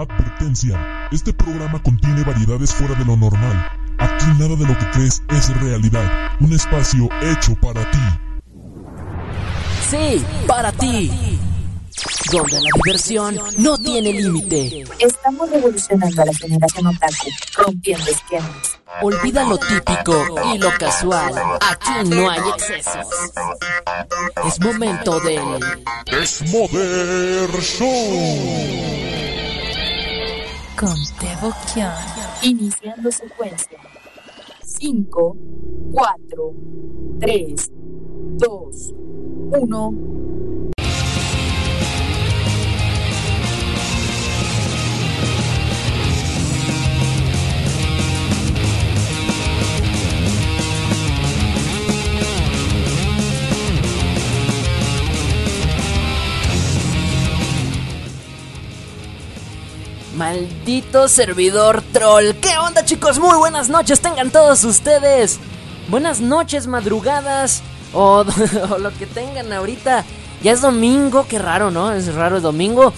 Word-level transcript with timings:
Advertencia, 0.00 1.08
este 1.12 1.30
programa 1.34 1.82
contiene 1.82 2.24
variedades 2.24 2.72
fuera 2.72 2.94
de 2.94 3.04
lo 3.04 3.18
normal. 3.18 3.70
Aquí 3.98 4.24
nada 4.38 4.56
de 4.56 4.66
lo 4.66 4.78
que 4.78 4.90
crees 4.92 5.22
es 5.28 5.54
realidad. 5.60 6.32
Un 6.40 6.54
espacio 6.54 7.06
hecho 7.20 7.54
para 7.60 7.82
ti. 7.90 7.98
Sí, 9.90 10.24
para 10.46 10.72
ti. 10.72 11.38
Donde 12.32 12.62
la 12.62 12.70
diversión 12.82 13.38
no 13.58 13.76
tiene 13.76 14.14
límite. 14.14 14.86
Estamos 15.00 15.50
revolucionando 15.50 16.22
a 16.22 16.24
la 16.24 16.32
generación 16.32 16.86
otaku, 16.86 17.30
rompiendo 17.58 18.10
esquemas. 18.10 18.78
Olvida 19.02 19.44
lo 19.44 19.58
típico 19.58 20.24
y 20.54 20.56
lo 20.56 20.72
casual. 20.78 21.34
Aquí 21.60 22.08
no 22.08 22.30
hay 22.30 22.40
excesos. 22.56 23.06
Es 24.46 24.60
momento 24.60 25.20
del 25.20 25.60
Desmoder 26.10 27.50
Show. 27.60 29.00
Con 30.80 30.96
Tebo. 31.18 31.52
Iniciando 32.40 33.12
secuencia. 33.12 33.78
5, 34.64 35.36
4, 35.92 36.54
3, 37.20 37.70
2, 38.38 38.94
1. 39.60 39.94
Maldito 60.30 61.08
servidor 61.08 61.82
troll. 61.92 62.34
¿Qué 62.40 62.56
onda 62.56 62.84
chicos? 62.84 63.18
Muy 63.18 63.36
buenas 63.36 63.68
noches, 63.68 64.00
tengan 64.00 64.30
todos 64.30 64.62
ustedes. 64.62 65.40
Buenas 65.88 66.20
noches, 66.20 66.68
madrugadas 66.68 67.64
o, 67.92 68.24
lo 68.78 68.96
que 68.96 69.06
tengan 69.06 69.52
ahorita. 69.52 70.04
Ya 70.40 70.52
es 70.52 70.60
domingo, 70.60 71.26
qué 71.28 71.40
raro, 71.40 71.72
¿no? 71.72 71.90
Es 71.90 72.14
raro 72.14 72.36
el 72.36 72.42
domingo. 72.42 72.92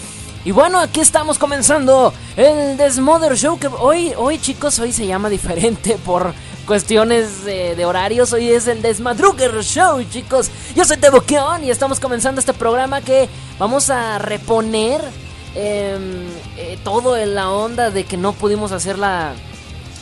Y 0.44 0.50
bueno, 0.50 0.78
aquí 0.78 1.00
estamos 1.00 1.38
comenzando 1.38 2.12
el 2.36 2.76
Desmother 2.76 3.34
Show 3.34 3.58
hoy, 3.78 4.12
hoy 4.18 4.38
chicos, 4.38 4.78
hoy 4.78 4.92
se 4.92 5.06
llama 5.06 5.30
diferente 5.30 5.96
por 6.04 6.34
cuestiones 6.66 7.46
de, 7.46 7.74
de 7.74 7.86
horarios. 7.86 8.34
Hoy 8.34 8.50
es 8.50 8.66
el 8.66 8.82
Desmadruger 8.82 9.62
Show, 9.64 10.04
chicos. 10.04 10.50
Yo 10.76 10.84
soy 10.84 10.98
Teboqueón 10.98 11.64
y 11.64 11.70
estamos 11.70 11.98
comenzando 11.98 12.40
este 12.40 12.52
programa 12.52 13.00
que 13.00 13.26
vamos 13.58 13.88
a 13.88 14.18
reponer 14.18 15.00
eh, 15.54 15.98
eh, 16.56 16.78
todo 16.82 17.16
en 17.16 17.34
la 17.34 17.50
onda 17.50 17.90
de 17.90 18.04
que 18.04 18.16
no 18.16 18.32
pudimos 18.32 18.72
hacer 18.72 18.98
la, 18.98 19.34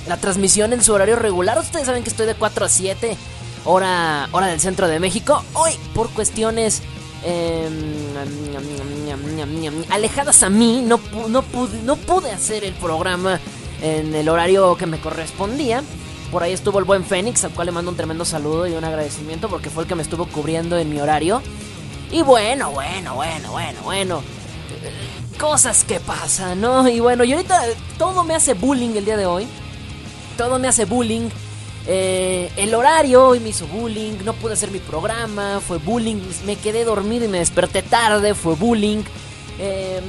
la 0.06 0.16
transmisión 0.16 0.72
en 0.72 0.82
su 0.82 0.92
horario 0.92 1.16
regular. 1.16 1.58
Ustedes 1.58 1.86
saben 1.86 2.02
que 2.02 2.10
estoy 2.10 2.26
de 2.26 2.34
4 2.34 2.64
a 2.64 2.68
7, 2.68 3.16
hora, 3.64 4.28
hora 4.32 4.46
del 4.46 4.60
centro 4.60 4.86
de 4.88 5.00
México. 5.00 5.42
Hoy, 5.54 5.72
por 5.94 6.10
cuestiones 6.10 6.82
eh, 7.24 7.68
alejadas 9.90 10.42
a 10.42 10.50
mí, 10.50 10.82
no, 10.86 11.00
no, 11.28 11.44
no 11.84 11.96
pude 11.96 12.30
hacer 12.30 12.64
el 12.64 12.74
programa 12.74 13.40
en 13.82 14.14
el 14.14 14.28
horario 14.28 14.76
que 14.76 14.86
me 14.86 15.00
correspondía. 15.00 15.82
Por 16.30 16.44
ahí 16.44 16.52
estuvo 16.52 16.78
el 16.78 16.84
buen 16.84 17.04
Fénix, 17.04 17.42
al 17.42 17.50
cual 17.50 17.66
le 17.66 17.72
mando 17.72 17.90
un 17.90 17.96
tremendo 17.96 18.24
saludo 18.24 18.68
y 18.68 18.74
un 18.74 18.84
agradecimiento 18.84 19.48
porque 19.48 19.68
fue 19.68 19.82
el 19.82 19.88
que 19.88 19.96
me 19.96 20.02
estuvo 20.02 20.26
cubriendo 20.26 20.78
en 20.78 20.88
mi 20.88 21.00
horario. 21.00 21.42
Y 22.12 22.22
bueno, 22.22 22.70
bueno, 22.70 23.16
bueno, 23.16 23.50
bueno, 23.50 23.82
bueno 23.82 24.39
cosas 25.40 25.84
que 25.84 25.98
pasan, 26.00 26.60
¿no? 26.60 26.86
Y 26.86 27.00
bueno, 27.00 27.24
y 27.24 27.32
ahorita 27.32 27.62
todo 27.96 28.24
me 28.24 28.34
hace 28.34 28.52
bullying 28.52 28.90
el 28.96 29.06
día 29.06 29.16
de 29.16 29.24
hoy. 29.24 29.46
Todo 30.36 30.58
me 30.58 30.68
hace 30.68 30.84
bullying. 30.84 31.30
Eh, 31.86 32.52
el 32.56 32.74
horario 32.74 33.26
hoy 33.26 33.40
me 33.40 33.48
hizo 33.48 33.66
bullying. 33.66 34.18
No 34.24 34.34
pude 34.34 34.52
hacer 34.52 34.70
mi 34.70 34.78
programa. 34.78 35.60
Fue 35.66 35.78
bullying. 35.78 36.20
Me 36.44 36.56
quedé 36.56 36.84
dormido 36.84 37.24
y 37.24 37.28
me 37.28 37.38
desperté 37.38 37.82
tarde. 37.82 38.34
Fue 38.34 38.54
bullying. 38.54 39.02
Eh, 39.58 40.00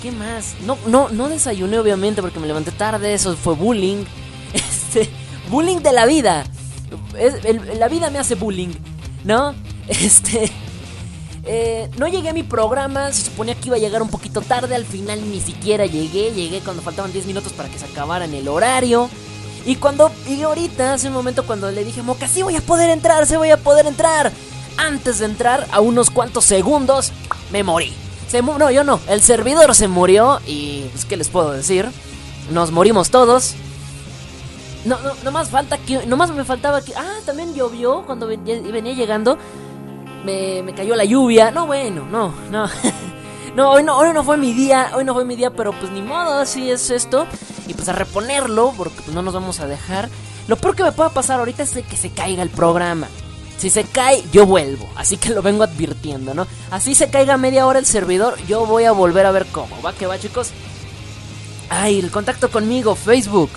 ¿Qué 0.00 0.10
más? 0.10 0.54
No, 0.66 0.78
no, 0.86 1.10
no 1.10 1.28
desayuné 1.28 1.78
obviamente 1.78 2.22
porque 2.22 2.40
me 2.40 2.46
levanté 2.46 2.72
tarde. 2.72 3.12
Eso 3.12 3.36
fue 3.36 3.54
bullying. 3.54 4.04
Este, 4.54 5.10
bullying 5.50 5.78
de 5.78 5.92
la 5.92 6.06
vida. 6.06 6.44
La 7.78 7.88
vida 7.88 8.08
me 8.10 8.20
hace 8.20 8.36
bullying, 8.36 8.72
¿no? 9.24 9.54
Este... 9.88 10.50
Eh, 11.46 11.90
no 11.98 12.08
llegué 12.08 12.30
a 12.30 12.32
mi 12.32 12.42
programa, 12.42 13.12
se 13.12 13.24
suponía 13.24 13.54
que 13.54 13.66
iba 13.68 13.76
a 13.76 13.80
llegar 13.80 14.00
un 14.02 14.08
poquito 14.08 14.40
tarde, 14.40 14.74
al 14.74 14.86
final 14.86 15.20
ni 15.30 15.40
siquiera 15.40 15.84
llegué, 15.86 16.32
llegué 16.32 16.60
cuando 16.60 16.80
faltaban 16.82 17.12
10 17.12 17.26
minutos 17.26 17.52
para 17.52 17.68
que 17.68 17.78
se 17.78 17.84
acabara 17.84 18.24
en 18.24 18.34
el 18.34 18.48
horario. 18.48 19.10
Y 19.66 19.76
cuando, 19.76 20.10
y 20.26 20.40
ahorita, 20.42 20.94
hace 20.94 21.08
un 21.08 21.14
momento 21.14 21.44
cuando 21.46 21.70
le 21.70 21.84
dije, 21.84 22.02
Moca, 22.02 22.28
sí 22.28 22.42
voy 22.42 22.56
a 22.56 22.60
poder 22.60 22.90
entrar, 22.90 23.26
sí 23.26 23.36
voy 23.36 23.50
a 23.50 23.56
poder 23.58 23.86
entrar. 23.86 24.32
Antes 24.76 25.18
de 25.20 25.26
entrar, 25.26 25.66
a 25.70 25.80
unos 25.80 26.10
cuantos 26.10 26.44
segundos, 26.44 27.12
me 27.52 27.62
morí. 27.62 27.92
Se 28.28 28.42
mu- 28.42 28.58
no, 28.58 28.70
yo 28.70 28.82
no, 28.84 28.98
el 29.08 29.22
servidor 29.22 29.74
se 29.74 29.86
murió 29.86 30.40
y, 30.46 30.86
pues, 30.92 31.04
¿qué 31.04 31.16
les 31.16 31.28
puedo 31.28 31.52
decir? 31.52 31.88
Nos 32.50 32.72
morimos 32.72 33.10
todos. 33.10 33.54
No, 34.84 34.98
no, 35.00 35.12
nomás 35.24 35.48
falta 35.48 35.78
que, 35.78 36.04
nomás 36.06 36.30
me 36.32 36.44
faltaba 36.44 36.82
que, 36.82 36.94
ah, 36.94 37.20
también 37.24 37.54
llovió 37.54 38.02
cuando 38.04 38.26
ven- 38.26 38.44
venía 38.44 38.92
llegando 38.92 39.38
me, 40.24 40.74
cayó 40.74 40.96
la 40.96 41.04
lluvia. 41.04 41.50
No, 41.50 41.66
bueno, 41.66 42.06
no, 42.10 42.34
no. 42.50 42.68
No, 43.54 43.70
hoy 43.70 43.84
no, 43.84 43.96
hoy 43.96 44.12
no 44.12 44.24
fue 44.24 44.36
mi 44.36 44.52
día, 44.52 44.90
hoy 44.96 45.04
no 45.04 45.14
fue 45.14 45.24
mi 45.24 45.36
día, 45.36 45.50
pero 45.50 45.70
pues 45.70 45.92
ni 45.92 46.02
modo, 46.02 46.40
así 46.40 46.72
es 46.72 46.90
esto. 46.90 47.24
Y 47.68 47.74
pues 47.74 47.88
a 47.88 47.92
reponerlo, 47.92 48.74
porque 48.76 49.00
pues 49.02 49.14
no 49.14 49.22
nos 49.22 49.32
vamos 49.32 49.60
a 49.60 49.68
dejar. 49.68 50.08
Lo 50.48 50.56
peor 50.56 50.74
que 50.74 50.82
me 50.82 50.90
pueda 50.90 51.10
pasar 51.10 51.38
ahorita 51.38 51.62
es 51.62 51.72
de 51.72 51.84
que 51.84 51.96
se 51.96 52.10
caiga 52.10 52.42
el 52.42 52.50
programa. 52.50 53.06
Si 53.56 53.70
se 53.70 53.84
cae, 53.84 54.24
yo 54.32 54.44
vuelvo. 54.44 54.88
Así 54.96 55.18
que 55.18 55.28
lo 55.28 55.40
vengo 55.40 55.62
advirtiendo, 55.62 56.34
¿no? 56.34 56.48
Así 56.72 56.96
se 56.96 57.10
caiga 57.10 57.36
media 57.36 57.64
hora 57.64 57.78
el 57.78 57.86
servidor, 57.86 58.36
yo 58.48 58.66
voy 58.66 58.86
a 58.86 58.92
volver 58.92 59.24
a 59.24 59.30
ver 59.30 59.46
cómo. 59.46 59.80
¿Va 59.82 59.92
que 59.92 60.08
va, 60.08 60.18
chicos? 60.18 60.50
Ay, 61.70 62.00
el 62.00 62.10
contacto 62.10 62.50
conmigo, 62.50 62.96
Facebook. 62.96 63.50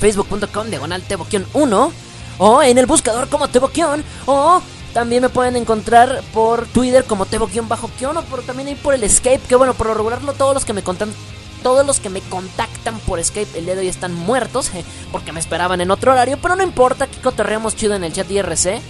Facebook.com, 0.00 0.68
diagonal 0.68 1.02
Teboquión 1.02 1.46
1. 1.52 1.92
O 2.38 2.62
en 2.62 2.76
el 2.76 2.86
buscador 2.86 3.28
como 3.28 3.48
Teboquión. 3.48 4.02
O 4.26 4.60
también 4.92 5.22
me 5.22 5.28
pueden 5.28 5.56
encontrar 5.56 6.22
por 6.32 6.66
Twitter 6.66 7.04
como 7.04 7.26
Tebo-Kion 7.26 8.16
o 8.16 8.22
por, 8.22 8.42
también 8.42 8.68
ahí 8.68 8.74
por 8.74 8.94
el 8.94 9.04
Escape. 9.04 9.40
Que 9.48 9.54
bueno, 9.54 9.74
por 9.74 9.86
lo 9.86 9.94
regularlo, 9.94 10.32
todos 10.32 10.54
los 10.54 10.64
que 10.64 10.72
me 10.72 10.82
contan. 10.82 11.12
Todos 11.62 11.86
los 11.86 12.00
que 12.00 12.08
me 12.08 12.22
contactan 12.22 12.98
por 13.00 13.18
Escape 13.18 13.58
el 13.58 13.66
día 13.66 13.74
de 13.74 13.82
hoy 13.82 13.88
están 13.88 14.14
muertos 14.14 14.70
porque 15.12 15.30
me 15.30 15.40
esperaban 15.40 15.82
en 15.82 15.90
otro 15.90 16.12
horario, 16.12 16.38
pero 16.40 16.56
no 16.56 16.62
importa, 16.62 17.04
aquí 17.04 17.18
cotorreamos 17.18 17.76
chido 17.76 17.94
en 17.94 18.02
el 18.04 18.14
chat 18.14 18.30
IRC. 18.30 18.80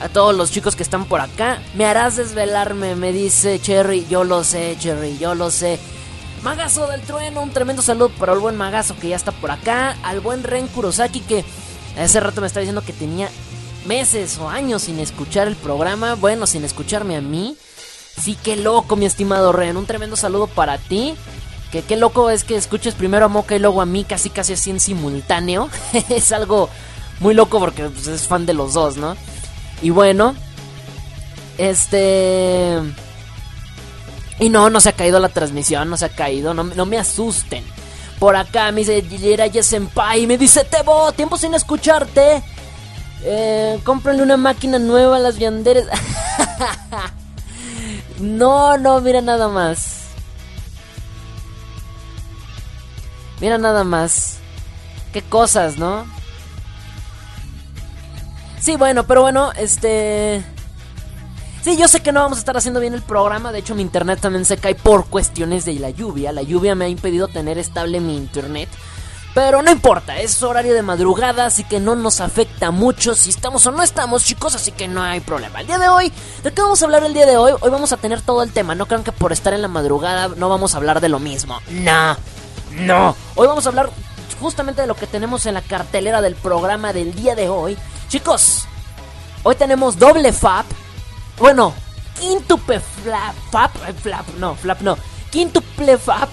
A 0.00 0.08
todos 0.08 0.36
los 0.36 0.52
chicos 0.52 0.76
que 0.76 0.82
están 0.82 1.06
por 1.06 1.20
acá, 1.20 1.58
me 1.74 1.84
harás 1.84 2.16
desvelarme, 2.16 2.94
me 2.94 3.12
dice 3.12 3.58
Cherry. 3.58 4.06
Yo 4.08 4.24
lo 4.24 4.44
sé, 4.44 4.76
Cherry, 4.78 5.18
yo 5.18 5.34
lo 5.34 5.50
sé. 5.50 5.80
Magazo 6.42 6.86
del 6.86 7.00
trueno, 7.00 7.40
un 7.42 7.50
tremendo 7.50 7.82
saludo 7.82 8.10
para 8.10 8.34
el 8.34 8.38
buen 8.38 8.56
Magazo 8.56 8.94
que 9.00 9.08
ya 9.08 9.16
está 9.16 9.32
por 9.32 9.50
acá. 9.50 9.96
Al 10.02 10.20
buen 10.20 10.44
Ren 10.44 10.68
Kurosaki 10.68 11.20
que 11.20 11.44
hace 11.98 12.20
rato 12.20 12.40
me 12.40 12.46
estaba 12.46 12.60
diciendo 12.60 12.82
que 12.82 12.92
tenía 12.92 13.28
meses 13.86 14.38
o 14.38 14.48
años 14.48 14.82
sin 14.82 14.98
escuchar 15.00 15.48
el 15.48 15.56
programa. 15.56 16.14
Bueno, 16.14 16.46
sin 16.46 16.64
escucharme 16.64 17.16
a 17.16 17.20
mí. 17.20 17.56
Sí, 18.20 18.36
qué 18.42 18.56
loco, 18.56 18.96
mi 18.96 19.06
estimado 19.06 19.52
Ren. 19.52 19.76
Un 19.76 19.86
tremendo 19.86 20.16
saludo 20.16 20.46
para 20.46 20.78
ti. 20.78 21.14
Que 21.70 21.82
qué 21.82 21.96
loco 21.96 22.30
es 22.30 22.44
que 22.44 22.56
escuches 22.56 22.94
primero 22.94 23.26
a 23.26 23.28
Moca 23.28 23.56
y 23.56 23.58
luego 23.58 23.80
a 23.82 23.86
mí, 23.86 24.04
casi 24.04 24.30
casi 24.30 24.52
así 24.54 24.70
en 24.70 24.80
simultáneo. 24.80 25.68
es 26.08 26.32
algo 26.32 26.68
muy 27.20 27.34
loco 27.34 27.58
porque 27.58 27.84
pues, 27.84 28.06
es 28.06 28.26
fan 28.26 28.46
de 28.46 28.54
los 28.54 28.74
dos, 28.74 28.96
¿no? 28.96 29.16
Y 29.82 29.90
bueno, 29.90 30.34
este. 31.58 32.78
Y 34.38 34.48
no, 34.48 34.68
no 34.70 34.80
se 34.80 34.90
ha 34.90 34.92
caído 34.92 35.18
la 35.18 35.30
transmisión, 35.30 35.88
no 35.88 35.96
se 35.96 36.04
ha 36.04 36.10
caído, 36.10 36.54
no, 36.54 36.64
no 36.64 36.86
me 36.86 36.98
asusten. 36.98 37.64
Por 38.18 38.36
acá 38.36 38.70
me 38.72 38.80
dice 38.80 39.02
Jiraya 39.02 39.62
Senpai, 39.62 40.26
me 40.26 40.38
dice 40.38 40.64
Tebo, 40.64 41.12
tiempo 41.12 41.36
sin 41.36 41.54
escucharte. 41.54 42.42
Eh, 43.22 43.80
cómprale 43.84 44.22
una 44.22 44.36
máquina 44.36 44.78
nueva 44.78 45.16
a 45.16 45.20
las 45.20 45.38
vianderes. 45.38 45.86
no, 48.20 48.76
no, 48.78 49.00
mira 49.00 49.20
nada 49.20 49.48
más. 49.48 50.06
Mira 53.40 53.58
nada 53.58 53.84
más. 53.84 54.38
Qué 55.12 55.22
cosas, 55.22 55.76
¿no? 55.78 56.06
Sí, 58.60 58.76
bueno, 58.76 59.06
pero 59.06 59.22
bueno, 59.22 59.52
este... 59.52 60.44
Sí, 61.62 61.76
yo 61.76 61.88
sé 61.88 62.00
que 62.00 62.12
no 62.12 62.20
vamos 62.20 62.38
a 62.38 62.40
estar 62.40 62.56
haciendo 62.56 62.80
bien 62.80 62.94
el 62.94 63.02
programa. 63.02 63.50
De 63.50 63.58
hecho, 63.58 63.74
mi 63.74 63.82
internet 63.82 64.20
también 64.20 64.44
se 64.44 64.56
cae 64.56 64.74
por 64.74 65.06
cuestiones 65.06 65.64
de 65.64 65.74
la 65.74 65.90
lluvia. 65.90 66.32
La 66.32 66.42
lluvia 66.42 66.74
me 66.74 66.84
ha 66.84 66.88
impedido 66.88 67.28
tener 67.28 67.58
estable 67.58 67.98
mi 68.00 68.16
internet. 68.16 68.68
Pero 69.36 69.60
no 69.60 69.70
importa, 69.70 70.16
es 70.16 70.42
horario 70.42 70.72
de 70.72 70.80
madrugada, 70.80 71.44
así 71.44 71.62
que 71.62 71.78
no 71.78 71.94
nos 71.94 72.22
afecta 72.22 72.70
mucho 72.70 73.14
si 73.14 73.28
estamos 73.28 73.66
o 73.66 73.70
no 73.70 73.82
estamos, 73.82 74.24
chicos, 74.24 74.54
así 74.54 74.72
que 74.72 74.88
no 74.88 75.02
hay 75.02 75.20
problema. 75.20 75.60
El 75.60 75.66
día 75.66 75.78
de 75.78 75.90
hoy, 75.90 76.10
¿de 76.42 76.54
qué 76.54 76.62
vamos 76.62 76.80
a 76.80 76.86
hablar 76.86 77.04
el 77.04 77.12
día 77.12 77.26
de 77.26 77.36
hoy? 77.36 77.52
Hoy 77.60 77.68
vamos 77.68 77.92
a 77.92 77.98
tener 77.98 78.22
todo 78.22 78.42
el 78.42 78.50
tema, 78.50 78.74
no 78.74 78.86
crean 78.86 79.04
que 79.04 79.12
por 79.12 79.32
estar 79.32 79.52
en 79.52 79.60
la 79.60 79.68
madrugada 79.68 80.28
no 80.28 80.48
vamos 80.48 80.72
a 80.72 80.78
hablar 80.78 81.02
de 81.02 81.10
lo 81.10 81.18
mismo. 81.18 81.60
No, 81.68 82.16
no. 82.70 83.14
Hoy 83.34 83.46
vamos 83.46 83.66
a 83.66 83.68
hablar 83.68 83.90
justamente 84.40 84.80
de 84.80 84.86
lo 84.86 84.96
que 84.96 85.06
tenemos 85.06 85.44
en 85.44 85.52
la 85.52 85.60
cartelera 85.60 86.22
del 86.22 86.34
programa 86.34 86.94
del 86.94 87.14
día 87.14 87.34
de 87.34 87.50
hoy. 87.50 87.76
Chicos, 88.08 88.66
hoy 89.42 89.54
tenemos 89.54 89.98
doble 89.98 90.32
FAP. 90.32 90.64
Bueno, 91.38 91.74
quintuple 92.18 92.80
flap, 92.80 93.34
FAP, 93.50 93.76
flap, 94.00 94.28
no, 94.38 94.54
flap 94.54 94.80
no. 94.80 94.96
Quintuple 95.30 95.98
FAP. 95.98 96.30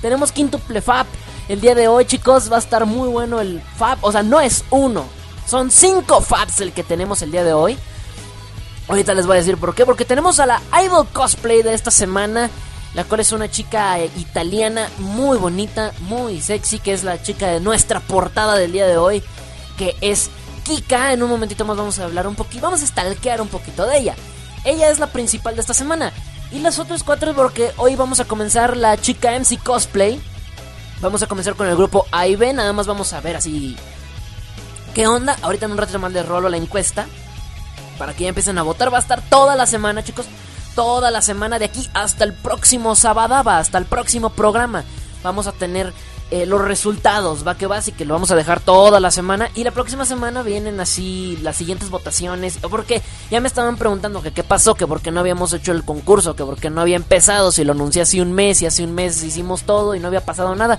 Tenemos 0.00 0.32
quintuple 0.32 0.80
FAP. 0.80 1.06
El 1.48 1.60
día 1.60 1.74
de 1.74 1.88
hoy, 1.88 2.06
chicos, 2.06 2.50
va 2.50 2.56
a 2.56 2.60
estar 2.60 2.86
muy 2.86 3.08
bueno 3.08 3.40
el 3.40 3.62
FAP. 3.76 4.02
O 4.02 4.10
sea, 4.10 4.22
no 4.22 4.40
es 4.40 4.64
uno, 4.70 5.04
son 5.46 5.70
cinco 5.70 6.20
FAPs 6.20 6.60
el 6.60 6.72
que 6.72 6.82
tenemos 6.82 7.22
el 7.22 7.30
día 7.30 7.44
de 7.44 7.52
hoy. 7.52 7.78
Ahorita 8.88 9.14
les 9.14 9.26
voy 9.26 9.36
a 9.36 9.40
decir 9.40 9.56
por 9.56 9.74
qué. 9.74 9.86
Porque 9.86 10.04
tenemos 10.04 10.40
a 10.40 10.46
la 10.46 10.60
Idol 10.84 11.06
Cosplay 11.12 11.62
de 11.62 11.74
esta 11.74 11.90
semana. 11.90 12.50
La 12.94 13.04
cual 13.04 13.20
es 13.20 13.32
una 13.32 13.50
chica 13.50 13.98
eh, 13.98 14.10
italiana 14.16 14.88
muy 14.98 15.36
bonita, 15.36 15.92
muy 16.00 16.40
sexy. 16.40 16.78
Que 16.78 16.92
es 16.92 17.04
la 17.04 17.22
chica 17.22 17.48
de 17.48 17.60
nuestra 17.60 18.00
portada 18.00 18.56
del 18.56 18.72
día 18.72 18.86
de 18.86 18.96
hoy. 18.96 19.22
Que 19.78 19.96
es 20.00 20.30
Kika. 20.64 21.12
En 21.12 21.22
un 21.22 21.30
momentito 21.30 21.64
más 21.64 21.76
vamos 21.76 21.98
a 21.98 22.04
hablar 22.04 22.26
un 22.26 22.34
poquito. 22.34 22.62
Vamos 22.62 22.82
a 22.82 22.86
stalkear 22.86 23.40
un 23.40 23.48
poquito 23.48 23.86
de 23.86 23.98
ella. 23.98 24.16
Ella 24.64 24.90
es 24.90 24.98
la 24.98 25.08
principal 25.08 25.54
de 25.54 25.60
esta 25.60 25.74
semana. 25.74 26.12
Y 26.50 26.58
las 26.58 26.78
otras 26.80 27.04
cuatro 27.04 27.34
porque 27.34 27.72
hoy 27.76 27.94
vamos 27.96 28.18
a 28.18 28.24
comenzar 28.24 28.76
la 28.76 28.96
chica 28.96 29.38
MC 29.38 29.62
Cosplay. 29.62 30.20
Vamos 31.00 31.22
a 31.22 31.26
comenzar 31.26 31.54
con 31.54 31.66
el 31.66 31.76
grupo 31.76 32.06
AIB. 32.10 32.54
Nada 32.54 32.72
más 32.72 32.86
vamos 32.86 33.12
a 33.12 33.20
ver 33.20 33.36
así. 33.36 33.76
¿Qué 34.94 35.06
onda? 35.06 35.36
Ahorita 35.42 35.66
en 35.66 35.72
un 35.72 35.78
rato 35.78 35.98
más 35.98 36.12
les 36.12 36.26
rolo 36.26 36.48
la 36.48 36.56
encuesta. 36.56 37.06
Para 37.98 38.14
que 38.14 38.24
ya 38.24 38.28
empiecen 38.28 38.58
a 38.58 38.62
votar. 38.62 38.92
Va 38.92 38.98
a 38.98 39.02
estar 39.02 39.22
toda 39.28 39.56
la 39.56 39.66
semana, 39.66 40.02
chicos. 40.02 40.26
Toda 40.74 41.10
la 41.10 41.22
semana 41.22 41.58
de 41.58 41.66
aquí 41.66 41.88
hasta 41.94 42.24
el 42.24 42.32
próximo 42.32 42.94
sábado. 42.94 43.34
Hasta 43.50 43.78
el 43.78 43.84
próximo 43.84 44.30
programa. 44.30 44.84
Vamos 45.22 45.46
a 45.46 45.52
tener 45.52 45.92
eh, 46.30 46.44
los 46.44 46.60
resultados, 46.60 47.46
va 47.46 47.56
que 47.56 47.68
va, 47.68 47.76
así 47.76 47.92
que 47.92 48.04
lo 48.04 48.14
vamos 48.14 48.32
a 48.32 48.36
dejar 48.36 48.60
toda 48.60 48.98
la 48.98 49.10
semana. 49.10 49.48
Y 49.54 49.62
la 49.62 49.70
próxima 49.70 50.04
semana 50.04 50.42
vienen 50.42 50.80
así 50.80 51.38
las 51.42 51.56
siguientes 51.56 51.88
votaciones. 51.90 52.58
Porque 52.68 53.00
ya 53.30 53.40
me 53.40 53.46
estaban 53.46 53.76
preguntando 53.76 54.22
que 54.22 54.32
qué 54.32 54.42
pasó, 54.42 54.74
que 54.74 54.86
por 54.86 55.00
qué 55.00 55.12
no 55.12 55.20
habíamos 55.20 55.52
hecho 55.52 55.72
el 55.72 55.84
concurso, 55.84 56.34
que 56.34 56.44
por 56.44 56.58
qué 56.58 56.68
no 56.68 56.80
había 56.80 56.96
empezado, 56.96 57.52
si 57.52 57.62
lo 57.62 57.72
anuncié 57.72 58.02
hace 58.02 58.20
un 58.20 58.32
mes 58.32 58.60
y 58.62 58.66
hace 58.66 58.82
un 58.82 58.94
mes 58.94 59.22
hicimos 59.22 59.62
todo 59.62 59.94
y 59.94 60.00
no 60.00 60.08
había 60.08 60.24
pasado 60.24 60.54
nada. 60.56 60.78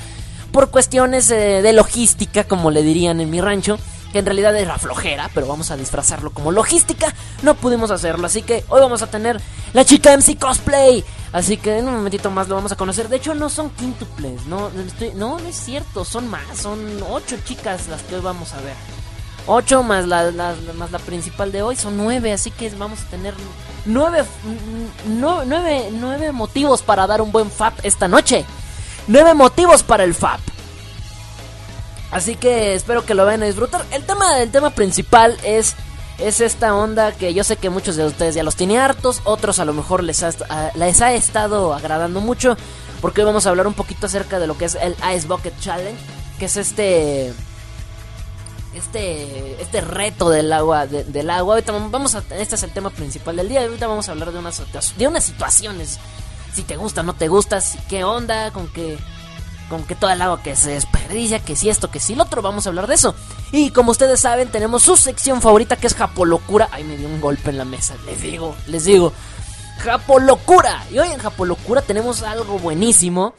Por 0.51 0.69
cuestiones 0.71 1.29
eh, 1.29 1.61
de 1.61 1.73
logística, 1.73 2.45
como 2.45 2.71
le 2.71 2.83
dirían 2.83 3.19
en 3.21 3.29
mi 3.29 3.41
rancho 3.41 3.77
que 4.11 4.19
en 4.19 4.25
realidad 4.25 4.55
era 4.55 4.77
flojera, 4.77 5.29
pero 5.33 5.47
vamos 5.47 5.71
a 5.71 5.77
disfrazarlo 5.77 6.31
como 6.31 6.51
logística, 6.51 7.13
no 7.41 7.55
pudimos 7.55 7.91
hacerlo, 7.91 8.27
así 8.27 8.41
que 8.41 8.63
hoy 8.69 8.81
vamos 8.81 9.01
a 9.01 9.07
tener 9.07 9.41
la 9.73 9.85
chica 9.85 10.15
MC 10.15 10.38
Cosplay, 10.39 11.03
así 11.33 11.57
que 11.57 11.77
en 11.77 11.88
un 11.88 11.95
momentito 11.95 12.31
más 12.31 12.47
lo 12.47 12.55
vamos 12.55 12.71
a 12.71 12.75
conocer, 12.75 13.09
de 13.09 13.17
hecho 13.17 13.33
no 13.35 13.49
son 13.49 13.69
quintuples, 13.71 14.45
no, 14.45 14.71
no, 15.15 15.39
es 15.39 15.55
cierto, 15.55 16.05
son 16.05 16.27
más, 16.27 16.57
son 16.57 16.79
ocho 17.09 17.35
chicas 17.44 17.88
las 17.89 18.01
que 18.03 18.15
hoy 18.15 18.21
vamos 18.21 18.53
a 18.53 18.61
ver. 18.61 18.75
Ocho 19.49 19.81
más 19.81 20.05
la, 20.05 20.29
más 20.75 20.91
la 20.91 20.99
principal 20.99 21.53
de 21.53 21.61
hoy 21.61 21.77
son 21.77 21.95
nueve, 21.95 22.33
así 22.33 22.51
que 22.51 22.69
vamos 22.71 22.99
a 23.01 23.09
tener 23.09 23.33
nueve, 23.85 24.25
nueve, 25.05 25.89
nueve 25.94 26.31
motivos 26.33 26.81
para 26.81 27.07
dar 27.07 27.21
un 27.21 27.31
buen 27.31 27.49
FAP 27.49 27.79
esta 27.83 28.09
noche. 28.09 28.45
Nueve 29.07 29.33
motivos 29.33 29.83
para 29.83 30.04
el 30.04 30.13
FAP. 30.13 30.42
Así 32.12 32.36
que 32.36 32.74
espero 32.74 33.06
que 33.06 33.13
lo 33.13 33.25
vayan 33.25 33.44
a 33.44 33.45
disfrutar. 33.45 33.86
El 33.92 34.04
tema, 34.04 34.42
el 34.42 34.51
tema 34.51 34.69
principal 34.69 35.38
es, 35.44 35.75
es 36.18 36.42
esta 36.42 36.75
onda 36.75 37.12
que 37.12 37.33
yo 37.33 37.44
sé 37.44 37.57
que 37.57 37.69
muchos 37.69 37.95
de 37.95 38.06
ustedes 38.06 38.36
ya 38.36 38.44
los 38.44 38.56
tiene 38.56 38.80
hartos, 38.80 39.21
otros 39.24 39.59
a 39.59 39.65
lo 39.65 39.74
mejor 39.74 40.04
les 40.04 40.24
ha, 40.24 40.31
les 40.75 41.01
ha 41.01 41.13
estado 41.13 41.74
agradando 41.74 42.21
mucho, 42.21 42.57
porque 43.01 43.21
hoy 43.21 43.25
vamos 43.25 43.45
a 43.45 43.50
hablar 43.50 43.68
un 43.68 43.74
poquito 43.74 44.07
acerca 44.07 44.39
de 44.39 44.48
lo 44.48 44.57
que 44.57 44.65
es 44.65 44.75
el 44.75 44.95
Ice 45.15 45.27
Bucket 45.27 45.59
Challenge, 45.59 46.00
que 46.39 46.45
es 46.45 46.57
este 46.57 47.33
este 48.74 49.62
este 49.62 49.81
reto 49.81 50.30
del 50.30 50.51
agua 50.54 50.86
del 50.86 51.30
agua. 51.30 51.56
Ahorita 51.56 51.71
vamos 51.71 52.15
a 52.15 52.24
este 52.31 52.56
es 52.56 52.63
el 52.63 52.71
tema 52.71 52.89
principal 52.89 53.36
del 53.36 53.50
día. 53.50 53.62
Ahorita 53.62 53.88
vamos 53.88 54.07
a 54.07 54.12
hablar 54.12 54.31
de 54.31 54.39
unas 54.39 54.62
de 54.98 55.07
unas 55.07 55.24
situaciones. 55.24 56.00
Si 56.53 56.63
te 56.63 56.77
gusta, 56.77 57.03
no 57.03 57.13
te 57.13 57.27
gusta, 57.27 57.61
si, 57.61 57.77
qué 57.89 58.03
onda, 58.03 58.51
con 58.51 58.67
qué 58.67 58.97
con 59.69 59.83
que 59.83 59.95
toda 59.95 60.13
el 60.13 60.21
agua 60.21 60.41
que 60.41 60.55
se 60.55 60.71
desperdicia, 60.71 61.39
que 61.39 61.55
si 61.55 61.69
esto, 61.69 61.91
que 61.91 61.99
si 61.99 62.15
lo 62.15 62.23
otro, 62.23 62.41
vamos 62.41 62.65
a 62.65 62.69
hablar 62.69 62.88
de 62.88 62.95
eso. 62.95 63.15
Y 63.51 63.71
como 63.71 63.91
ustedes 63.91 64.19
saben, 64.19 64.49
tenemos 64.49 64.83
su 64.83 64.95
sección 64.95 65.41
favorita 65.41 65.75
que 65.75 65.88
es 65.88 65.95
Japolocura. 65.95 66.69
Ay, 66.71 66.83
me 66.83 66.97
dio 66.97 67.07
un 67.07 67.21
golpe 67.21 67.49
en 67.49 67.57
la 67.57 67.65
mesa, 67.65 67.95
les 68.05 68.21
digo, 68.21 68.55
les 68.67 68.85
digo. 68.85 69.13
Japolocura. 69.79 70.85
Y 70.91 70.99
hoy 70.99 71.09
en 71.09 71.19
Japolocura 71.19 71.81
tenemos 71.81 72.23
algo 72.23 72.59
buenísimo. 72.59 73.33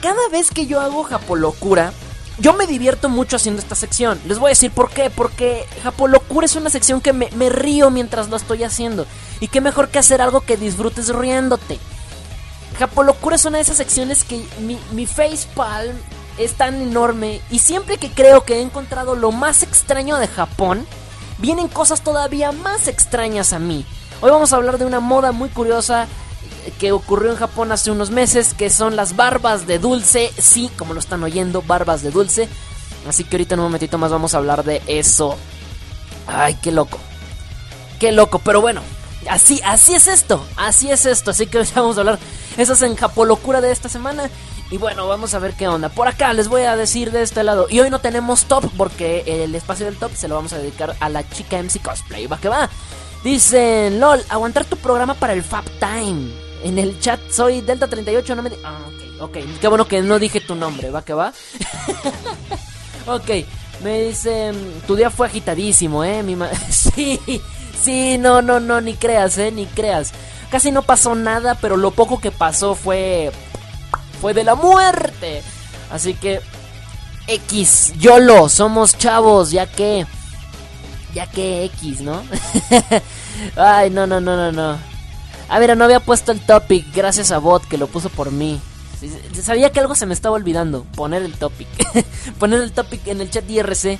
Cada 0.00 0.28
vez 0.30 0.50
que 0.50 0.66
yo 0.66 0.80
hago 0.80 1.04
Japolocura, 1.04 1.92
yo 2.40 2.54
me 2.54 2.66
divierto 2.66 3.08
mucho 3.08 3.36
haciendo 3.36 3.60
esta 3.60 3.74
sección. 3.74 4.20
Les 4.26 4.38
voy 4.38 4.48
a 4.48 4.56
decir 4.56 4.70
por 4.70 4.90
qué. 4.90 5.10
Porque 5.10 5.66
Japolocura 5.82 6.46
es 6.46 6.56
una 6.56 6.70
sección 6.70 7.00
que 7.00 7.12
me, 7.12 7.50
río 7.50 7.90
mientras 7.90 8.28
lo 8.28 8.36
estoy 8.36 8.64
haciendo. 8.64 9.06
Y 9.40 9.48
qué 9.48 9.60
mejor 9.60 9.88
que 9.88 9.98
hacer 9.98 10.22
algo 10.22 10.40
que 10.40 10.56
disfrutes 10.56 11.14
riéndote. 11.14 11.78
Japolocura 12.78 13.36
es 13.36 13.44
una 13.44 13.58
de 13.58 13.62
esas 13.62 13.76
secciones 13.76 14.24
que 14.24 14.42
mi, 14.60 14.78
mi 14.92 15.06
facepalm 15.06 15.96
es 16.38 16.54
tan 16.54 16.80
enorme 16.80 17.42
y 17.50 17.58
siempre 17.58 17.98
que 17.98 18.10
creo 18.10 18.44
que 18.44 18.54
he 18.54 18.62
encontrado 18.62 19.14
lo 19.14 19.30
más 19.32 19.62
extraño 19.62 20.16
de 20.16 20.28
Japón, 20.28 20.86
vienen 21.38 21.68
cosas 21.68 22.00
todavía 22.00 22.52
más 22.52 22.88
extrañas 22.88 23.52
a 23.52 23.58
mí. 23.58 23.84
Hoy 24.22 24.30
vamos 24.30 24.52
a 24.52 24.56
hablar 24.56 24.78
de 24.78 24.86
una 24.86 25.00
moda 25.00 25.32
muy 25.32 25.50
curiosa 25.50 26.06
que 26.78 26.92
ocurrió 26.92 27.30
en 27.30 27.36
Japón 27.36 27.72
hace 27.72 27.90
unos 27.90 28.10
meses, 28.10 28.54
que 28.54 28.70
son 28.70 28.96
las 28.96 29.16
barbas 29.16 29.66
de 29.66 29.78
dulce, 29.78 30.32
sí, 30.38 30.70
como 30.76 30.94
lo 30.94 31.00
están 31.00 31.22
oyendo, 31.22 31.62
barbas 31.62 32.02
de 32.02 32.10
dulce. 32.10 32.48
Así 33.08 33.24
que 33.24 33.36
ahorita 33.36 33.54
en 33.54 33.60
un 33.60 33.66
momentito 33.66 33.98
más 33.98 34.10
vamos 34.10 34.34
a 34.34 34.38
hablar 34.38 34.64
de 34.64 34.82
eso. 34.86 35.36
Ay, 36.26 36.56
qué 36.62 36.72
loco. 36.72 36.98
Qué 37.98 38.12
loco, 38.12 38.38
pero 38.38 38.60
bueno, 38.60 38.82
así, 39.28 39.60
así 39.64 39.94
es 39.94 40.06
esto, 40.06 40.44
así 40.56 40.90
es 40.90 41.06
esto. 41.06 41.30
Así 41.30 41.46
que 41.46 41.62
vamos 41.74 41.96
a 41.96 42.00
hablar 42.00 42.18
esa 42.56 42.72
es 42.72 42.82
en 42.82 42.96
Japolocura 42.96 43.60
de 43.60 43.70
esta 43.70 43.88
semana. 43.88 44.28
Y 44.70 44.76
bueno, 44.76 45.08
vamos 45.08 45.34
a 45.34 45.38
ver 45.38 45.54
qué 45.54 45.66
onda. 45.66 45.88
Por 45.88 46.08
acá 46.08 46.32
les 46.32 46.48
voy 46.48 46.62
a 46.62 46.76
decir 46.76 47.10
de 47.10 47.22
este 47.22 47.42
lado. 47.42 47.66
Y 47.68 47.80
hoy 47.80 47.90
no 47.90 48.00
tenemos 48.00 48.44
top 48.44 48.70
porque 48.76 49.24
el 49.26 49.54
espacio 49.54 49.86
del 49.86 49.96
top 49.96 50.12
se 50.14 50.28
lo 50.28 50.36
vamos 50.36 50.52
a 50.52 50.58
dedicar 50.58 50.96
a 51.00 51.08
la 51.08 51.28
chica 51.28 51.60
MC 51.60 51.80
Cosplay. 51.82 52.26
Va 52.26 52.38
que 52.38 52.48
va. 52.48 52.68
Dicen, 53.24 53.98
LOL, 53.98 54.22
aguantar 54.28 54.64
tu 54.64 54.76
programa 54.76 55.14
para 55.14 55.32
el 55.32 55.42
Fab 55.42 55.64
Time. 55.78 56.49
En 56.62 56.78
el 56.78 56.98
chat 57.00 57.20
soy 57.30 57.62
Delta38, 57.62 58.36
no 58.36 58.42
me... 58.42 58.50
Ah, 58.64 58.78
ok, 58.86 59.22
ok. 59.22 59.38
Qué 59.60 59.68
bueno 59.68 59.88
que 59.88 60.02
no 60.02 60.18
dije 60.18 60.40
tu 60.40 60.54
nombre, 60.54 60.90
va 60.90 61.02
que 61.02 61.14
va. 61.14 61.32
ok, 63.06 63.30
me 63.82 64.02
dicen, 64.02 64.82
tu 64.86 64.94
día 64.94 65.10
fue 65.10 65.26
agitadísimo, 65.26 66.04
¿eh? 66.04 66.22
Mi 66.22 66.36
sí, 66.70 67.18
sí, 67.82 68.18
no, 68.18 68.42
no, 68.42 68.60
no, 68.60 68.80
ni 68.80 68.94
creas, 68.94 69.38
¿eh? 69.38 69.50
Ni 69.50 69.66
creas. 69.66 70.12
Casi 70.50 70.70
no 70.70 70.82
pasó 70.82 71.14
nada, 71.14 71.56
pero 71.60 71.76
lo 71.76 71.92
poco 71.92 72.20
que 72.20 72.30
pasó 72.30 72.74
fue. 72.74 73.30
fue 74.20 74.34
de 74.34 74.44
la 74.44 74.54
muerte. 74.54 75.42
Así 75.90 76.14
que. 76.14 76.40
X, 77.26 77.92
YOLO, 77.98 78.48
somos 78.48 78.98
chavos, 78.98 79.50
ya 79.52 79.66
que. 79.66 80.06
Ya 81.14 81.26
que 81.26 81.64
X, 81.64 82.00
¿no? 82.00 82.22
Ay, 83.56 83.90
no, 83.90 84.06
no, 84.06 84.20
no, 84.20 84.36
no, 84.36 84.52
no. 84.52 84.89
A 85.50 85.58
ver, 85.58 85.76
no 85.76 85.84
había 85.84 85.98
puesto 85.98 86.30
el 86.30 86.40
topic, 86.40 86.86
gracias 86.94 87.32
a 87.32 87.38
Bot 87.38 87.66
que 87.66 87.76
lo 87.76 87.88
puso 87.88 88.08
por 88.08 88.30
mí. 88.30 88.60
Sabía 89.42 89.70
que 89.70 89.80
algo 89.80 89.96
se 89.96 90.06
me 90.06 90.14
estaba 90.14 90.36
olvidando. 90.36 90.84
Poner 90.94 91.24
el 91.24 91.34
topic. 91.34 91.66
Poner 92.38 92.60
el 92.60 92.70
topic 92.70 93.04
en 93.08 93.20
el 93.20 93.30
chat 93.30 93.50
IRC. 93.50 93.98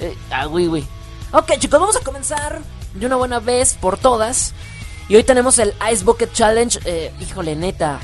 Eh, 0.00 0.16
ah, 0.32 0.46
güey, 0.46 0.66
güey. 0.66 0.84
Ok, 1.32 1.52
chicos, 1.58 1.78
vamos 1.78 1.96
a 1.96 2.00
comenzar 2.00 2.60
de 2.94 3.06
una 3.06 3.14
buena 3.14 3.38
vez 3.38 3.74
por 3.74 3.96
todas. 3.96 4.54
Y 5.08 5.14
hoy 5.14 5.22
tenemos 5.22 5.58
el 5.60 5.72
Ice 5.92 6.02
Bucket 6.02 6.32
Challenge. 6.32 6.80
Eh, 6.84 7.12
híjole, 7.20 7.54
neta. 7.54 8.00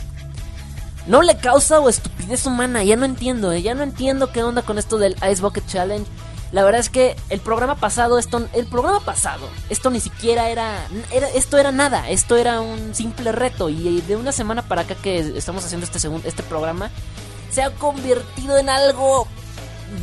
No 1.09 1.23
le 1.23 1.37
causa 1.37 1.81
o 1.81 1.89
estupidez 1.89 2.47
humana. 2.47 2.85
Ya 2.85 2.95
no 2.95 3.07
entiendo, 3.07 3.51
eh, 3.51 3.61
ya 3.61 3.75
no 3.75 3.83
entiendo 3.83 4.31
qué 4.31 4.45
onda 4.45 4.63
con 4.63 4.79
esto 4.79 4.99
del 4.99 5.17
Ice 5.31 5.43
Bucket 5.43 5.67
Challenge. 5.67 6.09
La 6.55 6.63
verdad 6.63 6.81
es 6.81 6.89
que 6.89 7.17
el 7.31 7.41
programa 7.41 7.75
pasado, 7.75 8.17
esto, 8.17 8.47
el 8.53 8.67
programa 8.67 9.01
pasado, 9.01 9.49
esto 9.71 9.91
ni 9.91 9.99
siquiera 9.99 10.51
era, 10.51 10.87
esto 11.35 11.59
era 11.59 11.73
nada, 11.73 12.09
esto 12.09 12.37
era 12.37 12.61
un 12.61 12.95
simple 12.95 13.33
reto 13.33 13.71
y 13.71 14.01
de 14.03 14.15
una 14.15 14.31
semana 14.31 14.63
para 14.63 14.83
acá 14.83 14.95
que 14.95 15.19
estamos 15.37 15.65
haciendo 15.65 15.85
este 15.85 15.99
segundo, 15.99 16.29
este 16.29 16.45
programa, 16.45 16.93
se 17.51 17.61
ha 17.61 17.71
convertido 17.71 18.57
en 18.57 18.69
algo 18.69 19.27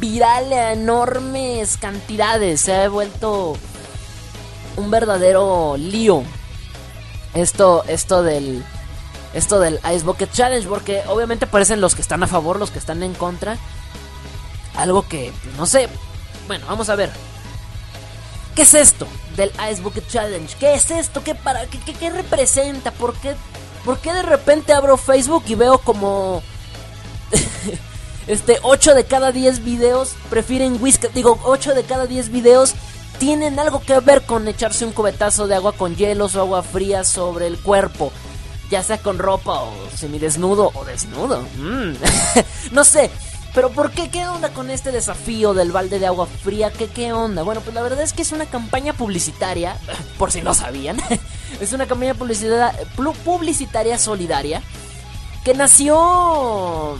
viral 0.01 0.51
a 0.51 0.73
enormes 0.73 1.77
cantidades, 1.77 2.59
se 2.59 2.75
ha 2.75 2.89
vuelto 2.89 3.55
un 4.75 4.91
verdadero 4.91 5.77
lío 5.77 6.21
esto, 7.33 7.85
esto 7.87 8.23
del, 8.23 8.61
esto 9.33 9.61
del 9.61 9.79
Ice 9.95 10.03
Bucket 10.03 10.33
Challenge, 10.33 10.67
porque 10.67 11.01
obviamente 11.07 11.45
aparecen 11.45 11.79
los 11.79 11.95
que 11.95 12.01
están 12.01 12.23
a 12.23 12.27
favor, 12.27 12.59
los 12.59 12.71
que 12.71 12.79
están 12.79 13.03
en 13.03 13.13
contra. 13.13 13.57
algo 14.75 15.07
que, 15.07 15.31
pues, 15.43 15.55
no 15.55 15.65
sé. 15.65 15.87
Bueno, 16.47 16.65
vamos 16.67 16.89
a 16.89 16.95
ver. 16.95 17.11
¿Qué 18.55 18.63
es 18.63 18.73
esto 18.73 19.07
del 19.37 19.51
Ice 19.71 19.81
Bucket 19.81 20.07
Challenge? 20.07 20.55
¿Qué 20.59 20.73
es 20.73 20.91
esto? 20.91 21.23
¿Qué, 21.23 21.35
para, 21.35 21.65
qué, 21.67 21.79
qué, 21.79 21.93
qué 21.93 22.09
representa? 22.09 22.91
¿Por 22.91 23.13
qué, 23.15 23.35
¿Por 23.85 23.99
qué 23.99 24.13
de 24.13 24.23
repente 24.23 24.73
abro 24.73 24.97
Facebook 24.97 25.43
y 25.47 25.55
veo 25.55 25.79
como... 25.79 26.43
este, 28.27 28.59
8 28.61 28.93
de 28.93 29.05
cada 29.05 29.31
10 29.31 29.63
videos 29.63 30.15
prefieren 30.29 30.77
whisky? 30.81 31.07
Digo, 31.13 31.39
8 31.43 31.73
de 31.73 31.83
cada 31.83 32.05
10 32.07 32.29
videos 32.29 32.75
tienen 33.19 33.59
algo 33.59 33.81
que 33.81 33.99
ver 33.99 34.23
con 34.23 34.47
echarse 34.47 34.83
un 34.83 34.91
cubetazo 34.91 35.47
de 35.47 35.55
agua 35.55 35.73
con 35.73 35.95
hielos 35.95 36.35
o 36.35 36.41
agua 36.41 36.63
fría 36.63 37.03
sobre 37.03 37.47
el 37.47 37.59
cuerpo. 37.59 38.11
Ya 38.69 38.83
sea 38.83 38.97
con 38.97 39.19
ropa 39.19 39.61
o 39.61 39.73
semidesnudo 39.95 40.71
o 40.73 40.85
desnudo. 40.85 41.41
Mm. 41.57 41.93
no 42.71 42.83
sé. 42.83 43.11
Pero 43.53 43.69
¿por 43.71 43.91
qué? 43.91 44.09
¿Qué 44.09 44.25
onda 44.27 44.53
con 44.53 44.69
este 44.69 44.91
desafío 44.91 45.53
del 45.53 45.71
balde 45.71 45.99
de 45.99 46.07
agua 46.07 46.25
fría? 46.25 46.71
¿Qué, 46.71 46.87
¿Qué 46.87 47.11
onda? 47.11 47.43
Bueno, 47.43 47.61
pues 47.61 47.75
la 47.75 47.81
verdad 47.81 48.01
es 48.01 48.13
que 48.13 48.21
es 48.21 48.31
una 48.31 48.45
campaña 48.45 48.93
publicitaria, 48.93 49.77
por 50.17 50.31
si 50.31 50.41
no 50.41 50.53
sabían. 50.53 50.97
es 51.59 51.73
una 51.73 51.85
campaña 51.85 52.13
publicitaria, 52.13 52.73
publicitaria 53.25 53.97
solidaria 53.97 54.61
que 55.43 55.53
nació... 55.53 56.97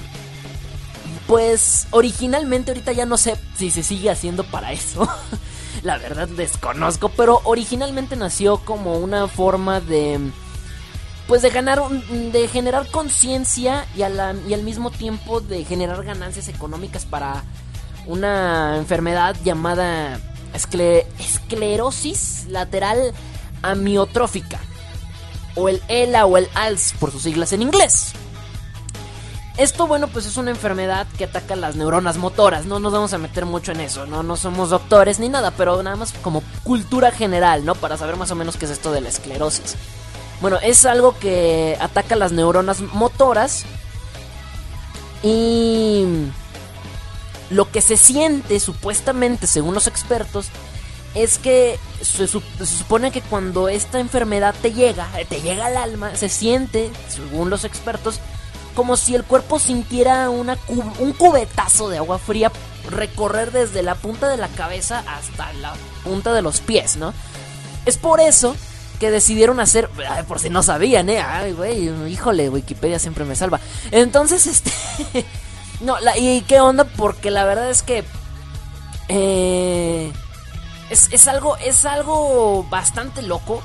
Pues 1.28 1.88
originalmente, 1.92 2.72
ahorita 2.72 2.92
ya 2.92 3.06
no 3.06 3.16
sé 3.16 3.38
si 3.56 3.72
se 3.72 3.84
sigue 3.84 4.10
haciendo 4.10 4.44
para 4.44 4.74
eso. 4.74 5.08
la 5.84 5.98
verdad 5.98 6.28
desconozco, 6.28 7.08
pero 7.10 7.40
originalmente 7.46 8.18
nació 8.18 8.58
como 8.58 8.98
una 8.98 9.30
forma 9.30 9.80
de 9.80 10.20
pues 11.28 11.42
de 11.42 11.50
ganar 11.50 11.82
de 11.90 12.48
generar 12.48 12.88
conciencia 12.88 13.86
y, 13.96 14.00
y 14.00 14.54
al 14.54 14.64
mismo 14.64 14.92
tiempo 14.92 15.42
de 15.42 15.64
generar 15.64 16.04
ganancias 16.04 16.48
económicas 16.48 17.06
para 17.06 17.44
una 18.08 18.78
enfermedad 18.78 19.36
llamada 19.44 20.20
esclerosis 20.54 22.46
lateral 22.50 23.14
amiotrófica 23.62 24.60
o 25.56 25.70
el 25.70 25.82
ELA 25.88 26.26
o 26.26 26.38
el 26.38 26.50
ALS 26.54 26.94
por 27.00 27.12
sus 27.12 27.24
siglas 27.24 27.54
en 27.54 27.62
inglés. 27.62 28.14
Esto, 29.58 29.86
bueno, 29.86 30.08
pues 30.08 30.26
es 30.26 30.38
una 30.38 30.50
enfermedad 30.50 31.06
que 31.18 31.26
ataca 31.26 31.56
las 31.58 31.76
neuronas 31.76 32.18
motoras. 32.18 32.66
No 32.66 32.80
nos 32.80 32.94
vamos 32.94 33.14
a 33.14 33.18
meter 33.18 33.46
mucho 33.46 33.74
en 33.74 33.82
eso, 33.82 34.08
no, 34.08 34.24
no 34.24 34.38
somos 34.38 34.70
doctores 34.70 35.20
ni 35.20 35.30
nada, 35.30 35.52
pero 35.52 35.84
nada 35.84 35.98
más 35.98 36.14
como 36.22 36.42
cultura 36.64 37.12
general, 37.12 37.66
¿no? 37.66 37.76
Para 37.76 37.98
saber 37.98 38.16
más 38.16 38.32
o 38.32 38.36
menos 38.36 38.56
qué 38.56 38.66
es 38.66 38.72
esto 38.72 38.92
de 38.92 39.02
la 39.02 39.10
esclerosis. 39.10 39.76
Bueno, 40.42 40.58
es 40.62 40.86
algo 40.86 41.18
que 41.20 41.78
ataca 41.80 42.16
las 42.16 42.32
neuronas 42.32 42.82
motoras. 42.82 43.64
Y 45.24 46.04
lo 47.52 47.70
que 47.72 47.82
se 47.82 47.96
siente, 47.96 48.60
supuestamente, 48.60 49.46
según 49.46 49.76
los 49.76 49.86
expertos, 49.86 50.48
es 51.14 51.38
que 51.38 51.78
se, 52.02 52.28
supone 52.28 53.12
que 53.12 53.22
cuando 53.22 53.70
esta 53.70 54.00
enfermedad 54.00 54.56
te 54.62 54.74
llega, 54.74 55.08
eh, 55.20 55.26
te 55.26 55.42
llega 55.42 55.68
al 55.68 55.78
alma, 55.78 56.16
se 56.16 56.30
siente, 56.30 56.90
según 57.08 57.50
los 57.50 57.64
expertos, 57.64 58.20
como 58.74 58.96
si 58.98 59.14
el 59.14 59.26
cuerpo 59.26 59.60
sintiera 59.60 60.30
una 60.30 60.58
un 60.70 61.12
cubetazo 61.12 61.90
de 61.90 61.98
agua 61.98 62.18
fría 62.20 62.52
recorrer 62.90 63.52
desde 63.52 63.84
la 63.84 63.96
punta 63.96 64.30
de 64.30 64.38
la 64.38 64.48
cabeza 64.48 65.04
hasta 65.06 65.52
la 65.54 65.74
punta 66.06 66.34
de 66.34 66.42
los 66.42 66.62
pies, 66.62 66.96
¿no? 66.96 67.14
Es 67.86 67.98
por 67.98 68.22
eso 68.22 68.56
que 69.02 69.10
decidieron 69.10 69.60
hacer, 69.60 69.90
por 70.28 70.40
si 70.40 70.52
no 70.52 70.62
sabían, 70.62 71.10
¿eh? 71.10 71.20
Ay, 71.20 71.54
güey, 71.54 71.90
híjole, 72.08 72.50
Wikipedia 72.50 73.00
siempre 73.00 73.26
me 73.26 73.36
salva. 73.36 73.60
Entonces, 73.90 74.46
este... 74.46 74.72
no, 75.82 75.96
¿y 76.20 76.42
qué 76.42 76.62
onda? 76.62 76.84
Porque 76.84 77.32
la 77.32 77.44
verdad 77.44 77.72
es 77.72 77.82
que... 77.82 78.04
Eh, 79.10 80.12
es, 80.92 81.10
es, 81.12 81.28
algo, 81.28 81.58
es 81.58 81.84
algo 81.84 82.64
bastante 82.70 83.24
loco. 83.24 83.64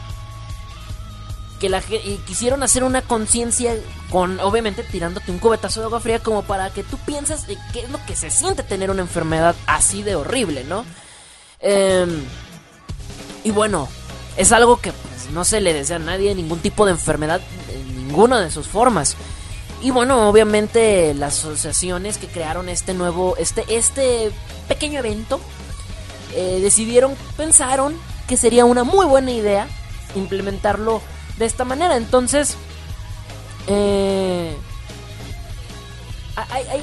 Que 1.61 1.69
la 1.69 1.83
y 1.87 2.17
quisieron 2.27 2.63
hacer 2.63 2.83
una 2.83 3.03
conciencia 3.03 3.75
con, 4.11 4.41
obviamente, 4.41 4.85
tirándote 4.85 5.31
un 5.31 5.39
cubetazo 5.39 5.81
de 5.81 5.87
agua 5.87 6.01
fría 6.01 6.19
como 6.23 6.45
para 6.45 6.71
que 6.71 6.83
tú 6.83 6.97
piensas 7.05 7.47
de 7.47 7.59
qué 7.75 7.81
es 7.81 7.91
lo 7.91 8.03
que 8.07 8.17
se 8.17 8.31
siente 8.31 8.63
tener 8.63 8.91
una 8.91 9.03
enfermedad 9.03 9.55
así 9.67 10.03
de 10.03 10.17
horrible, 10.17 10.65
¿no? 10.65 10.87
Em, 11.61 12.25
y 13.45 13.51
bueno, 13.51 13.87
es 14.37 14.53
algo 14.53 14.79
que 14.79 14.93
no 15.33 15.45
se 15.45 15.61
le 15.61 15.73
desea 15.73 15.97
a 15.97 16.01
nadie 16.01 16.35
ningún 16.35 16.61
tipo 16.61 16.87
de 16.87 16.93
enfermedad 16.93 17.41
en 17.73 17.97
ninguna 17.97 18.41
de 18.41 18.51
sus 18.51 18.69
formas. 18.69 19.17
Y 19.83 19.91
bueno, 19.91 20.29
obviamente 20.29 21.15
las 21.15 21.39
asociaciones 21.39 22.19
que 22.19 22.27
crearon 22.27 22.69
este 22.69 22.95
nuevo, 22.95 23.37
este, 23.37 23.65
este 23.69 24.31
pequeño 24.69 25.01
evento, 25.01 25.41
eh, 26.35 26.61
decidieron, 26.61 27.15
pensaron 27.37 27.97
que 28.27 28.37
sería 28.37 28.65
una 28.65 28.85
muy 28.85 29.07
buena 29.07 29.31
idea 29.31 29.67
implementarlo 30.15 31.01
de 31.39 31.45
esta 31.45 31.65
manera. 31.65 31.97
Entonces, 31.97 32.57
eh, 33.67 34.57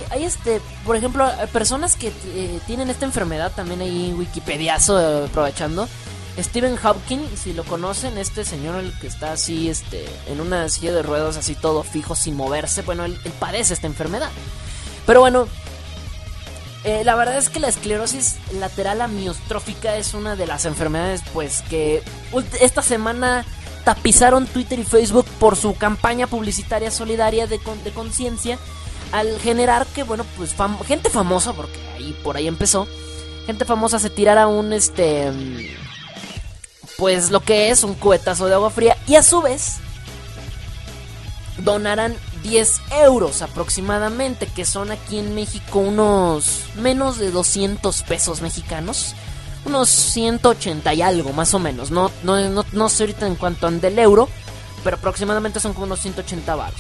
hay, 0.10 0.24
este, 0.24 0.62
por 0.86 0.96
ejemplo, 0.96 1.30
personas 1.52 1.96
que 1.96 2.08
eh, 2.08 2.60
tienen 2.66 2.90
esta 2.90 3.06
enfermedad, 3.06 3.52
también 3.56 3.82
hay 3.82 4.14
Wikipediazo 4.14 5.26
aprovechando 5.26 5.88
Stephen 6.38 6.78
Hopkins, 6.84 7.40
si 7.40 7.54
lo 7.54 7.64
conocen, 7.64 8.18
este 8.18 8.44
señor 8.44 8.80
el 8.80 8.98
que 9.00 9.08
está 9.08 9.34
así, 9.34 9.70
este, 9.70 10.06
en 10.28 10.42
una 10.42 10.68
silla 10.70 10.92
de 10.92 11.04
ruedas, 11.04 11.38
así 11.38 11.54
todo 11.54 11.84
fijo, 11.84 12.16
sin 12.16 12.36
moverse, 12.36 12.82
bueno, 12.82 13.06
él, 13.06 13.20
padece 13.40 13.76
esta 13.76 13.86
enfermedad. 13.86 14.32
Pero 15.06 15.20
bueno, 15.20 15.48
eh, 16.86 17.04
la 17.04 17.16
verdad 17.16 17.38
es 17.38 17.50
que 17.50 17.60
la 17.60 17.68
esclerosis 17.68 18.38
lateral 18.54 19.02
amiostrófica 19.02 19.96
es 19.96 20.16
una 20.16 20.36
de 20.36 20.48
las 20.48 20.66
enfermedades, 20.66 21.22
pues, 21.34 21.62
que 21.70 22.02
esta 22.60 22.82
semana 22.82 23.46
tapizaron 23.84 24.48
Twitter 24.48 24.80
y 24.80 24.86
Facebook 24.86 25.28
por 25.40 25.56
su 25.56 25.76
campaña 25.76 26.26
publicitaria 26.26 26.90
solidaria 26.90 27.46
de, 27.46 27.60
de 27.84 27.92
conciencia 27.92 28.58
al 29.12 29.40
generar 29.40 29.86
que, 29.86 30.02
bueno, 30.02 30.26
pues 30.36 30.56
gente 30.88 31.12
famosa, 31.12 31.54
porque 31.54 31.78
ahí 31.96 32.18
por 32.24 32.38
ahí 32.38 32.48
empezó, 32.48 32.88
gente 33.46 33.66
famosa 33.66 34.00
se 34.00 34.10
tirara 34.10 34.48
un, 34.48 34.74
este 34.74 35.32
pues 37.04 37.32
lo 37.32 37.42
que 37.42 37.70
es 37.70 37.84
un 37.84 37.96
cubetazo 37.96 38.46
de 38.46 38.54
agua 38.54 38.70
fría 38.70 38.96
y 39.08 39.16
a 39.16 39.24
su 39.24 39.42
vez 39.42 39.74
donarán 41.58 42.16
10 42.44 42.80
euros 43.04 43.42
aproximadamente, 43.42 44.48
que 44.48 44.64
son 44.64 44.90
aquí 44.90 45.20
en 45.20 45.36
México 45.36 45.80
unos 45.80 46.62
menos 46.78 47.18
de 47.18 47.30
200 47.30 48.04
pesos 48.04 48.42
mexicanos, 48.42 49.16
unos 49.66 49.90
180 49.90 50.94
y 50.94 51.02
algo 51.02 51.34
más 51.34 51.54
o 51.54 51.60
menos, 51.60 51.92
no, 51.92 52.10
no, 52.24 52.40
no, 52.50 52.64
no 52.72 52.88
sé 52.88 53.04
ahorita 53.04 53.28
en 53.28 53.36
cuanto 53.36 53.68
ande 53.68 53.90
el 53.90 54.00
euro, 54.00 54.30
pero 54.86 54.96
aproximadamente 54.96 55.60
son 55.60 55.74
como 55.74 55.88
unos 55.88 56.00
180 56.00 56.56
baros. 56.56 56.80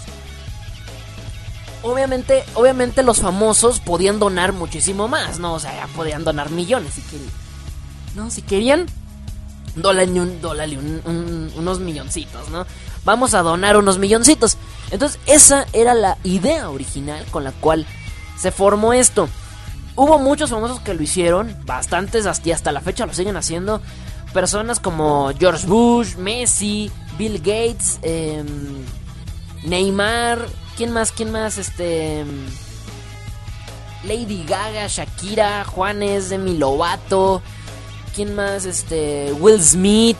Obviamente, 1.81 2.45
obviamente 2.53 3.03
los 3.03 3.19
famosos 3.19 3.81
podían 3.81 4.19
donar 4.19 4.53
muchísimo 4.53 5.09
más, 5.09 5.39
¿no? 5.39 5.55
O 5.55 5.59
sea, 5.59 5.85
podían 5.97 6.23
donar 6.23 6.49
millones 6.49 6.93
si 6.93 7.01
querían. 7.01 7.31
No, 8.15 8.29
si 8.29 8.41
querían, 8.41 8.85
dólarle, 9.75 10.21
un, 10.21 10.41
dólarle 10.41 10.77
unos 10.77 11.79
milloncitos, 11.79 12.49
¿no? 12.49 12.65
Vamos 13.05 13.33
a 13.33 13.41
donar 13.41 13.77
unos 13.77 13.97
milloncitos. 13.97 14.57
Entonces, 14.91 15.19
esa 15.25 15.65
era 15.73 15.93
la 15.93 16.17
idea 16.23 16.69
original 16.69 17.25
con 17.31 17.43
la 17.43 17.51
cual 17.51 17.85
se 18.37 18.51
formó 18.51 18.93
esto. 18.93 19.27
Hubo 19.95 20.17
muchos 20.19 20.49
famosos 20.49 20.79
que 20.79 20.93
lo 20.93 21.03
hicieron, 21.03 21.55
bastantes 21.65 22.25
hasta, 22.25 22.53
hasta 22.53 22.71
la 22.71 22.81
fecha 22.81 23.05
lo 23.05 23.13
siguen 23.13 23.37
haciendo. 23.37 23.81
Personas 24.33 24.79
como 24.79 25.31
George 25.37 25.67
Bush, 25.67 26.15
Messi, 26.15 26.91
Bill 27.17 27.37
Gates, 27.37 27.99
em, 28.01 28.47
Neymar, 29.63 30.47
¿quién 30.75 30.91
más? 30.91 31.11
¿Quién 31.11 31.31
más? 31.31 31.57
Este... 31.57 32.21
Em, 32.21 32.45
Lady 34.03 34.43
Gaga, 34.45 34.87
Shakira, 34.87 35.63
Juanes, 35.63 36.29
Demi 36.29 36.57
Lovato, 36.57 37.41
¿Quién 38.13 38.35
más? 38.35 38.65
Este. 38.65 39.33
Will 39.33 39.61
Smith. 39.61 40.17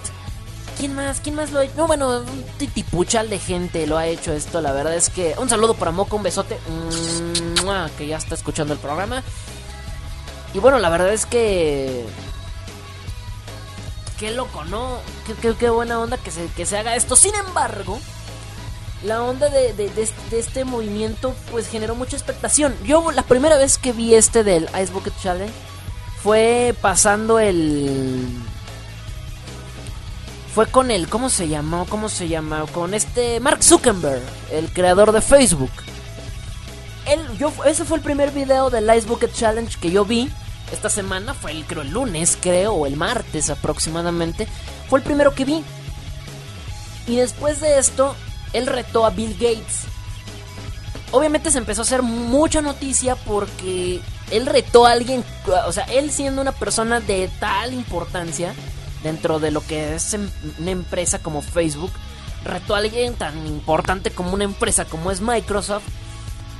¿Quién 0.77 0.95
más? 0.95 1.19
¿Quién 1.19 1.35
más 1.35 1.51
lo 1.51 1.59
ha 1.59 1.65
hecho? 1.65 1.75
No, 1.77 1.87
bueno, 1.87 2.19
un 2.19 2.43
titipuchal 2.57 3.29
de 3.29 3.37
gente 3.37 3.85
lo 3.85 3.97
ha 3.97 4.07
hecho 4.07 4.33
esto. 4.33 4.61
La 4.61 4.71
verdad 4.71 4.95
es 4.95 5.09
que. 5.09 5.35
Un 5.37 5.49
saludo 5.49 5.75
para 5.75 5.91
Moco, 5.91 6.15
un 6.15 6.23
besote. 6.23 6.57
Que 7.97 8.07
ya 8.07 8.17
está 8.17 8.35
escuchando 8.35 8.73
el 8.73 8.79
programa. 8.79 9.23
Y 10.53 10.59
bueno, 10.59 10.79
la 10.79 10.89
verdad 10.89 11.13
es 11.13 11.25
que. 11.25 12.05
Qué 14.19 14.31
loco, 14.31 14.63
¿no? 14.65 14.99
Qué, 15.41 15.69
buena 15.69 15.99
onda 15.99 16.17
que 16.17 16.31
se, 16.31 16.47
que 16.55 16.65
se 16.65 16.77
haga 16.77 16.95
esto. 16.95 17.15
Sin 17.15 17.35
embargo, 17.35 17.99
la 19.03 19.21
onda 19.21 19.49
de, 19.49 19.73
de, 19.73 19.89
de, 19.89 20.39
este 20.39 20.65
movimiento 20.65 21.35
pues 21.51 21.67
generó 21.67 21.95
mucha 21.95 22.15
expectación. 22.15 22.75
Yo 22.85 23.11
la 23.11 23.23
primera 23.23 23.57
vez 23.57 23.77
que 23.77 23.91
vi 23.91 24.15
este 24.15 24.43
del 24.43 24.69
Ice 24.81 24.93
Bucket 24.93 25.13
Challenge 25.21 25.53
fue 26.23 26.73
pasando 26.81 27.37
el 27.37 28.25
fue 30.55 30.67
con 30.67 30.89
el 30.89 31.09
¿cómo 31.09 31.29
se 31.29 31.49
llamó? 31.49 31.85
¿Cómo 31.89 32.07
se 32.07 32.29
llama? 32.29 32.65
Con 32.73 32.93
este 32.93 33.41
Mark 33.41 33.61
Zuckerberg, 33.61 34.21
el 34.51 34.71
creador 34.71 35.11
de 35.11 35.19
Facebook. 35.19 35.71
él, 37.07 37.19
yo, 37.37 37.51
ese 37.65 37.83
fue 37.83 37.97
el 37.97 38.03
primer 38.03 38.31
video 38.31 38.69
del 38.69 38.89
Ice 38.95 39.05
Bucket 39.05 39.33
Challenge 39.33 39.77
que 39.79 39.91
yo 39.91 40.05
vi 40.05 40.29
esta 40.71 40.89
semana. 40.89 41.33
Fue 41.33 41.51
el, 41.51 41.65
creo, 41.65 41.81
el 41.81 41.91
lunes, 41.91 42.37
creo, 42.39 42.71
o 42.73 42.85
el 42.87 42.95
martes 42.95 43.49
aproximadamente. 43.49 44.47
Fue 44.89 44.99
el 44.99 45.03
primero 45.03 45.35
que 45.35 45.43
vi. 45.43 45.63
Y 47.05 47.17
después 47.17 47.59
de 47.59 47.79
esto, 47.79 48.15
él 48.53 48.67
retó 48.67 49.05
a 49.05 49.09
Bill 49.09 49.33
Gates. 49.33 49.92
Obviamente 51.13 51.51
se 51.51 51.59
empezó 51.59 51.81
a 51.81 51.83
hacer 51.83 52.01
mucha 52.01 52.63
noticia 52.63 53.15
porque 53.15 54.01
él 54.31 54.47
retó 54.47 54.87
a 54.87 54.93
alguien, 54.93 55.23
o 55.67 55.71
sea, 55.71 55.83
él 55.83 56.09
siendo 56.09 56.41
una 56.41 56.53
persona 56.53 56.99
de 57.01 57.29
tal 57.39 57.71
importancia 57.71 58.55
dentro 59.03 59.39
de 59.39 59.51
lo 59.51 59.61
que 59.61 59.93
es 59.93 60.15
em, 60.15 60.27
una 60.59 60.71
empresa 60.71 61.19
como 61.19 61.43
Facebook, 61.43 61.91
retó 62.43 62.73
a 62.73 62.79
alguien 62.79 63.13
tan 63.13 63.45
importante 63.45 64.09
como 64.09 64.33
una 64.33 64.43
empresa 64.43 64.85
como 64.85 65.11
es 65.11 65.21
Microsoft, 65.21 65.83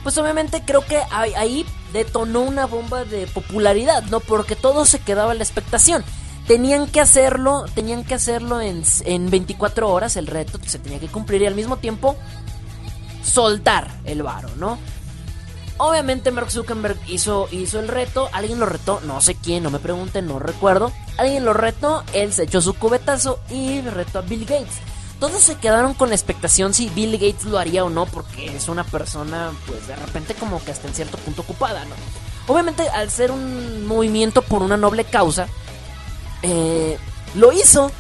pues 0.04 0.20
obviamente 0.20 0.62
creo 0.64 0.86
que 0.86 1.00
ahí 1.12 1.66
detonó 1.92 2.42
una 2.42 2.68
bomba 2.68 3.06
de 3.06 3.26
popularidad, 3.26 4.04
¿no? 4.12 4.20
Porque 4.20 4.56
todo 4.56 4.86
se 4.86 5.00
quedaba 5.00 5.32
en 5.32 5.40
la 5.40 5.46
expectación. 5.46 6.04
Tenían 6.46 6.88
que 6.88 7.02
hacerlo, 7.02 7.66
tenían 7.74 8.04
que 8.04 8.14
hacerlo 8.14 8.62
en, 8.62 8.84
en 9.06 9.32
24 9.32 9.90
horas, 9.90 10.16
el 10.16 10.28
reto 10.28 10.60
se 10.64 10.78
tenía 10.78 11.00
que 11.00 11.08
cumplir 11.08 11.42
y 11.42 11.48
al 11.48 11.56
mismo 11.56 11.78
tiempo 11.78 12.18
soltar 13.24 13.90
el 14.06 14.24
varo, 14.24 14.50
¿no? 14.58 14.78
Obviamente 15.78 16.32
Mark 16.32 16.52
Zuckerberg 16.52 16.98
hizo, 17.08 17.48
hizo 17.52 17.80
el 17.80 17.88
reto, 17.88 18.30
alguien 18.32 18.60
lo 18.60 18.66
retó, 18.66 19.02
no 19.06 19.22
sé 19.22 19.36
quién, 19.36 19.64
no 19.64 19.72
me 19.72 19.80
pregunten, 19.80 20.28
no 20.28 20.40
recuerdo. 20.40 20.92
Alguien 21.18 21.46
lo 21.46 21.54
retó, 21.54 22.04
él 22.14 22.32
se 22.32 22.44
echó 22.44 22.62
su 22.62 22.76
cubetazo 22.76 23.40
y 23.50 23.82
retó 23.82 24.20
a 24.20 24.22
Bill 24.22 24.46
Gates. 24.46 24.78
Todos 25.20 25.42
se 25.42 25.56
quedaron 25.56 25.94
con 25.94 26.10
la 26.10 26.16
expectación 26.16 26.74
si 26.74 26.90
Bill 26.90 27.14
Gates 27.14 27.46
lo 27.46 27.58
haría 27.58 27.84
o 27.84 27.90
no, 27.90 28.06
porque 28.06 28.56
es 28.56 28.68
una 28.68 28.84
persona, 28.84 29.52
pues 29.66 29.88
de 29.88 29.96
repente 29.96 30.36
como 30.36 30.64
que 30.64 30.72
hasta 30.72 30.88
en 30.88 30.94
cierto 30.94 31.18
punto 31.18 31.42
ocupada, 31.42 31.86
¿no? 31.86 31.96
Obviamente 32.48 32.88
al 32.90 33.10
ser 33.10 33.32
un 33.32 33.88
movimiento 33.88 34.42
por 34.42 34.62
una 34.62 34.78
noble 34.78 35.06
causa, 35.06 35.48
eh, 36.44 36.98
lo 37.36 37.52
hizo, 37.52 37.92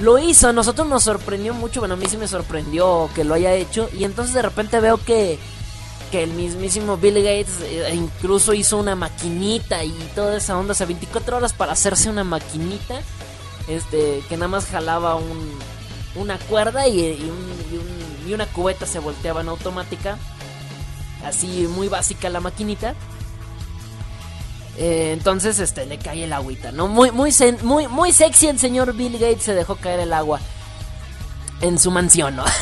lo 0.00 0.18
hizo, 0.18 0.48
a 0.48 0.52
nosotros 0.52 0.86
nos 0.88 1.04
sorprendió 1.04 1.54
mucho, 1.54 1.80
bueno, 1.80 1.94
a 1.94 1.96
mí 1.96 2.06
sí 2.08 2.16
me 2.16 2.28
sorprendió 2.28 3.08
que 3.14 3.24
lo 3.24 3.34
haya 3.34 3.54
hecho, 3.54 3.88
y 3.96 4.04
entonces 4.04 4.34
de 4.34 4.42
repente 4.42 4.80
veo 4.80 4.98
que 4.98 5.38
que 6.10 6.22
el 6.22 6.30
mismísimo 6.30 6.96
Bill 6.96 7.16
Gates 7.16 7.60
eh, 7.62 7.92
incluso 7.94 8.54
hizo 8.54 8.78
una 8.78 8.94
maquinita 8.94 9.82
y 9.84 9.90
toda 10.14 10.36
esa 10.36 10.56
onda, 10.56 10.72
o 10.72 10.74
sea, 10.74 10.86
24 10.86 11.36
horas 11.36 11.52
para 11.52 11.72
hacerse 11.72 12.08
una 12.08 12.24
maquinita, 12.24 13.00
este, 13.68 14.22
que 14.28 14.36
nada 14.36 14.48
más 14.48 14.66
jalaba 14.66 15.16
un, 15.16 15.58
una 16.14 16.38
cuerda 16.38 16.86
y, 16.86 17.00
y, 17.00 18.32
una 18.32 18.46
cubeta 18.46 18.86
se 18.86 18.98
volteaba 18.98 19.40
en 19.40 19.48
automática, 19.48 20.18
así 21.24 21.68
muy 21.68 21.88
básica 21.88 22.28
la 22.28 22.40
maquinita. 22.40 22.94
Eh, 24.78 25.12
entonces, 25.12 25.58
este, 25.58 25.86
le 25.86 25.98
cae 25.98 26.24
el 26.24 26.32
agüita, 26.32 26.70
¿no? 26.72 26.86
Muy, 26.86 27.10
muy, 27.10 27.32
muy, 27.62 27.88
muy 27.88 28.12
sexy 28.12 28.48
el 28.48 28.58
señor 28.58 28.94
Bill 28.94 29.14
Gates 29.18 29.42
se 29.42 29.54
dejó 29.54 29.76
caer 29.76 30.00
el 30.00 30.12
agua 30.12 30.40
en 31.60 31.78
su 31.78 31.90
mansión, 31.90 32.36
¿no? 32.36 32.44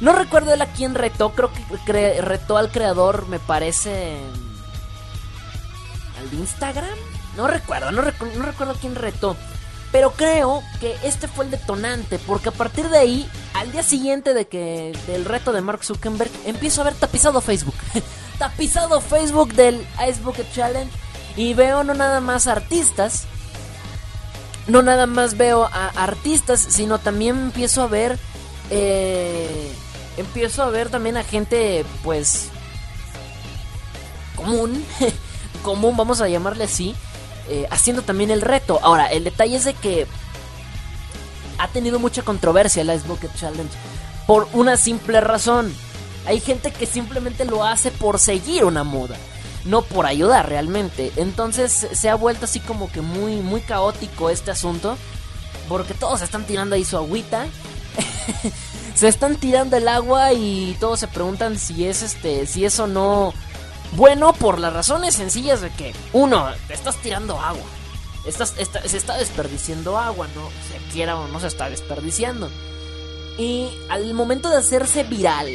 No 0.00 0.14
recuerdo 0.14 0.54
él 0.54 0.62
a 0.62 0.72
quién 0.72 0.94
retó, 0.94 1.32
creo 1.32 1.50
que 1.84 2.22
retó 2.22 2.56
al 2.56 2.70
creador, 2.70 3.28
me 3.28 3.38
parece. 3.38 4.16
¿Al 6.18 6.30
de 6.30 6.36
Instagram? 6.36 6.98
No 7.36 7.46
recuerdo, 7.46 7.92
no, 7.92 8.00
no 8.00 8.42
recuerdo 8.42 8.74
quién 8.80 8.94
retó. 8.94 9.36
Pero 9.92 10.12
creo 10.12 10.62
que 10.78 10.96
este 11.02 11.26
fue 11.26 11.44
el 11.46 11.50
detonante, 11.50 12.18
porque 12.20 12.50
a 12.50 12.52
partir 12.52 12.88
de 12.88 12.98
ahí, 12.98 13.28
al 13.54 13.72
día 13.72 13.82
siguiente 13.82 14.34
de 14.34 14.46
que 14.46 14.96
del 15.06 15.24
reto 15.24 15.52
de 15.52 15.60
Mark 15.60 15.84
Zuckerberg, 15.84 16.30
empiezo 16.46 16.82
a 16.82 16.84
ver 16.84 16.94
tapizado 16.94 17.40
Facebook. 17.40 17.74
tapizado 18.38 19.00
Facebook 19.00 19.52
del 19.54 19.86
Ice 20.08 20.20
Bucket 20.22 20.50
Challenge 20.52 20.90
y 21.36 21.54
veo 21.54 21.82
no 21.82 21.94
nada 21.94 22.20
más 22.20 22.46
artistas, 22.46 23.24
no 24.68 24.82
nada 24.82 25.06
más 25.06 25.36
veo 25.36 25.64
a 25.64 25.88
artistas, 25.96 26.60
sino 26.60 26.98
también 26.98 27.36
empiezo 27.38 27.82
a 27.82 27.88
ver 27.88 28.18
eh, 28.70 29.72
empiezo 30.16 30.62
a 30.62 30.70
ver 30.70 30.88
también 30.88 31.16
a 31.16 31.24
gente, 31.24 31.84
pues, 32.04 32.48
común, 34.36 34.84
común, 35.62 35.96
vamos 35.96 36.20
a 36.20 36.28
llamarle 36.28 36.64
así, 36.64 36.94
eh, 37.48 37.66
haciendo 37.70 38.02
también 38.02 38.30
el 38.30 38.42
reto. 38.42 38.78
Ahora, 38.82 39.06
el 39.06 39.24
detalle 39.24 39.56
es 39.56 39.64
de 39.64 39.74
que 39.74 40.06
ha 41.58 41.68
tenido 41.68 41.98
mucha 41.98 42.22
controversia 42.22 42.82
el 42.82 42.94
Ice 42.94 43.06
Bucket 43.06 43.34
Challenge 43.34 43.70
por 44.26 44.48
una 44.52 44.76
simple 44.76 45.20
razón. 45.20 45.74
Hay 46.26 46.40
gente 46.40 46.70
que 46.70 46.86
simplemente 46.86 47.44
lo 47.44 47.64
hace 47.64 47.90
por 47.90 48.18
seguir 48.18 48.64
una 48.64 48.84
moda, 48.84 49.16
no 49.64 49.82
por 49.82 50.06
ayudar 50.06 50.48
realmente. 50.48 51.12
Entonces 51.16 51.88
se 51.92 52.08
ha 52.08 52.14
vuelto 52.14 52.44
así 52.44 52.60
como 52.60 52.90
que 52.90 53.00
muy, 53.00 53.36
muy 53.36 53.60
caótico 53.60 54.30
este 54.30 54.50
asunto, 54.50 54.96
porque 55.68 55.94
todos 55.94 56.22
están 56.22 56.44
tirando 56.44 56.76
ahí 56.76 56.84
su 56.84 56.96
agüita. 56.96 57.46
se 58.94 59.08
están 59.08 59.36
tirando 59.36 59.76
el 59.76 59.88
agua 59.88 60.32
y 60.32 60.76
todos 60.78 61.00
se 61.00 61.08
preguntan 61.08 61.58
si 61.58 61.86
es 61.86 62.02
este, 62.02 62.46
si 62.46 62.64
eso 62.64 62.86
no 62.86 63.34
bueno 63.92 64.32
por 64.32 64.58
las 64.58 64.72
razones 64.72 65.14
sencillas 65.14 65.60
de 65.60 65.70
que 65.70 65.94
uno, 66.12 66.48
te 66.68 66.74
estás 66.74 66.96
tirando 66.96 67.38
agua. 67.38 67.62
Se 68.24 68.96
está 68.96 69.16
desperdiciando 69.16 69.96
agua, 69.98 70.28
no 70.34 70.50
se 70.70 70.92
quiera 70.92 71.16
o 71.16 71.28
no 71.28 71.40
se 71.40 71.46
está 71.46 71.70
desperdiciando. 71.70 72.50
Y 73.38 73.70
al 73.88 74.12
momento 74.12 74.50
de 74.50 74.58
hacerse 74.58 75.04
viral, 75.04 75.48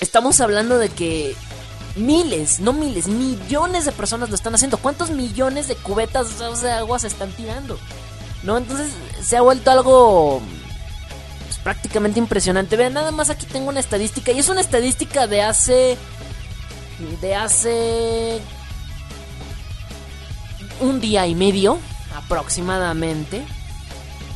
estamos 0.00 0.40
hablando 0.40 0.78
de 0.78 0.88
que 0.90 1.34
miles, 1.96 2.60
no 2.60 2.72
miles, 2.72 3.08
millones 3.08 3.84
de 3.84 3.92
personas 3.92 4.28
lo 4.28 4.36
están 4.36 4.54
haciendo. 4.54 4.78
¿Cuántos 4.78 5.10
millones 5.10 5.68
de 5.68 5.74
cubetas 5.76 6.38
de 6.62 6.70
agua 6.70 6.98
se 6.98 7.08
están 7.08 7.32
tirando? 7.32 7.78
¿No? 8.44 8.58
Entonces 8.58 8.92
se 9.22 9.36
ha 9.36 9.40
vuelto 9.40 9.70
algo 9.70 10.40
prácticamente 11.64 12.18
impresionante. 12.20 12.76
Vean, 12.76 12.92
nada 12.92 13.10
más 13.10 13.30
aquí 13.30 13.46
tengo 13.46 13.70
una 13.70 13.80
estadística. 13.80 14.30
Y 14.30 14.38
es 14.38 14.48
una 14.48 14.60
estadística 14.60 15.26
de 15.26 15.42
hace. 15.42 15.96
De 17.20 17.34
hace. 17.34 18.40
Un 20.80 21.00
día 21.00 21.26
y 21.26 21.34
medio. 21.34 21.78
Aproximadamente. 22.14 23.44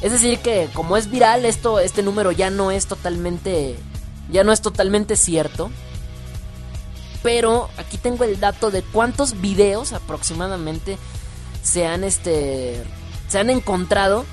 Es 0.00 0.12
decir 0.12 0.38
que 0.38 0.68
como 0.74 0.96
es 0.96 1.10
viral, 1.10 1.44
esto, 1.44 1.80
este 1.80 2.02
número 2.02 2.32
ya 2.32 2.50
no 2.50 2.70
es 2.70 2.86
totalmente. 2.86 3.76
Ya 4.30 4.44
no 4.44 4.52
es 4.52 4.60
totalmente 4.60 5.16
cierto. 5.16 5.70
Pero 7.22 7.68
aquí 7.78 7.98
tengo 7.98 8.24
el 8.24 8.38
dato 8.38 8.70
de 8.70 8.82
cuántos 8.82 9.40
videos 9.40 9.92
aproximadamente 9.92 10.98
se 11.62 11.86
han 11.86 12.04
este. 12.04 12.82
Se 13.28 13.38
han 13.38 13.50
encontrado. 13.50 14.24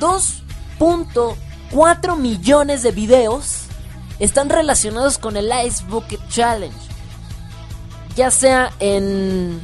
2.1 0.00 1.36
4 1.74 2.14
millones 2.14 2.84
de 2.84 2.92
videos 2.92 3.62
están 4.20 4.48
relacionados 4.48 5.18
con 5.18 5.36
el 5.36 5.50
Ice 5.66 5.82
Bucket 5.88 6.20
Challenge. 6.28 6.76
Ya 8.16 8.30
sea 8.30 8.72
en. 8.80 9.60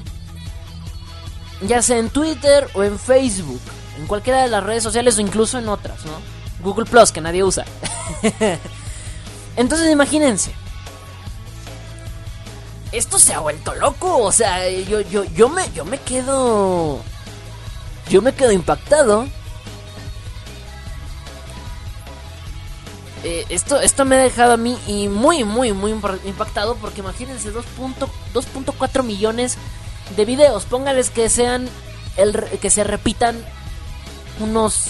Ya 1.62 1.82
sea 1.82 1.98
en 1.98 2.10
Twitter 2.10 2.68
o 2.74 2.82
en 2.82 2.98
Facebook. 2.98 3.60
En 3.98 4.06
cualquiera 4.06 4.42
de 4.42 4.48
las 4.48 4.64
redes 4.64 4.82
sociales 4.82 5.18
o 5.18 5.20
incluso 5.20 5.58
en 5.58 5.68
otras, 5.68 6.04
¿no? 6.04 6.12
Google 6.62 6.86
Plus, 6.86 7.12
que 7.12 7.20
nadie 7.20 7.44
usa. 7.44 7.64
Entonces 9.56 9.90
imagínense. 9.90 10.52
Esto 12.92 13.18
se 13.18 13.34
ha 13.34 13.40
vuelto 13.40 13.74
loco. 13.74 14.18
O 14.18 14.32
sea, 14.32 14.68
yo, 14.68 15.00
yo, 15.00 15.24
yo, 15.24 15.48
me, 15.48 15.70
yo 15.72 15.84
me 15.84 15.98
quedo. 15.98 17.00
Yo 18.08 18.22
me 18.22 18.32
quedo 18.32 18.52
impactado. 18.52 19.28
Eh, 23.22 23.44
esto, 23.50 23.80
esto 23.80 24.04
me 24.04 24.16
ha 24.16 24.20
dejado 24.20 24.54
a 24.54 24.56
mí 24.56 24.78
y 24.86 25.08
muy, 25.08 25.44
muy, 25.44 25.72
muy 25.72 25.90
impactado 25.90 26.76
porque 26.76 27.00
imagínense 27.00 27.52
2.4 27.52 29.02
millones 29.02 29.58
de 30.16 30.24
videos. 30.24 30.64
Póngales 30.64 31.10
que 31.10 31.28
sean, 31.28 31.68
el, 32.16 32.32
que 32.60 32.70
se 32.70 32.82
repitan 32.82 33.44
unos, 34.38 34.86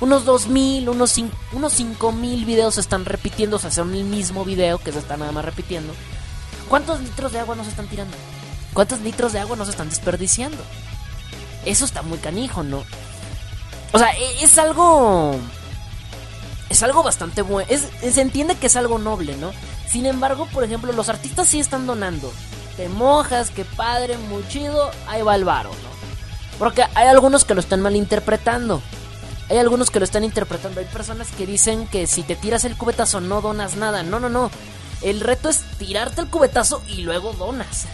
unos 0.00 0.24
2000, 0.24 0.88
unos, 0.88 1.10
5, 1.10 1.36
unos 1.52 1.72
5000 1.72 2.44
videos 2.44 2.74
se 2.76 2.80
están 2.80 3.04
repitiendo, 3.04 3.56
o 3.56 3.58
sea, 3.58 3.70
son 3.70 3.94
el 3.94 4.04
mismo 4.04 4.44
video 4.44 4.78
que 4.78 4.92
se 4.92 5.00
está 5.00 5.16
nada 5.16 5.32
más 5.32 5.44
repitiendo. 5.44 5.92
¿Cuántos 6.68 7.00
litros 7.00 7.32
de 7.32 7.40
agua 7.40 7.56
nos 7.56 7.66
están 7.66 7.88
tirando? 7.88 8.16
¿Cuántos 8.74 9.00
litros 9.00 9.32
de 9.32 9.40
agua 9.40 9.56
nos 9.56 9.68
están 9.68 9.88
desperdiciando? 9.88 10.62
Eso 11.64 11.84
está 11.84 12.02
muy 12.02 12.18
canijo, 12.18 12.62
¿no? 12.62 12.84
O 13.92 13.98
sea, 13.98 14.10
e, 14.16 14.44
es 14.44 14.56
algo 14.58 15.36
es 16.76 16.82
algo 16.82 17.02
bastante 17.02 17.40
bueno. 17.40 17.66
se 17.68 18.20
entiende 18.20 18.54
que 18.54 18.66
es 18.66 18.76
algo 18.76 18.98
noble, 18.98 19.34
¿no? 19.36 19.50
Sin 19.88 20.04
embargo, 20.04 20.46
por 20.52 20.62
ejemplo, 20.62 20.92
los 20.92 21.08
artistas 21.08 21.48
sí 21.48 21.58
están 21.58 21.86
donando. 21.86 22.30
Te 22.76 22.90
mojas, 22.90 23.50
que 23.50 23.64
padre, 23.64 24.18
muy 24.18 24.46
chido, 24.48 24.90
ahí 25.08 25.22
va 25.22 25.34
el 25.34 25.44
varo, 25.44 25.70
¿no? 25.70 26.58
Porque 26.58 26.84
hay 26.94 27.08
algunos 27.08 27.46
que 27.46 27.54
lo 27.54 27.60
están 27.60 27.80
malinterpretando. 27.80 28.82
Hay 29.48 29.56
algunos 29.56 29.90
que 29.90 30.00
lo 30.00 30.04
están 30.04 30.22
interpretando. 30.22 30.80
Hay 30.80 30.86
personas 30.86 31.28
que 31.30 31.46
dicen 31.46 31.86
que 31.86 32.06
si 32.06 32.22
te 32.22 32.36
tiras 32.36 32.64
el 32.66 32.76
cubetazo 32.76 33.22
no 33.22 33.40
donas 33.40 33.76
nada. 33.76 34.02
No, 34.02 34.20
no, 34.20 34.28
no. 34.28 34.50
El 35.00 35.20
reto 35.20 35.48
es 35.48 35.62
tirarte 35.78 36.20
el 36.20 36.28
cubetazo 36.28 36.82
y 36.88 37.02
luego 37.02 37.32
donas. 37.32 37.86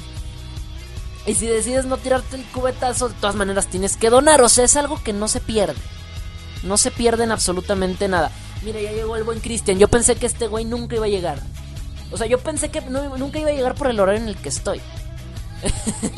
y 1.26 1.34
si 1.34 1.46
decides 1.46 1.84
no 1.84 1.98
tirarte 1.98 2.36
el 2.36 2.44
cubetazo, 2.44 3.10
de 3.10 3.14
todas 3.16 3.36
maneras 3.36 3.66
tienes 3.66 3.98
que 3.98 4.08
donar. 4.08 4.40
O 4.40 4.48
sea, 4.48 4.64
es 4.64 4.76
algo 4.76 5.02
que 5.02 5.12
no 5.12 5.28
se 5.28 5.40
pierde. 5.40 5.80
No 6.62 6.76
se 6.76 6.90
pierde 6.90 7.24
en 7.24 7.32
absolutamente 7.32 8.08
nada. 8.08 8.30
Mira, 8.62 8.80
ya 8.80 8.92
llegó 8.92 9.16
el 9.16 9.24
buen 9.24 9.40
Cristian. 9.40 9.78
Yo 9.78 9.88
pensé 9.88 10.16
que 10.16 10.26
este 10.26 10.46
güey 10.46 10.64
nunca 10.64 10.96
iba 10.96 11.06
a 11.06 11.08
llegar. 11.08 11.40
O 12.12 12.16
sea, 12.16 12.26
yo 12.26 12.38
pensé 12.38 12.70
que 12.70 12.80
nunca 12.80 13.38
iba 13.38 13.50
a 13.50 13.54
llegar 13.54 13.74
por 13.74 13.88
el 13.88 14.00
horario 14.00 14.22
en 14.22 14.28
el 14.28 14.36
que 14.36 14.48
estoy. 14.48 14.80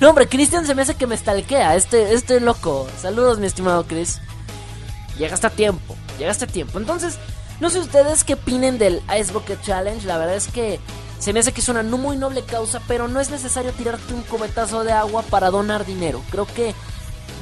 no, 0.00 0.10
hombre, 0.10 0.28
Cristian 0.28 0.66
se 0.66 0.74
me 0.74 0.82
hace 0.82 0.94
que 0.94 1.06
me 1.06 1.16
stalkea. 1.16 1.76
Este, 1.76 2.12
este 2.12 2.40
loco. 2.40 2.86
Saludos, 3.00 3.38
mi 3.38 3.46
estimado 3.46 3.86
Chris. 3.86 4.20
Llegaste 5.18 5.46
a 5.46 5.50
tiempo. 5.50 5.96
Llegaste 6.18 6.44
a 6.44 6.48
tiempo. 6.48 6.78
Entonces, 6.78 7.18
no 7.60 7.70
sé 7.70 7.78
ustedes 7.78 8.24
qué 8.24 8.34
opinen 8.34 8.78
del 8.78 9.00
Ice 9.18 9.32
Bucket 9.32 9.62
Challenge. 9.62 10.06
La 10.06 10.18
verdad 10.18 10.36
es 10.36 10.48
que 10.48 10.80
se 11.18 11.32
me 11.32 11.40
hace 11.40 11.52
que 11.52 11.60
es 11.60 11.68
una 11.68 11.84
muy 11.84 12.16
noble 12.16 12.42
causa, 12.42 12.80
pero 12.88 13.06
no 13.06 13.20
es 13.20 13.30
necesario 13.30 13.72
tirarte 13.72 14.12
un 14.12 14.22
cubetazo 14.22 14.82
de 14.82 14.92
agua 14.92 15.22
para 15.22 15.50
donar 15.50 15.86
dinero. 15.86 16.20
Creo 16.30 16.46
que 16.46 16.74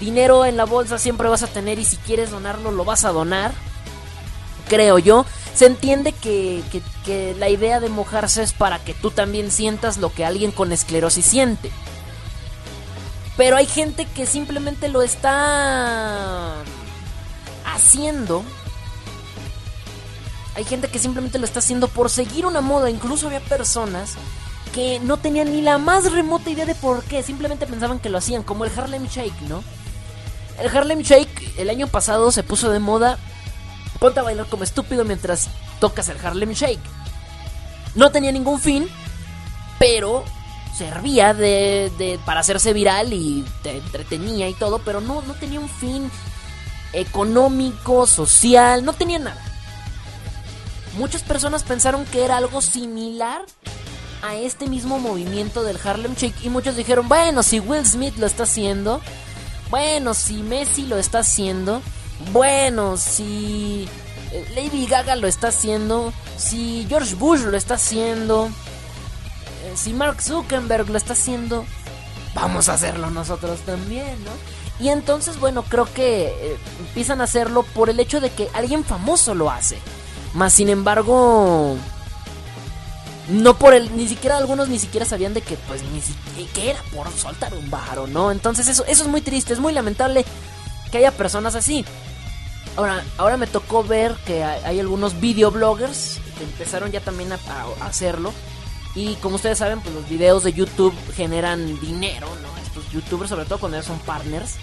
dinero 0.01 0.45
en 0.45 0.57
la 0.57 0.65
bolsa 0.65 0.99
siempre 0.99 1.29
vas 1.29 1.43
a 1.43 1.47
tener 1.47 1.79
y 1.79 1.85
si 1.85 1.97
quieres 1.99 2.31
donarlo, 2.31 2.73
lo 2.73 2.85
vas 2.85 3.05
a 3.05 3.13
donar. 3.13 3.53
Creo 4.69 4.99
yo. 4.99 5.27
Se 5.55 5.67
entiende 5.67 6.13
que, 6.13 6.63
que, 7.05 7.35
la 7.39 7.49
idea 7.49 7.81
de 7.81 7.89
mojarse 7.89 8.43
es 8.43 8.53
para 8.53 8.79
que 8.79 8.95
tú 8.95 9.11
también 9.11 9.51
sientas 9.51 9.99
lo 9.99 10.13
que 10.13 10.25
alguien 10.25 10.53
con 10.53 10.73
esclerosis 10.73 11.25
siente. 11.25 11.71
Pero 13.37 13.57
hay 13.57 13.67
gente 13.67 14.07
que 14.07 14.27
simplemente 14.27 14.89
lo 14.89 15.03
está 15.03 16.55
haciendo. 17.67 18.43
Hay 20.55 20.65
gente 20.65 20.89
que 20.89 20.99
simplemente 20.99 21.39
lo 21.39 21.45
está 21.45 21.59
haciendo 21.59 21.89
por 21.89 22.11
seguir 22.11 22.47
una 22.47 22.61
moda. 22.61 22.91
Incluso 22.91 23.27
había 23.27 23.41
personas 23.41 24.15
que 24.73 25.01
no 25.01 25.17
tenían 25.17 25.53
ni 25.53 25.63
la 25.63 25.79
más 25.79 26.13
remota 26.13 26.51
idea 26.51 26.65
de 26.65 26.75
por 26.75 27.03
qué. 27.05 27.23
Simplemente 27.23 27.67
pensaban 27.67 27.99
que 27.99 28.09
lo 28.09 28.19
hacían, 28.19 28.43
como 28.45 28.65
el 28.65 28.79
Harlem 28.79 29.07
Shake, 29.07 29.43
¿no? 29.49 29.65
El 30.61 30.77
Harlem 30.77 31.01
Shake 31.01 31.55
el 31.59 31.71
año 31.71 31.87
pasado 31.87 32.31
se 32.33 32.43
puso 32.43 32.71
de 32.71 32.79
moda 32.79 33.19
Ponte 34.01 34.19
a 34.19 34.23
bailar 34.23 34.47
como 34.47 34.65
estúpido 34.65 35.05
mientras 35.05 35.49
tocas 35.79 36.09
el 36.09 36.25
Harlem 36.25 36.53
Shake. 36.53 36.81
No 37.95 38.11
tenía 38.11 38.33
ningún 38.33 38.59
fin, 38.59 38.89
pero 39.79 40.25
servía 40.77 41.35
de, 41.35 42.19
para 42.25 42.41
hacerse 42.41 42.73
viral 42.73 43.13
y 43.13 43.45
te 43.63 43.77
entretenía 43.77 44.49
y 44.49 44.55
todo, 44.55 44.79
pero 44.79 45.03
no, 45.03 45.21
no 45.23 45.35
tenía 45.35 45.61
un 45.61 45.69
fin 45.69 46.11
económico, 46.95 48.07
social, 48.07 48.87
no 48.87 48.95
tenía 48.95 49.19
nada. 49.19 49.43
Muchas 50.97 51.23
personas 51.23 51.63
pensaron 51.63 52.07
que 52.07 52.25
era 52.25 52.39
algo 52.39 52.63
similar 52.63 53.43
a 54.23 54.35
este 54.37 54.67
mismo 54.67 54.99
movimiento 54.99 55.63
del 55.63 55.79
Harlem 55.85 56.15
Shake 56.15 56.43
y 56.43 56.49
muchos 56.49 56.75
dijeron, 56.75 57.07
bueno, 57.07 57.43
si 57.43 57.61
Will 57.61 57.85
Smith 57.85 58.17
lo 58.17 58.27
está 58.27 58.45
haciendo, 58.45 59.03
bueno, 59.71 60.15
si 60.15 60.43
Messi 60.43 60.87
lo 60.87 60.99
está 60.99 61.21
haciendo, 61.21 61.83
bueno, 62.33 62.97
si 62.97 63.89
eh, 64.33 64.53
Lady 64.55 64.87
Gaga 64.87 65.17
lo 65.17 65.27
está 65.27 65.49
haciendo, 65.49 66.13
si 66.37 66.87
George 66.89 67.15
Bush 67.15 67.41
lo 67.41 67.57
está 67.57 67.75
haciendo, 67.75 68.49
eh, 69.65 69.73
si 69.77 69.93
Mark 69.93 70.21
Zuckerberg 70.23 70.89
lo 70.91 70.97
está 70.97 71.13
haciendo, 71.13 71.65
vamos 72.35 72.69
a 72.69 72.75
hacerlo 72.75 73.11
nosotros 73.11 73.61
también, 73.61 74.23
¿no? 74.25 74.31
Y 74.81 74.89
entonces, 74.89 75.39
bueno, 75.39 75.63
creo 75.63 75.85
que 75.93 76.29
eh, 76.29 76.59
empiezan 76.81 77.21
a 77.21 77.25
hacerlo 77.25 77.63
por 77.63 77.91
el 77.91 78.01
hecho 78.01 78.21
de 78.21 78.31
que 78.31 78.49
alguien 78.55 78.83
famoso 78.83 79.35
lo 79.35 79.51
hace. 79.51 79.79
Más 80.33 80.55
sin 80.55 80.71
embargo, 80.71 81.77
no 83.31 83.57
por 83.57 83.75
el, 83.75 83.97
ni 83.97 84.09
siquiera 84.09 84.37
algunos 84.37 84.69
ni 84.69 84.79
siquiera 84.79 85.07
sabían 85.07 85.35
de 85.35 85.43
que, 85.43 85.57
pues, 85.57 85.83
ni 85.85 86.01
siquiera 86.01 86.81
era 86.81 86.83
por 86.95 87.11
soltar 87.13 87.55
un 87.55 87.71
baro, 87.71 88.07
¿no? 88.07 88.31
Entonces 88.31 88.69
eso, 88.69 88.85
eso 88.87 89.03
es 89.03 89.09
muy 89.09 89.21
triste, 89.21 89.53
es 89.53 89.61
muy 89.61 89.73
lamentable 89.73 90.25
que 90.91 90.99
haya 90.99 91.13
personas 91.13 91.55
así. 91.55 91.85
Ahora, 92.77 93.05
ahora 93.19 93.37
me 93.37 93.47
tocó 93.47 93.85
ver 93.85 94.15
que 94.27 94.45
hay, 94.45 94.79
algunos 94.81 95.21
videobloggers 95.21 96.19
que 96.39 96.45
empezaron 96.45 96.91
ya 96.93 97.01
también 97.01 97.33
a, 97.33 97.39
hacerlo. 97.85 98.33
Y 98.95 99.15
como 99.17 99.37
ustedes 99.37 99.59
saben, 99.59 99.81
pues 99.81 99.95
los 99.95 100.09
videos 100.09 100.45
de 100.45 100.53
YouTube 100.53 100.95
generan 101.15 101.79
dinero, 101.81 102.29
¿no? 102.43 102.63
Estos 102.63 102.91
youtubers, 102.91 103.31
sobre 103.31 103.45
todo 103.45 103.59
cuando 103.59 103.81
son 103.83 103.99
partners, 104.01 104.57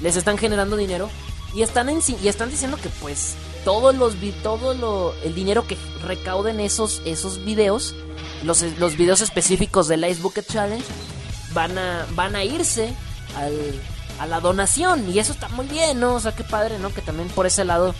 les 0.00 0.16
están 0.16 0.38
generando 0.38 0.76
dinero. 0.76 1.10
Y 1.54 1.62
están, 1.62 1.88
en, 1.88 2.00
y 2.22 2.28
están 2.28 2.50
diciendo 2.50 2.78
que 2.82 2.88
pues 2.88 3.34
todos 3.64 3.94
los 3.94 4.14
todo 4.42 4.74
lo, 4.74 5.14
el 5.22 5.34
dinero 5.34 5.66
que 5.66 5.76
recauden 6.04 6.60
esos, 6.60 7.02
esos 7.04 7.44
videos, 7.44 7.94
los, 8.42 8.62
los 8.78 8.96
videos 8.96 9.20
específicos 9.20 9.88
del 9.88 10.08
Ice 10.08 10.22
Bucket 10.22 10.46
Challenge, 10.46 10.84
van 11.52 11.76
a, 11.78 12.06
van 12.14 12.36
a 12.36 12.44
irse 12.44 12.94
al, 13.36 13.54
a 14.18 14.26
la 14.26 14.40
donación. 14.40 15.10
Y 15.10 15.18
eso 15.18 15.32
está 15.32 15.48
muy 15.48 15.66
bien, 15.66 16.00
¿no? 16.00 16.14
O 16.14 16.20
sea, 16.20 16.32
qué 16.34 16.44
padre, 16.44 16.78
¿no? 16.78 16.92
Que 16.92 17.02
también 17.02 17.28
por 17.28 17.46
ese 17.46 17.64
lado. 17.64 17.94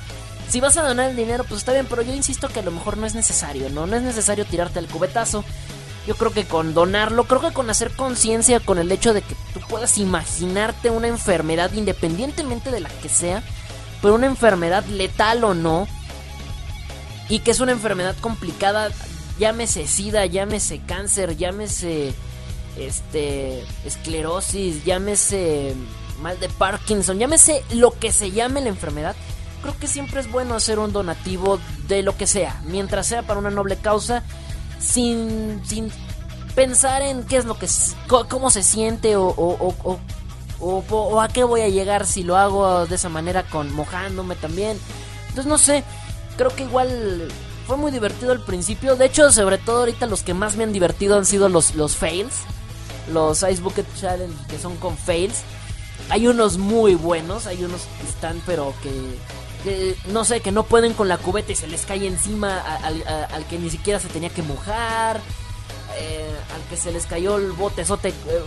Si 0.48 0.60
vas 0.60 0.76
a 0.76 0.82
donar 0.82 1.10
el 1.10 1.16
dinero, 1.16 1.44
pues 1.44 1.60
está 1.60 1.72
bien, 1.72 1.86
pero 1.88 2.02
yo 2.02 2.12
insisto 2.14 2.48
que 2.48 2.60
a 2.60 2.62
lo 2.62 2.72
mejor 2.72 2.96
no 2.96 3.06
es 3.06 3.14
necesario, 3.14 3.70
¿no? 3.70 3.86
No 3.86 3.96
es 3.96 4.02
necesario 4.02 4.44
tirarte 4.44 4.78
el 4.78 4.88
cubetazo. 4.88 5.44
Yo 6.06 6.16
creo 6.16 6.32
que 6.32 6.44
con 6.44 6.74
donarlo, 6.74 7.24
creo 7.24 7.40
que 7.40 7.52
con 7.52 7.70
hacer 7.70 7.92
conciencia 7.92 8.58
con 8.58 8.78
el 8.78 8.90
hecho 8.90 9.14
de 9.14 9.22
que 9.22 9.36
tú 9.54 9.60
puedas 9.68 9.98
imaginarte 9.98 10.90
una 10.90 11.06
enfermedad 11.06 11.72
independientemente 11.74 12.70
de 12.70 12.80
la 12.80 12.88
que 12.88 13.08
sea, 13.08 13.42
pero 14.00 14.16
una 14.16 14.26
enfermedad 14.26 14.84
letal 14.86 15.44
o 15.44 15.54
no, 15.54 15.86
y 17.28 17.38
que 17.38 17.52
es 17.52 17.60
una 17.60 17.72
enfermedad 17.72 18.16
complicada, 18.20 18.90
llámese 19.38 19.86
sida, 19.86 20.26
llámese 20.26 20.80
cáncer, 20.80 21.36
llámese 21.36 22.12
este 22.76 23.64
esclerosis, 23.84 24.84
llámese 24.84 25.74
mal 26.20 26.38
de 26.40 26.48
Parkinson, 26.48 27.18
llámese 27.18 27.62
lo 27.72 27.92
que 27.92 28.12
se 28.12 28.32
llame 28.32 28.60
la 28.60 28.68
enfermedad, 28.68 29.14
creo 29.62 29.78
que 29.78 29.86
siempre 29.86 30.20
es 30.20 30.30
bueno 30.30 30.54
hacer 30.54 30.80
un 30.80 30.92
donativo 30.92 31.60
de 31.86 32.02
lo 32.02 32.16
que 32.16 32.26
sea, 32.26 32.60
mientras 32.66 33.06
sea 33.06 33.22
para 33.22 33.38
una 33.38 33.50
noble 33.50 33.76
causa, 33.76 34.24
sin, 34.82 35.62
sin 35.64 35.90
pensar 36.54 37.02
en 37.02 37.24
qué 37.24 37.36
es 37.36 37.44
lo 37.44 37.58
que, 37.58 37.68
cómo 38.28 38.50
se 38.50 38.62
siente 38.62 39.16
o, 39.16 39.26
o, 39.26 39.98
o, 40.60 41.20
a 41.20 41.28
qué 41.28 41.44
voy 41.44 41.60
a 41.62 41.68
llegar 41.68 42.06
si 42.06 42.22
lo 42.22 42.36
hago 42.36 42.86
de 42.86 42.94
esa 42.94 43.08
manera 43.08 43.44
con 43.44 43.72
mojándome 43.74 44.36
también. 44.36 44.78
Entonces 45.28 45.46
no 45.46 45.58
sé, 45.58 45.84
creo 46.36 46.54
que 46.54 46.64
igual 46.64 47.28
fue 47.66 47.76
muy 47.76 47.90
divertido 47.90 48.32
al 48.32 48.40
principio. 48.40 48.96
De 48.96 49.06
hecho, 49.06 49.30
sobre 49.32 49.58
todo 49.58 49.80
ahorita 49.80 50.06
los 50.06 50.22
que 50.22 50.34
más 50.34 50.56
me 50.56 50.64
han 50.64 50.72
divertido 50.72 51.16
han 51.16 51.26
sido 51.26 51.48
los, 51.48 51.74
los 51.74 51.96
fails. 51.96 52.34
Los 53.12 53.42
Ice 53.42 53.60
Bucket 53.60 53.86
Challenge 54.00 54.34
que 54.48 54.58
son 54.58 54.76
con 54.76 54.96
fails. 54.96 55.42
Hay 56.08 56.26
unos 56.28 56.58
muy 56.58 56.94
buenos, 56.94 57.46
hay 57.46 57.64
unos 57.64 57.82
que 58.00 58.08
están 58.08 58.40
pero 58.46 58.74
que, 58.82 58.90
no 60.08 60.24
sé, 60.24 60.40
que 60.40 60.52
no 60.52 60.64
pueden 60.64 60.92
con 60.94 61.08
la 61.08 61.18
cubeta 61.18 61.52
y 61.52 61.56
se 61.56 61.66
les 61.66 61.86
cae 61.86 62.06
encima 62.06 62.60
al, 62.60 63.46
que 63.46 63.58
ni 63.58 63.70
siquiera 63.70 64.00
se 64.00 64.08
tenía 64.08 64.30
que 64.30 64.42
mojar, 64.42 65.20
eh, 65.98 66.30
al 66.54 66.62
que 66.68 66.76
se 66.76 66.92
les 66.92 67.06
cayó 67.06 67.36
el 67.36 67.52
botezote, 67.52 68.08
eh, 68.08 68.42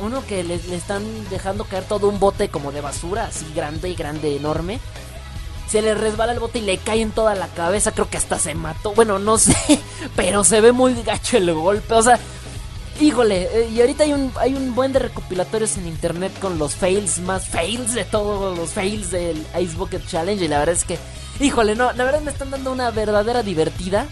uno 0.00 0.24
que 0.26 0.44
le, 0.44 0.58
le, 0.58 0.76
están 0.76 1.02
dejando 1.30 1.64
caer 1.64 1.84
todo 1.84 2.08
un 2.08 2.18
bote 2.18 2.48
como 2.48 2.72
de 2.72 2.80
basura, 2.80 3.26
así 3.26 3.46
grande 3.54 3.88
y 3.88 3.94
grande, 3.94 4.36
enorme. 4.36 4.80
Se 5.68 5.82
le 5.82 5.94
resbala 5.94 6.32
el 6.32 6.40
bote 6.40 6.60
y 6.60 6.62
le 6.62 6.78
cae 6.78 7.02
en 7.02 7.10
toda 7.10 7.34
la 7.34 7.48
cabeza, 7.48 7.92
creo 7.92 8.08
que 8.08 8.16
hasta 8.16 8.38
se 8.38 8.54
mató, 8.54 8.92
bueno, 8.94 9.18
no 9.18 9.36
sé, 9.38 9.54
pero 10.16 10.44
se 10.44 10.60
ve 10.60 10.72
muy 10.72 10.94
gacho 11.02 11.36
el 11.36 11.52
golpe, 11.52 11.92
o 11.94 12.02
sea, 12.02 12.18
Híjole, 13.00 13.48
eh, 13.52 13.70
y 13.72 13.80
ahorita 13.80 14.04
hay 14.04 14.12
un, 14.12 14.32
hay 14.40 14.54
un 14.54 14.74
buen 14.74 14.92
de 14.92 14.98
recopilatorios 14.98 15.76
en 15.76 15.86
internet 15.86 16.32
con 16.40 16.58
los 16.58 16.74
fails 16.74 17.20
más 17.20 17.48
fails 17.48 17.94
de 17.94 18.04
todos 18.04 18.58
los 18.58 18.70
fails 18.70 19.12
del 19.12 19.46
Ice 19.60 19.76
Bucket 19.76 20.04
Challenge. 20.06 20.44
Y 20.44 20.48
la 20.48 20.58
verdad 20.58 20.74
es 20.74 20.84
que, 20.84 20.98
híjole, 21.38 21.76
no, 21.76 21.92
la 21.92 22.04
verdad 22.04 22.20
me 22.22 22.32
están 22.32 22.50
dando 22.50 22.72
una 22.72 22.90
verdadera 22.90 23.44
divertida. 23.44 24.08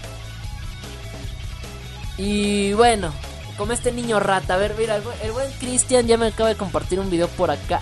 Y 2.17 2.75
bueno, 2.75 3.13
como 3.59 3.73
este 3.73 3.91
niño 3.91 4.21
rata. 4.21 4.55
A 4.55 4.57
ver, 4.57 4.77
mira, 4.79 4.97
el 4.97 5.33
buen, 5.33 5.51
Cristian 5.59 6.07
ya 6.07 6.17
me 6.17 6.27
acaba 6.27 6.49
de 6.49 6.57
compartir 6.57 7.01
un 7.01 7.11
video 7.11 7.27
por 7.27 7.51
acá. 7.51 7.81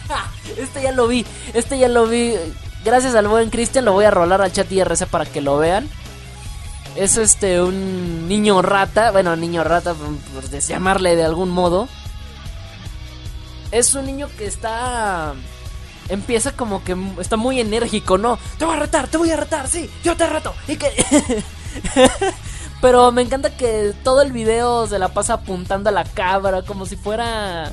este 0.56 0.82
ya 0.82 0.92
lo 0.92 1.08
vi, 1.08 1.26
este 1.52 1.78
ya 1.78 1.88
lo 1.88 2.06
vi. 2.06 2.34
Gracias 2.84 3.14
al 3.14 3.28
buen 3.28 3.50
Cristian, 3.50 3.84
lo 3.84 3.92
voy 3.92 4.06
a 4.06 4.10
rolar 4.10 4.40
al 4.40 4.52
chat 4.52 4.70
IRC 4.72 5.06
para 5.08 5.26
que 5.26 5.42
lo 5.42 5.58
vean 5.58 5.90
es 6.98 7.16
este 7.16 7.62
un 7.62 8.28
niño 8.28 8.60
rata, 8.62 9.10
bueno, 9.10 9.36
niño 9.36 9.64
rata 9.64 9.94
por, 9.94 10.50
llamarle 10.50 11.16
de 11.16 11.24
algún 11.24 11.50
modo. 11.50 11.88
Es 13.70 13.94
un 13.94 14.06
niño 14.06 14.28
que 14.36 14.46
está 14.46 15.34
empieza 16.08 16.52
como 16.52 16.82
que 16.84 16.96
está 17.20 17.36
muy 17.36 17.60
enérgico, 17.60 18.18
¿no? 18.18 18.38
Te 18.58 18.64
voy 18.64 18.76
a 18.76 18.80
retar, 18.80 19.08
te 19.08 19.18
voy 19.18 19.30
a 19.30 19.36
retar, 19.36 19.68
sí, 19.68 19.90
yo 20.02 20.16
te 20.16 20.26
reto. 20.26 20.54
Y 20.66 20.76
que 20.76 20.90
Pero 22.80 23.12
me 23.12 23.22
encanta 23.22 23.56
que 23.56 23.92
todo 24.04 24.22
el 24.22 24.32
video 24.32 24.86
se 24.86 24.98
la 24.98 25.08
pasa 25.08 25.34
apuntando 25.34 25.90
a 25.90 25.92
la 25.92 26.04
cabra 26.04 26.62
como 26.62 26.86
si 26.86 26.96
fuera 26.96 27.72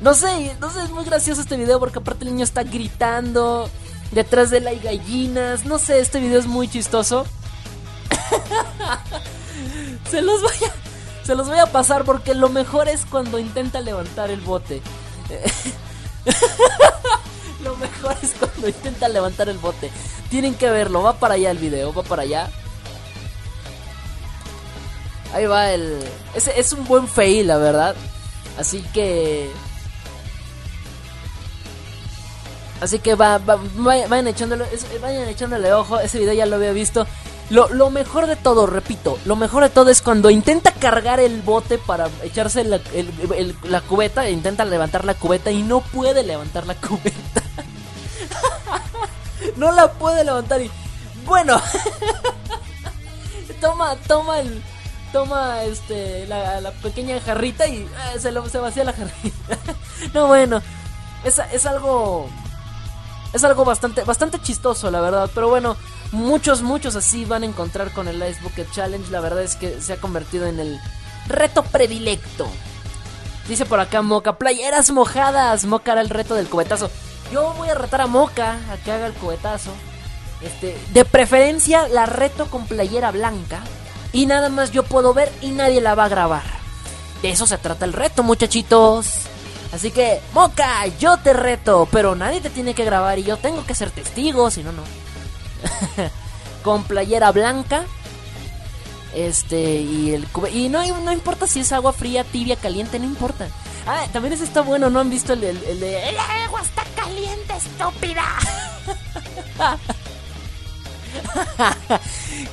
no 0.00 0.14
sé, 0.14 0.56
no 0.60 0.70
sé, 0.70 0.84
es 0.84 0.90
muy 0.90 1.04
gracioso 1.04 1.40
este 1.40 1.56
video 1.56 1.80
porque 1.80 1.98
aparte 1.98 2.24
el 2.24 2.30
niño 2.30 2.44
está 2.44 2.62
gritando 2.62 3.68
Detrás 4.10 4.50
de 4.50 4.58
él 4.58 4.66
hay 4.66 4.78
gallinas. 4.78 5.64
No 5.64 5.78
sé, 5.78 6.00
este 6.00 6.20
video 6.20 6.38
es 6.38 6.46
muy 6.46 6.68
chistoso. 6.68 7.26
se 10.10 10.22
los 10.22 10.42
voy 10.42 10.56
a. 10.66 11.26
Se 11.26 11.34
los 11.34 11.46
voy 11.46 11.58
a 11.58 11.66
pasar 11.66 12.04
porque 12.04 12.34
lo 12.34 12.48
mejor 12.48 12.88
es 12.88 13.04
cuando 13.04 13.38
intenta 13.38 13.82
levantar 13.82 14.30
el 14.30 14.40
bote. 14.40 14.80
lo 17.62 17.76
mejor 17.76 18.16
es 18.22 18.32
cuando 18.38 18.68
intenta 18.68 19.08
levantar 19.08 19.50
el 19.50 19.58
bote. 19.58 19.90
Tienen 20.30 20.54
que 20.54 20.70
verlo, 20.70 21.02
va 21.02 21.18
para 21.18 21.34
allá 21.34 21.50
el 21.50 21.58
video, 21.58 21.92
va 21.92 22.02
para 22.02 22.22
allá. 22.22 22.48
Ahí 25.34 25.44
va 25.44 25.70
el... 25.72 25.98
Es 26.34 26.72
un 26.72 26.86
buen 26.86 27.06
fail, 27.06 27.48
la 27.48 27.58
verdad. 27.58 27.94
Así 28.58 28.80
que... 28.94 29.50
Así 32.80 33.00
que 33.00 33.14
va, 33.16 33.36
va- 33.38 33.58
vayan, 34.08 34.28
echándole, 34.28 34.64
vayan 35.02 35.28
echándole 35.28 35.72
ojo. 35.74 35.98
Ese 35.98 36.18
video 36.18 36.32
ya 36.32 36.46
lo 36.46 36.56
había 36.56 36.72
visto. 36.72 37.06
Lo, 37.50 37.68
lo 37.70 37.88
mejor 37.88 38.26
de 38.26 38.36
todo, 38.36 38.66
repito, 38.66 39.18
lo 39.24 39.34
mejor 39.34 39.62
de 39.62 39.70
todo 39.70 39.88
es 39.90 40.02
cuando 40.02 40.28
intenta 40.28 40.72
cargar 40.72 41.18
el 41.18 41.40
bote 41.40 41.78
para 41.78 42.08
echarse 42.22 42.62
la, 42.62 42.78
la 43.64 43.80
cubeta, 43.80 44.28
intenta 44.28 44.66
levantar 44.66 45.06
la 45.06 45.14
cubeta 45.14 45.50
y 45.50 45.62
no 45.62 45.80
puede 45.80 46.22
levantar 46.24 46.66
la 46.66 46.74
cubeta. 46.80 47.42
no 49.56 49.72
la 49.72 49.92
puede 49.92 50.24
levantar 50.24 50.60
y... 50.60 50.70
Bueno. 51.24 51.60
toma, 53.60 53.96
toma 54.06 54.40
el... 54.40 54.62
Toma 55.10 55.62
este 55.62 56.26
la, 56.26 56.60
la 56.60 56.70
pequeña 56.70 57.18
jarrita 57.18 57.66
y 57.66 57.76
eh, 57.78 58.18
se, 58.18 58.30
lo, 58.30 58.46
se 58.50 58.58
vacía 58.58 58.84
la 58.84 58.92
jarrita. 58.92 59.56
no, 60.14 60.26
bueno. 60.26 60.60
Es, 61.24 61.40
es 61.52 61.64
algo... 61.64 62.28
Es 63.32 63.42
algo 63.44 63.64
bastante, 63.64 64.04
bastante 64.04 64.38
chistoso, 64.40 64.90
la 64.90 65.00
verdad. 65.00 65.30
Pero 65.34 65.48
bueno, 65.48 65.78
muchos, 66.12 66.62
muchos 66.62 66.96
así 66.96 67.24
van 67.24 67.42
a 67.42 67.46
encontrar 67.46 67.92
con 67.92 68.08
el 68.08 68.16
Ice 68.16 68.40
Bucket 68.42 68.70
Challenge. 68.72 69.10
La 69.10 69.20
verdad 69.20 69.42
es 69.42 69.56
que 69.56 69.80
se 69.80 69.92
ha 69.92 69.96
convertido 69.96 70.46
en 70.46 70.60
el 70.60 70.80
reto 71.26 71.62
predilecto. 71.62 72.48
Dice 73.48 73.64
por 73.64 73.80
acá 73.80 74.02
Moca, 74.02 74.36
playeras 74.36 74.90
mojadas. 74.90 75.64
Moca 75.64 75.92
hará 75.92 76.00
el 76.00 76.10
reto 76.10 76.34
del 76.34 76.48
cubetazo. 76.48 76.90
Yo 77.32 77.54
voy 77.54 77.68
a 77.68 77.74
retar 77.74 78.00
a 78.00 78.06
Moca 78.06 78.58
a 78.72 78.76
que 78.76 78.92
haga 78.92 79.06
el 79.06 79.14
cubetazo. 79.14 79.70
Este, 80.42 80.76
de 80.92 81.04
preferencia 81.04 81.88
la 81.88 82.06
reto 82.06 82.46
con 82.46 82.66
playera 82.66 83.10
blanca. 83.10 83.60
Y 84.12 84.26
nada 84.26 84.48
más 84.48 84.70
yo 84.70 84.82
puedo 84.82 85.14
ver 85.14 85.32
y 85.40 85.48
nadie 85.48 85.80
la 85.80 85.94
va 85.94 86.04
a 86.04 86.08
grabar. 86.08 86.42
De 87.22 87.30
eso 87.30 87.46
se 87.46 87.58
trata 87.58 87.84
el 87.84 87.92
reto, 87.92 88.22
muchachitos. 88.22 89.06
Así 89.72 89.90
que, 89.90 90.20
Moca, 90.32 90.86
yo 90.98 91.18
te 91.18 91.32
reto, 91.32 91.88
pero 91.90 92.14
nadie 92.14 92.40
te 92.40 92.48
tiene 92.48 92.74
que 92.74 92.84
grabar 92.84 93.18
y 93.18 93.24
yo 93.24 93.36
tengo 93.36 93.66
que 93.66 93.74
ser 93.74 93.90
testigo, 93.90 94.50
si 94.50 94.62
no, 94.62 94.72
no. 94.72 94.82
Con 96.64 96.84
playera 96.84 97.32
blanca. 97.32 97.84
Este, 99.14 99.80
y 99.80 100.12
el 100.12 100.26
Y 100.52 100.68
no, 100.68 100.84
no 101.00 101.12
importa 101.12 101.46
si 101.46 101.60
es 101.60 101.72
agua 101.72 101.92
fría, 101.92 102.24
tibia, 102.24 102.56
caliente, 102.56 102.98
no 102.98 103.06
importa. 103.06 103.48
Ah, 103.86 104.04
también 104.12 104.34
ese 104.34 104.44
está 104.44 104.60
bueno, 104.60 104.90
¿no 104.90 105.00
han 105.00 105.08
visto 105.08 105.32
el, 105.32 105.42
el- 105.44 105.64
el 105.64 105.80
de... 105.80 106.08
¡El 106.10 106.18
agua 106.18 106.60
está 106.60 106.84
caliente, 106.94 107.54
estúpida! 107.56 108.24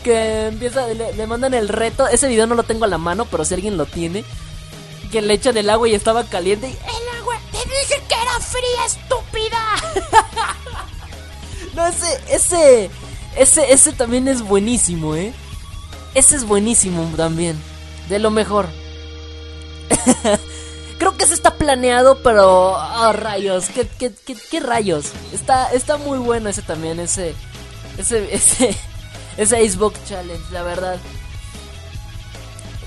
que 0.03 0.47
empieza, 0.47 0.87
le, 0.87 1.13
le 1.13 1.27
mandan 1.27 1.53
el 1.53 1.67
reto. 1.67 2.07
Ese 2.07 2.27
video 2.27 2.47
no 2.47 2.55
lo 2.55 2.63
tengo 2.63 2.85
a 2.85 2.87
la 2.87 2.97
mano, 2.97 3.25
pero 3.25 3.43
si 3.45 3.53
alguien 3.53 3.77
lo 3.77 3.85
tiene. 3.85 4.23
Que 5.11 5.21
le 5.21 5.33
echan 5.33 5.57
el 5.57 5.69
agua 5.69 5.87
y 5.87 5.93
estaba 5.95 6.23
caliente. 6.25 6.67
Y, 6.69 6.71
¡El 6.71 7.19
agua! 7.19 7.37
¡Te 7.51 7.57
dije 7.59 8.03
que 8.07 8.15
era 8.15 8.39
fría, 8.39 8.85
estúpida! 8.85 9.75
no, 11.75 11.85
ese, 11.87 12.19
ese, 12.29 12.89
ese, 13.37 13.73
ese 13.73 13.91
también 13.93 14.27
es 14.27 14.41
buenísimo, 14.41 15.15
¿eh? 15.15 15.33
Ese 16.13 16.35
es 16.37 16.45
buenísimo 16.45 17.11
también. 17.17 17.61
De 18.09 18.19
lo 18.19 18.31
mejor. 18.31 18.67
Creo 20.97 21.17
que 21.17 21.25
ese 21.25 21.33
está 21.33 21.55
planeado, 21.55 22.19
pero. 22.23 22.71
Oh, 22.71 23.13
rayos. 23.13 23.65
¿Qué, 23.67 23.87
qué, 23.87 24.13
qué, 24.25 24.35
qué 24.49 24.59
rayos? 24.61 25.11
Está, 25.33 25.71
está 25.73 25.97
muy 25.97 26.17
bueno 26.17 26.49
ese 26.49 26.61
también, 26.61 26.99
ese. 26.99 27.35
Ese, 27.97 28.33
ese. 28.33 28.75
Ese 29.37 29.61
Icebook 29.63 29.93
Challenge, 30.05 30.43
la 30.51 30.63
verdad. 30.63 30.97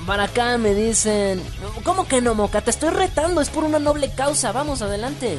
Para 0.06 0.24
acá 0.24 0.56
me 0.56 0.74
dicen. 0.74 1.42
¿Cómo 1.84 2.08
que 2.08 2.22
no, 2.22 2.34
Moca? 2.34 2.62
Te 2.62 2.70
estoy 2.70 2.88
retando, 2.90 3.42
es 3.42 3.50
por 3.50 3.64
una 3.64 3.78
noble 3.78 4.10
causa. 4.14 4.52
Vamos, 4.52 4.80
adelante. 4.80 5.38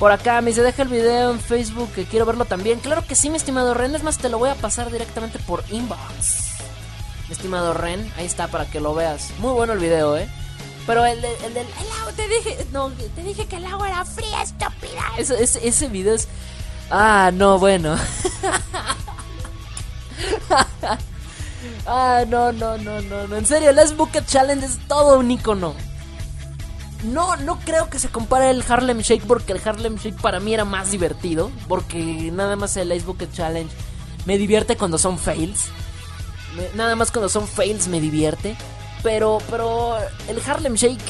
Por 0.00 0.10
acá 0.12 0.40
me 0.40 0.50
dice, 0.50 0.62
deja 0.62 0.82
el 0.82 0.88
video 0.88 1.30
en 1.30 1.38
Facebook 1.38 1.92
que 1.92 2.06
quiero 2.06 2.24
verlo 2.26 2.46
también. 2.46 2.80
Claro 2.80 3.04
que 3.06 3.14
sí, 3.14 3.28
mi 3.30 3.36
estimado 3.36 3.74
Ren. 3.74 3.94
Es 3.94 4.02
más, 4.02 4.16
te 4.18 4.28
lo 4.30 4.38
voy 4.38 4.48
a 4.48 4.54
pasar 4.56 4.90
directamente 4.90 5.38
por 5.40 5.62
inbox. 5.70 6.54
Mi 7.28 7.32
estimado 7.34 7.74
Ren, 7.74 8.10
ahí 8.16 8.24
está 8.26 8.48
para 8.48 8.64
que 8.64 8.80
lo 8.80 8.94
veas. 8.94 9.28
Muy 9.38 9.52
bueno 9.52 9.74
el 9.74 9.78
video, 9.78 10.16
eh. 10.16 10.26
Pero 10.86 11.04
el, 11.04 11.20
de- 11.20 11.36
el 11.44 11.52
del. 11.54 11.66
El 11.66 12.00
agua, 12.00 12.12
te 12.16 12.26
dije. 12.28 12.66
No, 12.72 12.88
te 12.88 13.22
dije 13.22 13.44
que 13.46 13.56
el 13.56 13.66
agua 13.66 13.88
era 13.88 14.04
fría, 14.06 14.42
estúpida. 14.42 15.02
Ese, 15.18 15.40
ese, 15.42 15.68
ese 15.68 15.86
video 15.88 16.14
es. 16.14 16.26
Ah, 16.90 17.30
no, 17.32 17.58
bueno. 17.58 17.96
ah, 21.86 22.24
no, 22.26 22.52
no, 22.52 22.78
no, 22.78 23.00
no, 23.02 23.26
no. 23.28 23.36
En 23.36 23.44
serio, 23.46 23.68
el 23.70 23.78
Ice 23.84 23.94
Bucket 23.94 24.26
Challenge 24.26 24.64
es 24.64 24.78
todo 24.88 25.18
un 25.18 25.30
icono. 25.30 25.74
No, 27.02 27.36
no 27.36 27.58
creo 27.60 27.88
que 27.88 27.98
se 27.98 28.08
compare 28.08 28.50
el 28.50 28.62
Harlem 28.66 28.98
Shake 28.98 29.26
porque 29.26 29.52
el 29.52 29.60
Harlem 29.64 29.96
Shake 29.96 30.20
para 30.20 30.40
mí 30.40 30.52
era 30.52 30.64
más 30.64 30.90
divertido. 30.90 31.50
Porque 31.68 32.30
nada 32.32 32.56
más 32.56 32.76
el 32.76 32.92
Ice 32.92 33.06
Bucket 33.06 33.32
Challenge 33.32 33.72
me 34.26 34.38
divierte 34.38 34.76
cuando 34.76 34.98
son 34.98 35.18
fails. 35.18 35.68
Nada 36.74 36.96
más 36.96 37.10
cuando 37.10 37.28
son 37.28 37.48
fails 37.48 37.88
me 37.88 38.00
divierte. 38.00 38.56
Pero, 39.02 39.38
pero 39.48 39.96
el 40.28 40.42
Harlem 40.46 40.74
Shake, 40.74 41.00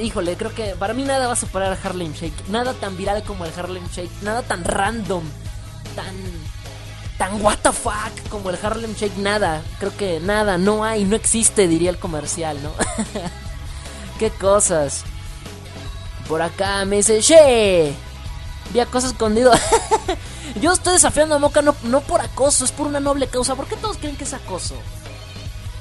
híjole, 0.00 0.36
creo 0.36 0.52
que 0.52 0.74
para 0.74 0.94
mí 0.94 1.04
nada 1.04 1.28
va 1.28 1.34
a 1.34 1.36
superar 1.36 1.72
al 1.72 1.78
Harlem 1.82 2.12
Shake. 2.12 2.48
Nada 2.48 2.74
tan 2.74 2.96
viral 2.96 3.22
como 3.22 3.44
el 3.44 3.52
Harlem 3.56 3.86
Shake. 3.88 4.10
Nada 4.22 4.42
tan 4.42 4.64
random. 4.64 5.22
Tan, 5.94 6.14
tan 7.18 7.40
what 7.40 7.58
the 7.62 7.72
fuck 7.72 8.28
como 8.30 8.50
el 8.50 8.58
Harlem 8.60 8.94
Shake. 8.94 9.16
Nada. 9.18 9.62
Creo 9.78 9.96
que 9.96 10.18
nada, 10.18 10.58
no 10.58 10.84
hay, 10.84 11.04
no 11.04 11.14
existe, 11.14 11.68
diría 11.68 11.90
el 11.90 11.98
comercial, 11.98 12.60
¿no? 12.62 12.72
Qué 14.18 14.30
cosas. 14.30 15.04
Por 16.28 16.42
acá 16.42 16.84
me 16.84 16.96
dice, 16.96 17.20
¡Che! 17.20 17.94
Vi 18.72 18.80
acoso 18.80 19.06
escondido. 19.06 19.52
Yo 20.60 20.72
estoy 20.72 20.94
desafiando 20.94 21.34
a 21.34 21.38
Moca 21.38 21.62
no, 21.62 21.76
no 21.84 22.00
por 22.00 22.20
acoso, 22.20 22.64
es 22.64 22.72
por 22.72 22.86
una 22.86 23.00
noble 23.00 23.28
causa. 23.28 23.54
¿Por 23.54 23.66
qué 23.66 23.76
todos 23.76 23.98
creen 23.98 24.16
que 24.16 24.24
es 24.24 24.34
acoso? 24.34 24.74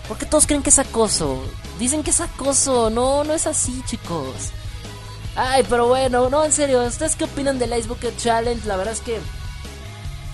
¿Por 0.08 0.18
qué 0.18 0.26
todos 0.26 0.46
creen 0.46 0.62
que 0.62 0.70
es 0.70 0.80
acoso? 0.80 1.42
Dicen 1.80 2.04
que 2.04 2.12
es 2.12 2.22
acoso. 2.22 2.90
No, 2.90 3.24
no 3.24 3.34
es 3.34 3.48
así, 3.48 3.82
chicos. 3.86 4.52
Ay, 5.36 5.66
pero 5.70 5.88
bueno, 5.88 6.30
no, 6.30 6.44
en 6.44 6.52
serio. 6.52 6.84
¿Ustedes 6.84 7.16
qué 7.16 7.24
opinan 7.24 7.58
del 7.58 7.78
Ice 7.78 7.88
Bucket 7.88 8.18
Challenge? 8.18 8.68
La 8.68 8.78
verdad 8.78 8.94
es 8.94 9.02
que 9.02 9.20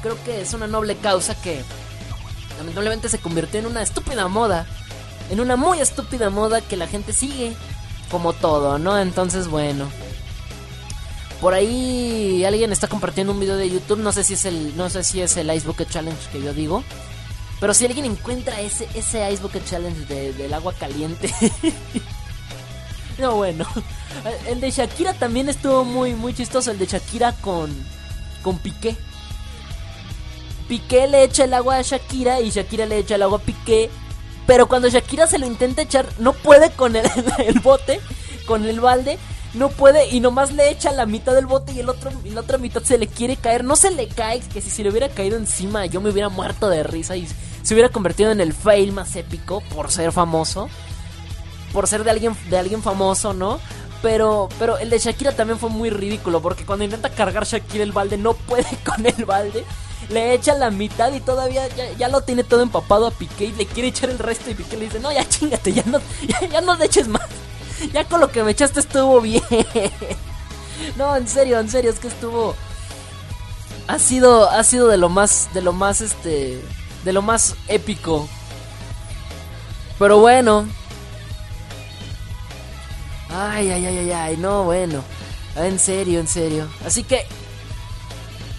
creo 0.02 0.22
que 0.24 0.42
es 0.42 0.54
una 0.54 0.68
noble 0.68 0.98
causa 0.98 1.36
que 1.36 1.64
lamentablemente 2.58 3.10
se 3.10 3.20
convirtió 3.20 3.60
en 3.60 3.66
una 3.66 3.82
estúpida 3.82 4.28
moda. 4.28 4.66
En 5.30 5.40
una 5.40 5.56
muy 5.56 5.80
estúpida 5.80 6.30
moda 6.30 6.62
que 6.62 6.76
la 6.76 6.88
gente 6.88 7.14
sigue. 7.14 7.56
Como 8.12 8.34
todo, 8.34 8.78
¿no? 8.78 9.00
Entonces, 9.00 9.48
bueno. 9.48 9.90
Por 11.40 11.54
ahí 11.56 12.44
alguien 12.46 12.72
está 12.72 12.88
compartiendo 12.88 13.34
un 13.34 13.40
video 13.40 13.56
de 13.58 13.70
YouTube, 13.70 13.98
no 14.00 14.12
sé 14.12 14.24
si 14.24 14.34
es 14.36 14.46
el 14.46 14.78
no 14.78 14.90
sé 14.92 15.04
si 15.04 15.22
es 15.22 15.36
el 15.38 15.52
Ice 15.52 15.66
Bucket 15.66 15.90
Challenge 15.90 16.20
que 16.32 16.40
yo 16.40 16.54
digo, 16.54 16.84
pero 17.60 17.74
si 17.74 17.86
alguien 17.88 18.06
encuentra 18.06 18.62
ese 18.62 18.88
ese 18.94 19.32
Ice 19.32 19.42
Bucket 19.42 19.66
Challenge 19.66 20.06
de- 20.06 20.34
del 20.34 20.54
agua 20.54 20.72
caliente. 20.74 21.34
no, 23.18 23.38
bueno. 23.38 23.66
El 24.48 24.62
de 24.62 24.70
Shakira 24.70 25.14
también 25.14 25.50
estuvo 25.50 25.84
muy 25.84 26.14
muy 26.14 26.34
chistoso, 26.36 26.70
el 26.70 26.78
de 26.78 26.86
Shakira 26.86 27.32
con 27.34 27.76
con 28.44 28.60
Piqué. 28.60 28.96
Piqué 30.68 31.08
le 31.08 31.24
echa 31.24 31.46
el 31.46 31.54
agua 31.56 31.78
a 31.78 31.82
Shakira 31.82 32.40
y 32.40 32.52
Shakira 32.52 32.86
le 32.86 33.00
echa 33.00 33.16
el 33.16 33.24
agua 33.24 33.40
a 33.40 33.42
Piqué. 33.42 33.90
Pero 34.48 34.68
cuando 34.68 34.90
Shakira 34.90 35.28
se 35.28 35.40
lo 35.40 35.46
intenta 35.46 35.82
echar, 35.82 36.08
no 36.20 36.34
puede 36.34 36.72
con 36.72 36.96
el, 36.96 37.60
bote, 37.62 38.00
con 38.46 38.66
el 38.66 38.80
balde, 38.80 39.18
no 39.54 39.70
puede 39.70 40.10
y 40.10 40.20
nomás 40.20 40.52
le 40.52 40.70
echa 40.70 40.92
la 40.92 41.06
mitad 41.06 41.34
del 41.34 41.46
bote 41.46 41.74
y 41.74 41.80
el 41.80 41.90
otro 41.90 42.12
la 42.26 42.42
otra 42.42 42.58
mitad 42.58 42.84
se 42.84 42.98
le 42.98 43.08
quiere 43.08 43.36
caer. 43.36 43.64
No 43.64 43.76
se 43.76 43.92
le 43.92 44.08
cae, 44.08 44.40
que 44.40 44.62
si 44.62 44.70
se 44.70 44.84
le 44.84 44.90
hubiera 44.90 45.10
caído 45.10 45.38
encima 45.38 45.86
yo 45.86 46.02
me 46.02 46.10
hubiera 46.10 46.30
muerto 46.30 46.70
de 46.70 46.84
risa 46.84 47.16
y 47.16 47.28
se 47.64 47.74
hubiera 47.74 47.90
convertido 47.90 48.32
en 48.32 48.42
el 48.42 48.54
fail 48.54 48.92
más 48.92 49.16
épico 49.16 49.62
por 49.74 49.92
ser 49.92 50.12
famoso. 50.12 50.70
Por 51.74 51.88
ser 51.88 52.04
de 52.04 52.12
alguien, 52.12 52.36
de 52.50 52.58
alguien 52.58 52.84
famoso, 52.84 53.34
¿no? 53.34 53.60
Pero, 54.02 54.50
pero 54.58 54.78
el 54.78 54.90
de 54.90 54.98
Shakira 54.98 55.32
también 55.32 55.60
fue 55.60 55.70
muy 55.70 55.90
ridículo 55.90 56.42
porque 56.42 56.66
cuando 56.66 56.84
intenta 56.84 57.10
cargar 57.10 57.46
Shakira 57.46 57.84
el 57.84 57.92
balde 57.92 58.18
no 58.18 58.34
puede 58.34 58.68
con 58.86 59.06
el 59.06 59.26
balde. 59.26 59.64
Le 60.12 60.34
echa 60.34 60.56
la 60.56 60.72
mitad 60.72 61.14
y 61.14 61.22
todavía 61.22 61.68
ya, 61.70 61.92
ya 61.94 62.08
lo 62.10 62.22
tiene 62.22 62.44
todo 62.44 62.62
empapado 62.62 63.08
a 63.08 63.12
Piqué 63.12 63.54
le 63.58 63.66
quiere 63.66 63.90
echar 63.90 64.10
el 64.10 64.20
resto 64.20 64.50
y 64.50 64.56
Piqué 64.56 64.76
le 64.76 64.86
dice, 64.86 65.00
no, 65.00 65.12
ya 65.12 65.28
chingate, 65.28 65.72
ya 65.72 65.84
no, 65.86 66.00
ya, 66.28 66.48
ya 66.48 66.62
no 66.62 66.76
le 66.76 66.86
eches 66.86 67.08
más. 67.08 67.22
Ya 67.94 68.06
con 68.06 68.22
lo 68.22 68.32
que 68.32 68.44
me 68.44 68.52
echaste 68.52 68.80
estuvo 68.80 69.22
bien. 69.22 69.44
No, 70.98 71.16
en 71.16 71.28
serio, 71.28 71.60
en 71.60 71.70
serio, 71.70 71.92
es 71.92 72.00
que 72.00 72.08
estuvo... 72.08 72.56
ha 73.88 74.00
sido 74.00 74.50
ha 74.50 74.64
sido 74.64 74.88
de 74.88 74.98
lo 74.98 75.10
más 75.10 75.50
de 75.54 75.62
lo 75.62 75.74
más 75.74 76.02
este 76.02 76.60
de 77.04 77.14
lo 77.14 77.22
más 77.22 77.56
épico. 77.68 78.28
Pero 80.00 80.18
bueno. 80.20 80.66
Ay, 83.30 83.70
ay, 83.70 83.86
ay, 83.86 83.98
ay, 84.00 84.12
ay, 84.12 84.38
no, 84.38 84.64
bueno. 84.64 85.04
En 85.56 85.78
serio, 85.80 86.20
en 86.20 86.28
serio. 86.28 86.68
Así 86.86 87.04
que 87.04 87.28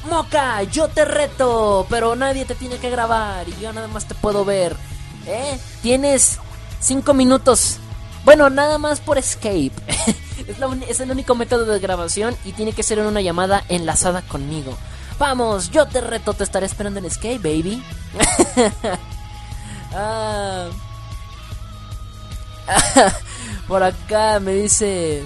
Moca, 0.08 0.62
yo 0.64 0.88
te 0.88 1.04
reto, 1.04 1.86
pero 1.88 2.16
nadie 2.16 2.44
te 2.44 2.54
tiene 2.54 2.78
que 2.78 2.90
grabar 2.90 3.48
y 3.48 3.60
yo 3.60 3.72
nada 3.72 3.88
más 3.88 4.06
te 4.06 4.14
puedo 4.14 4.44
ver. 4.44 4.76
¿Eh? 5.26 5.58
Tienes 5.80 6.38
cinco 6.80 7.14
minutos. 7.14 7.78
Bueno, 8.24 8.50
nada 8.50 8.78
más 8.78 9.00
por 9.00 9.18
escape. 9.18 9.72
es, 10.88 11.00
el 11.00 11.10
único 11.10 11.34
método 11.34 11.66
de 11.66 11.78
grabación 11.78 12.36
y 12.44 12.52
tiene 12.52 12.72
que 12.72 12.82
ser 12.82 12.98
en 12.98 13.06
una 13.06 13.20
llamada 13.20 13.64
enlazada 13.68 14.22
conmigo. 14.22 14.76
Vamos, 15.18 15.70
yo 15.70 15.86
te 15.86 16.00
reto, 16.00 16.34
te 16.34 16.44
estaré 16.44 16.66
esperando 16.66 16.98
en 16.98 17.06
escape, 17.06 17.38
baby. 17.38 17.82
ah. 19.94 20.68
por 23.68 23.82
acá 23.82 24.40
me 24.40 24.52
dice... 24.54 25.24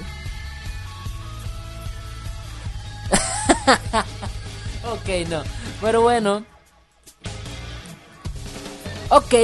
ok, 4.93 5.29
no. 5.29 5.43
Pero 5.81 6.03
bueno. 6.03 6.45
Ok. 9.09 9.35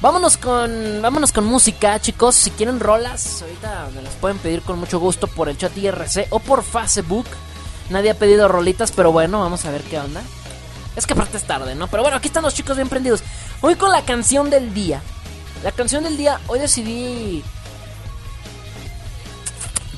Vámonos 0.00 0.36
con, 0.36 1.00
vámonos 1.00 1.32
con 1.32 1.44
música, 1.46 1.98
chicos. 2.00 2.34
Si 2.34 2.50
quieren 2.50 2.80
rolas, 2.80 3.42
ahorita 3.42 3.88
me 3.94 4.02
las 4.02 4.14
pueden 4.14 4.38
pedir 4.38 4.62
con 4.62 4.78
mucho 4.78 4.98
gusto 4.98 5.26
por 5.26 5.48
el 5.48 5.56
chat 5.56 5.76
IRC 5.76 6.26
o 6.30 6.38
por 6.38 6.62
Facebook. 6.62 7.26
Nadie 7.90 8.10
ha 8.10 8.14
pedido 8.14 8.46
rolitas, 8.46 8.92
pero 8.92 9.10
bueno, 9.10 9.40
vamos 9.40 9.64
a 9.64 9.70
ver 9.70 9.82
qué 9.82 9.98
onda. 9.98 10.22
Es 10.96 11.06
que 11.06 11.14
aparte 11.14 11.36
es 11.36 11.44
tarde, 11.44 11.74
¿no? 11.74 11.88
Pero 11.88 12.02
bueno, 12.02 12.18
aquí 12.18 12.28
están 12.28 12.42
los 12.42 12.54
chicos 12.54 12.76
bien 12.76 12.88
prendidos. 12.88 13.22
Hoy 13.62 13.76
con 13.76 13.90
la 13.90 14.02
canción 14.02 14.50
del 14.50 14.74
día. 14.74 15.02
La 15.62 15.72
canción 15.72 16.04
del 16.04 16.16
día, 16.16 16.40
hoy 16.46 16.58
decidí 16.58 17.42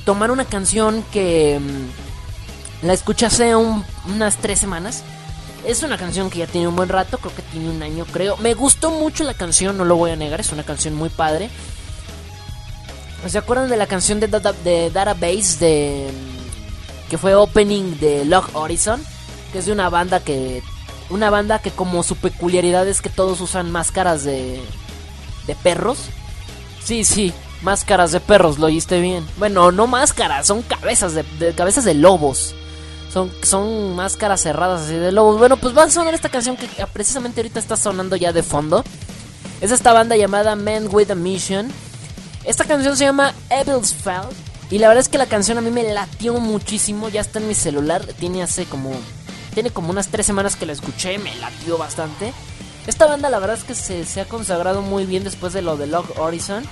tomar 0.05 0.31
una 0.31 0.45
canción 0.45 1.03
que 1.11 1.59
mm, 1.59 2.08
la 2.81 2.93
escuché 2.93 3.25
hace 3.25 3.55
unas 3.55 4.37
tres 4.37 4.59
semanas. 4.59 5.03
Es 5.65 5.83
una 5.83 5.97
canción 5.97 6.29
que 6.29 6.39
ya 6.39 6.47
tiene 6.47 6.67
un 6.67 6.75
buen 6.75 6.87
rato, 6.87 7.17
creo 7.17 7.35
que 7.35 7.41
tiene 7.41 7.69
un 7.69 7.83
año, 7.83 8.05
creo. 8.05 8.37
Me 8.37 8.53
gustó 8.53 8.91
mucho 8.91 9.23
la 9.23 9.33
canción, 9.33 9.77
no 9.77 9.83
lo 9.83 9.97
voy 9.97 10.11
a 10.11 10.15
negar, 10.15 10.39
es 10.39 10.51
una 10.51 10.63
canción 10.63 10.95
muy 10.95 11.09
padre. 11.09 11.49
¿Se 13.27 13.37
acuerdan 13.37 13.69
de 13.69 13.75
la 13.75 13.87
canción 13.87 14.21
de, 14.21 14.27
de 14.27 14.89
Database 14.91 15.57
de 15.59 16.09
que 17.09 17.17
fue 17.17 17.35
opening 17.35 17.97
de 17.99 18.23
Log 18.23 18.45
Horizon? 18.53 19.03
Que 19.51 19.59
es 19.59 19.65
de 19.65 19.73
una 19.73 19.89
banda 19.89 20.21
que 20.21 20.63
una 21.09 21.29
banda 21.29 21.59
que 21.59 21.71
como 21.71 22.03
su 22.03 22.15
peculiaridad 22.15 22.87
es 22.87 23.01
que 23.01 23.09
todos 23.09 23.41
usan 23.41 23.71
máscaras 23.71 24.23
de 24.23 24.61
de 25.47 25.55
perros. 25.55 26.05
Sí, 26.81 27.03
sí, 27.03 27.33
máscaras 27.61 28.13
de 28.13 28.21
perros, 28.21 28.57
lo 28.57 28.67
oíste 28.67 29.01
bien. 29.01 29.27
Bueno, 29.37 29.73
no 29.73 29.87
máscaras, 29.87 30.47
son 30.47 30.61
cabezas 30.61 31.13
de, 31.13 31.23
de 31.39 31.53
cabezas 31.53 31.83
de 31.83 31.95
lobos. 31.95 32.55
Son, 33.11 33.31
son 33.41 33.95
máscaras 33.95 34.41
cerradas 34.41 34.81
así 34.81 34.93
de 34.93 35.11
lobos. 35.11 35.39
Bueno, 35.39 35.57
pues 35.57 35.75
va 35.75 35.83
a 35.83 35.89
sonar 35.89 36.13
esta 36.13 36.29
canción 36.29 36.55
que 36.57 36.67
precisamente 36.93 37.41
ahorita 37.41 37.59
está 37.59 37.75
sonando 37.75 38.15
ya 38.15 38.31
de 38.31 38.43
fondo. 38.43 38.83
Es 39.61 39.71
esta 39.71 39.93
banda 39.93 40.15
llamada 40.15 40.55
Man 40.55 40.87
with 40.91 41.11
a 41.11 41.15
Mission. 41.15 41.69
Esta 42.45 42.65
canción 42.65 42.95
se 42.95 43.05
llama 43.05 43.33
Evil's 43.49 43.93
Fall. 43.93 44.27
Y 44.69 44.77
la 44.77 44.87
verdad 44.87 45.01
es 45.01 45.09
que 45.09 45.17
la 45.17 45.25
canción 45.25 45.57
a 45.57 45.61
mí 45.61 45.71
me 45.71 45.91
latió 45.91 46.35
muchísimo. 46.35 47.09
Ya 47.09 47.21
está 47.21 47.39
en 47.39 47.47
mi 47.47 47.55
celular. 47.55 48.05
Tiene 48.19 48.43
hace 48.43 48.65
como. 48.65 48.91
Tiene 49.53 49.71
como 49.71 49.89
unas 49.89 50.09
tres 50.09 50.25
semanas 50.25 50.55
que 50.55 50.67
la 50.67 50.73
escuché. 50.73 51.17
Me 51.17 51.35
latió 51.35 51.77
bastante. 51.77 52.31
Esta 52.87 53.07
banda 53.07 53.29
la 53.29 53.39
verdad 53.39 53.57
es 53.57 53.63
que 53.63 53.75
se, 53.75 54.05
se 54.05 54.21
ha 54.21 54.25
consagrado 54.25 54.81
muy 54.81 55.05
bien 55.05 55.23
después 55.23 55.51
de 55.53 55.61
lo 55.61 55.77
de 55.77 55.87
Log 55.87 56.05
Horizon. 56.17 56.63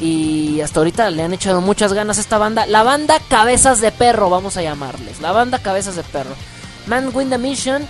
Y 0.00 0.60
hasta 0.60 0.80
ahorita 0.80 1.10
le 1.10 1.22
han 1.22 1.32
echado 1.32 1.60
muchas 1.60 1.92
ganas 1.92 2.18
a 2.18 2.20
esta 2.20 2.38
banda. 2.38 2.66
La 2.66 2.82
banda 2.82 3.20
Cabezas 3.28 3.80
de 3.80 3.92
Perro, 3.92 4.28
vamos 4.30 4.56
a 4.56 4.62
llamarles. 4.62 5.20
La 5.20 5.32
banda 5.32 5.60
Cabezas 5.60 5.96
de 5.96 6.02
Perro. 6.02 6.34
Man 6.86 7.10
Win 7.14 7.30
the 7.30 7.38
Mission. 7.38 7.86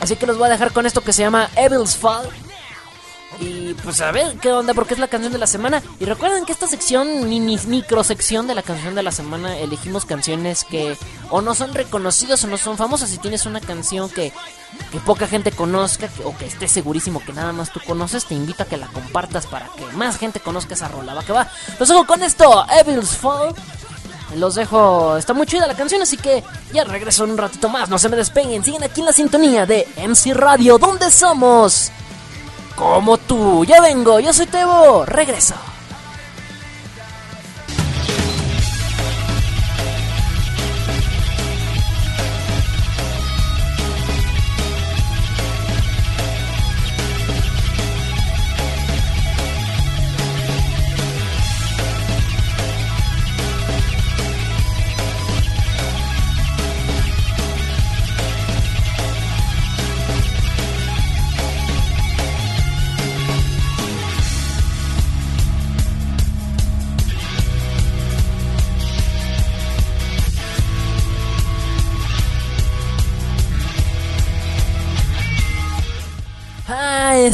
Así 0.00 0.16
que 0.16 0.26
los 0.26 0.38
voy 0.38 0.48
a 0.48 0.52
dejar 0.52 0.72
con 0.72 0.86
esto 0.86 1.02
que 1.02 1.12
se 1.12 1.22
llama 1.22 1.50
Evil's 1.56 1.96
Fall. 1.96 2.28
Y 3.40 3.74
pues 3.74 4.00
a 4.00 4.10
ver 4.10 4.36
qué 4.40 4.50
onda, 4.50 4.74
porque 4.74 4.94
es 4.94 5.00
la 5.00 5.06
canción 5.06 5.32
de 5.32 5.38
la 5.38 5.46
semana. 5.46 5.82
Y 6.00 6.06
recuerden 6.06 6.44
que 6.44 6.52
esta 6.52 6.66
sección, 6.66 7.28
mini 7.28 7.58
micro 7.66 8.02
sección 8.02 8.46
de 8.46 8.54
la 8.54 8.62
canción 8.62 8.94
de 8.94 9.02
la 9.02 9.12
semana, 9.12 9.56
elegimos 9.58 10.04
canciones 10.04 10.64
que 10.64 10.96
o 11.30 11.40
no 11.40 11.54
son 11.54 11.72
reconocidas 11.74 12.42
o 12.42 12.48
no 12.48 12.56
son 12.56 12.76
famosas. 12.76 13.10
Si 13.10 13.18
tienes 13.18 13.46
una 13.46 13.60
canción 13.60 14.08
que, 14.08 14.32
que 14.90 14.98
poca 15.00 15.28
gente 15.28 15.52
conozca 15.52 16.08
o 16.24 16.36
que 16.36 16.46
esté 16.46 16.66
segurísimo 16.66 17.22
que 17.24 17.32
nada 17.32 17.52
más 17.52 17.72
tú 17.72 17.80
conoces, 17.86 18.24
te 18.24 18.34
invito 18.34 18.64
a 18.64 18.66
que 18.66 18.76
la 18.76 18.88
compartas 18.88 19.46
para 19.46 19.68
que 19.76 19.84
más 19.96 20.18
gente 20.18 20.40
conozca 20.40 20.74
esa 20.74 20.88
rola. 20.88 21.14
Va 21.14 21.22
que 21.22 21.32
va. 21.32 21.48
Los 21.78 21.88
dejo 21.88 22.06
con 22.06 22.22
esto, 22.22 22.66
Evil's 22.80 23.16
Fall. 23.16 23.54
Los 24.36 24.56
dejo, 24.56 25.16
está 25.16 25.32
muy 25.32 25.46
chida 25.46 25.66
la 25.66 25.74
canción, 25.74 26.02
así 26.02 26.16
que 26.16 26.42
ya 26.72 26.84
regreso 26.84 27.24
en 27.24 27.30
un 27.30 27.38
ratito 27.38 27.68
más. 27.68 27.88
No 27.88 27.98
se 27.98 28.08
me 28.08 28.16
despeguen, 28.16 28.64
siguen 28.64 28.82
aquí 28.82 29.00
en 29.00 29.06
la 29.06 29.12
sintonía 29.12 29.64
de 29.64 29.86
MC 29.96 30.34
Radio, 30.34 30.76
donde 30.76 31.10
somos 31.10 31.90
como 32.78 33.18
tú. 33.18 33.64
Ya 33.64 33.80
vengo, 33.80 34.20
yo 34.20 34.32
soy 34.32 34.46
Tebo, 34.46 35.04
regreso. 35.04 35.54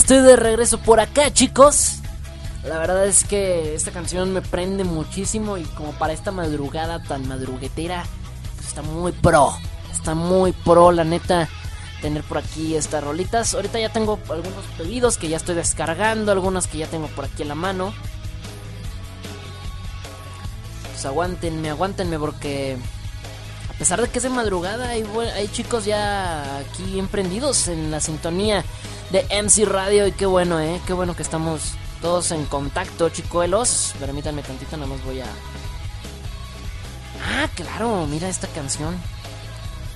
Estoy 0.04 0.20
de 0.20 0.36
regreso 0.36 0.76
por 0.76 1.00
acá, 1.00 1.32
chicos. 1.32 2.00
La 2.62 2.76
verdad 2.76 3.06
es 3.06 3.24
que 3.24 3.74
esta 3.74 3.90
canción 3.90 4.34
me 4.34 4.42
prende 4.42 4.84
muchísimo 4.84 5.56
y 5.56 5.62
como 5.64 5.92
para 5.92 6.12
esta 6.12 6.30
madrugada 6.30 7.02
tan 7.02 7.26
madruguetera, 7.26 8.04
pues 8.54 8.68
está 8.68 8.82
muy 8.82 9.12
pro. 9.12 9.56
Está 9.90 10.14
muy 10.14 10.52
pro, 10.52 10.92
la 10.92 11.04
neta, 11.04 11.48
tener 12.02 12.22
por 12.22 12.36
aquí 12.36 12.76
estas 12.76 13.02
rolitas. 13.02 13.54
Ahorita 13.54 13.80
ya 13.80 13.88
tengo 13.88 14.18
algunos 14.28 14.66
pedidos 14.76 15.16
que 15.16 15.30
ya 15.30 15.38
estoy 15.38 15.54
descargando, 15.54 16.32
algunos 16.32 16.66
que 16.66 16.76
ya 16.76 16.86
tengo 16.86 17.06
por 17.06 17.24
aquí 17.24 17.40
en 17.40 17.48
la 17.48 17.54
mano. 17.54 17.94
Pues 20.92 21.06
aguántenme, 21.06 21.70
aguántenme 21.70 22.18
porque 22.18 22.76
a 23.70 23.78
pesar 23.78 24.02
de 24.02 24.08
que 24.08 24.18
es 24.18 24.22
de 24.22 24.28
madrugada, 24.28 24.90
hay, 24.90 25.02
hay 25.34 25.48
chicos 25.48 25.86
ya 25.86 26.58
aquí 26.58 26.98
emprendidos 26.98 27.68
en 27.68 27.90
la 27.90 28.00
sintonía 28.00 28.66
de 29.14 29.24
MC 29.30 29.64
Radio 29.64 30.08
y 30.08 30.12
qué 30.12 30.26
bueno, 30.26 30.58
eh, 30.58 30.80
qué 30.88 30.92
bueno 30.92 31.14
que 31.14 31.22
estamos 31.22 31.74
todos 32.02 32.32
en 32.32 32.44
contacto, 32.46 33.08
chicuelos. 33.10 33.94
Permítanme 34.00 34.42
tantito, 34.42 34.76
nada 34.76 34.88
más 34.88 35.04
voy 35.04 35.20
a... 35.20 35.26
Ah, 37.24 37.48
claro, 37.54 38.08
mira 38.08 38.28
esta 38.28 38.48
canción. 38.48 38.96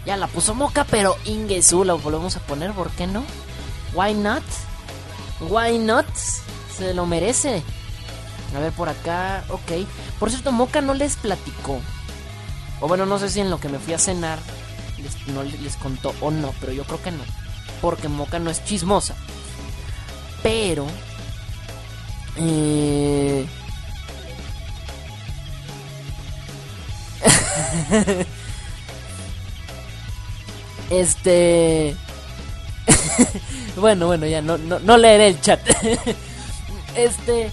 Ya 0.06 0.16
la 0.16 0.28
puso 0.28 0.54
Moca, 0.54 0.84
pero 0.84 1.16
Ingesu 1.24 1.82
la 1.82 1.94
volvemos 1.94 2.36
a 2.36 2.40
poner, 2.46 2.72
¿por 2.74 2.90
qué 2.92 3.08
no? 3.08 3.24
Why 3.92 4.14
not? 4.14 4.44
Why 5.40 5.78
not? 5.80 6.06
Se 6.76 6.94
lo 6.94 7.04
merece. 7.04 7.64
A 8.54 8.60
ver 8.60 8.72
por 8.72 8.88
acá, 8.88 9.44
ok. 9.48 9.84
Por 10.20 10.30
cierto, 10.30 10.52
Moca 10.52 10.80
no 10.80 10.94
les 10.94 11.16
platicó. 11.16 11.80
O 12.80 12.86
bueno, 12.86 13.04
no 13.04 13.18
sé 13.18 13.30
si 13.30 13.40
en 13.40 13.50
lo 13.50 13.58
que 13.58 13.68
me 13.68 13.80
fui 13.80 13.94
a 13.94 13.98
cenar 13.98 14.38
no 15.34 15.42
les 15.42 15.76
contó 15.76 16.14
o 16.20 16.30
no, 16.30 16.54
pero 16.60 16.72
yo 16.72 16.84
creo 16.84 17.02
que 17.02 17.10
no 17.10 17.24
porque 17.80 18.08
Moca 18.08 18.38
no 18.38 18.50
es 18.50 18.64
chismosa. 18.64 19.14
Pero... 20.42 20.86
Eh... 22.36 23.46
este... 30.90 31.96
bueno, 33.76 34.06
bueno, 34.06 34.26
ya 34.26 34.40
no, 34.42 34.58
no, 34.58 34.78
no 34.78 34.96
leeré 34.96 35.28
el 35.28 35.40
chat. 35.40 35.60
este... 36.96 37.50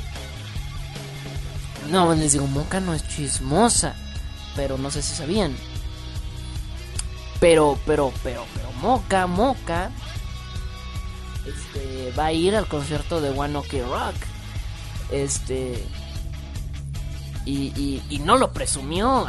No, 1.89 2.13
les 2.15 2.33
digo, 2.33 2.47
Moca 2.47 2.79
no 2.79 2.93
es 2.93 3.07
chismosa. 3.07 3.95
Pero 4.55 4.77
no 4.77 4.89
sé 4.89 5.01
si 5.01 5.15
sabían. 5.15 5.55
Pero, 7.39 7.77
pero, 7.85 8.11
pero, 8.23 8.45
pero, 8.53 8.71
Moca, 8.81 9.27
Moca. 9.27 9.91
Este, 11.45 12.11
va 12.17 12.25
a 12.27 12.31
ir 12.33 12.55
al 12.55 12.67
concierto 12.67 13.21
de 13.21 13.29
One 13.29 13.55
Ok 13.57 13.73
Rock. 13.87 14.15
Este. 15.11 15.83
Y, 17.45 18.01
y, 18.09 18.19
no 18.19 18.37
lo 18.37 18.51
presumió. 18.51 19.25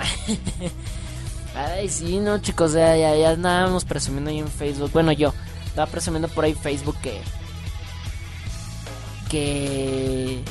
Ay, 1.55 1.89
sí, 1.89 2.19
no, 2.19 2.39
chicos, 2.39 2.73
ya, 2.73 2.97
ya, 2.97 3.15
ya 3.17 3.31
andábamos 3.31 3.85
presumiendo 3.85 4.31
ahí 4.31 4.39
en 4.39 4.49
Facebook. 4.49 4.91
Bueno, 4.93 5.13
yo 5.13 5.33
estaba 5.67 5.91
presumiendo 5.91 6.29
por 6.29 6.45
ahí 6.45 6.55
Facebook 6.55 6.97
que. 7.03 7.21
Que. 9.29 10.43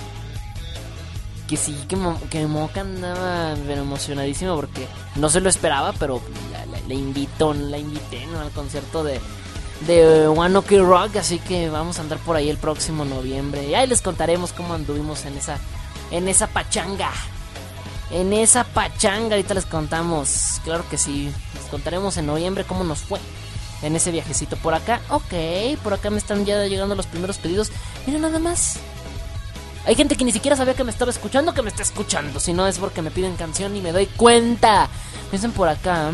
Que 1.48 1.58
sí, 1.58 1.76
que, 1.88 1.96
Mo- 1.96 2.20
que 2.32 2.46
Moca 2.48 2.82
andaba 2.82 3.52
emocionadísimo 3.54 4.56
porque 4.56 4.88
no 5.16 5.30
se 5.30 5.42
lo 5.42 5.50
esperaba, 5.50 5.94
pero 5.94 6.20
la, 6.52 6.66
la- 6.66 6.80
le 6.88 6.96
invitó, 6.96 7.54
la 7.54 7.78
invité 7.78 8.26
¿no? 8.28 8.40
al 8.40 8.50
concierto 8.50 9.04
de, 9.04 9.22
de 9.82 10.28
One 10.28 10.58
Ok 10.58 10.72
Rock, 10.80 11.18
así 11.18 11.40
que 11.40 11.70
vamos 11.70 12.00
a 12.00 12.02
andar 12.02 12.18
por 12.20 12.36
ahí 12.36 12.50
el 12.50 12.58
próximo 12.58 13.06
noviembre. 13.06 13.68
Y 13.68 13.76
ahí 13.76 13.88
les 13.88 14.02
contaremos 14.02 14.54
cómo 14.54 14.74
anduvimos 14.74 15.26
en 15.26 15.38
esa, 15.38 15.58
en 16.12 16.28
esa 16.28 16.48
pachanga. 16.48 17.12
En 18.12 18.34
esa 18.34 18.64
pachanga, 18.64 19.36
ahorita 19.36 19.54
les 19.54 19.66
contamos. 19.66 20.60
Claro 20.64 20.88
que 20.90 20.98
sí. 20.98 21.32
Les 21.56 21.66
contaremos 21.66 22.18
en 22.18 22.28
noviembre 22.28 22.64
cómo 22.64 22.84
nos 22.84 23.00
fue 23.00 23.20
en 23.82 23.96
ese 23.96 24.12
viajecito 24.12 24.58
por 24.58 24.74
acá. 24.74 25.02
Ok, 25.10 25.34
por 25.84 25.94
acá 25.94 26.10
me 26.10 26.18
están 26.18 26.46
ya 26.46 26.66
llegando 26.66 26.96
los 26.96 27.08
primeros 27.08 27.38
pedidos. 27.38 27.72
Mira 28.06 28.20
nada 28.20 28.40
más. 28.40 28.78
Hay 29.86 29.96
gente 29.96 30.16
que 30.16 30.26
ni 30.26 30.32
siquiera 30.32 30.56
sabía 30.56 30.74
que 30.74 30.84
me 30.84 30.92
estaba 30.92 31.12
escuchando, 31.12 31.54
que 31.54 31.62
me 31.62 31.70
está 31.70 31.84
escuchando. 31.84 32.40
Si 32.40 32.54
no 32.54 32.66
es 32.68 32.80
porque 32.80 33.04
me 33.04 33.12
piden 33.12 33.36
canción 33.36 33.76
y 33.76 33.82
me 33.82 33.92
doy 33.92 34.08
cuenta. 34.08 34.90
Piensen 35.30 35.52
por 35.52 35.68
acá. 35.68 36.12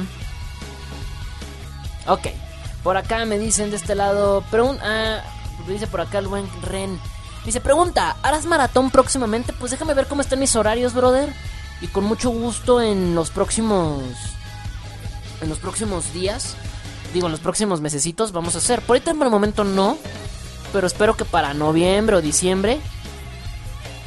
Ok. 2.08 2.28
Por 2.84 2.98
acá 2.98 3.26
me 3.26 3.38
dicen 3.38 3.70
de 3.70 3.78
este 3.78 3.96
lado. 3.96 4.44
Pregun 4.50 4.80
ah, 4.82 5.22
dice 5.68 5.88
por 5.88 6.02
acá 6.02 6.20
el 6.20 6.28
buen 6.28 6.48
Ren. 6.62 7.00
Dice, 7.46 7.60
pregunta, 7.60 8.18
¿harás 8.22 8.46
maratón 8.46 8.92
próximamente? 8.92 9.54
Pues 9.54 9.72
déjame 9.72 9.96
ver 9.96 10.08
cómo 10.08 10.22
están 10.22 10.40
mis 10.40 10.56
horarios, 10.56 10.94
brother. 10.94 11.34
Y 11.82 11.88
con 11.88 12.04
mucho 12.04 12.30
gusto 12.30 12.82
en 12.82 13.16
los 13.16 13.32
próximos. 13.32 14.04
En 15.42 15.50
los 15.50 15.58
próximos 15.58 16.14
días. 16.14 16.56
Digo, 17.14 17.26
en 17.26 17.32
los 17.32 17.42
próximos 17.42 17.82
mesecitos 17.82 18.32
vamos 18.32 18.56
a 18.56 18.60
hacer. 18.60 18.82
Por 18.82 18.96
ahorita 18.96 19.14
por 19.16 19.26
el 19.26 19.32
momento 19.32 19.64
no. 19.64 19.98
Pero 20.72 20.88
espero 20.88 21.18
que 21.18 21.26
para 21.26 21.54
noviembre 21.54 22.16
o 22.16 22.22
diciembre. 22.22 22.80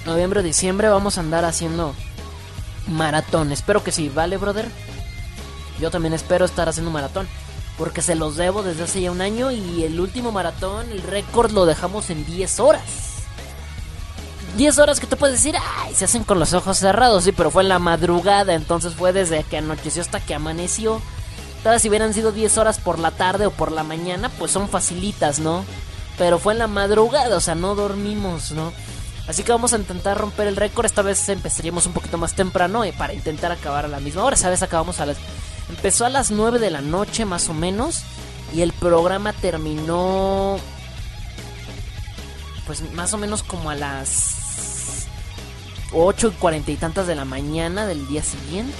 Noviembre 0.06 0.40
o 0.40 0.42
diciembre 0.42 0.88
vamos 0.88 1.18
a 1.18 1.20
andar 1.20 1.44
haciendo 1.44 1.94
maratón. 2.86 3.52
Espero 3.52 3.82
que 3.82 3.92
sí, 3.92 4.08
¿vale, 4.08 4.36
brother? 4.36 4.70
Yo 5.80 5.90
también 5.90 6.14
espero 6.14 6.44
estar 6.44 6.68
haciendo 6.68 6.90
maratón. 6.90 7.26
Porque 7.78 8.02
se 8.02 8.14
los 8.14 8.36
debo 8.36 8.62
desde 8.62 8.84
hace 8.84 9.00
ya 9.00 9.10
un 9.10 9.20
año. 9.20 9.50
Y 9.50 9.82
el 9.84 9.98
último 10.00 10.32
maratón, 10.32 10.90
el 10.90 11.02
récord 11.02 11.52
lo 11.52 11.66
dejamos 11.66 12.10
en 12.10 12.24
10 12.24 12.60
horas. 12.60 12.82
10 14.56 14.78
horas 14.78 15.00
que 15.00 15.06
te 15.06 15.16
puedes 15.16 15.36
decir, 15.36 15.56
ay, 15.80 15.94
se 15.94 16.04
hacen 16.04 16.22
con 16.22 16.38
los 16.38 16.52
ojos 16.52 16.78
cerrados, 16.78 17.24
sí, 17.24 17.32
pero 17.32 17.50
fue 17.50 17.64
en 17.64 17.68
la 17.68 17.80
madrugada, 17.80 18.54
entonces 18.54 18.94
fue 18.94 19.12
desde 19.12 19.42
que 19.42 19.58
anocheció 19.58 20.00
hasta 20.00 20.20
que 20.20 20.34
amaneció. 20.34 21.02
Todas 21.64 21.82
si 21.82 21.88
hubieran 21.88 22.14
sido 22.14 22.30
10 22.30 22.58
horas 22.58 22.78
por 22.78 22.98
la 22.98 23.10
tarde 23.10 23.46
o 23.46 23.50
por 23.50 23.72
la 23.72 23.82
mañana, 23.82 24.28
pues 24.38 24.52
son 24.52 24.68
facilitas, 24.68 25.40
¿no? 25.40 25.64
Pero 26.18 26.38
fue 26.38 26.52
en 26.52 26.60
la 26.60 26.68
madrugada, 26.68 27.36
o 27.36 27.40
sea, 27.40 27.56
no 27.56 27.74
dormimos, 27.74 28.52
¿no? 28.52 28.72
Así 29.26 29.42
que 29.42 29.52
vamos 29.52 29.72
a 29.72 29.78
intentar 29.78 30.18
romper 30.18 30.46
el 30.46 30.56
récord, 30.56 30.86
esta 30.86 31.02
vez 31.02 31.28
empezaríamos 31.28 31.86
un 31.86 31.94
poquito 31.94 32.18
más 32.18 32.34
temprano 32.34 32.84
eh, 32.84 32.92
para 32.96 33.14
intentar 33.14 33.50
acabar 33.50 33.86
a 33.86 33.88
la 33.88 33.98
misma 33.98 34.22
hora, 34.22 34.36
esa 34.36 34.50
vez 34.50 34.62
acabamos 34.62 35.00
a 35.00 35.06
las... 35.06 35.16
Empezó 35.68 36.04
a 36.04 36.10
las 36.10 36.30
9 36.30 36.58
de 36.58 36.70
la 36.70 36.80
noche 36.80 37.24
más 37.24 37.48
o 37.48 37.54
menos 37.54 38.02
y 38.54 38.60
el 38.62 38.72
programa 38.72 39.32
terminó 39.32 40.58
pues 42.66 42.92
más 42.92 43.12
o 43.12 43.18
menos 43.18 43.42
como 43.42 43.70
a 43.70 43.74
las 43.74 45.06
8 45.92 46.28
y 46.28 46.30
cuarenta 46.32 46.70
y 46.70 46.76
tantas 46.76 47.06
de 47.06 47.14
la 47.14 47.24
mañana 47.24 47.86
del 47.86 48.06
día 48.06 48.22
siguiente. 48.22 48.74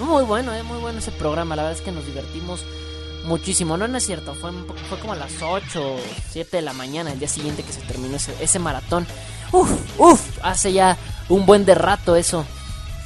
Muy 0.00 0.24
bueno, 0.24 0.52
eh, 0.52 0.62
muy 0.62 0.78
bueno 0.78 0.98
ese 0.98 1.12
programa. 1.12 1.56
La 1.56 1.62
verdad 1.62 1.78
es 1.78 1.84
que 1.84 1.92
nos 1.92 2.06
divertimos 2.06 2.64
muchísimo. 3.24 3.76
No, 3.76 3.88
no 3.88 3.96
es 3.98 4.04
cierto, 4.04 4.34
fue, 4.34 4.50
fue 4.88 4.98
como 4.98 5.12
a 5.12 5.16
las 5.16 5.32
8 5.40 5.96
7 6.30 6.56
de 6.56 6.62
la 6.62 6.72
mañana 6.72 7.12
el 7.12 7.18
día 7.18 7.28
siguiente 7.28 7.62
que 7.62 7.72
se 7.72 7.80
terminó 7.80 8.16
ese, 8.16 8.34
ese 8.40 8.58
maratón. 8.58 9.06
Uf, 9.52 9.70
uf, 9.98 10.20
hace 10.42 10.72
ya 10.72 10.96
un 11.28 11.46
buen 11.46 11.64
de 11.64 11.74
rato 11.74 12.16
eso. 12.16 12.44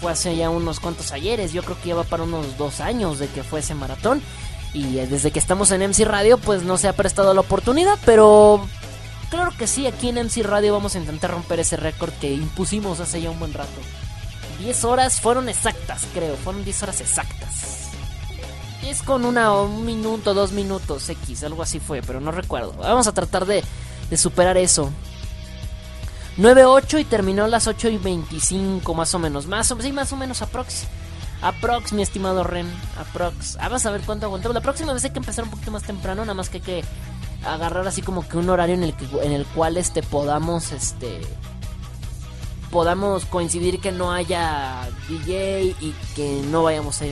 Fue 0.01 0.13
hace 0.13 0.37
ya 0.37 0.51
unos 0.51 0.81
cuantos 0.81 1.13
ayeres. 1.13 1.53
Yo 1.53 1.63
creo 1.63 1.81
que 1.81 1.89
ya 1.89 1.95
va 1.95 2.05
para 2.05 2.23
unos 2.23 2.57
dos 2.57 2.81
años 2.81 3.19
de 3.19 3.29
que 3.29 3.43
fue 3.43 3.61
ese 3.61 3.75
maratón. 3.75 4.23
Y 4.75 4.99
eh, 4.99 5.07
desde 5.07 5.31
que 5.31 5.39
estamos 5.39 5.71
en 5.71 5.83
MC 5.83 6.05
Radio, 6.05 6.39
pues 6.39 6.63
no 6.63 6.77
se 6.77 6.89
ha 6.89 6.93
prestado 6.93 7.35
la 7.35 7.41
oportunidad, 7.41 7.99
pero 8.05 8.67
Claro 9.31 9.53
que 9.59 9.67
sí, 9.67 9.87
aquí 9.87 10.09
en 10.09 10.17
MC 10.17 10.43
Radio 10.43 10.73
vamos 10.73 10.95
a 10.95 10.99
intentar 10.99 11.31
romper 11.31 11.61
ese 11.61 11.77
récord 11.77 12.13
que 12.15 12.33
impusimos 12.33 13.01
hace 13.01 13.21
ya 13.21 13.31
un 13.31 13.39
buen 13.39 13.53
rato. 13.53 13.81
10 14.61 14.85
horas 14.85 15.21
fueron 15.21 15.49
exactas, 15.49 16.07
creo, 16.15 16.35
fueron 16.37 16.65
10 16.65 16.83
horas 16.85 17.01
exactas. 17.01 17.91
Es 18.87 19.03
con 19.03 19.27
una, 19.27 19.53
un 19.53 19.85
minuto, 19.85 20.33
dos 20.33 20.53
minutos 20.53 21.09
X, 21.11 21.45
algo 21.45 21.63
así 21.63 21.79
fue, 21.79 22.01
pero 22.01 22.21
no 22.21 22.31
recuerdo. 22.31 22.73
Vamos 22.79 23.07
a 23.07 23.13
tratar 23.13 23.45
de, 23.45 23.63
de 24.09 24.17
superar 24.17 24.57
eso. 24.57 24.91
9.8 26.39 27.01
y 27.01 27.05
terminó 27.05 27.49
las 27.49 27.67
8 27.67 27.89
y 27.89 27.99
25 27.99 28.95
más 28.95 29.13
o 29.15 29.19
menos. 29.19 29.47
Más 29.47 29.71
o, 29.73 29.81
sí, 29.81 29.93
más 29.93 30.13
o 30.13 30.17
menos 30.17 30.41
aprox. 30.41 30.85
Aprox, 31.43 31.93
mi 31.93 32.03
estimado 32.03 32.45
Ren. 32.45 32.71
Aprox. 32.97 33.57
Ah, 33.57 33.65
vamos 33.65 33.85
a 33.87 33.91
ver 33.91 34.03
cuánto 34.03 34.27
aguantamos. 34.27 34.55
La 34.55 34.61
próxima 34.61 34.93
vez 34.93 35.05
hay 35.05 35.11
que 35.11 35.19
empezar 35.19 35.45
un 35.45 35.51
poquito 35.51 35.73
más 35.73 35.83
temprano, 35.83 36.23
nada 36.23 36.35
más 36.35 36.49
que 36.49 36.59
hay 36.59 36.63
que 36.63 36.85
agarrar 37.45 37.87
así 37.87 38.03
como 38.03 38.27
que 38.27 38.37
un 38.37 38.51
horario 38.51 38.75
en 38.75 38.85
el 38.85 38.95
que 38.95 39.07
en 39.23 39.33
el 39.33 39.47
cual 39.47 39.77
este 39.77 40.03
podamos 40.03 40.73
este 40.73 41.21
podamos 42.73 43.25
coincidir 43.27 43.81
que 43.81 43.93
no 43.93 44.13
haya 44.13 44.89
DJ 45.09 45.77
y 45.81 45.95
que 46.17 46.43
no 46.51 46.65
vayamos 46.65 47.01
a, 47.01 47.05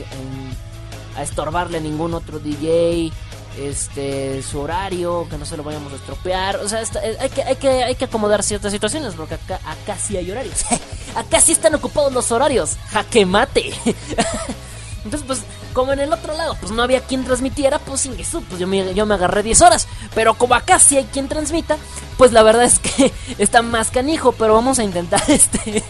a 1.15 1.23
estorbarle 1.23 1.77
a 1.77 1.81
ningún 1.81 2.13
otro 2.13 2.39
DJ 2.39 3.13
este 3.57 4.41
su 4.43 4.59
horario 4.59 5.27
que 5.29 5.37
no 5.37 5.45
se 5.45 5.57
lo 5.57 5.63
vayamos 5.63 5.91
a 5.93 5.95
estropear 5.95 6.57
o 6.57 6.69
sea 6.69 6.81
eh, 6.81 7.17
hay 7.19 7.29
que 7.29 7.43
hay 7.43 7.55
que 7.55 7.83
hay 7.83 7.95
que 7.95 8.05
acomodar 8.05 8.43
ciertas 8.43 8.71
situaciones 8.71 9.13
porque 9.15 9.35
acá 9.35 9.59
acá 9.65 9.97
sí 9.97 10.17
hay 10.17 10.29
horarios 10.29 10.65
acá 11.15 11.41
sí 11.41 11.51
están 11.51 11.75
ocupados 11.75 12.13
los 12.13 12.31
horarios 12.31 12.77
jaque 12.91 13.25
mate 13.25 13.73
entonces, 15.03 15.25
pues, 15.25 15.41
como 15.77 15.93
en 15.93 15.99
el 15.99 16.11
otro 16.11 16.35
lado, 16.35 16.57
pues 16.59 16.71
no 16.71 16.81
había 16.81 17.01
quien 17.01 17.23
transmitiera, 17.23 17.77
pues 17.77 18.01
sin 18.01 18.19
eso, 18.19 18.41
pues 18.49 18.59
yo 18.59 18.65
me, 18.65 18.95
yo 18.95 19.05
me 19.05 19.13
agarré 19.13 19.43
10 19.43 19.61
horas. 19.61 19.87
Pero 20.15 20.33
como 20.33 20.55
acá 20.55 20.79
sí 20.79 20.97
hay 20.97 21.05
quien 21.05 21.27
transmita, 21.27 21.77
pues 22.17 22.31
la 22.31 22.41
verdad 22.41 22.63
es 22.63 22.79
que 22.79 23.13
está 23.37 23.61
más 23.61 23.91
canijo, 23.91 24.31
pero 24.31 24.55
vamos 24.55 24.79
a 24.79 24.83
intentar 24.83 25.21
este. 25.27 25.83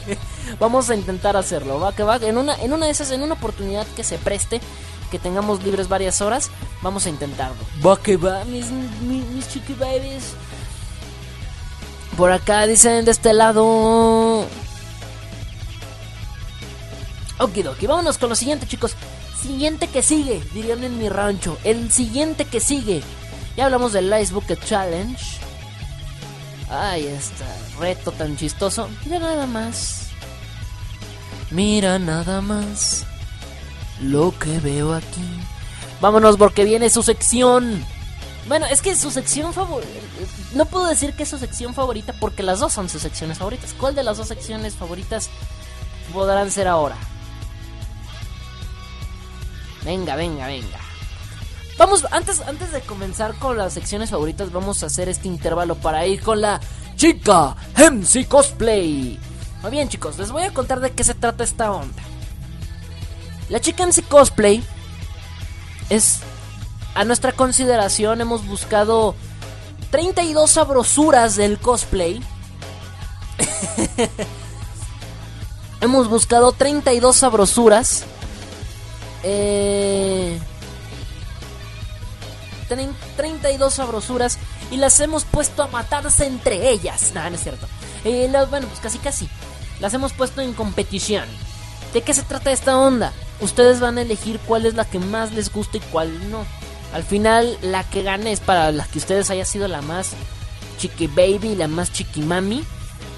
vamos 0.59 0.89
a 0.89 0.95
intentar 0.95 1.37
hacerlo. 1.37 1.79
Va 1.79 1.95
que 1.95 2.03
va. 2.03 2.17
En 2.17 2.37
una, 2.37 2.55
en 2.61 2.73
una 2.73 2.85
de 2.85 2.91
esas, 2.91 3.11
en 3.11 3.23
una 3.23 3.35
oportunidad 3.35 3.87
que 3.95 4.03
se 4.03 4.17
preste, 4.17 4.59
que 5.07 5.19
tengamos 5.19 5.63
libres 5.63 5.87
varias 5.87 6.21
horas, 6.21 6.49
vamos 6.81 7.05
a 7.05 7.09
intentarlo. 7.09 7.57
Va 7.85 7.99
que 8.01 8.17
va, 8.17 8.43
mis, 8.45 8.69
mis, 8.69 9.25
mis. 9.25 9.47
Por 12.17 12.31
acá 12.31 12.65
dicen 12.65 13.05
de 13.05 13.11
este 13.11 13.33
lado. 13.33 14.45
Okidoki, 17.39 17.85
vámonos 17.85 18.17
con 18.17 18.29
lo 18.29 18.35
siguiente, 18.35 18.65
chicos. 18.65 18.95
Siguiente 19.41 19.87
que 19.87 20.01
sigue, 20.01 20.41
dirían 20.53 20.83
en 20.83 20.97
mi 20.97 21.09
rancho. 21.09 21.57
El 21.63 21.91
siguiente 21.91 22.45
que 22.45 22.59
sigue. 22.59 23.03
Ya 23.55 23.65
hablamos 23.65 23.93
del 23.93 24.13
Ice 24.19 24.33
Bucket 24.33 24.63
Challenge. 24.65 25.23
Ay, 26.69 27.05
este 27.05 27.45
reto 27.79 28.11
tan 28.11 28.35
chistoso. 28.35 28.89
Mira 29.05 29.19
nada 29.19 29.45
más. 29.45 30.07
Mira 31.51 31.99
nada 31.99 32.41
más. 32.41 33.05
Lo 34.01 34.37
que 34.37 34.59
veo 34.59 34.93
aquí. 34.93 35.39
Vámonos 36.01 36.37
porque 36.37 36.63
viene 36.63 36.89
su 36.89 37.03
sección. 37.03 37.83
Bueno, 38.47 38.65
es 38.67 38.81
que 38.81 38.95
su 38.95 39.11
sección 39.11 39.53
favorita. 39.53 39.91
No 40.53 40.65
puedo 40.65 40.85
decir 40.87 41.13
que 41.13 41.23
es 41.23 41.29
su 41.29 41.37
sección 41.37 41.73
favorita 41.73 42.13
porque 42.19 42.43
las 42.43 42.59
dos 42.59 42.73
son 42.73 42.89
sus 42.89 43.01
secciones 43.01 43.37
favoritas. 43.37 43.73
¿Cuál 43.73 43.95
de 43.95 44.03
las 44.03 44.17
dos 44.17 44.27
secciones 44.27 44.75
favoritas 44.75 45.29
podrán 46.13 46.51
ser 46.51 46.67
ahora? 46.67 46.95
Venga, 49.83 50.15
venga, 50.15 50.47
venga. 50.47 50.79
Vamos, 51.77 52.07
antes, 52.11 52.41
antes 52.41 52.71
de 52.71 52.81
comenzar 52.81 53.35
con 53.35 53.57
las 53.57 53.73
secciones 53.73 54.09
favoritas, 54.09 54.51
vamos 54.51 54.81
a 54.81 54.87
hacer 54.87 55.09
este 55.09 55.27
intervalo 55.27 55.75
para 55.75 56.05
ir 56.07 56.21
con 56.21 56.41
la 56.41 56.59
chica 56.95 57.55
MC 57.75 58.27
Cosplay. 58.27 59.19
Muy 59.61 59.71
bien, 59.71 59.87
chicos, 59.87 60.17
les 60.17 60.31
voy 60.31 60.43
a 60.43 60.53
contar 60.53 60.79
de 60.79 60.91
qué 60.91 61.03
se 61.03 61.13
trata 61.13 61.43
esta 61.43 61.71
onda. 61.71 62.01
La 63.49 63.61
chica 63.61 63.85
MC 63.85 64.03
Cosplay 64.07 64.63
es, 65.89 66.19
a 66.95 67.05
nuestra 67.05 67.31
consideración, 67.31 68.19
hemos 68.21 68.45
buscado 68.45 69.15
32 69.91 70.51
sabrosuras 70.51 71.35
del 71.35 71.57
cosplay. 71.59 72.21
hemos 75.81 76.09
buscado 76.09 76.51
32 76.51 77.15
sabrosuras. 77.15 78.03
Eh, 79.23 80.39
Tienen 82.67 82.93
32 83.15 83.73
sabrosuras 83.73 84.37
y 84.71 84.77
las 84.77 84.99
hemos 84.99 85.23
puesto 85.23 85.63
a 85.63 85.67
matarse 85.67 86.25
entre 86.25 86.69
ellas. 86.69 87.11
No, 87.13 87.29
no 87.29 87.35
es 87.35 87.43
cierto. 87.43 87.65
Eh, 88.03 88.29
bueno, 88.49 88.67
pues 88.67 88.81
casi 88.81 88.99
casi. 88.99 89.29
Las 89.79 89.93
hemos 89.93 90.11
puesto 90.11 90.41
en 90.41 90.53
competición. 90.53 91.25
¿De 91.93 92.01
qué 92.01 92.13
se 92.13 92.23
trata 92.23 92.51
esta 92.51 92.77
onda? 92.77 93.13
Ustedes 93.39 93.79
van 93.79 93.97
a 93.97 94.01
elegir 94.01 94.39
cuál 94.39 94.65
es 94.65 94.73
la 94.73 94.85
que 94.85 94.99
más 94.99 95.31
les 95.33 95.51
gusta 95.51 95.77
y 95.77 95.81
cuál 95.81 96.31
no. 96.31 96.45
Al 96.93 97.03
final, 97.03 97.57
la 97.61 97.83
que 97.83 98.01
gane 98.01 98.31
es 98.31 98.39
para 98.39 98.71
la 98.71 98.85
que 98.85 98.97
ustedes 98.97 99.29
haya 99.29 99.45
sido 99.45 99.67
la 99.67 99.81
más 99.81 100.11
chiqui 100.77 101.07
baby, 101.07 101.55
la 101.55 101.67
más 101.67 101.91
chiqui 101.91 102.21
mami. 102.21 102.63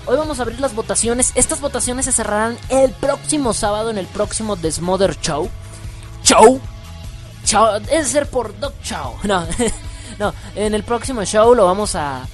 Hoy 0.06 0.18
vamos 0.18 0.40
a 0.40 0.42
abrir 0.42 0.60
las 0.60 0.74
votaciones. 0.74 1.32
Estas 1.36 1.62
votaciones 1.62 2.06
se 2.06 2.12
cerrarán 2.12 2.58
el 2.70 2.92
próximo 2.92 3.54
sábado 3.54 3.90
en 3.90 3.98
el 3.98 4.08
próximo 4.08 4.58
The 4.58 4.72
Smother 4.72 5.20
Show. 5.22 5.50
Show. 6.24 6.60
Show. 7.46 7.82
Es 7.92 8.08
ser 8.08 8.28
por 8.28 8.58
Dog 8.60 8.74
Show. 8.84 9.16
No, 9.24 9.46
no. 10.18 10.34
En 10.56 10.74
el 10.74 10.84
próximo 10.84 11.24
show 11.26 11.54
lo 11.54 11.66
vamos 11.66 11.96
a. 11.96 12.28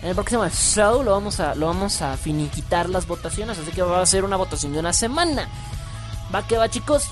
En 0.00 0.10
el 0.10 0.14
próximo 0.14 0.48
show 0.48 1.02
lo 1.02 1.10
vamos 1.10 1.40
a 1.40 1.56
lo 1.56 1.66
vamos 1.66 2.00
a 2.02 2.16
finiquitar 2.16 2.88
las 2.88 3.06
votaciones, 3.06 3.58
así 3.58 3.72
que 3.72 3.82
va 3.82 4.00
a 4.00 4.06
ser 4.06 4.24
una 4.24 4.36
votación 4.36 4.72
de 4.72 4.78
una 4.78 4.92
semana. 4.92 5.48
Va 6.34 6.46
que 6.46 6.58
va, 6.58 6.68
chicos. 6.68 7.04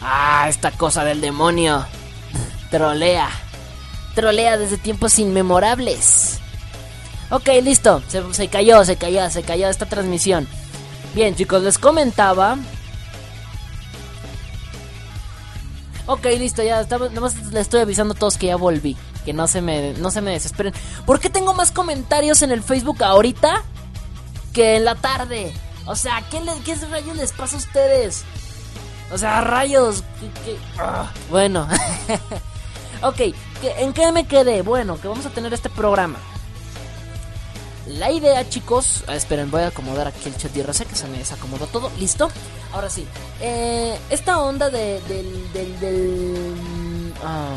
Ah, 0.00 0.46
esta 0.48 0.70
cosa 0.72 1.04
del 1.04 1.20
demonio. 1.20 1.86
Trolea. 2.70 3.28
Trolea 4.14 4.56
desde 4.56 4.78
tiempos 4.78 5.18
inmemorables. 5.18 6.38
Ok, 7.30 7.48
listo. 7.62 8.02
Se, 8.08 8.34
se 8.34 8.48
cayó, 8.48 8.84
se 8.84 8.96
cayó, 8.96 9.28
se 9.30 9.42
cayó 9.42 9.68
esta 9.68 9.86
transmisión. 9.86 10.48
Bien, 11.14 11.34
chicos, 11.34 11.62
les 11.62 11.78
comentaba. 11.78 12.56
Ok, 16.06 16.24
listo, 16.38 16.62
ya 16.62 16.80
estamos, 16.80 17.10
nada 17.10 17.20
más 17.20 17.36
les 17.52 17.62
estoy 17.62 17.82
avisando 17.82 18.14
a 18.14 18.16
todos 18.16 18.36
que 18.36 18.48
ya 18.48 18.56
volví. 18.56 18.96
Que 19.24 19.32
no 19.32 19.46
se 19.48 19.60
me, 19.60 19.92
no 19.94 20.10
se 20.10 20.20
me 20.20 20.30
desesperen. 20.32 20.72
¿Por 21.06 21.20
qué 21.20 21.28
tengo 21.30 21.52
más 21.54 21.72
comentarios 21.72 22.42
en 22.42 22.50
el 22.52 22.62
Facebook 22.62 23.02
ahorita 23.04 23.62
que 24.52 24.76
en 24.76 24.84
la 24.84 24.94
tarde? 24.94 25.52
O 25.86 25.94
sea, 25.96 26.22
¿qué, 26.30 26.40
qué 26.64 26.74
rayos 26.86 27.16
les 27.16 27.32
pasa 27.32 27.56
a 27.56 27.58
ustedes? 27.58 28.24
O 29.12 29.18
sea, 29.18 29.40
rayos. 29.40 30.04
Ah, 30.78 31.10
bueno. 31.30 31.66
ok, 33.02 33.16
¿qué- 33.16 33.74
¿en 33.78 33.92
qué 33.92 34.12
me 34.12 34.26
quedé? 34.26 34.62
Bueno, 34.62 35.00
que 35.00 35.08
vamos 35.08 35.26
a 35.26 35.30
tener 35.30 35.52
este 35.52 35.68
programa. 35.68 36.18
La 37.86 38.10
idea, 38.12 38.48
chicos. 38.48 39.02
ah, 39.08 39.16
esperen, 39.16 39.50
voy 39.50 39.62
a 39.62 39.68
acomodar 39.68 40.06
aquí 40.06 40.28
el 40.28 40.36
chat 40.36 40.52
de 40.52 40.62
que 40.62 40.94
se 40.94 41.08
me 41.08 41.18
desacomodó 41.18 41.66
todo. 41.66 41.90
¿Listo? 41.98 42.30
Ahora 42.72 42.88
sí. 42.88 43.04
eh, 43.40 43.98
esta 44.10 44.38
onda 44.38 44.70
de, 44.70 45.00
del. 45.08 45.52
del, 45.52 45.80
del, 45.80 46.54
mm, 46.54 47.12
ah, 47.24 47.56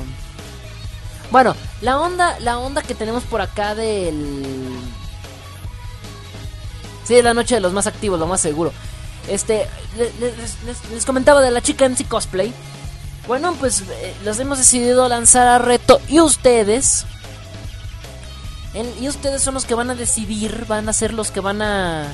bueno, 1.34 1.56
la 1.82 2.00
onda, 2.00 2.40
la 2.42 2.60
onda 2.60 2.84
que 2.84 2.94
tenemos 2.94 3.24
por 3.24 3.42
acá 3.42 3.74
del. 3.74 4.78
Sí, 7.08 7.20
la 7.24 7.34
noche 7.34 7.56
de 7.56 7.62
los 7.62 7.74
más 7.74 7.88
activos, 7.88 8.20
lo 8.20 8.28
más 8.28 8.40
seguro. 8.40 8.72
Este, 9.28 9.68
le- 9.98 10.12
le- 10.20 10.34
les, 10.94 11.06
comentaba 11.06 11.42
de 11.42 11.50
la 11.50 11.60
chica 11.62 11.86
MC 11.90 12.08
Cosplay. 12.08 12.54
Bueno, 13.28 13.54
pues 13.60 13.82
eh, 13.82 14.14
los 14.24 14.38
hemos 14.40 14.60
decidido 14.60 15.10
lanzar 15.10 15.48
a 15.48 15.58
reto 15.58 16.00
y 16.08 16.20
ustedes. 16.20 17.06
y 19.02 19.08
ustedes 19.08 19.42
son 19.42 19.56
los 19.56 19.66
que 19.66 19.74
van 19.76 19.90
a 19.90 19.96
decidir, 19.96 20.66
van 20.68 20.88
a 20.88 20.94
ser 20.94 21.14
los 21.14 21.32
que 21.32 21.40
van 21.40 21.64
a. 21.64 22.14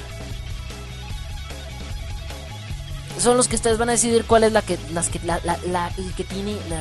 Son 3.20 3.36
los 3.36 3.50
que 3.50 3.58
ustedes 3.58 3.78
van 3.78 3.90
a 3.90 3.94
decidir 3.94 4.24
cuál 4.26 4.46
es 4.46 4.54
la 4.54 4.62
que. 4.62 4.80
Las 4.94 5.10
que 5.10 5.20
la, 5.26 5.42
la, 5.44 5.58
la- 5.68 5.92
el 5.98 6.14
que 6.16 6.24
tiene 6.24 6.54
la. 6.70 6.80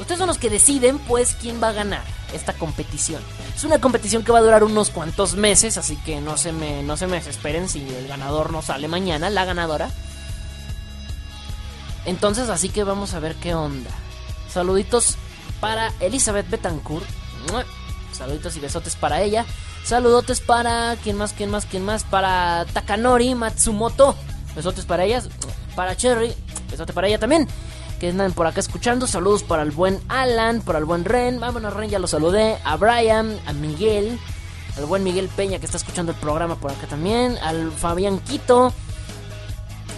Ustedes 0.00 0.18
son 0.18 0.28
los 0.28 0.38
que 0.38 0.50
deciden, 0.50 0.98
pues, 0.98 1.36
quién 1.40 1.62
va 1.62 1.68
a 1.68 1.72
ganar 1.72 2.02
esta 2.32 2.52
competición. 2.52 3.22
Es 3.54 3.64
una 3.64 3.80
competición 3.80 4.22
que 4.22 4.32
va 4.32 4.38
a 4.38 4.42
durar 4.42 4.62
unos 4.62 4.90
cuantos 4.90 5.34
meses, 5.34 5.76
así 5.76 5.96
que 5.96 6.20
no 6.20 6.36
se 6.36 6.52
me, 6.52 6.82
no 6.82 6.96
se 6.96 7.06
me 7.06 7.16
desesperen 7.16 7.68
si 7.68 7.80
el 7.80 8.06
ganador 8.06 8.52
no 8.52 8.62
sale 8.62 8.86
mañana, 8.86 9.30
la 9.30 9.44
ganadora. 9.44 9.90
Entonces, 12.04 12.48
así 12.48 12.68
que 12.68 12.84
vamos 12.84 13.14
a 13.14 13.20
ver 13.20 13.34
qué 13.36 13.54
onda. 13.54 13.90
Saluditos 14.48 15.16
para 15.60 15.92
Elizabeth 16.00 16.48
Betancourt. 16.48 17.06
Saluditos 18.12 18.56
y 18.56 18.60
besotes 18.60 18.96
para 18.96 19.20
ella. 19.22 19.44
Saludotes 19.84 20.40
para. 20.40 20.96
¿Quién 21.02 21.16
más? 21.16 21.32
¿Quién 21.32 21.50
más? 21.50 21.66
¿Quién 21.66 21.84
más? 21.84 22.04
Para 22.04 22.66
Takanori 22.72 23.34
Matsumoto. 23.34 24.16
Besotes 24.54 24.84
para 24.84 25.04
ellas. 25.04 25.28
Para 25.74 25.96
Cherry. 25.96 26.32
Besote 26.70 26.92
para 26.92 27.08
ella 27.08 27.18
también. 27.18 27.48
Que 28.00 28.10
andan 28.10 28.32
por 28.32 28.46
acá 28.46 28.60
escuchando. 28.60 29.06
Saludos 29.06 29.42
para 29.42 29.62
el 29.62 29.70
buen 29.70 30.00
Alan. 30.08 30.60
Para 30.60 30.78
el 30.78 30.84
buen 30.84 31.04
Ren. 31.04 31.40
Vámonos, 31.40 31.74
Ren, 31.74 31.90
ya 31.90 31.98
lo 31.98 32.06
saludé. 32.06 32.58
A 32.64 32.76
Brian. 32.76 33.38
A 33.46 33.52
Miguel. 33.52 34.18
Al 34.76 34.86
buen 34.86 35.02
Miguel 35.02 35.28
Peña 35.28 35.58
que 35.58 35.66
está 35.66 35.78
escuchando 35.78 36.12
el 36.12 36.18
programa 36.18 36.54
por 36.56 36.70
acá 36.70 36.86
también. 36.86 37.36
Al 37.38 37.72
Fabián 37.72 38.20
Quito. 38.20 38.72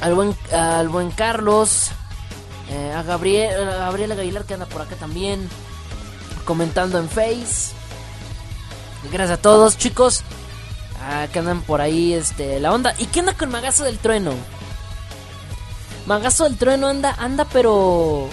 Al 0.00 0.14
buen, 0.14 0.34
al 0.52 0.88
buen 0.88 1.10
Carlos. 1.10 1.90
eh, 2.70 2.92
a 2.96 3.02
Gabriel, 3.02 3.68
a 3.68 3.88
Aguilar 3.88 4.44
que 4.44 4.54
anda 4.54 4.64
por 4.66 4.80
acá 4.80 4.96
también. 4.96 5.48
Comentando 6.46 6.98
en 6.98 7.08
Face. 7.08 7.74
Gracias 9.12 9.38
a 9.38 9.42
todos, 9.42 9.76
chicos. 9.76 10.22
Ah, 11.02 11.26
que 11.32 11.38
andan 11.38 11.62
por 11.62 11.80
ahí, 11.80 12.14
este, 12.14 12.60
la 12.60 12.72
onda. 12.72 12.94
¿Y 12.98 13.06
qué 13.06 13.20
onda 13.20 13.34
con 13.34 13.50
Magazo 13.50 13.84
del 13.84 13.98
Trueno? 13.98 14.32
Magazo 16.10 16.42
del 16.42 16.56
Trueno 16.56 16.88
anda, 16.88 17.14
anda, 17.20 17.44
pero. 17.44 18.28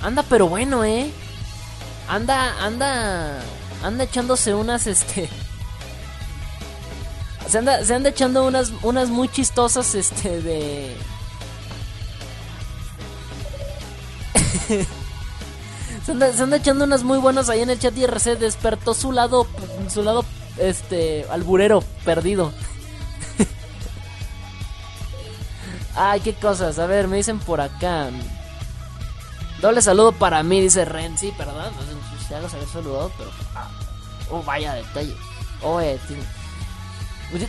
Anda, 0.00 0.22
pero 0.22 0.48
bueno, 0.48 0.86
eh. 0.86 1.10
Anda, 2.08 2.64
anda. 2.64 3.42
Anda 3.82 4.04
echándose 4.04 4.54
unas, 4.54 4.86
este. 4.86 5.28
Se 7.46 7.58
anda, 7.58 7.84
se 7.84 7.94
anda 7.94 8.08
echando 8.08 8.46
unas, 8.46 8.72
unas 8.82 9.10
muy 9.10 9.28
chistosas, 9.28 9.94
este, 9.94 10.40
de. 10.40 10.96
se, 16.06 16.12
anda, 16.12 16.32
se 16.32 16.42
anda 16.42 16.56
echando 16.56 16.86
unas 16.86 17.02
muy 17.02 17.18
buenas 17.18 17.50
ahí 17.50 17.60
en 17.60 17.68
el 17.68 17.78
chat 17.78 17.94
IRC. 17.98 18.38
Despertó 18.38 18.94
su 18.94 19.12
lado, 19.12 19.46
su 19.92 20.02
lado, 20.02 20.24
este, 20.56 21.26
alburero, 21.30 21.84
perdido. 22.06 22.50
Ay, 25.96 26.20
qué 26.20 26.34
cosas. 26.34 26.78
A 26.78 26.86
ver, 26.86 27.08
me 27.08 27.16
dicen 27.16 27.38
por 27.40 27.60
acá. 27.60 28.08
Doble 29.60 29.82
saludo 29.82 30.12
para 30.12 30.42
mí, 30.42 30.60
dice 30.60 30.84
Ren. 30.84 31.18
Sí, 31.18 31.32
perdón. 31.36 31.72
No 31.76 31.82
sé 31.82 31.88
si 32.10 32.16
usted 32.22 32.40
los 32.42 32.54
había 32.54 32.66
saludado, 32.68 33.12
pero. 33.18 33.30
ah, 33.54 33.68
oh, 34.30 34.42
vaya 34.42 34.74
detalle. 34.74 35.14
Oh, 35.62 35.80
eh, 35.80 35.98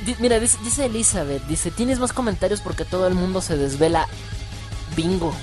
di- 0.06 0.16
Mira, 0.20 0.40
dice, 0.40 0.58
dice 0.64 0.86
Elizabeth, 0.86 1.44
dice, 1.48 1.72
tienes 1.72 2.00
más 2.00 2.12
comentarios 2.14 2.60
porque 2.62 2.84
todo 2.86 3.08
el 3.08 3.14
mundo 3.16 3.42
se 3.42 3.56
desvela. 3.58 4.08
Bingo. 4.96 5.34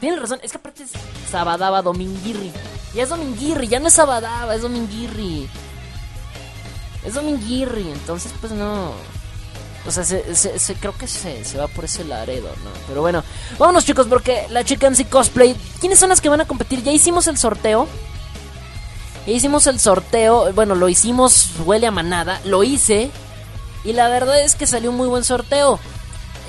Tienes 0.00 0.20
razón, 0.20 0.38
es 0.42 0.52
que 0.52 0.58
aparte 0.58 0.84
es 0.84 0.90
Sabadaba 1.30 1.82
Dominguirri. 1.82 2.52
Ya 2.94 3.02
es 3.02 3.08
Dominguirri, 3.08 3.66
ya 3.68 3.80
no 3.80 3.88
es 3.88 3.94
Sabadaba, 3.94 4.54
es 4.54 4.62
Dominguirri. 4.62 5.48
Es 7.04 7.14
Dominguirri, 7.14 7.90
entonces 7.90 8.32
pues 8.40 8.52
no. 8.52 8.92
O 9.86 9.90
sea, 9.90 10.02
se, 10.04 10.34
se- 10.34 10.74
creo 10.76 10.96
que 10.96 11.06
se, 11.06 11.42
va 11.58 11.68
por 11.68 11.84
ese 11.84 12.04
laredo, 12.04 12.48
¿no? 12.64 12.70
Pero 12.88 13.02
bueno, 13.02 13.22
vámonos 13.58 13.84
chicos, 13.84 14.06
porque 14.08 14.46
la 14.50 14.64
chica 14.64 14.86
en 14.86 14.96
sí 14.96 15.04
cosplay. 15.04 15.54
¿Quiénes 15.80 15.98
son 15.98 16.08
las 16.08 16.20
que 16.22 16.28
van 16.30 16.40
a 16.40 16.46
competir? 16.46 16.82
Ya 16.82 16.90
hicimos 16.92 17.26
el 17.26 17.36
sorteo. 17.36 17.86
Ya 19.26 19.32
hicimos 19.32 19.66
el 19.66 19.78
sorteo. 19.80 20.52
Bueno, 20.54 20.74
lo 20.74 20.88
hicimos, 20.88 21.48
huele 21.64 21.86
a 21.86 21.90
manada. 21.90 22.40
Lo 22.44 22.64
hice. 22.64 23.10
Y 23.84 23.92
la 23.92 24.08
verdad 24.08 24.40
es 24.40 24.54
que 24.54 24.66
salió 24.66 24.90
un 24.90 24.96
muy 24.96 25.08
buen 25.08 25.24
sorteo. 25.24 25.78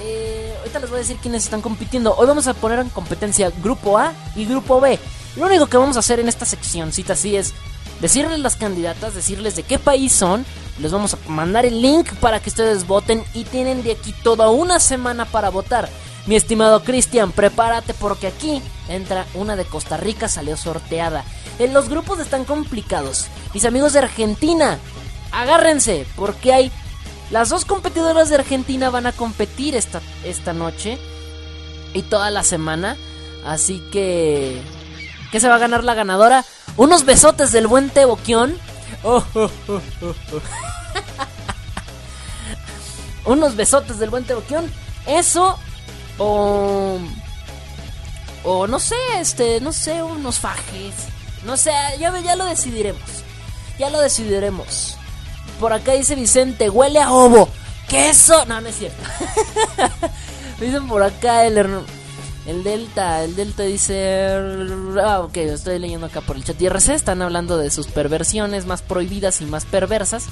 Eh, 0.02 0.54
ahorita 0.60 0.80
les 0.80 0.90
voy 0.90 0.98
a 0.98 1.02
decir 1.02 1.18
quiénes 1.22 1.44
están 1.44 1.62
compitiendo. 1.62 2.16
Hoy 2.16 2.28
vamos 2.28 2.48
a 2.48 2.54
poner 2.54 2.80
en 2.80 2.90
competencia 2.90 3.52
Grupo 3.62 3.98
A 3.98 4.14
y 4.36 4.46
Grupo 4.46 4.80
B. 4.80 4.98
Lo 5.36 5.46
único 5.48 5.68
que 5.68 5.76
vamos 5.78 5.98
a 5.98 6.00
hacer 6.00 6.22
en 6.22 6.30
esta 6.30 6.46
seccióncita 6.46 7.14
así 7.14 7.36
es 7.36 7.54
decirles 8.00 8.40
las 8.40 8.56
candidatas, 8.56 9.14
decirles 9.14 9.56
de 9.58 9.64
qué 9.64 9.78
país 9.80 10.14
son. 10.14 10.46
Les 10.80 10.91
vamos 10.91 11.13
a 11.13 11.30
mandar 11.30 11.65
el 11.65 11.82
link 11.82 12.13
para 12.15 12.39
que 12.39 12.49
ustedes 12.49 12.86
voten 12.86 13.23
y 13.34 13.45
tienen 13.45 13.84
de 13.84 13.93
aquí 13.93 14.13
toda 14.23 14.49
una 14.49 14.80
semana 14.80 15.26
para 15.26 15.49
votar. 15.49 15.89
Mi 16.26 16.36
estimado 16.36 16.84
Cristian, 16.84 17.32
prepárate 17.32 17.93
porque 17.93 18.28
aquí 18.28 18.61
entra 18.89 19.26
una 19.36 19.55
de 19.55 19.65
Costa 19.65 19.97
Rica, 19.97 20.28
salió 20.28 20.57
sorteada. 20.57 21.23
En 21.59 21.73
los 21.73 21.88
grupos 21.88 22.19
están 22.19 22.45
complicados. 22.45 23.28
Mis 23.53 23.65
amigos 23.65 23.93
de 23.93 23.99
Argentina, 23.99 24.80
agárrense 25.32 26.05
porque 26.15 26.53
hay 26.53 26.71
las 27.32 27.49
dos 27.49 27.65
competidoras 27.65 28.30
de 28.30 28.36
Argentina 28.36 28.89
van 28.89 29.07
a 29.07 29.11
competir 29.11 29.76
esta, 29.76 30.01
esta 30.23 30.53
noche 30.53 30.97
y 31.93 32.03
toda 32.03 32.30
la 32.30 32.43
semana. 32.43 32.97
Así 33.45 33.82
que... 33.91 34.61
¿Qué 35.32 35.39
se 35.39 35.49
va 35.49 35.55
a 35.55 35.59
ganar 35.59 35.84
la 35.84 35.95
ganadora? 35.95 36.45
Unos 36.78 37.03
besotes 37.03 37.51
del 37.51 37.67
buen 37.67 37.89
Teboquión. 37.89 38.57
Unos 43.26 43.56
besotes 43.56 43.99
del 43.99 44.10
buen 44.10 44.24
Teboquión. 44.24 44.72
Eso 45.06 45.60
O. 46.18 46.97
O 48.43 48.66
no 48.68 48.80
sé, 48.80 48.95
este, 49.20 49.62
no 49.62 49.72
sé, 49.74 50.01
unos 50.03 50.39
fajes. 50.39 50.93
No 51.45 51.58
sé, 51.58 51.72
ya, 51.99 52.18
ya 52.20 52.36
lo 52.36 52.45
decidiremos. 52.45 53.01
Ya 53.80 53.89
lo 53.89 53.99
decidiremos. 53.99 54.97
Por 55.60 55.74
acá 55.74 55.93
dice 55.93 56.14
Vicente, 56.16 56.70
huele 56.70 57.01
a 57.01 57.12
ovo. 57.12 57.49
¿Queso? 57.88 58.45
No, 58.45 58.62
no 58.62 58.70
es 58.70 58.78
cierto. 58.78 59.03
Dicen 60.60 60.88
por 60.88 61.01
acá 61.03 61.45
el, 61.45 61.84
el 62.46 62.64
Delta. 62.64 63.24
El 63.24 63.36
Delta 63.36 63.64
dice. 63.64 64.38
Ah, 65.04 65.22
ok, 65.22 65.38
estoy 65.38 65.80
leyendo 65.80 66.08
acá 66.08 66.22
por 66.22 66.36
el 66.36 66.43
chat. 66.43 66.62
IRC 66.62 66.89
están 66.89 67.22
hablando 67.22 67.58
de 67.58 67.72
sus 67.72 67.88
perversiones 67.88 68.66
más 68.66 68.82
prohibidas 68.82 69.41
y 69.41 69.46
más 69.46 69.66
perversas. 69.66 70.26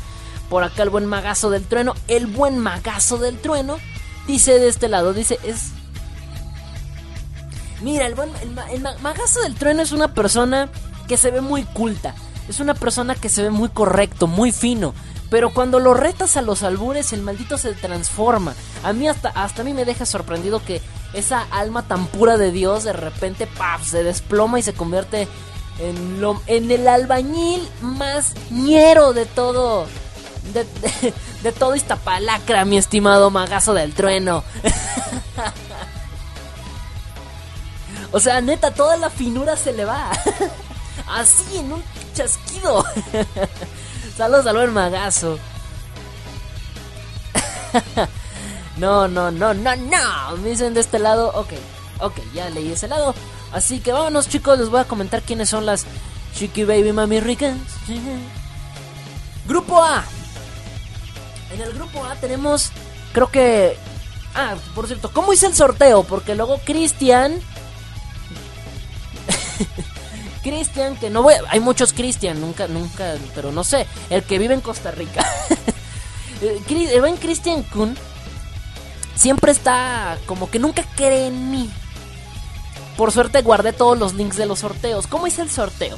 Por 0.50 0.64
acá 0.64 0.84
el 0.84 0.90
buen 0.90 1.06
magazo 1.06 1.50
del 1.50 1.64
trueno. 1.64 1.96
El 2.08 2.28
buen 2.28 2.60
magazo 2.60 3.18
del 3.18 3.40
trueno. 3.40 3.78
Dice 4.28 4.60
de 4.60 4.68
este 4.68 4.88
lado, 4.88 5.14
dice, 5.14 5.40
es... 5.44 5.72
Mira, 7.82 8.06
el, 8.06 8.16
buen, 8.16 8.30
el, 8.72 8.82
magazo 9.02 9.42
del 9.42 9.56
trueno 9.56 9.82
es 9.82 9.92
una 9.92 10.14
persona 10.14 10.70
que 11.08 11.18
se 11.18 11.32
ve 11.32 11.42
muy 11.42 11.64
culta. 11.64 12.16
Es 12.48 12.60
una 12.60 12.74
persona 12.74 13.16
que 13.16 13.28
se 13.28 13.44
ve 13.44 13.50
muy 13.50 13.70
correcto, 13.70 14.28
muy 14.28 14.52
fino. 14.52 14.94
Pero 15.34 15.52
cuando 15.52 15.80
lo 15.80 15.96
retas 15.96 16.38
a 16.38 16.44
los 16.44 16.62
albures, 16.62 17.12
el 17.12 17.24
maldito 17.24 17.58
se 17.58 17.74
transforma. 17.74 18.54
A 18.84 18.94
mí 18.94 19.08
hasta, 19.08 19.30
hasta 19.30 19.64
a 19.64 19.66
mí 19.66 19.74
me 19.74 19.84
deja 19.84 20.06
sorprendido 20.06 20.64
que 20.64 20.80
esa 21.14 21.48
alma 21.50 21.88
tan 21.88 22.06
pura 22.06 22.38
de 22.38 22.52
Dios 22.52 22.84
de 22.84 22.94
repente 22.94 23.48
¡paf! 23.48 23.84
se 23.84 24.04
desploma 24.04 24.60
y 24.60 24.62
se 24.62 24.76
convierte 24.76 25.28
en, 25.80 26.22
lo, 26.22 26.40
en 26.46 26.70
el 26.70 26.88
albañil 26.88 27.68
más 27.82 28.36
ñero 28.52 29.14
de 29.14 29.26
todo 29.26 29.88
de, 30.54 30.68
de, 31.42 31.52
todo 31.52 31.74
esta 31.74 31.96
palacra, 31.96 32.64
mi 32.64 32.78
estimado 32.78 33.32
magazo 33.32 33.74
del 33.74 33.96
trueno. 33.96 34.44
o 38.12 38.20
sea, 38.20 38.40
neta, 38.40 38.72
toda 38.72 38.98
la 38.98 39.10
finura 39.10 39.58
se 39.58 39.74
le 39.74 39.86
va. 39.86 40.12
Así, 41.08 41.58
en 41.58 41.74
un 41.74 41.84
chasquido. 42.14 42.86
Saludos 44.18 44.46
al 44.46 44.72
magazo. 44.72 45.40
no, 48.78 49.08
no, 49.08 49.32
no, 49.32 49.54
no, 49.54 49.76
no. 49.76 50.38
Me 50.38 50.50
dicen 50.50 50.74
de 50.74 50.82
este 50.82 51.00
lado. 51.00 51.32
Ok, 51.36 51.54
ok, 52.00 52.20
ya 52.34 52.50
leí 52.50 52.72
ese 52.72 52.88
lado. 52.88 53.16
Así 53.52 53.80
que 53.80 53.92
vámonos, 53.92 54.30
chicos. 54.30 54.60
Les 54.60 54.70
voy 54.70 54.82
a 54.82 54.86
comentar 54.86 55.22
quiénes 55.24 55.50
son 55.50 55.66
las 55.66 55.86
Chiqui 56.36 56.64
Baby 56.64 56.94
Mami 56.94 57.20
Ricas. 57.20 57.56
Grupo 59.48 59.84
A. 59.84 60.04
En 61.52 61.62
el 61.62 61.74
grupo 61.74 62.04
A 62.04 62.16
tenemos, 62.16 62.72
creo 63.14 63.30
que... 63.30 63.78
Ah, 64.34 64.56
por 64.74 64.88
cierto, 64.88 65.12
¿cómo 65.14 65.34
hice 65.34 65.46
el 65.46 65.54
sorteo? 65.54 66.04
Porque 66.04 66.34
luego 66.34 66.58
Cristian... 66.66 67.40
Cristian, 70.44 70.96
que 70.98 71.10
no 71.10 71.24
voy... 71.24 71.34
Hay 71.50 71.60
muchos 71.60 71.94
Cristian, 71.94 72.40
nunca, 72.40 72.68
nunca, 72.68 73.16
pero 73.34 73.52
no 73.52 73.64
sé. 73.64 73.88
El 74.10 74.24
que 74.24 74.38
vive 74.38 74.54
en 74.54 74.62
Costa 74.62 74.92
Rica. 74.92 75.26
el 76.42 77.00
buen 77.00 77.18
Cristian 77.18 77.64
Kun 77.64 77.98
siempre 79.16 79.52
está 79.52 80.18
como 80.26 80.52
que 80.52 80.60
nunca 80.60 80.84
cree 80.96 81.28
en 81.28 81.52
mí. 81.52 81.70
Por 82.98 83.12
suerte 83.12 83.42
guardé 83.42 83.74
todos 83.74 83.98
los 83.98 84.14
links 84.14 84.38
de 84.38 84.46
los 84.46 84.60
sorteos. 84.60 85.08
¿Cómo 85.08 85.28
hice 85.28 85.42
el 85.42 85.50
sorteo? 85.50 85.98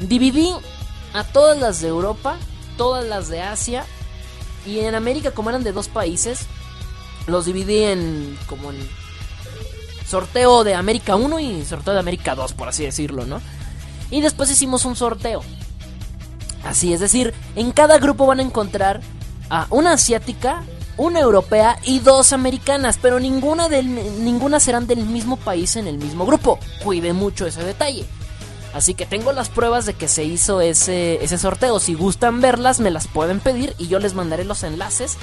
Dividí 0.00 0.52
a 1.12 1.24
todas 1.24 1.58
las 1.58 1.80
de 1.80 1.88
Europa, 1.88 2.36
todas 2.76 3.04
las 3.04 3.28
de 3.28 3.42
Asia 3.42 3.84
y 4.66 4.80
en 4.80 4.94
América, 4.94 5.30
como 5.32 5.50
eran 5.50 5.64
de 5.64 5.72
dos 5.72 5.88
países, 5.88 6.46
los 7.26 7.46
dividí 7.46 7.82
en 7.84 8.38
como 8.46 8.70
en 8.70 8.88
sorteo 10.08 10.64
de 10.64 10.74
América 10.74 11.16
1 11.16 11.38
y 11.40 11.64
sorteo 11.64 11.94
de 11.94 12.00
América 12.00 12.34
2, 12.34 12.54
por 12.54 12.68
así 12.68 12.84
decirlo, 12.84 13.26
¿no? 13.26 13.40
Y 14.10 14.20
después 14.20 14.50
hicimos 14.50 14.84
un 14.84 14.96
sorteo. 14.96 15.42
Así, 16.64 16.92
es 16.92 17.00
decir, 17.00 17.34
en 17.56 17.72
cada 17.72 17.98
grupo 17.98 18.26
van 18.26 18.40
a 18.40 18.42
encontrar 18.42 19.00
a 19.50 19.66
una 19.70 19.92
asiática, 19.92 20.64
una 20.96 21.20
europea 21.20 21.78
y 21.84 22.00
dos 22.00 22.32
americanas, 22.32 22.98
pero 23.00 23.20
ninguna, 23.20 23.68
del, 23.68 24.24
ninguna 24.24 24.60
serán 24.60 24.86
del 24.86 25.04
mismo 25.04 25.36
país 25.36 25.76
en 25.76 25.86
el 25.86 25.98
mismo 25.98 26.26
grupo. 26.26 26.58
Cuide 26.82 27.12
mucho 27.12 27.46
ese 27.46 27.62
detalle. 27.62 28.06
Así 28.74 28.94
que 28.94 29.06
tengo 29.06 29.32
las 29.32 29.48
pruebas 29.48 29.86
de 29.86 29.94
que 29.94 30.08
se 30.08 30.24
hizo 30.24 30.60
ese, 30.60 31.22
ese 31.24 31.38
sorteo. 31.38 31.80
Si 31.80 31.94
gustan 31.94 32.40
verlas, 32.40 32.80
me 32.80 32.90
las 32.90 33.06
pueden 33.08 33.40
pedir 33.40 33.74
y 33.78 33.88
yo 33.88 33.98
les 33.98 34.14
mandaré 34.14 34.44
los 34.44 34.62
enlaces 34.62 35.16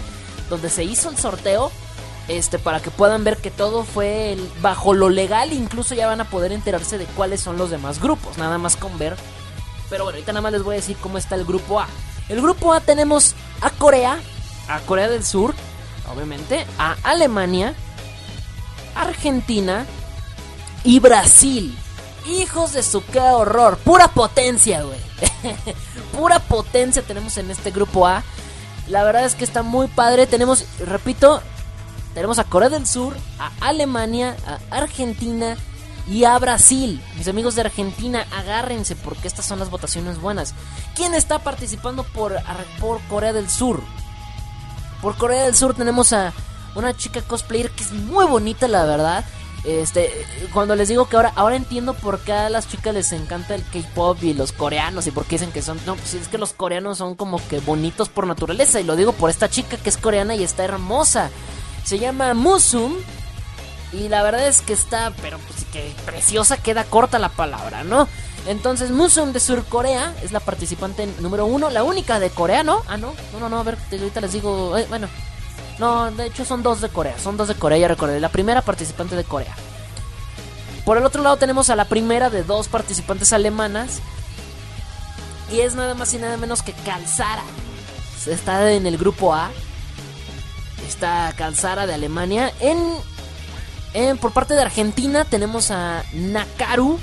donde 0.49 0.69
se 0.69 0.83
hizo 0.83 1.09
el 1.09 1.17
sorteo. 1.17 1.71
Este, 2.27 2.57
para 2.57 2.79
que 2.79 2.89
puedan 2.89 3.23
ver 3.23 3.37
que 3.37 3.51
todo 3.51 3.83
fue 3.83 4.37
bajo 4.61 4.93
lo 4.93 5.09
legal. 5.09 5.53
Incluso 5.53 5.93
ya 5.95 6.07
van 6.07 6.21
a 6.21 6.29
poder 6.29 6.51
enterarse 6.51 6.97
de 6.97 7.05
cuáles 7.05 7.41
son 7.41 7.57
los 7.57 7.69
demás 7.69 8.01
grupos. 8.01 8.37
Nada 8.37 8.57
más 8.57 8.75
con 8.77 8.97
ver. 8.97 9.15
Pero 9.89 10.03
bueno, 10.03 10.17
ahorita 10.17 10.31
nada 10.31 10.41
más 10.41 10.51
les 10.51 10.63
voy 10.63 10.73
a 10.73 10.77
decir 10.77 10.97
cómo 10.97 11.17
está 11.17 11.35
el 11.35 11.45
grupo 11.45 11.79
A. 11.79 11.87
El 12.27 12.41
grupo 12.41 12.73
A 12.73 12.81
tenemos 12.81 13.35
a 13.61 13.69
Corea, 13.69 14.19
a 14.67 14.79
Corea 14.79 15.07
del 15.07 15.23
Sur, 15.23 15.53
obviamente, 16.11 16.65
a 16.79 16.95
Alemania, 17.03 17.75
Argentina 18.95 19.85
y 20.83 20.99
Brasil. 20.99 21.77
Hijos 22.27 22.73
de 22.73 22.81
su 22.81 23.05
qué 23.05 23.19
horror. 23.19 23.77
Pura 23.77 24.07
potencia, 24.07 24.81
güey. 24.81 24.99
Pura 26.17 26.39
potencia 26.39 27.03
tenemos 27.03 27.37
en 27.37 27.51
este 27.51 27.69
grupo 27.69 28.07
A. 28.07 28.23
La 28.87 29.03
verdad 29.03 29.25
es 29.25 29.35
que 29.35 29.43
está 29.43 29.61
muy 29.61 29.87
padre. 29.87 30.25
Tenemos, 30.25 30.65
repito, 30.79 31.43
tenemos 32.15 32.39
a 32.39 32.45
Corea 32.45 32.69
del 32.69 32.87
Sur, 32.87 33.15
a 33.37 33.51
Alemania, 33.59 34.35
a 34.47 34.77
Argentina 34.77 35.57
y 36.09 36.23
a 36.23 36.39
Brasil. 36.39 37.03
Mis 37.17 37.27
amigos 37.27 37.55
de 37.55 37.61
Argentina, 37.61 38.25
agárrense 38.31 38.95
porque 38.95 39.27
estas 39.27 39.45
son 39.45 39.59
las 39.59 39.69
votaciones 39.69 40.19
buenas. 40.19 40.55
¿Quién 40.95 41.13
está 41.13 41.39
participando 41.39 42.03
por, 42.03 42.41
Corea 43.09 43.33
del 43.33 43.49
Sur? 43.49 43.83
Por 45.01 45.17
Corea 45.17 45.43
del 45.43 45.55
Sur 45.55 45.75
tenemos 45.75 46.13
a 46.13 46.33
una 46.75 46.95
chica 46.95 47.21
cosplayer 47.21 47.69
que 47.71 47.83
es 47.83 47.91
muy 47.91 48.25
bonita, 48.25 48.69
la 48.69 48.85
verdad. 48.85 49.25
Este, 49.65 50.09
cuando 50.53 50.75
les 50.75 50.87
digo 50.87 51.09
que 51.09 51.17
ahora, 51.17 51.33
ahora 51.35 51.57
entiendo 51.57 51.95
por 51.95 52.19
qué 52.19 52.31
a 52.31 52.49
las 52.49 52.69
chicas 52.69 52.93
les 52.93 53.11
encanta 53.11 53.55
el 53.55 53.63
K-pop 53.63 54.23
y 54.23 54.33
los 54.33 54.53
coreanos 54.53 55.07
y 55.07 55.11
por 55.11 55.25
qué 55.25 55.35
dicen 55.35 55.51
que 55.51 55.63
son, 55.63 55.79
no, 55.85 55.95
pues 55.95 56.13
es 56.13 56.27
que 56.27 56.37
los 56.37 56.53
coreanos 56.53 56.99
son 56.99 57.15
como 57.15 57.45
que 57.47 57.59
bonitos 57.59 58.07
por 58.07 58.27
naturaleza 58.27 58.79
y 58.79 58.83
lo 58.83 58.95
digo 58.95 59.11
por 59.11 59.31
esta 59.31 59.49
chica 59.49 59.75
que 59.77 59.89
es 59.89 59.97
coreana 59.97 60.35
y 60.35 60.43
está 60.43 60.63
hermosa. 60.63 61.29
Se 61.85 61.99
llama 61.99 62.33
Musum 62.33 62.93
y 63.93 64.09
la 64.09 64.23
verdad 64.23 64.47
es 64.47 64.61
que 64.61 64.73
está, 64.73 65.13
pero 65.21 65.37
pues 65.37 65.63
que 65.71 65.93
preciosa 66.05 66.57
queda 66.57 66.83
corta 66.83 67.19
la 67.19 67.29
palabra, 67.29 67.83
¿no? 67.83 68.07
Entonces 68.47 68.91
Musum 68.91 69.31
de 69.31 69.39
Sur 69.39 69.63
Corea 69.65 70.13
es 70.21 70.31
la 70.31 70.39
participante 70.39 71.07
número 71.19 71.45
uno, 71.45 71.69
la 71.69 71.83
única 71.83 72.19
de 72.19 72.29
Corea, 72.29 72.63
¿no? 72.63 72.81
Ah, 72.87 72.97
no, 72.97 73.13
no, 73.31 73.39
no, 73.39 73.49
no 73.49 73.59
a 73.59 73.63
ver, 73.63 73.77
ahorita 73.91 74.21
les 74.21 74.33
digo, 74.33 74.77
eh, 74.77 74.85
bueno, 74.89 75.07
no, 75.79 76.11
de 76.11 76.27
hecho 76.27 76.45
son 76.45 76.63
dos 76.63 76.81
de 76.81 76.89
Corea. 76.89 77.17
Son 77.19 77.37
dos 77.37 77.47
de 77.47 77.55
Corea, 77.55 77.77
ya 77.77 77.87
recordé. 77.87 78.19
La 78.19 78.29
primera 78.29 78.61
participante 78.61 79.15
de 79.15 79.23
Corea. 79.23 79.55
Por 80.85 80.97
el 80.97 81.05
otro 81.05 81.23
lado 81.23 81.37
tenemos 81.37 81.69
a 81.69 81.75
la 81.75 81.85
primera 81.85 82.29
de 82.29 82.43
dos 82.43 82.67
participantes 82.67 83.33
alemanas. 83.33 83.99
Y 85.51 85.59
es 85.59 85.75
nada 85.75 85.93
más 85.93 86.13
y 86.13 86.17
nada 86.17 86.37
menos 86.37 86.61
que 86.61 86.73
Calzara. 86.73 87.43
Está 88.25 88.71
en 88.71 88.87
el 88.87 88.97
grupo 88.97 89.33
A. 89.33 89.51
Está 90.87 91.33
Calzara 91.35 91.87
de 91.87 91.93
Alemania. 91.93 92.53
En, 92.59 94.17
por 94.17 94.31
parte 94.31 94.53
de 94.53 94.61
Argentina 94.61 95.25
tenemos 95.25 95.71
a 95.71 96.03
Nakaru 96.13 96.99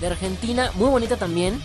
de 0.00 0.06
Argentina. 0.06 0.70
Muy 0.74 0.88
bonita 0.88 1.16
también. 1.16 1.62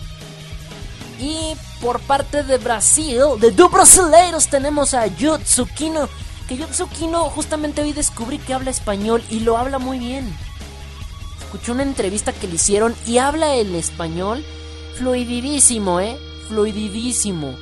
Y 1.20 1.56
por 1.80 2.00
parte 2.00 2.42
de 2.44 2.58
Brasil, 2.58 3.18
de 3.40 3.50
dos 3.50 3.70
brasileiros, 3.70 4.48
tenemos 4.48 4.94
a 4.94 5.06
Yutsukino 5.06 6.08
que 6.48 6.56
Yotsukino 6.56 7.24
justamente 7.24 7.82
hoy 7.82 7.92
descubrí 7.92 8.38
que 8.38 8.54
habla 8.54 8.70
español 8.70 9.22
y 9.28 9.40
lo 9.40 9.58
habla 9.58 9.78
muy 9.78 9.98
bien. 9.98 10.34
Escuché 11.42 11.72
una 11.72 11.82
entrevista 11.82 12.32
que 12.32 12.48
le 12.48 12.54
hicieron 12.54 12.94
y 13.06 13.18
habla 13.18 13.54
el 13.54 13.74
español 13.74 14.44
fluididísimo, 14.96 16.00
¿eh? 16.00 16.18
Fluididísimo. 16.48 17.54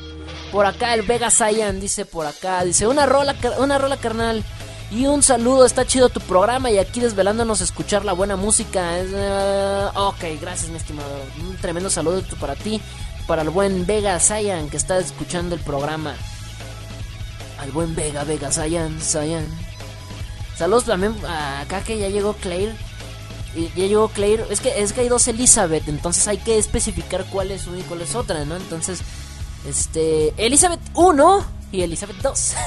Por 0.53 0.67
acá 0.67 0.95
el 0.95 1.03
Vega 1.03 1.31
Saiyan 1.31 1.81
dice 1.81 2.05
por 2.05 2.27
acá, 2.27 2.65
dice 2.65 2.87
una 2.87 3.07
rola, 3.07 3.35
una 3.59 3.79
rola 3.79 3.97
carnal. 3.97 4.45
Y 4.91 5.07
un 5.07 5.23
saludo, 5.23 5.67
está 5.67 5.85
chido 5.85 6.09
tu 6.11 6.21
programa 6.21 6.71
y 6.71 6.79
aquí 6.79 7.01
desvelándonos 7.01 7.61
escuchar 7.61 8.05
la 8.05 8.13
buena 8.13 8.37
música. 8.37 8.93
Uh, 9.03 9.99
ok, 9.99 10.41
gracias 10.41 10.71
mi 10.71 10.77
estimado. 10.77 11.09
Un 11.41 11.57
tremendo 11.57 11.91
saludo 11.91 12.23
para 12.39 12.55
ti, 12.55 12.81
para 13.27 13.43
el 13.43 13.51
buen 13.51 13.85
Vega 13.85 14.21
Saiyan 14.21 14.71
que 14.71 14.77
está 14.77 14.99
escuchando 14.99 15.57
el 15.57 15.61
programa 15.61 16.15
al 17.59 17.71
buen 17.73 17.95
Vega, 17.95 18.25
Vega, 18.25 18.53
Sayan, 18.53 19.01
Sayan. 19.01 19.47
Saludos 20.57 20.85
también 20.85 21.15
acá 21.27 21.83
que 21.83 21.99
ya 21.99 22.09
llegó 22.09 22.35
Claire. 22.35 22.75
Ya 23.55 23.87
llegó 23.87 24.09
Claire. 24.09 24.45
Es 24.51 24.61
que, 24.61 24.81
es 24.81 24.93
que 24.93 25.03
hay 25.03 25.09
dos 25.09 25.27
Elizabeth, 25.29 25.89
entonces 25.89 26.27
hay 26.29 26.39
que 26.39 26.59
especificar 26.59 27.25
cuál 27.27 27.51
es 27.51 27.67
una 27.67 27.79
y 27.79 27.83
cuál 27.83 28.03
es 28.03 28.15
otra, 28.15 28.45
¿no? 28.45 28.57
Entonces, 28.57 29.01
este. 29.69 30.35
Elizabeth 30.37 30.81
1 30.95 31.45
y 31.73 31.83
Elizabeth 31.83 32.17
2. 32.23 32.55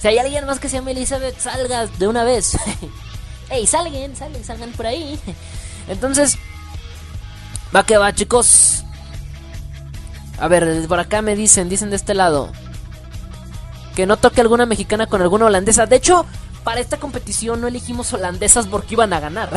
Si 0.00 0.08
hay 0.08 0.16
alguien 0.16 0.46
más 0.46 0.58
que 0.58 0.70
se 0.70 0.76
llame 0.76 0.92
Elizabeth, 0.92 1.38
salga 1.38 1.86
de 1.86 2.08
una 2.08 2.24
vez. 2.24 2.56
¡Ey, 3.50 3.66
salgan, 3.66 4.16
salgan, 4.16 4.42
salgan 4.42 4.72
por 4.72 4.86
ahí! 4.86 5.20
Entonces, 5.88 6.38
va 7.74 7.84
que 7.84 7.98
va, 7.98 8.14
chicos. 8.14 8.82
A 10.38 10.48
ver, 10.48 10.88
por 10.88 11.00
acá 11.00 11.20
me 11.20 11.36
dicen, 11.36 11.68
dicen 11.68 11.90
de 11.90 11.96
este 11.96 12.14
lado. 12.14 12.50
Que 13.94 14.06
no 14.06 14.16
toque 14.16 14.40
alguna 14.40 14.64
mexicana 14.64 15.06
con 15.06 15.20
alguna 15.20 15.46
holandesa. 15.46 15.84
De 15.84 15.96
hecho, 15.96 16.24
para 16.64 16.80
esta 16.80 16.98
competición 16.98 17.60
no 17.60 17.68
elegimos 17.68 18.12
holandesas 18.12 18.66
porque 18.66 18.94
iban 18.94 19.12
a 19.12 19.20
ganar. 19.20 19.50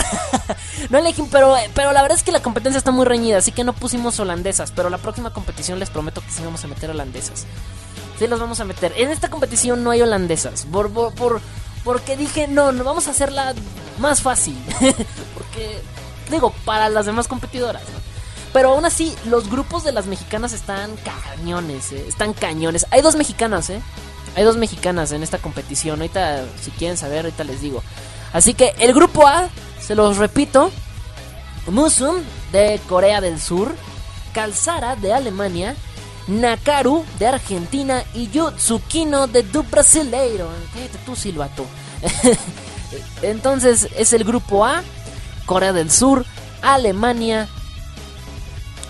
no 0.89 0.97
elegimos, 0.97 1.29
pero, 1.31 1.55
pero 1.73 1.91
la 1.91 2.01
verdad 2.01 2.17
es 2.17 2.23
que 2.23 2.31
la 2.31 2.41
competencia 2.41 2.77
está 2.77 2.91
muy 2.91 3.05
reñida, 3.05 3.37
así 3.37 3.51
que 3.51 3.63
no 3.63 3.73
pusimos 3.73 4.19
holandesas. 4.19 4.71
Pero 4.71 4.89
la 4.89 4.97
próxima 4.97 5.31
competición 5.31 5.79
les 5.79 5.89
prometo 5.89 6.21
que 6.21 6.31
sí 6.31 6.41
vamos 6.43 6.63
a 6.63 6.67
meter 6.67 6.89
holandesas. 6.89 7.45
Sí, 8.17 8.27
los 8.27 8.39
vamos 8.39 8.59
a 8.59 8.65
meter. 8.65 8.93
En 8.97 9.09
esta 9.09 9.29
competición 9.29 9.83
no 9.83 9.91
hay 9.91 10.01
holandesas. 10.01 10.65
Por, 10.71 10.91
por, 10.91 11.41
porque 11.83 12.15
dije, 12.15 12.47
no, 12.47 12.71
no 12.71 12.83
vamos 12.83 13.07
a 13.07 13.11
hacerla 13.11 13.53
más 13.99 14.21
fácil. 14.21 14.57
porque, 15.33 15.81
digo, 16.31 16.53
para 16.65 16.89
las 16.89 17.05
demás 17.05 17.27
competidoras. 17.27 17.83
Pero 18.53 18.69
aún 18.69 18.85
así, 18.85 19.15
los 19.25 19.49
grupos 19.49 19.83
de 19.83 19.91
las 19.91 20.05
mexicanas 20.05 20.53
están 20.53 20.95
cañones, 20.97 21.91
eh, 21.91 22.05
están 22.07 22.33
cañones. 22.33 22.85
Hay 22.91 23.01
dos 23.01 23.15
mexicanas, 23.15 23.71
¿eh? 23.71 23.81
Hay 24.35 24.43
dos 24.43 24.57
mexicanas 24.57 25.11
en 25.11 25.23
esta 25.23 25.37
competición. 25.37 26.01
Ahorita, 26.01 26.43
si 26.61 26.71
quieren 26.71 26.97
saber, 26.97 27.25
ahorita 27.25 27.43
les 27.43 27.61
digo. 27.61 27.83
Así 28.31 28.53
que 28.53 28.73
el 28.79 28.93
grupo 28.93 29.27
A, 29.27 29.49
se 29.79 29.95
los 29.95 30.17
repito: 30.17 30.71
Musum 31.67 32.17
de 32.51 32.79
Corea 32.89 33.21
del 33.21 33.39
Sur, 33.39 33.75
Calzara 34.33 34.95
de 34.95 35.13
Alemania, 35.13 35.75
Nakaru 36.27 37.05
de 37.19 37.27
Argentina 37.27 38.03
y 38.15 38.29
Yutsukino 38.29 39.27
de 39.27 39.43
Du 39.43 39.63
Brasileiro. 39.63 40.49
Cállate 40.73 40.97
tú, 41.05 41.15
Silvato. 41.15 41.65
Entonces 43.21 43.87
es 43.95 44.13
el 44.13 44.23
grupo 44.23 44.65
A: 44.65 44.81
Corea 45.45 45.73
del 45.73 45.91
Sur, 45.91 46.25
Alemania, 46.63 47.47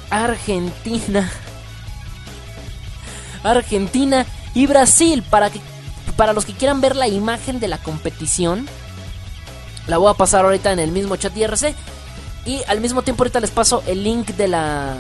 Argentina. 0.10 1.30
Argentina 3.44 4.26
y 4.54 4.68
Brasil. 4.68 5.24
Para, 5.24 5.49
que, 5.49 5.60
para 6.16 6.34
los 6.34 6.45
que 6.45 6.54
quieran 6.54 6.82
ver 6.82 6.95
la 6.95 7.08
imagen 7.08 7.60
de 7.60 7.68
la 7.68 7.78
competición, 7.78 8.68
la 9.88 9.97
voy 9.97 10.12
a 10.12 10.16
pasar 10.16 10.45
ahorita 10.45 10.72
en 10.72 10.80
el 10.80 10.91
mismo 10.91 11.16
chat 11.16 11.36
IRC. 11.36 11.76
Y 12.45 12.62
al 12.68 12.82
mismo 12.82 13.04
tiempo 13.04 13.24
ahorita 13.24 13.39
les 13.39 13.51
paso 13.51 13.84
el 13.88 14.04
link 14.04 14.28
de 14.30 14.47
la... 14.47 14.97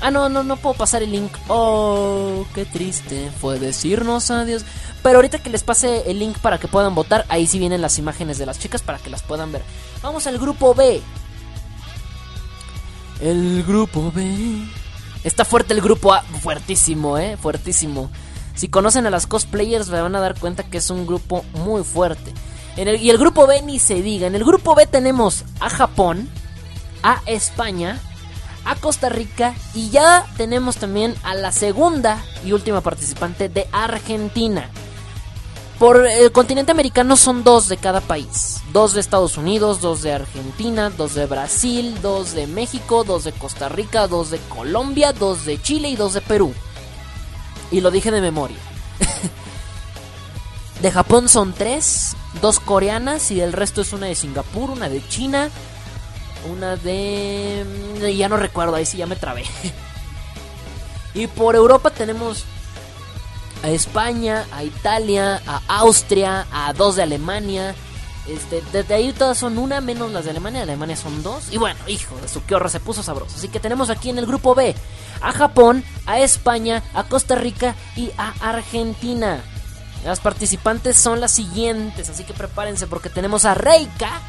Ah, 0.00 0.10
no, 0.10 0.28
no, 0.28 0.42
no 0.42 0.56
puedo 0.56 0.74
pasar 0.74 1.02
el 1.02 1.12
link. 1.12 1.32
Oh, 1.48 2.44
qué 2.54 2.64
triste 2.64 3.30
fue 3.40 3.58
decirnos 3.58 4.30
adiós. 4.30 4.64
Pero 5.02 5.16
ahorita 5.16 5.38
que 5.38 5.48
les 5.48 5.62
pase 5.62 6.10
el 6.10 6.18
link 6.18 6.38
para 6.38 6.58
que 6.58 6.68
puedan 6.68 6.94
votar, 6.94 7.24
ahí 7.28 7.46
sí 7.46 7.58
vienen 7.58 7.80
las 7.80 7.98
imágenes 7.98 8.36
de 8.38 8.46
las 8.46 8.58
chicas 8.58 8.82
para 8.82 8.98
que 8.98 9.10
las 9.10 9.22
puedan 9.22 9.52
ver. 9.52 9.62
Vamos 10.02 10.26
al 10.26 10.38
grupo 10.38 10.74
B. 10.74 11.00
El 13.20 13.62
grupo 13.62 14.10
B. 14.12 14.64
Está 15.24 15.44
fuerte 15.44 15.72
el 15.72 15.80
grupo 15.80 16.12
A. 16.12 16.22
Fuertísimo, 16.22 17.16
eh. 17.16 17.36
Fuertísimo. 17.36 18.10
Si 18.62 18.68
conocen 18.68 19.08
a 19.08 19.10
las 19.10 19.26
cosplayers, 19.26 19.90
van 19.90 20.14
a 20.14 20.20
dar 20.20 20.38
cuenta 20.38 20.62
que 20.62 20.78
es 20.78 20.88
un 20.88 21.04
grupo 21.04 21.44
muy 21.52 21.82
fuerte. 21.82 22.32
Y 22.76 23.10
el 23.10 23.18
grupo 23.18 23.48
B 23.48 23.60
ni 23.62 23.80
se 23.80 24.02
diga. 24.02 24.28
En 24.28 24.36
el 24.36 24.44
grupo 24.44 24.76
B 24.76 24.86
tenemos 24.86 25.42
a 25.58 25.68
Japón, 25.68 26.28
a 27.02 27.22
España, 27.26 27.98
a 28.64 28.76
Costa 28.76 29.08
Rica 29.08 29.56
y 29.74 29.90
ya 29.90 30.24
tenemos 30.36 30.76
también 30.76 31.16
a 31.24 31.34
la 31.34 31.50
segunda 31.50 32.24
y 32.46 32.52
última 32.52 32.82
participante 32.82 33.48
de 33.48 33.66
Argentina. 33.72 34.70
Por 35.80 36.06
el 36.06 36.30
continente 36.30 36.70
americano 36.70 37.16
son 37.16 37.42
dos 37.42 37.68
de 37.68 37.78
cada 37.78 38.00
país. 38.00 38.60
Dos 38.72 38.94
de 38.94 39.00
Estados 39.00 39.36
Unidos, 39.36 39.80
dos 39.80 40.02
de 40.02 40.12
Argentina, 40.12 40.90
dos 40.90 41.14
de 41.14 41.26
Brasil, 41.26 41.96
dos 42.00 42.32
de 42.32 42.46
México, 42.46 43.02
dos 43.02 43.24
de 43.24 43.32
Costa 43.32 43.68
Rica, 43.68 44.06
dos 44.06 44.30
de 44.30 44.38
Colombia, 44.38 45.12
dos 45.12 45.46
de 45.46 45.60
Chile 45.60 45.88
y 45.88 45.96
dos 45.96 46.14
de 46.14 46.20
Perú. 46.20 46.54
Y 47.72 47.80
lo 47.80 47.90
dije 47.90 48.10
de 48.10 48.20
memoria. 48.20 48.58
de 50.82 50.90
Japón 50.92 51.28
son 51.28 51.54
tres, 51.54 52.14
dos 52.42 52.60
coreanas 52.60 53.30
y 53.30 53.40
el 53.40 53.52
resto 53.52 53.80
es 53.80 53.92
una 53.94 54.06
de 54.06 54.14
Singapur, 54.14 54.70
una 54.70 54.88
de 54.90 55.06
China, 55.08 55.48
una 56.50 56.76
de... 56.76 57.64
Ya 58.16 58.28
no 58.28 58.36
recuerdo, 58.36 58.76
ahí 58.76 58.84
sí 58.84 58.98
ya 58.98 59.06
me 59.06 59.16
trabé. 59.16 59.44
y 61.14 61.26
por 61.28 61.56
Europa 61.56 61.90
tenemos 61.90 62.44
a 63.62 63.70
España, 63.70 64.44
a 64.52 64.64
Italia, 64.64 65.40
a 65.46 65.62
Austria, 65.78 66.46
a 66.52 66.74
dos 66.74 66.96
de 66.96 67.04
Alemania. 67.04 67.74
Este, 68.26 68.62
desde 68.72 68.94
ahí 68.94 69.12
todas 69.12 69.36
son 69.36 69.58
una 69.58 69.80
menos 69.80 70.12
las 70.12 70.24
de 70.24 70.30
Alemania. 70.30 70.62
Alemania 70.62 70.96
son 70.96 71.22
dos. 71.22 71.52
Y 71.52 71.58
bueno, 71.58 71.78
hijo 71.88 72.16
de 72.20 72.28
su 72.28 72.44
que 72.44 72.54
horror 72.54 72.70
se 72.70 72.80
puso 72.80 73.02
sabroso. 73.02 73.36
Así 73.36 73.48
que 73.48 73.60
tenemos 73.60 73.90
aquí 73.90 74.10
en 74.10 74.18
el 74.18 74.26
grupo 74.26 74.54
B 74.54 74.74
a 75.20 75.32
Japón, 75.32 75.84
a 76.06 76.20
España, 76.20 76.82
a 76.94 77.04
Costa 77.04 77.34
Rica 77.34 77.74
y 77.96 78.10
a 78.16 78.32
Argentina. 78.40 79.42
Las 80.04 80.20
participantes 80.20 80.96
son 80.96 81.20
las 81.20 81.32
siguientes, 81.32 82.08
así 82.08 82.24
que 82.24 82.34
prepárense 82.34 82.88
porque 82.88 83.08
tenemos 83.08 83.44
a 83.44 83.54
Reika 83.54 84.20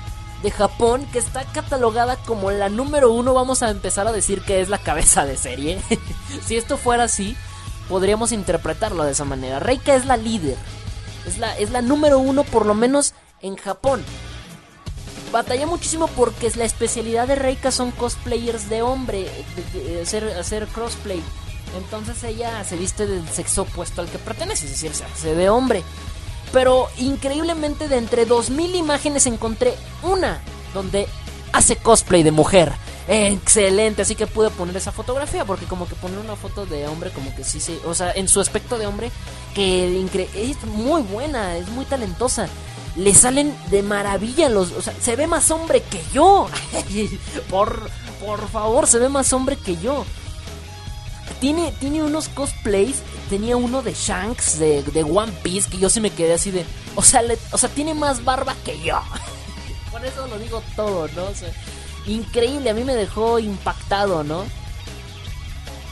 de 0.44 0.52
Japón 0.52 1.08
que 1.12 1.20
está 1.20 1.46
catalogada 1.46 2.18
como 2.18 2.52
la 2.52 2.70
número 2.70 3.12
uno. 3.12 3.34
Vamos 3.34 3.64
a 3.64 3.70
empezar 3.70 4.08
a 4.08 4.12
decir 4.12 4.42
que 4.42 4.62
es 4.62 4.70
la 4.70 4.78
cabeza 4.78 5.26
de 5.26 5.38
serie. 5.38 5.82
si 6.46 6.58
esto 6.58 6.78
fuera 6.78 7.06
así, 7.06 7.36
podríamos 7.90 8.32
interpretarlo 8.32 9.04
de 9.04 9.12
esa 9.12 9.26
manera. 9.26 9.60
Reika 9.60 9.96
es 9.96 10.06
la 10.06 10.18
líder, 10.18 10.58
es 11.26 11.38
la, 11.38 11.58
es 11.58 11.72
la 11.72 11.82
número 11.82 12.20
uno 12.20 12.44
por 12.44 12.66
lo 12.66 12.76
menos 12.76 13.14
en 13.44 13.56
Japón. 13.56 14.04
Batalla 15.32 15.68
muchísimo 15.68 16.08
porque 16.08 16.52
la 16.56 16.66
especialidad 16.66 17.28
de 17.28 17.36
Reika 17.36 17.72
son 17.72 17.92
cosplayers 17.92 18.70
de 18.70 18.82
hombre, 18.82 19.28
hacer, 20.02 20.24
hacer 20.40 20.68
crossplay. 20.68 21.22
Entonces 21.78 22.24
ella 22.24 22.64
se 22.64 22.78
viste 22.78 23.06
del 23.06 23.28
sexo 23.30 23.64
opuesto 23.64 24.02
al 24.02 24.08
que 24.08 24.20
pertenece, 24.20 24.66
es 24.66 24.72
decir, 24.72 24.94
se 24.94 25.04
hace 25.04 25.36
de 25.36 25.50
hombre. 25.50 25.84
Pero 26.52 26.88
increíblemente 26.98 27.88
de 27.88 27.98
entre 27.98 28.26
2000 28.26 28.76
imágenes 28.76 29.26
encontré 29.26 29.74
una 30.04 30.40
donde 30.74 31.08
hace 31.52 31.76
cosplay 31.76 32.24
de 32.24 32.32
mujer. 32.32 32.74
Excelente, 33.08 34.04
así 34.04 34.16
que 34.16 34.28
pude 34.28 34.50
poner 34.50 34.78
esa 34.78 34.92
fotografía 34.92 35.44
porque 35.44 35.66
como 35.66 35.88
que 35.88 35.96
poner 35.96 36.20
una 36.20 36.36
foto 36.36 36.66
de 36.66 36.88
hombre 36.88 37.10
como 37.10 37.36
que 37.36 37.44
sí 37.44 37.60
se, 37.60 37.78
o 37.86 37.94
sea, 37.94 38.12
en 38.14 38.28
su 38.30 38.40
aspecto 38.40 38.78
de 38.78 38.88
hombre 38.88 39.12
que 39.54 40.00
es 40.36 40.64
muy 40.66 41.02
buena, 41.02 41.58
es 41.58 41.68
muy 41.70 41.86
talentosa. 41.86 42.48
Le 42.96 43.14
salen 43.16 43.56
de 43.72 43.82
maravilla 43.82 44.50
los, 44.50 44.72
o 44.72 44.82
sea, 44.82 44.94
se 45.00 45.16
ve 45.16 45.28
más 45.28 45.50
hombre 45.52 45.82
que 45.82 46.02
yo. 46.14 46.48
por 47.50 47.90
por 48.24 48.48
favor, 48.50 48.88
se 48.88 49.00
ve 49.00 49.10
más 49.10 49.34
hombre 49.34 49.58
que 49.58 49.78
yo. 49.78 50.06
Tiene, 51.40 51.74
tiene 51.80 52.04
unos 52.04 52.30
cosplays. 52.30 53.02
Tenía 53.30 53.58
uno 53.58 53.82
de 53.82 53.94
Shanks 53.94 54.60
de, 54.60 54.84
de 54.84 55.04
One 55.04 55.32
Piece 55.44 55.70
que 55.70 55.78
yo 55.78 55.90
sí 55.90 56.00
me 56.00 56.10
quedé 56.10 56.34
así 56.34 56.52
de. 56.52 56.66
O 56.96 57.02
sea, 57.02 57.22
o 57.52 57.58
sea, 57.58 57.70
tiene 57.70 57.94
más 57.94 58.24
barba 58.24 58.56
que 58.64 58.80
yo. 58.82 59.02
Por 59.92 60.06
eso 60.06 60.28
lo 60.28 60.40
digo 60.40 60.64
todo, 60.76 61.08
¿no? 61.16 61.26
O 61.26 61.36
sea, 61.36 61.50
increíble, 62.06 62.70
a 62.70 62.74
mí 62.74 62.84
me 62.84 62.96
dejó 62.96 63.40
impactado, 63.40 64.24
¿no? 64.24 64.46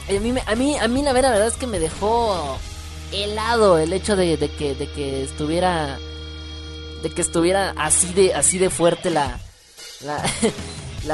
A 0.08 0.20
mí, 0.20 0.34
a 0.44 0.54
mí, 0.54 0.76
a 0.76 0.88
mí 0.88 1.02
la 1.02 1.12
verdad 1.12 1.46
es 1.46 1.54
que 1.54 1.66
me 1.66 1.78
dejó 1.78 2.58
helado 3.12 3.78
el 3.78 3.92
hecho 3.92 4.16
de, 4.16 4.36
que, 4.58 4.74
de 4.74 4.90
que 4.90 5.22
estuviera 5.22 5.98
de 7.02 7.10
que 7.10 7.22
estuviera 7.22 7.74
así 7.76 8.12
de 8.12 8.34
así 8.34 8.58
de 8.58 8.70
fuerte 8.70 9.10
la 9.10 9.38
la, 10.04 10.22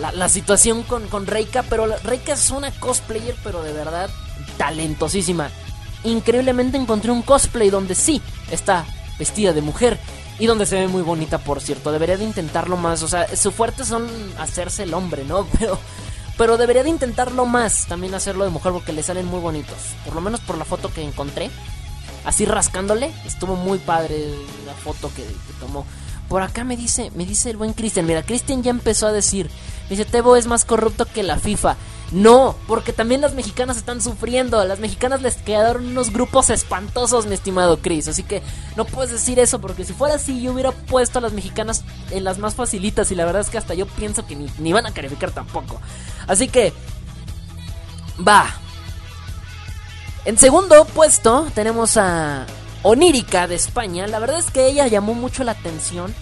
la, 0.00 0.12
la, 0.12 0.28
situación 0.28 0.82
con, 0.82 1.08
con 1.08 1.26
Reika, 1.26 1.62
pero 1.62 1.86
Reika 2.02 2.32
es 2.32 2.50
una 2.50 2.70
cosplayer, 2.70 3.36
pero 3.42 3.62
de 3.62 3.72
verdad 3.72 4.10
talentosísima. 4.56 5.50
Increíblemente 6.04 6.78
encontré 6.78 7.10
un 7.12 7.22
cosplay 7.22 7.70
donde 7.70 7.94
sí 7.94 8.20
está 8.50 8.84
vestida 9.18 9.52
de 9.52 9.62
mujer 9.62 9.98
y 10.38 10.46
donde 10.46 10.66
se 10.66 10.76
ve 10.76 10.88
muy 10.88 11.02
bonita, 11.02 11.38
por 11.38 11.60
cierto. 11.60 11.92
Debería 11.92 12.16
de 12.16 12.24
intentarlo 12.24 12.76
más. 12.76 13.02
O 13.02 13.08
sea, 13.08 13.34
su 13.36 13.52
fuerte 13.52 13.84
son 13.84 14.08
hacerse 14.38 14.82
el 14.82 14.94
hombre, 14.94 15.24
¿no? 15.24 15.46
Pero, 15.58 15.78
pero 16.38 16.56
debería 16.56 16.82
de 16.82 16.88
intentarlo 16.88 17.44
más. 17.44 17.86
También 17.86 18.14
hacerlo 18.14 18.44
de 18.44 18.50
mujer 18.50 18.72
porque 18.72 18.92
le 18.92 19.02
salen 19.02 19.26
muy 19.26 19.38
bonitos. 19.38 19.76
Por 20.04 20.14
lo 20.14 20.20
menos 20.20 20.40
por 20.40 20.56
la 20.56 20.64
foto 20.64 20.92
que 20.92 21.02
encontré. 21.02 21.50
Así 22.24 22.44
rascándole. 22.44 23.12
Estuvo 23.24 23.56
muy 23.56 23.78
padre 23.78 24.26
la 24.66 24.74
foto 24.74 25.10
que, 25.14 25.24
tomó. 25.60 25.86
Por 26.28 26.42
acá 26.42 26.64
me 26.64 26.76
dice, 26.76 27.10
me 27.14 27.26
dice 27.26 27.50
el 27.50 27.56
buen 27.56 27.72
Cristian. 27.72 28.06
Mira, 28.06 28.22
Cristian 28.22 28.62
ya 28.62 28.70
empezó 28.70 29.06
a 29.06 29.12
decir. 29.12 29.50
Dice, 29.90 30.04
Tebo 30.04 30.36
es 30.36 30.46
más 30.46 30.64
corrupto 30.64 31.04
que 31.04 31.22
la 31.22 31.38
FIFA. 31.38 31.76
No, 32.12 32.56
porque 32.68 32.92
también 32.92 33.22
las 33.22 33.34
mexicanas 33.34 33.78
están 33.78 34.02
sufriendo. 34.02 34.62
Las 34.64 34.78
mexicanas 34.78 35.22
les 35.22 35.36
quedaron 35.36 35.86
unos 35.86 36.12
grupos 36.12 36.50
espantosos, 36.50 37.26
mi 37.26 37.34
estimado 37.34 37.78
Chris. 37.78 38.06
Así 38.06 38.22
que 38.22 38.42
no 38.76 38.84
puedes 38.84 39.10
decir 39.10 39.38
eso, 39.38 39.60
porque 39.60 39.84
si 39.84 39.94
fuera 39.94 40.16
así, 40.16 40.42
yo 40.42 40.52
hubiera 40.52 40.72
puesto 40.72 41.18
a 41.18 41.22
las 41.22 41.32
mexicanas 41.32 41.84
en 42.10 42.24
las 42.24 42.38
más 42.38 42.54
facilitas. 42.54 43.10
Y 43.10 43.14
la 43.14 43.24
verdad 43.24 43.40
es 43.40 43.50
que 43.50 43.58
hasta 43.58 43.74
yo 43.74 43.86
pienso 43.86 44.26
que 44.26 44.36
ni, 44.36 44.72
van 44.72 44.86
a 44.86 44.92
calificar 44.92 45.30
tampoco. 45.30 45.80
Así 46.26 46.48
que, 46.48 46.74
va. 48.26 48.61
En 50.24 50.38
segundo 50.38 50.84
puesto 50.84 51.48
tenemos 51.52 51.96
a 51.96 52.46
Onírica 52.82 53.48
de 53.48 53.56
España. 53.56 54.06
La 54.06 54.20
verdad 54.20 54.38
es 54.38 54.52
que 54.52 54.68
ella 54.68 54.86
llamó 54.86 55.14
mucho 55.14 55.42
la 55.42 55.52
atención 55.52 56.14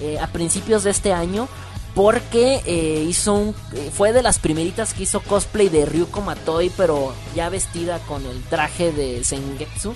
eh, 0.00 0.20
a 0.20 0.28
principios 0.28 0.84
de 0.84 0.90
este 0.90 1.12
año 1.12 1.48
porque 1.94 2.62
eh, 2.64 3.04
hizo 3.08 3.34
un, 3.34 3.54
eh, 3.72 3.90
fue 3.92 4.12
de 4.12 4.22
las 4.22 4.38
primeritas 4.38 4.94
que 4.94 5.02
hizo 5.02 5.20
cosplay 5.20 5.68
de 5.68 5.84
Ryuko 5.84 6.20
Matoi, 6.20 6.70
pero 6.76 7.12
ya 7.34 7.48
vestida 7.48 7.98
con 7.98 8.24
el 8.24 8.40
traje 8.44 8.92
de 8.92 9.24
Sengetsu. 9.24 9.94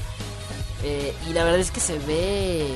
y 1.28 1.32
la 1.32 1.44
verdad 1.44 1.61
es 1.61 1.70
que 1.70 1.80
se 1.80 1.98
ve 2.00 2.66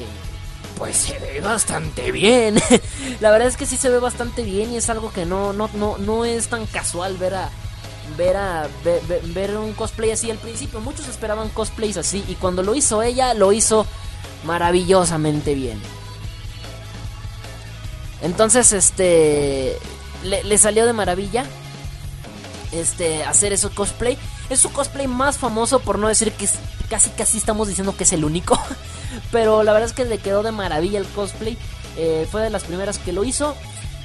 pues 0.77 0.97
se 0.97 1.19
ve 1.19 1.41
bastante 1.41 2.13
bien. 2.13 2.55
la 3.21 3.33
verdad 3.33 3.49
es 3.49 3.57
que 3.57 3.67
sí 3.67 3.77
se 3.77 3.91
ve 3.91 3.99
bastante 3.99 4.45
bien 4.45 4.73
y 4.73 4.77
es 4.77 4.89
algo 4.89 5.13
que 5.13 5.27
no, 5.27 5.53
no, 5.53 5.69
no, 5.75 5.99
no 5.99 6.25
es 6.25 6.47
tan 6.47 6.67
casual 6.67 7.17
ver 7.17 7.35
a 7.35 7.51
ver 8.17 8.37
a 8.37 8.69
ver, 8.83 9.57
un 9.57 9.73
cosplay 9.73 10.11
así 10.11 10.31
al 10.31 10.39
principio. 10.39 10.81
Muchos 10.81 11.09
esperaban 11.09 11.49
cosplays 11.51 11.97
así 11.97 12.25
y 12.29 12.35
cuando 12.35 12.63
lo 12.63 12.75
hizo 12.75 13.03
ella 13.03 13.35
lo 13.35 13.53
hizo 13.53 13.87
maravillosamente 14.45 15.55
bien. 15.55 15.81
Entonces, 18.23 18.73
este 18.73 19.79
le, 20.25 20.59
salió 20.59 20.87
de 20.87 20.93
maravilla 20.93 21.45
este 22.73 23.25
hacer 23.25 23.53
ese 23.53 23.69
cosplay. 23.71 24.19
Es 24.51 24.61
su 24.61 24.73
cosplay 24.73 25.07
más 25.07 25.39
famoso 25.39 25.81
por 25.81 25.99
no 25.99 26.09
decir 26.09 26.33
que 26.33 26.49
casi 26.89 27.11
casi 27.11 27.39
estamos 27.39 27.69
diciendo 27.69 27.97
que 27.97 28.05
es 28.05 28.13
el 28.13 28.25
único. 28.25 28.59
Pero 29.33 29.63
la 29.63 29.73
verdad 29.73 29.89
es 29.89 29.95
que 29.95 30.05
le 30.05 30.19
quedó 30.19 30.43
de 30.43 30.53
maravilla 30.53 30.99
el 30.99 31.07
cosplay. 31.07 31.57
Eh, 31.97 32.27
fue 32.31 32.43
de 32.43 32.51
las 32.51 32.65
primeras 32.65 32.99
que 32.99 33.13
lo 33.13 33.25
hizo. 33.25 33.55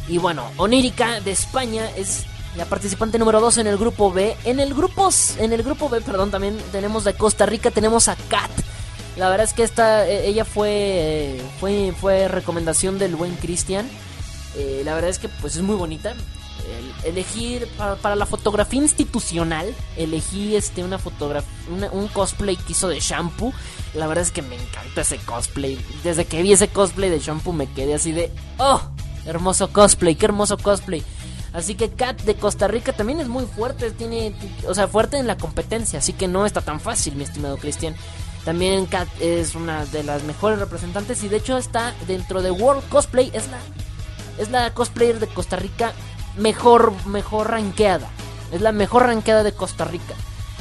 Y 0.07 0.17
bueno, 0.17 0.45
Onírica 0.57 1.21
de 1.21 1.31
España 1.31 1.89
es 1.95 2.25
la 2.55 2.65
participante 2.65 3.17
número 3.19 3.41
2 3.41 3.59
en 3.59 3.67
el 3.67 3.77
grupo 3.77 4.11
B. 4.11 4.35
En 4.43 4.59
el 4.59 4.73
grupo, 4.73 5.09
en 5.37 5.53
el 5.53 5.63
grupo 5.63 5.89
B, 5.89 6.01
perdón, 6.01 6.31
también 6.31 6.57
tenemos 6.71 7.03
de 7.03 7.13
Costa 7.13 7.45
Rica, 7.45 7.71
tenemos 7.71 8.07
a 8.07 8.15
Kat. 8.15 8.51
La 9.17 9.29
verdad 9.29 9.45
es 9.45 9.53
que 9.53 9.63
esta, 9.63 10.07
eh, 10.07 10.27
ella 10.27 10.45
fue, 10.45 11.41
fue, 11.59 11.93
fue 11.99 12.27
recomendación 12.27 12.99
del 12.99 13.15
buen 13.15 13.35
Cristian. 13.35 13.87
Eh, 14.55 14.81
la 14.85 14.93
verdad 14.93 15.09
es 15.09 15.19
que 15.19 15.29
pues 15.29 15.55
es 15.55 15.61
muy 15.61 15.75
bonita 15.75 16.15
elegir 17.03 17.67
para, 17.77 18.15
la 18.15 18.25
fotografía 18.25 18.81
institucional, 18.81 19.73
elegí 19.97 20.55
este 20.55 20.83
una 20.83 20.97
fotografía, 20.97 21.49
un 21.91 22.07
cosplay 22.07 22.55
que 22.55 22.71
hizo 22.71 22.87
de 22.87 22.99
shampoo. 22.99 23.53
La 23.93 24.07
verdad 24.07 24.23
es 24.23 24.31
que 24.31 24.41
me 24.41 24.55
encanta 24.55 25.01
ese 25.01 25.17
cosplay. 25.17 25.79
Desde 26.03 26.25
que 26.25 26.41
vi 26.41 26.53
ese 26.53 26.69
cosplay 26.69 27.09
de 27.09 27.19
shampoo 27.19 27.53
me 27.53 27.67
quedé 27.71 27.93
así 27.93 28.11
de, 28.11 28.31
oh, 28.57 28.81
hermoso 29.25 29.71
cosplay, 29.71 30.15
qué 30.15 30.25
hermoso 30.25 30.57
cosplay. 30.57 31.03
Así 31.53 31.75
que 31.75 31.91
Kat 31.91 32.21
de 32.23 32.35
Costa 32.35 32.67
Rica 32.67 32.93
también 32.93 33.19
es 33.19 33.27
muy 33.27 33.45
fuerte, 33.45 33.91
tiene, 33.91 34.35
o 34.67 34.73
sea, 34.73 34.87
fuerte 34.87 35.17
en 35.17 35.27
la 35.27 35.37
competencia, 35.37 35.99
así 35.99 36.13
que 36.13 36.27
no 36.27 36.45
está 36.45 36.61
tan 36.61 36.79
fácil, 36.79 37.15
mi 37.15 37.23
estimado 37.23 37.57
Cristian. 37.57 37.95
También 38.43 38.87
Kat 38.87 39.07
es 39.19 39.55
una 39.55 39.85
de 39.85 40.03
las 40.03 40.23
mejores 40.23 40.59
representantes 40.59 41.23
y 41.23 41.29
de 41.29 41.37
hecho 41.37 41.57
está 41.57 41.93
dentro 42.07 42.41
de 42.41 42.51
World 42.51 42.87
Cosplay, 42.89 43.29
es 43.33 43.47
la 43.49 43.59
es 44.37 44.49
la 44.49 44.73
cosplayer 44.73 45.19
de 45.19 45.27
Costa 45.27 45.55
Rica 45.55 45.93
mejor, 46.37 46.93
mejor 47.05 47.51
rankeada. 47.51 48.09
Es 48.51 48.61
la 48.61 48.71
mejor 48.71 49.03
rankeada 49.03 49.43
de 49.43 49.51
Costa 49.51 49.85
Rica. 49.85 50.13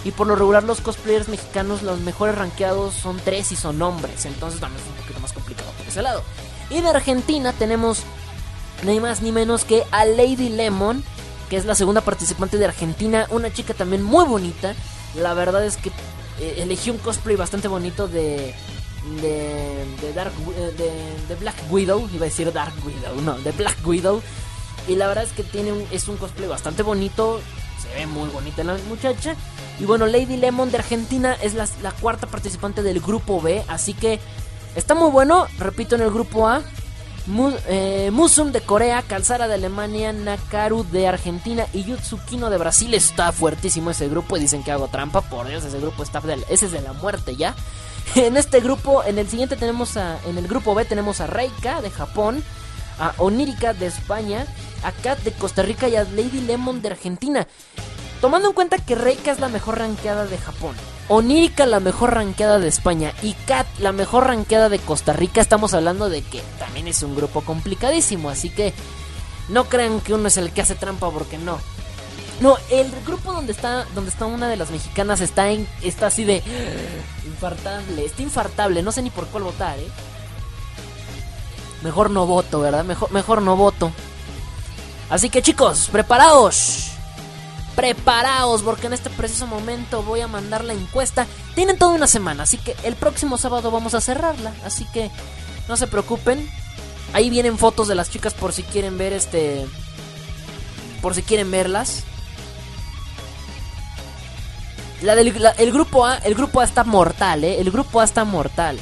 Y 0.04 0.10
por 0.10 0.26
lo 0.26 0.34
regular 0.34 0.64
los 0.64 0.80
cosplayers 0.80 1.28
mexicanos, 1.28 1.82
los 1.82 2.00
mejores 2.00 2.36
rankeados 2.36 2.94
son 2.94 3.18
tres 3.18 3.52
y 3.52 3.56
son 3.56 3.80
hombres. 3.82 4.26
Entonces 4.26 4.60
también 4.60 4.82
es 4.82 4.90
un 4.90 4.96
poquito 4.96 5.20
más 5.20 5.32
complicado 5.32 5.70
por 5.72 5.86
ese 5.86 6.02
lado. 6.02 6.22
Y 6.70 6.80
de 6.80 6.88
Argentina 6.88 7.52
tenemos 7.52 8.02
ni 8.84 9.00
más 9.00 9.22
ni 9.22 9.32
menos 9.32 9.64
que 9.64 9.84
a 9.90 10.04
Lady 10.04 10.48
Lemon, 10.48 11.02
que 11.48 11.56
es 11.56 11.64
la 11.64 11.74
segunda 11.74 12.00
participante 12.00 12.58
de 12.58 12.64
Argentina. 12.64 13.26
Una 13.30 13.52
chica 13.52 13.74
también 13.74 14.02
muy 14.02 14.24
bonita. 14.24 14.74
La 15.14 15.34
verdad 15.34 15.64
es 15.64 15.76
que 15.76 15.90
eh, 16.40 16.56
elegí 16.58 16.90
un 16.90 16.98
cosplay 16.98 17.36
bastante 17.36 17.68
bonito 17.68 18.08
de, 18.08 18.54
de, 19.20 19.84
de, 20.00 20.12
Dark, 20.14 20.32
eh, 20.56 20.72
de, 20.76 21.26
de, 21.28 21.40
Black 21.40 21.56
Widow, 21.70 22.08
iba 22.14 22.24
a 22.24 22.28
decir 22.28 22.52
Dark 22.52 22.74
Widow, 22.84 23.20
no, 23.22 23.38
de 23.38 23.52
Black 23.52 23.76
Widow. 23.86 24.22
Y 24.88 24.96
la 24.96 25.06
verdad 25.06 25.24
es 25.24 25.32
que 25.32 25.42
tiene 25.42 25.72
un, 25.72 25.86
es 25.90 26.08
un 26.08 26.16
cosplay 26.16 26.48
bastante 26.48 26.82
bonito. 26.82 27.40
Se 27.80 27.88
ve 27.94 28.06
muy 28.06 28.28
bonita 28.30 28.64
la 28.64 28.76
muchacha. 28.88 29.36
Y 29.78 29.84
bueno, 29.84 30.06
Lady 30.06 30.36
Lemon 30.36 30.70
de 30.70 30.78
Argentina 30.78 31.36
es 31.42 31.54
la, 31.54 31.66
cuarta 32.00 32.26
participante 32.26 32.82
del 32.82 33.00
grupo 33.00 33.40
B. 33.40 33.64
Así 33.68 33.94
que 33.94 34.20
está 34.74 34.94
muy 34.94 35.10
bueno. 35.10 35.46
Repito, 35.58 35.94
en 35.94 36.02
el 36.02 36.10
grupo 36.10 36.48
A. 36.48 36.62
Eh, 37.68 38.10
Musum 38.12 38.50
de 38.50 38.60
Corea, 38.60 39.02
Calzara 39.02 39.46
de 39.46 39.54
Alemania, 39.54 40.12
Nakaru 40.12 40.84
de 40.84 41.06
Argentina 41.06 41.66
y 41.72 41.84
Yutsukino 41.84 42.50
de 42.50 42.58
Brasil. 42.58 42.92
Está 42.94 43.32
fuertísimo 43.32 43.90
ese 43.90 44.08
grupo 44.08 44.36
y 44.36 44.40
dicen 44.40 44.64
que 44.64 44.72
hago 44.72 44.88
trampa. 44.88 45.20
Por 45.20 45.48
Dios, 45.48 45.64
ese 45.64 45.78
grupo 45.78 46.02
está 46.02 46.20
de, 46.20 46.42
es 46.48 46.70
de 46.70 46.80
la 46.80 46.92
muerte 46.94 47.36
ya. 47.36 47.54
En 48.16 48.36
este 48.36 48.60
grupo, 48.60 49.04
en 49.04 49.18
el 49.18 49.28
siguiente 49.28 49.56
tenemos 49.56 49.96
a, 49.96 50.18
en 50.26 50.36
el 50.36 50.48
grupo 50.48 50.74
B 50.74 50.84
tenemos 50.84 51.20
a 51.20 51.28
Reika 51.28 51.80
de 51.80 51.88
Japón, 51.88 52.42
a 52.98 53.14
Onírica 53.18 53.72
de 53.74 53.86
España, 53.86 54.44
a 54.82 54.90
Kat 54.90 55.20
de 55.20 55.32
Costa 55.32 55.62
Rica 55.62 55.88
y 55.88 55.96
a 55.96 56.04
Lady 56.04 56.40
Lemon 56.40 56.82
de 56.82 56.88
Argentina. 56.88 57.46
Tomando 58.20 58.48
en 58.48 58.54
cuenta 58.54 58.78
que 58.78 58.96
Reika 58.96 59.30
es 59.30 59.40
la 59.40 59.48
mejor 59.48 59.78
ranqueada 59.78 60.26
de 60.26 60.36
Japón, 60.36 60.74
Onírica 61.08 61.66
la 61.66 61.80
mejor 61.80 62.14
ranqueada 62.14 62.58
de 62.58 62.68
España 62.68 63.12
y 63.22 63.34
Kat 63.34 63.66
la 63.78 63.92
mejor 63.92 64.26
ranqueada 64.26 64.68
de 64.68 64.78
Costa 64.78 65.12
Rica, 65.12 65.40
estamos 65.40 65.74
hablando 65.74 66.08
de 66.08 66.22
que 66.22 66.42
también 66.58 66.88
es 66.88 67.02
un 67.02 67.16
grupo 67.16 67.42
complicadísimo, 67.42 68.30
así 68.30 68.50
que 68.50 68.72
no 69.48 69.64
crean 69.64 70.00
que 70.00 70.14
uno 70.14 70.28
es 70.28 70.36
el 70.36 70.52
que 70.52 70.62
hace 70.62 70.74
trampa 70.74 71.10
porque 71.10 71.38
no. 71.38 71.58
No, 72.40 72.56
el 72.70 72.90
grupo 73.04 73.32
donde 73.32 73.52
está 73.52 73.84
donde 73.94 74.10
está 74.10 74.26
una 74.26 74.48
de 74.48 74.56
las 74.56 74.70
mexicanas 74.70 75.20
está 75.20 75.50
en 75.50 75.68
está 75.82 76.06
así 76.06 76.24
de 76.24 76.42
infartable, 77.26 78.04
está 78.04 78.22
infartable, 78.22 78.82
no 78.82 78.92
sé 78.92 79.02
ni 79.02 79.10
por 79.10 79.26
cuál 79.26 79.44
votar, 79.44 79.78
¿eh? 79.78 79.88
Mejor 81.82 82.10
no 82.10 82.26
voto, 82.26 82.60
¿verdad? 82.60 82.84
Mejor 82.84 83.10
mejor 83.10 83.42
no 83.42 83.56
voto. 83.56 83.92
Así 85.10 85.28
que 85.28 85.42
chicos, 85.42 85.88
preparaos. 85.92 86.91
Preparaos 87.76 88.62
porque 88.62 88.86
en 88.86 88.92
este 88.92 89.10
preciso 89.10 89.46
momento 89.46 90.02
voy 90.02 90.20
a 90.20 90.28
mandar 90.28 90.64
la 90.64 90.74
encuesta. 90.74 91.26
Tienen 91.54 91.78
toda 91.78 91.94
una 91.94 92.06
semana, 92.06 92.42
así 92.42 92.58
que 92.58 92.76
el 92.82 92.96
próximo 92.96 93.38
sábado 93.38 93.70
vamos 93.70 93.94
a 93.94 94.00
cerrarla. 94.00 94.52
Así 94.64 94.84
que 94.92 95.10
no 95.68 95.76
se 95.76 95.86
preocupen. 95.86 96.48
Ahí 97.14 97.30
vienen 97.30 97.58
fotos 97.58 97.88
de 97.88 97.94
las 97.94 98.10
chicas 98.10 98.34
por 98.34 98.52
si 98.52 98.62
quieren 98.62 98.98
ver 98.98 99.12
este... 99.12 99.66
Por 101.00 101.14
si 101.14 101.22
quieren 101.22 101.50
verlas. 101.50 102.04
La 105.02 105.16
del 105.16 105.34
el 105.58 105.72
grupo 105.72 106.06
A, 106.06 106.16
el 106.18 106.34
grupo 106.34 106.60
A 106.60 106.64
está 106.64 106.84
mortal, 106.84 107.42
eh. 107.42 107.60
El 107.60 107.70
grupo 107.70 108.00
A 108.00 108.04
está 108.04 108.24
mortal. 108.24 108.78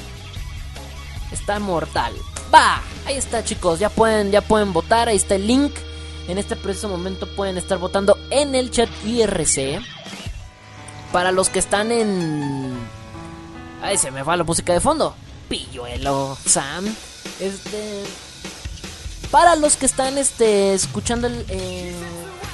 Está 1.33 1.59
mortal. 1.59 2.13
Va, 2.53 2.83
ahí 3.07 3.17
está, 3.17 3.43
chicos. 3.43 3.79
Ya 3.79 3.89
pueden, 3.89 4.31
ya 4.31 4.43
pueden 4.43 4.73
votar. 4.73 5.09
Ahí 5.09 5.17
está 5.17 5.37
el 5.37 5.47
link. 5.47 5.73
En 6.31 6.39
este 6.39 6.55
preciso 6.55 6.89
momento 6.89 7.27
pueden 7.27 7.59
estar 7.59 7.79
votando 7.79 8.17
en 8.31 8.55
el 8.55 8.71
chat 8.71 8.89
IRC. 9.05 9.81
Para 11.11 11.33
los 11.33 11.49
que 11.49 11.59
están 11.59 11.91
en. 11.91 12.73
Ay, 13.83 13.99
se 13.99 14.13
me 14.13 14.23
va 14.23 14.37
la 14.37 14.45
música 14.45 14.73
de 14.73 14.79
fondo. 14.79 15.17
Pilluelo, 15.49 16.39
Sam. 16.47 16.87
Este. 17.41 18.05
Para 19.33 19.57
los 19.57 19.77
que 19.77 19.87
están 19.87 20.19
este, 20.19 20.73
escuchando 20.73 21.27
el, 21.27 21.45
eh, 21.49 21.97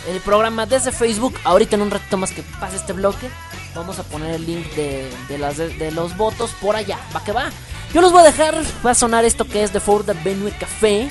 el 0.09 0.21
programa 0.21 0.65
desde 0.65 0.91
Facebook, 0.91 1.35
ahorita 1.45 1.77
en 1.77 1.83
un 1.83 1.91
ratito 1.91 2.17
más 2.17 2.33
que 2.33 2.45
pase 2.59 2.77
este 2.77 2.95
bloque, 2.95 3.29
vamos 3.75 3.99
a 3.99 4.05
poner 4.05 4.37
el 4.37 4.47
link 4.47 4.73
de, 4.75 5.11
de, 5.29 5.91
los 5.91 6.17
votos 6.17 6.51
por 6.63 6.77
allá. 6.77 6.99
Va 7.15 7.23
que 7.23 7.33
va. 7.33 7.51
Yo 7.93 8.01
los 8.01 8.11
voy 8.11 8.23
a 8.23 8.25
dejar. 8.25 8.57
Va 8.85 8.93
a 8.93 8.95
sonar 8.95 9.27
esto 9.27 9.45
que 9.45 9.63
es 9.63 9.75
de 9.75 9.81
Ford 9.81 10.09
Avenue 10.09 10.51
Café 10.59 11.11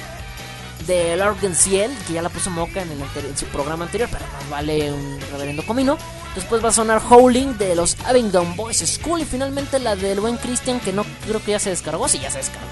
de 0.87 1.15
Largen 1.15 1.55
Ciel, 1.55 1.91
que 2.07 2.13
ya 2.13 2.21
la 2.21 2.29
puso 2.29 2.49
Moca 2.49 2.81
en, 2.81 3.37
su 3.37 3.45
programa 3.47 3.85
anterior, 3.85 4.09
pero 4.11 4.25
más 4.31 4.49
vale 4.49 4.91
un 4.91 5.19
reverendo 5.31 5.65
comino. 5.65 5.97
Después 6.35 6.63
va 6.63 6.69
a 6.69 6.73
sonar 6.73 7.01
Howling 7.09 7.57
de 7.57 7.75
los 7.75 7.97
Abingdon 8.05 8.55
Boys 8.55 8.77
School 8.77 9.21
y 9.21 9.25
finalmente 9.25 9.79
la 9.79 9.95
del 9.95 10.19
buen 10.19 10.37
Christian, 10.37 10.79
que 10.79 10.93
no 10.93 11.05
creo 11.25 11.43
que 11.43 11.51
ya 11.51 11.59
se 11.59 11.69
descargó, 11.69 12.07
sí 12.07 12.19
ya 12.19 12.29
se 12.29 12.39
descargó. 12.39 12.67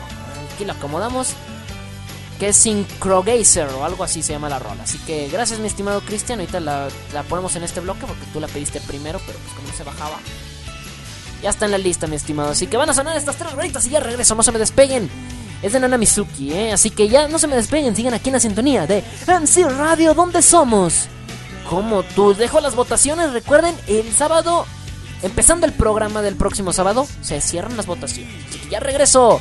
Aquí 0.54 0.66
la 0.66 0.74
acomodamos, 0.74 1.30
que 2.40 2.50
es 2.50 2.58
Syncrogazer 2.58 3.70
o 3.70 3.86
algo 3.86 4.04
así 4.04 4.22
se 4.22 4.34
llama 4.34 4.50
la 4.50 4.60
rola. 4.60 4.84
Así 4.84 4.98
que 5.00 5.30
gracias 5.30 5.60
mi 5.60 5.68
estimado 5.68 6.02
Christian, 6.02 6.40
ahorita 6.40 6.60
la, 6.60 6.90
la 7.14 7.24
ponemos 7.24 7.56
en 7.56 7.64
este 7.64 7.80
bloque 7.80 8.06
porque 8.06 8.26
tú 8.32 8.40
la 8.40 8.48
pediste 8.48 8.80
primero, 8.82 9.20
pero 9.26 9.40
pues 9.40 9.54
como 9.54 9.74
se 9.76 9.84
bajaba. 9.84 10.20
Ya 11.42 11.50
está 11.50 11.66
en 11.66 11.72
la 11.72 11.78
lista, 11.78 12.08
mi 12.08 12.16
estimado. 12.16 12.52
Así 12.52 12.68
que 12.68 12.78
van 12.78 12.90
a 12.90 12.94
sonar 12.94 13.18
estas 13.18 13.36
tres 13.36 13.52
rolitas 13.52 13.86
y 13.88 13.90
ya 13.90 14.00
regreso, 14.00 14.36
no 14.36 14.44
se 14.44 14.52
me 14.52 14.60
despeguen 14.60 15.10
es 15.64 15.74
de 15.74 15.80
Nana 15.80 15.98
Mizuki, 15.98 16.54
¿eh? 16.54 16.74
Así 16.74 16.90
que 16.90 17.08
ya 17.08 17.28
no 17.28 17.40
se 17.40 17.48
me 17.48 17.56
despeguen, 17.56 17.96
sigan 17.96 18.14
aquí 18.14 18.30
en 18.30 18.34
la 18.34 18.40
sintonía 18.40 18.86
de 18.86 19.04
MC 19.28 19.64
Radio, 19.78 20.14
¿dónde 20.14 20.42
somos? 20.42 21.08
Como 21.70 22.04
tú, 22.04 22.36
dejo 22.36 22.60
las 22.60 22.76
votaciones, 22.76 23.32
recuerden, 23.32 23.74
el 23.88 24.12
sábado, 24.12 24.66
empezando 25.22 25.66
el 25.66 25.72
programa 25.72 26.22
del 26.22 26.36
próximo 26.36 26.74
sábado, 26.74 27.08
se 27.22 27.40
cierran 27.40 27.78
las 27.78 27.86
votaciones. 27.86 28.34
Ya 28.70 28.82
regreso, 28.82 29.40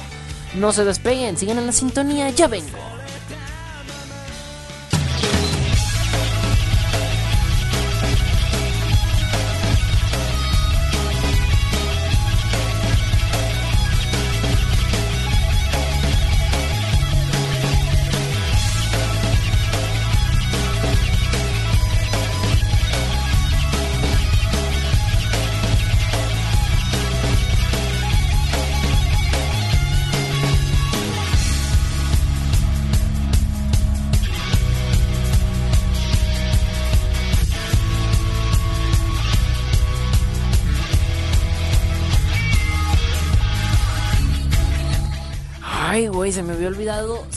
no 0.55 0.73
se 0.73 0.85
despeguen, 0.85 1.37
sigan 1.37 1.59
en 1.59 1.67
la 1.67 1.73
sintonía, 1.73 2.31
ya 2.31 2.47
vengo. 2.47 2.92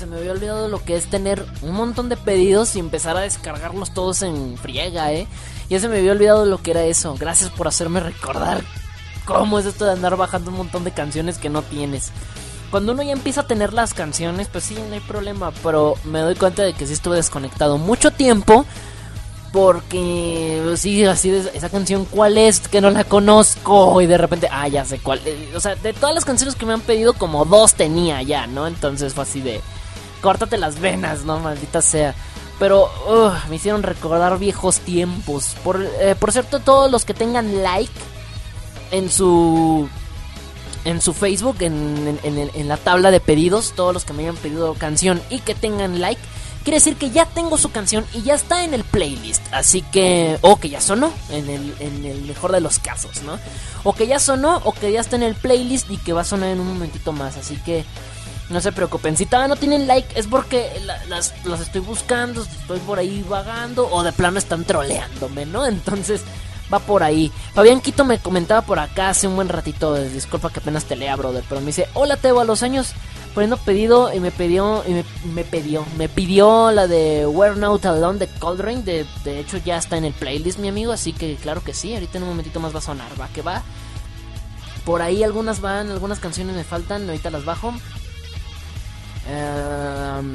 Se 0.05 0.11
me 0.11 0.17
había 0.17 0.33
olvidado 0.33 0.67
lo 0.67 0.83
que 0.83 0.95
es 0.95 1.09
tener 1.09 1.43
un 1.63 1.71
montón 1.71 2.09
de 2.09 2.15
pedidos 2.15 2.75
y 2.75 2.79
empezar 2.79 3.17
a 3.17 3.21
descargarlos 3.21 3.91
todos 3.91 4.21
en 4.21 4.55
friega, 4.55 5.11
eh. 5.11 5.27
Ya 5.67 5.79
se 5.79 5.89
me 5.89 5.97
había 5.97 6.11
olvidado 6.11 6.45
lo 6.45 6.61
que 6.61 6.71
era 6.71 6.83
eso. 6.83 7.15
Gracias 7.19 7.49
por 7.49 7.67
hacerme 7.67 7.99
recordar 7.99 8.63
cómo 9.25 9.57
es 9.57 9.65
esto 9.65 9.83
de 9.83 9.93
andar 9.93 10.15
bajando 10.15 10.51
un 10.51 10.57
montón 10.57 10.83
de 10.83 10.91
canciones 10.91 11.39
que 11.39 11.49
no 11.49 11.63
tienes. 11.63 12.11
Cuando 12.69 12.91
uno 12.91 13.01
ya 13.01 13.13
empieza 13.13 13.41
a 13.41 13.47
tener 13.47 13.73
las 13.73 13.95
canciones, 13.95 14.47
pues 14.47 14.65
sí, 14.65 14.75
no 14.75 14.93
hay 14.93 14.99
problema, 14.99 15.51
pero 15.63 15.95
me 16.03 16.19
doy 16.19 16.35
cuenta 16.35 16.61
de 16.61 16.73
que 16.73 16.85
sí 16.85 16.93
estuve 16.93 17.15
desconectado 17.15 17.79
mucho 17.79 18.11
tiempo 18.11 18.63
porque 19.51 20.61
pues, 20.65 20.81
sí, 20.81 21.03
así 21.05 21.31
de 21.31 21.49
esa 21.55 21.69
canción, 21.69 22.05
¿cuál 22.05 22.37
es? 22.37 22.59
Que 22.59 22.79
no 22.79 22.91
la 22.91 23.05
conozco. 23.05 23.99
Y 24.01 24.05
de 24.05 24.19
repente, 24.19 24.49
ah, 24.51 24.67
ya 24.67 24.85
sé 24.85 24.99
cuál. 24.99 25.19
Eh, 25.25 25.53
o 25.55 25.59
sea, 25.59 25.73
de 25.75 25.93
todas 25.93 26.13
las 26.13 26.25
canciones 26.25 26.55
que 26.55 26.67
me 26.67 26.73
han 26.73 26.81
pedido, 26.81 27.13
como 27.13 27.45
dos 27.45 27.73
tenía 27.73 28.21
ya, 28.21 28.45
¿no? 28.45 28.67
Entonces 28.67 29.15
fue 29.15 29.23
así 29.23 29.41
de. 29.41 29.61
Córtate 30.25 30.57
las 30.57 30.79
venas, 30.79 31.23
¿no? 31.23 31.39
Maldita 31.39 31.83
sea. 31.83 32.15
Pero 32.57 32.89
uh, 33.07 33.47
me 33.47 33.57
hicieron 33.57 33.83
recordar 33.83 34.39
viejos 34.39 34.79
tiempos. 34.79 35.55
Por, 35.63 35.83
eh, 35.99 36.15
por 36.19 36.31
cierto, 36.31 36.61
todos 36.61 36.89
los 36.89 37.05
que 37.05 37.13
tengan 37.13 37.61
like 37.61 37.93
en 38.89 39.11
su. 39.11 39.87
En 40.83 40.99
su 40.99 41.13
Facebook, 41.13 41.57
en, 41.59 42.19
en, 42.23 42.49
en 42.51 42.67
la 42.67 42.77
tabla 42.77 43.11
de 43.11 43.19
pedidos, 43.19 43.73
todos 43.75 43.93
los 43.93 44.03
que 44.03 44.13
me 44.13 44.23
hayan 44.23 44.35
pedido 44.35 44.73
canción 44.73 45.21
y 45.29 45.39
que 45.39 45.53
tengan 45.53 45.99
like, 46.01 46.21
quiere 46.63 46.77
decir 46.77 46.95
que 46.95 47.11
ya 47.11 47.25
tengo 47.25 47.57
su 47.59 47.71
canción 47.71 48.03
y 48.13 48.23
ya 48.23 48.33
está 48.33 48.63
en 48.63 48.73
el 48.73 48.83
playlist. 48.83 49.43
Así 49.51 49.81
que, 49.81 50.39
o 50.41 50.57
que 50.57 50.69
ya 50.69 50.81
sonó, 50.81 51.11
en 51.29 51.49
el, 51.49 51.75
en 51.79 52.05
el 52.05 52.21
mejor 52.23 52.51
de 52.51 52.61
los 52.61 52.79
casos, 52.79 53.21
¿no? 53.23 53.37
O 53.83 53.93
que 53.93 54.07
ya 54.07 54.19
sonó, 54.19 54.61
o 54.63 54.73
que 54.73 54.91
ya 54.91 55.01
está 55.01 55.15
en 55.15 55.23
el 55.23 55.35
playlist 55.35 55.89
y 55.91 55.97
que 55.97 56.13
va 56.13 56.21
a 56.21 56.23
sonar 56.23 56.49
en 56.49 56.59
un 56.59 56.67
momentito 56.67 57.11
más. 57.11 57.37
Así 57.37 57.57
que, 57.57 57.85
no 58.49 58.61
se 58.61 58.71
preocupen. 58.71 59.17
Si 59.17 59.25
todavía 59.25 59.53
no 59.53 59.59
tienen 59.59 59.87
like, 59.87 60.19
es 60.19 60.27
porque 60.27 60.71
las, 61.07 61.33
las 61.45 61.61
estoy 61.61 61.81
buscando, 61.81 62.43
estoy 62.43 62.79
por 62.79 62.99
ahí 62.99 63.25
vagando, 63.27 63.89
o 63.91 64.03
de 64.03 64.11
plano 64.11 64.37
están 64.37 64.65
troleándome, 64.65 65.45
¿no? 65.45 65.65
Entonces, 65.67 66.21
va 66.73 66.79
por 66.79 67.03
ahí. 67.03 67.31
Fabián 67.53 67.81
Quito 67.81 68.05
me 68.05 68.19
comentaba 68.19 68.61
por 68.61 68.79
acá 68.79 69.09
hace 69.09 69.27
un 69.27 69.35
buen 69.35 69.49
ratito, 69.49 69.95
disculpa 69.95 70.49
que 70.49 70.59
apenas 70.59 70.85
te 70.85 70.95
lea, 70.95 71.15
brother, 71.15 71.43
pero 71.47 71.61
me 71.61 71.67
dice, 71.67 71.87
hola 71.93 72.17
Teo, 72.17 72.39
a 72.39 72.45
los 72.45 72.63
años 72.63 72.93
poniendo 73.35 73.57
pedido 73.57 74.13
y 74.13 74.21
me 74.21 74.31
pidió 74.31 74.81
y 74.87 75.03
me, 75.27 75.43
pidió 75.43 75.85
me 75.97 76.07
pidió 76.07 76.71
la 76.71 76.87
de 76.87 77.27
We're 77.27 77.57
Not 77.57 77.85
Alone 77.85 78.17
de 78.17 78.27
Cold 78.27 78.61
de, 78.85 79.05
de 79.25 79.39
hecho 79.41 79.57
ya 79.57 79.77
está 79.77 79.97
en 79.97 80.05
el 80.05 80.13
playlist 80.13 80.57
mi 80.57 80.69
amigo 80.69 80.93
así 80.93 81.11
que 81.11 81.35
claro 81.35 81.61
que 81.61 81.73
sí 81.73 81.93
ahorita 81.93 82.17
en 82.17 82.23
un 82.23 82.29
momentito 82.29 82.61
más 82.61 82.73
va 82.73 82.79
a 82.79 82.81
sonar 82.81 83.09
va 83.19 83.27
que 83.27 83.41
va 83.41 83.61
por 84.85 85.01
ahí 85.01 85.21
algunas 85.21 85.59
van 85.59 85.91
algunas 85.91 86.19
canciones 86.19 86.55
me 86.55 86.63
faltan 86.63 87.09
ahorita 87.09 87.29
las 87.29 87.43
bajo 87.43 87.73
um, 89.27 90.33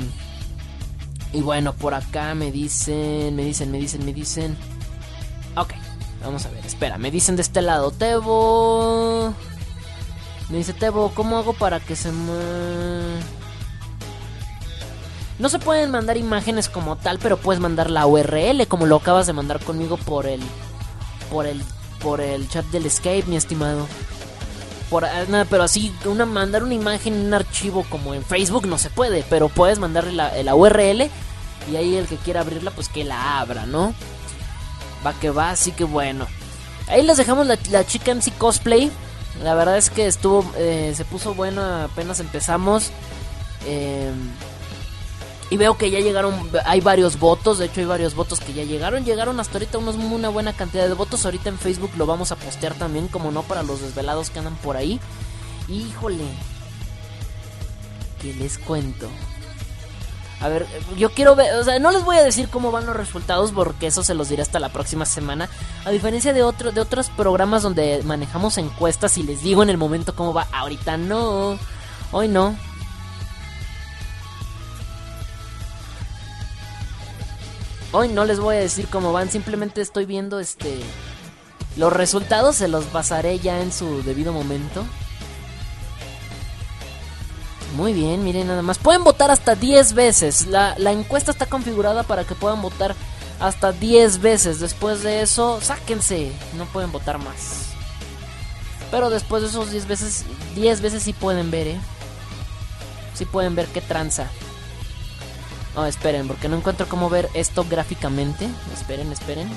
y 1.32 1.41
bueno 1.43 1.72
por 1.74 1.95
acá 1.95 2.34
me 2.34 2.51
dicen 2.51 3.34
me 3.36 3.45
dicen 3.45 3.70
me 3.70 3.78
dicen 3.78 4.05
me 4.05 4.12
dicen 4.12 4.57
ok 5.57 5.72
vamos 6.22 6.45
a 6.47 6.51
ver 6.51 6.66
espera 6.66 6.99
me 6.99 7.11
dicen 7.11 7.36
de 7.36 7.43
este 7.43 7.62
lado 7.62 7.91
Tebo 7.91 9.34
me 10.51 10.59
dice 10.59 10.72
Tebo, 10.72 11.12
¿cómo 11.14 11.38
hago 11.38 11.53
para 11.53 11.78
que 11.78 11.95
se. 11.95 12.11
No 15.38 15.49
se 15.49 15.59
pueden 15.61 15.93
mandar 15.93 16.16
imágenes 16.16 16.68
como 16.68 16.97
tal, 16.97 17.18
pero 17.20 17.36
puedes 17.36 17.61
mandar 17.61 17.88
la 17.88 18.07
URL 18.07 18.66
como 18.66 18.86
lo 18.86 18.97
acabas 18.97 19.28
de 19.28 19.32
mandar 19.32 19.61
conmigo 19.61 19.97
por 19.97 20.26
el 20.26 20.41
por 21.30 21.47
el 21.47 21.62
por 22.01 22.20
el 22.20 22.49
chat 22.49 22.66
del 22.66 22.86
Escape, 22.86 23.24
mi 23.26 23.36
estimado. 23.36 23.86
Ah, 24.93 25.45
pero 25.49 25.62
así 25.62 25.95
una 26.05 26.26
mandar 26.26 26.64
una 26.64 26.74
imagen 26.74 27.14
en 27.14 27.26
un 27.26 27.34
archivo 27.34 27.84
como 27.88 28.12
en 28.12 28.24
Facebook 28.24 28.66
no 28.66 28.76
se 28.76 28.91
puede, 28.91 29.24
pero 29.30 29.49
puedes 29.49 29.78
mandarle 29.78 30.12
la, 30.12 30.43
la 30.43 30.55
URL 30.55 31.09
y 31.70 31.76
ahí 31.76 31.97
el 31.97 32.07
que 32.07 32.16
quiera 32.16 32.41
abrirla 32.41 32.70
pues 32.72 32.88
que 32.88 33.05
la 33.05 33.41
abra, 33.41 33.66
¿no? 33.66 33.95
Va 35.07 35.12
que 35.14 35.30
va, 35.30 35.51
así 35.51 35.72
que 35.72 35.84
bueno. 35.84 36.26
Ahí 36.88 37.03
les 37.03 37.16
dejamos 37.16 37.47
la, 37.47 37.57
la 37.70 37.86
chica 37.86 38.12
MC 38.12 38.36
cosplay. 38.36 38.91
La 39.45 39.55
verdad 39.55 39.78
es 39.78 39.91
que 39.91 40.07
estuvo, 40.07 40.45
eh, 40.57 40.93
se 40.97 41.05
puso 41.05 41.34
bueno 41.34 41.62
apenas 41.64 42.18
empezamos. 42.18 42.91
Eh, 43.66 44.11
y 45.51 45.57
veo 45.57 45.77
que 45.77 45.91
ya 45.91 45.99
llegaron, 45.99 46.49
hay 46.65 46.81
varios 46.81 47.19
votos, 47.19 47.59
de 47.59 47.67
hecho 47.67 47.81
hay 47.81 47.87
varios 47.87 48.15
votos 48.15 48.39
que 48.39 48.53
ya 48.53 48.63
llegaron. 48.63 49.05
Llegaron 49.05 49.41
hasta 49.41 49.55
ahorita 49.55 49.79
unos, 49.79 49.97
una 49.97 50.29
buena 50.29 50.53
cantidad 50.53 50.87
de 50.87 50.95
votos. 50.95 51.25
Ahorita 51.25 51.49
en 51.49 51.59
Facebook 51.59 51.91
lo 51.97 52.07
vamos 52.07 52.31
a 52.31 52.37
postear 52.37 52.75
también, 52.75 53.09
como 53.09 53.33
no, 53.33 53.43
para 53.43 53.65
los 53.65 53.81
desvelados 53.81 54.31
que 54.31 54.39
andan 54.39 54.55
por 54.57 54.77
ahí. 54.77 55.01
Híjole, 55.69 56.25
que 58.23 58.33
les 58.35 58.59
cuento. 58.59 59.09
A 60.41 60.49
ver, 60.49 60.67
yo 60.97 61.11
quiero 61.11 61.35
ver, 61.35 61.53
o 61.57 61.65
sea, 61.65 61.81
no 61.81 61.91
les 61.91 62.05
voy 62.05 62.17
a 62.17 62.23
decir 62.23 62.49
cómo 62.49 62.71
van 62.71 62.87
los 62.87 62.97
resultados 62.97 63.51
porque 63.51 63.89
eso 63.89 64.05
se 64.05 64.15
los 64.15 64.29
diré 64.29 64.43
hasta 64.43 64.61
la 64.61 64.69
próxima 64.71 65.05
semana. 65.05 65.51
A 65.85 65.91
diferencia 65.91 66.33
de 66.33 66.45
otros 66.45 66.75
de 66.75 66.81
otros 66.81 67.11
programas 67.11 67.63
donde 67.63 68.03
manejamos 68.05 68.57
encuestas 68.57 69.19
y 69.19 69.25
les 69.25 69.43
digo 69.43 69.65
en 69.65 69.69
el 69.69 69.77
momento 69.79 70.15
cómo 70.15 70.33
va, 70.33 70.47
ahorita 70.53 70.97
no. 70.97 71.59
Hoy 72.13 72.29
no. 72.29 72.57
Hoy 77.93 78.09
no 78.09 78.24
les 78.24 78.38
voy 78.38 78.57
a 78.57 78.61
decir 78.61 78.86
cómo 78.88 79.12
van, 79.12 79.30
simplemente 79.30 79.80
estoy 79.80 80.07
viendo 80.07 80.38
este 80.38 80.80
los 81.76 81.93
resultados 81.93 82.57
se 82.57 82.68
los 82.68 82.84
pasaré 82.86 83.38
ya 83.38 83.61
en 83.61 83.72
su 83.72 84.03
debido 84.03 84.32
momento. 84.32 84.84
Muy 87.76 87.93
bien, 87.93 88.24
miren 88.24 88.49
nada 88.49 88.62
más. 88.62 88.78
Pueden 88.78 89.05
votar 89.05 89.30
hasta 89.30 89.55
10 89.55 89.95
veces. 89.95 90.47
La, 90.49 90.74
la, 90.78 90.91
encuesta 90.91 91.30
está 91.30 91.47
configurada 91.47 92.03
para 92.03 92.24
que 92.24 92.34
puedan 92.34 92.61
votar 92.61 92.97
hasta 93.38 93.70
10 93.70 94.20
veces. 94.20 94.59
Después 94.59 95.05
de 95.05 95.22
eso, 95.22 95.61
sáquense. 95.61 96.32
No 96.57 96.64
pueden 96.66 96.91
votar 96.91 97.18
más. 97.18 97.66
Pero 98.91 99.09
después 99.09 99.43
de 99.43 99.49
esos 99.49 99.70
10 99.70 99.86
veces, 99.86 100.24
10 100.57 100.80
veces 100.80 101.05
sí 101.05 101.12
pueden 101.12 101.53
ver, 101.53 101.68
¿eh? 101.68 101.80
Sí 103.14 103.24
pueden 103.24 103.55
ver 103.55 103.66
qué 103.66 103.80
tranza. 103.80 104.26
Oh, 105.81 105.87
esperen, 105.87 106.28
porque 106.28 106.49
no 106.49 106.57
encuentro 106.57 106.87
cómo 106.87 107.09
ver 107.09 107.31
esto 107.33 107.64
gráficamente. 107.68 108.47
Esperen, 108.74 109.11
esperen. 109.12 109.49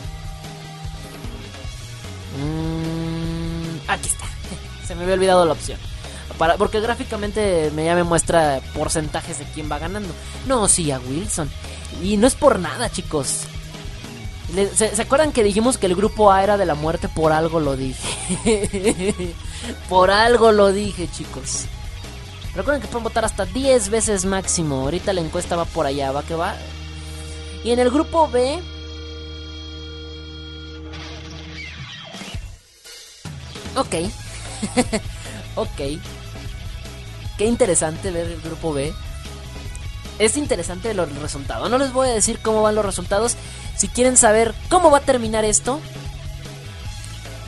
Mm, 2.39 3.89
aquí 3.89 4.07
está. 4.07 4.25
Se 4.87 4.95
me 4.95 5.03
había 5.03 5.15
olvidado 5.15 5.45
la 5.45 5.51
opción. 5.51 5.77
Para, 6.37 6.55
porque 6.55 6.79
gráficamente 6.79 7.71
me 7.75 7.83
ya 7.83 7.93
me 7.93 8.03
muestra 8.03 8.61
porcentajes 8.73 9.39
de 9.39 9.45
quién 9.53 9.69
va 9.69 9.79
ganando. 9.79 10.13
No, 10.47 10.69
sí, 10.69 10.91
a 10.91 10.99
Wilson. 10.99 11.49
Y 12.01 12.15
no 12.15 12.25
es 12.25 12.35
por 12.35 12.57
nada, 12.57 12.89
chicos. 12.89 13.41
¿Se, 14.75 14.95
¿Se, 14.95 15.01
acuerdan 15.01 15.33
que 15.33 15.43
dijimos 15.43 15.77
que 15.77 15.87
el 15.87 15.95
grupo 15.95 16.31
A 16.31 16.41
era 16.41 16.55
de 16.55 16.65
la 16.65 16.75
muerte? 16.75 17.09
Por 17.09 17.33
algo 17.33 17.59
lo 17.59 17.75
dije. 17.75 19.35
por 19.89 20.09
algo 20.09 20.53
lo 20.53 20.71
dije, 20.71 21.09
chicos. 21.11 21.65
Recuerden 22.55 22.81
que 22.81 22.87
pueden 22.87 23.03
votar 23.03 23.25
hasta 23.25 23.45
10 23.45 23.89
veces 23.89 24.25
máximo. 24.25 24.81
Ahorita 24.81 25.13
la 25.13 25.21
encuesta 25.21 25.55
va 25.55 25.65
por 25.65 25.85
allá, 25.85 26.11
va 26.11 26.23
que 26.23 26.35
va. 26.35 26.55
Y 27.63 27.71
en 27.71 27.79
el 27.79 27.89
grupo 27.89 28.27
B. 28.27 28.61
Ok. 33.75 33.95
ok. 35.55 35.99
Qué 37.37 37.45
interesante 37.45 38.11
ver 38.11 38.27
el 38.27 38.41
grupo 38.41 38.73
B. 38.73 38.93
Es 40.19 40.37
interesante 40.37 40.93
los 40.93 41.11
resultados. 41.19 41.71
No 41.71 41.79
les 41.79 41.91
voy 41.91 42.09
a 42.09 42.13
decir 42.13 42.39
cómo 42.39 42.61
van 42.61 42.75
los 42.75 42.85
resultados. 42.85 43.35
Si 43.75 43.87
quieren 43.87 44.15
saber 44.15 44.53
cómo 44.69 44.91
va 44.91 44.99
a 44.99 45.01
terminar 45.01 45.43
esto. 45.43 45.79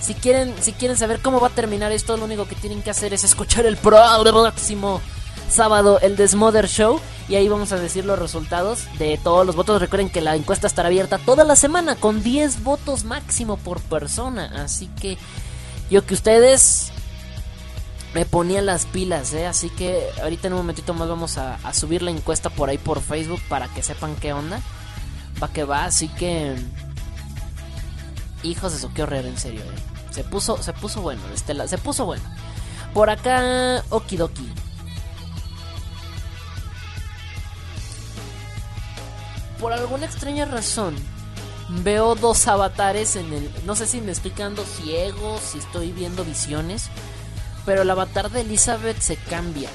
Si 0.01 0.13
quieren, 0.13 0.53
si 0.61 0.73
quieren 0.73 0.97
saber 0.97 1.21
cómo 1.21 1.39
va 1.39 1.47
a 1.47 1.51
terminar 1.51 1.91
esto, 1.91 2.17
lo 2.17 2.25
único 2.25 2.47
que 2.47 2.55
tienen 2.55 2.81
que 2.81 2.91
hacer 2.91 3.13
es 3.13 3.23
escuchar 3.23 3.65
el 3.65 3.77
próximo 3.77 5.01
sábado, 5.49 5.99
el 6.01 6.15
Desmother 6.15 6.67
Show. 6.67 6.99
Y 7.27 7.35
ahí 7.35 7.47
vamos 7.47 7.71
a 7.71 7.77
decir 7.77 8.05
los 8.05 8.19
resultados 8.19 8.85
de 8.99 9.17
todos 9.17 9.45
los 9.45 9.55
votos. 9.55 9.81
Recuerden 9.81 10.09
que 10.09 10.21
la 10.21 10.35
encuesta 10.35 10.67
estará 10.67 10.87
abierta 10.87 11.17
toda 11.17 11.43
la 11.43 11.55
semana 11.55 11.95
con 11.95 12.21
10 12.21 12.63
votos 12.63 13.03
máximo 13.03 13.57
por 13.57 13.81
persona. 13.81 14.51
Así 14.63 14.87
que 15.01 15.17
yo 15.89 16.05
que 16.05 16.13
ustedes 16.13 16.91
me 18.13 18.25
ponía 18.25 18.61
las 18.61 18.85
pilas, 18.85 19.33
¿eh? 19.33 19.47
Así 19.47 19.69
que 19.69 20.07
ahorita 20.21 20.47
en 20.47 20.53
un 20.53 20.59
momentito 20.59 20.93
más 20.93 21.09
vamos 21.09 21.37
a, 21.37 21.55
a, 21.55 21.73
subir 21.73 22.01
la 22.01 22.11
encuesta 22.11 22.49
por 22.49 22.69
ahí 22.69 22.77
por 22.77 23.01
Facebook 23.01 23.41
para 23.49 23.67
que 23.67 23.83
sepan 23.83 24.15
qué 24.15 24.33
onda. 24.33 24.61
Va 25.41 25.49
que 25.49 25.63
va, 25.63 25.85
así 25.85 26.07
que... 26.07 26.55
Hijos 28.45 28.73
de 28.73 28.79
su, 28.79 28.93
qué 28.93 29.03
horror, 29.03 29.25
en 29.25 29.37
serio, 29.37 29.61
¿eh? 29.61 30.11
Se 30.11 30.23
puso, 30.23 30.61
se 30.61 30.73
puso 30.73 31.01
bueno, 31.01 31.21
este, 31.33 31.67
se 31.67 31.77
puso 31.77 32.05
bueno. 32.05 32.23
Por 32.93 33.09
acá, 33.09 33.83
okidoki. 33.89 34.47
Por 39.59 39.73
alguna 39.73 40.05
extraña 40.05 40.45
razón, 40.45 40.95
veo 41.83 42.15
dos 42.15 42.47
avatares 42.47 43.15
en 43.15 43.33
el... 43.33 43.51
No 43.65 43.75
sé 43.75 43.87
si 43.87 43.99
me 43.99 44.11
estoy 44.11 44.31
quedando 44.31 44.63
ciego, 44.63 45.39
si 45.39 45.57
estoy 45.57 45.91
viendo 45.91 46.23
visiones 46.23 46.89
pero 47.65 47.81
el 47.81 47.89
avatar 47.89 48.29
de 48.29 48.41
Elizabeth 48.41 48.99
se 48.99 49.17
cambia. 49.17 49.69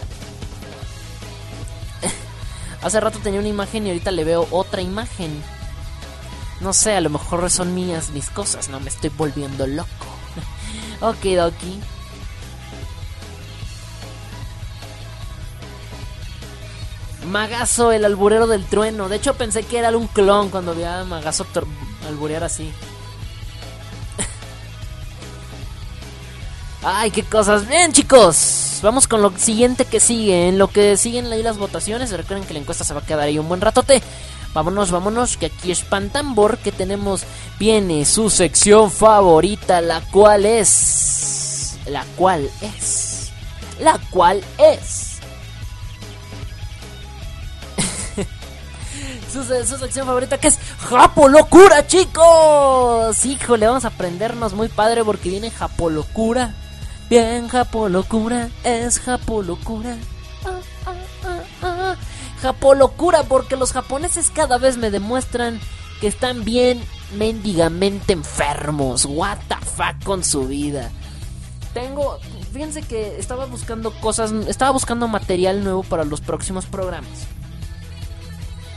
Hace 2.83 3.01
rato 3.01 3.19
tenía 3.19 3.41
una 3.41 3.49
imagen 3.49 3.87
y 3.87 3.91
ahorita 3.91 4.13
le 4.13 4.25
veo 4.25 4.47
otra 4.51 4.81
imagen. 4.81 5.43
No 6.61 6.75
sé, 6.75 6.95
a 6.95 7.01
lo 7.01 7.09
mejor 7.09 7.49
son 7.51 7.75
mías 7.75 8.11
mis 8.11 8.29
cosas, 8.29 8.69
no 8.69 8.81
me 8.81 8.91
estoy 8.91 9.11
volviendo 9.11 9.67
loco. 9.67 10.07
ok, 11.01 11.25
Doki. 11.37 11.81
Magazo, 17.27 17.93
el 17.93 18.05
alburero 18.05 18.47
del 18.47 18.65
trueno. 18.65 19.09
De 19.09 19.17
hecho, 19.17 19.35
pensé 19.35 19.63
que 19.63 19.79
era 19.79 19.97
un 19.97 20.07
clon 20.09 20.51
cuando 20.51 20.75
vi 20.75 20.83
a 20.83 21.05
Magazo 21.05 21.47
alburear 22.09 22.45
así. 22.45 22.73
Ay, 26.83 27.11
qué 27.11 27.23
cosas. 27.23 27.69
Bien, 27.69 27.93
chicos. 27.93 28.81
Vamos 28.83 29.07
con 29.07 29.23
lo 29.23 29.37
siguiente 29.37 29.85
que 29.85 30.01
sigue. 30.01 30.49
En 30.49 30.59
lo 30.59 30.69
que 30.69 30.97
siguen 30.97 31.33
ahí 31.33 31.43
las 31.43 31.59
votaciones. 31.59 32.11
Recuerden 32.11 32.47
que 32.47 32.55
la 32.55 32.61
encuesta 32.61 32.85
se 32.85 32.95
va 32.95 33.01
a 33.01 33.07
quedar 33.07 33.21
ahí 33.21 33.39
un 33.39 33.49
buen 33.49 33.61
ratote. 33.61 34.03
Vámonos, 34.53 34.91
vámonos, 34.91 35.37
que 35.37 35.47
aquí 35.47 35.71
es 35.71 35.83
Pantambor, 35.83 36.59
que 36.59 36.73
tenemos, 36.73 37.23
viene 37.59 38.05
su 38.05 38.31
sección 38.31 38.91
favorita, 38.91 39.81
la 39.81 40.01
cual 40.01 40.45
es... 40.45 41.79
La 41.87 42.05
cual 42.17 42.51
es... 42.61 43.31
La 43.81 43.99
cual 44.11 44.43
es... 44.59 45.21
su, 49.33 49.45
su, 49.45 49.79
sección 49.79 50.07
favorita 50.07 50.39
que 50.39 50.49
es 50.49 50.59
Japo 50.81 51.29
Locura, 51.29 51.87
chicos. 51.87 53.25
Híjole, 53.25 53.67
vamos 53.69 53.85
a 53.85 53.89
aprendernos 53.89 54.55
muy 54.55 54.69
padre 54.69 55.05
porque 55.05 55.29
viene 55.31 55.53
Japo 55.53 55.91
Locura. 55.91 56.55
Bien, 57.09 57.47
Japo 57.49 57.89
Locura, 57.89 58.49
es 58.65 58.99
Japo 58.99 59.43
Locura. 59.43 59.97
Ah, 60.45 60.59
ah, 60.87 60.93
ah. 60.93 61.00
Japolocura, 62.43 63.25
porque 63.25 63.57
los 63.57 63.73
japoneses 63.73 64.31
cada 64.31 64.59
vez 64.59 64.77
me 64.77 64.91
demuestran 64.91 65.61
que 66.01 66.07
están 66.07 66.45
bien 66.45 66.83
mendigamente 67.17 68.13
enfermos. 68.13 69.05
What 69.05 69.39
the 69.49 69.57
fuck 69.57 70.03
con 70.05 70.25
su 70.25 70.47
vida. 70.47 70.91
Tengo, 71.75 72.19
fíjense 72.53 72.83
que 72.83 73.19
estaba 73.19 73.47
buscando 73.47 73.93
cosas, 74.01 74.33
estaba 74.49 74.73
buscando 74.73 75.07
material 75.07 75.63
nuevo 75.63 75.83
para 75.83 76.05
los 76.05 76.21
próximos 76.21 76.67
programas. 76.67 77.11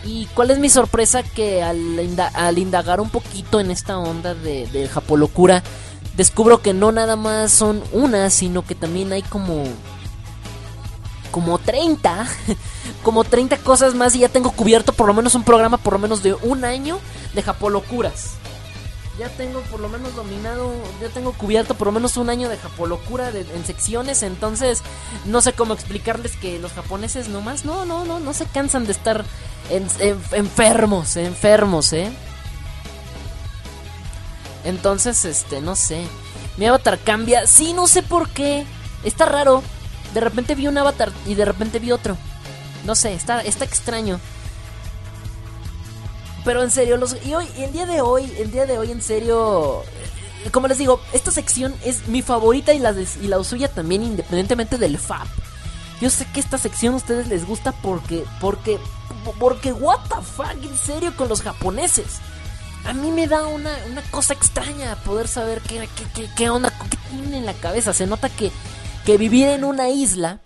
Y 0.05 0.25
cuál 0.35 0.51
es 0.51 0.59
mi 0.59 0.69
sorpresa 0.69 1.23
que 1.23 1.63
al, 1.63 2.57
indagar 2.57 2.99
un 2.99 3.09
poquito 3.09 3.59
en 3.59 3.71
esta 3.71 3.97
onda 3.97 4.33
de, 4.33 4.67
de 4.67 4.89
Japolocura, 4.89 5.63
descubro 6.17 6.61
que 6.61 6.73
no 6.73 6.91
nada 6.91 7.15
más 7.15 7.51
son 7.51 7.81
una, 7.93 8.29
sino 8.29 8.65
que 8.65 8.75
también 8.75 9.13
hay 9.13 9.21
como 9.21 9.63
como 11.33 11.57
30, 11.57 12.27
como 13.03 13.23
30 13.23 13.57
cosas 13.57 13.95
más 13.95 14.13
y 14.13 14.19
ya 14.19 14.29
tengo 14.29 14.51
cubierto 14.51 14.93
por 14.93 15.07
lo 15.07 15.15
menos 15.15 15.33
un 15.33 15.43
programa 15.43 15.77
por 15.77 15.93
lo 15.93 15.99
menos 15.99 16.21
de 16.21 16.35
un 16.35 16.63
año 16.63 16.99
de 17.33 17.41
Japolocuras. 17.41 18.35
Ya 19.17 19.29
tengo 19.29 19.61
por 19.61 19.79
lo 19.79 19.89
menos 19.89 20.15
dominado, 20.15 20.71
ya 21.01 21.09
tengo 21.09 21.33
cubierto 21.33 21.73
por 21.73 21.87
lo 21.87 21.91
menos 21.91 22.17
un 22.17 22.29
año 22.29 22.49
de 22.49 22.57
Japolocura 22.57 23.29
en 23.29 23.65
secciones, 23.65 24.21
entonces 24.21 24.81
no 25.25 25.41
sé 25.41 25.53
cómo 25.53 25.73
explicarles 25.73 26.35
que 26.35 26.59
los 26.59 26.73
japoneses 26.73 27.29
nomás 27.29 27.65
no, 27.65 27.85
no, 27.85 28.05
no, 28.05 28.19
no 28.19 28.33
se 28.33 28.45
cansan 28.45 28.85
de 28.85 28.91
estar 28.91 29.25
enfermos, 29.69 31.15
enfermos, 31.17 31.93
¿eh? 31.93 32.11
Entonces, 34.63 35.25
este, 35.25 35.61
no 35.61 35.75
sé. 35.75 36.05
Mi 36.57 36.65
avatar 36.65 36.99
cambia. 36.99 37.47
Sí, 37.47 37.73
no 37.73 37.87
sé 37.87 38.03
por 38.03 38.29
qué. 38.29 38.65
Está 39.03 39.25
raro. 39.25 39.63
De 40.13 40.19
repente 40.19 40.55
vi 40.55 40.67
un 40.67 40.77
avatar 40.77 41.11
y 41.25 41.35
de 41.35 41.45
repente 41.45 41.79
vi 41.79 41.91
otro. 41.91 42.17
No 42.85 42.95
sé, 42.95 43.13
está, 43.13 43.41
está 43.41 43.65
extraño. 43.65 44.19
Pero 46.45 46.61
en 46.61 46.71
serio, 46.71 46.97
los, 46.97 47.15
y 47.25 47.33
hoy, 47.33 47.47
el 47.57 47.71
día 47.71 47.85
de 47.85 48.01
hoy, 48.01 48.31
el 48.37 48.51
día 48.51 48.65
de 48.65 48.77
hoy, 48.77 48.91
en 48.91 49.01
serio, 49.01 49.83
eh, 50.43 50.49
como 50.51 50.67
les 50.67 50.77
digo, 50.77 50.99
esta 51.13 51.31
sección 51.31 51.73
es 51.85 52.07
mi 52.07 52.21
favorita 52.21 52.73
y 52.73 52.79
la, 52.79 52.93
y 53.21 53.27
la 53.27 53.41
suya 53.43 53.69
también, 53.69 54.03
independientemente 54.03 54.77
del 54.77 54.97
FAP. 54.97 55.27
Yo 56.01 56.09
sé 56.09 56.27
que 56.33 56.41
esta 56.41 56.57
sección 56.57 56.95
a 56.95 56.97
ustedes 56.97 57.27
les 57.27 57.47
gusta 57.47 57.71
porque, 57.71 58.25
porque, 58.41 58.77
porque, 59.39 59.71
what 59.71 59.99
the 60.09 60.21
fuck, 60.21 60.61
en 60.61 60.77
serio, 60.77 61.15
con 61.15 61.29
los 61.29 61.41
japoneses. 61.41 62.17
A 62.83 62.91
mí 62.91 63.09
me 63.09 63.27
da 63.27 63.47
una, 63.47 63.71
una 63.89 64.01
cosa 64.11 64.33
extraña 64.33 64.97
poder 65.05 65.29
saber 65.29 65.61
qué, 65.61 65.87
qué, 65.95 66.03
qué, 66.13 66.29
qué 66.35 66.49
onda, 66.49 66.73
qué 66.89 66.97
tienen 67.09 67.33
en 67.35 67.45
la 67.45 67.53
cabeza. 67.53 67.93
Se 67.93 68.05
nota 68.05 68.27
que 68.27 68.51
que 69.05 69.17
vivir 69.17 69.47
en 69.49 69.63
una 69.63 69.89
isla 69.89 70.39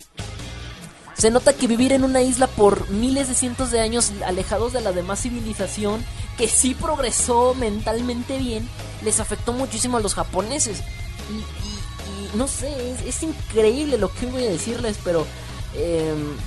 se 1.18 1.32
nota 1.32 1.54
que 1.54 1.66
vivir 1.66 1.94
en 1.94 2.04
una 2.04 2.22
isla 2.22 2.46
por 2.46 2.92
miles 2.92 3.28
de 3.28 3.34
cientos 3.34 3.72
de 3.72 3.80
años 3.80 4.12
alejados 4.24 4.72
de 4.72 4.82
la 4.82 4.92
demás 4.92 5.22
civilización, 5.22 6.06
que 6.38 6.48
sí 6.48 6.76
progresó 6.76 7.56
mentalmente 7.56 8.38
bien, 8.38 8.70
les 9.04 9.20
afectó 9.20 9.52
muchísimo 9.52 9.98
a 9.98 10.00
los 10.00 10.14
japoneses. 10.14 10.84
Y, 11.32 12.38
no 12.38 12.48
sé, 12.48 12.70
es, 13.08 13.24
increíble 13.24 13.98
lo 13.98 14.14
que 14.14 14.28
voy 14.28 14.44
a 14.44 14.50
decirles, 14.50 14.98
pero... 15.04 15.26
Em, 15.74 16.38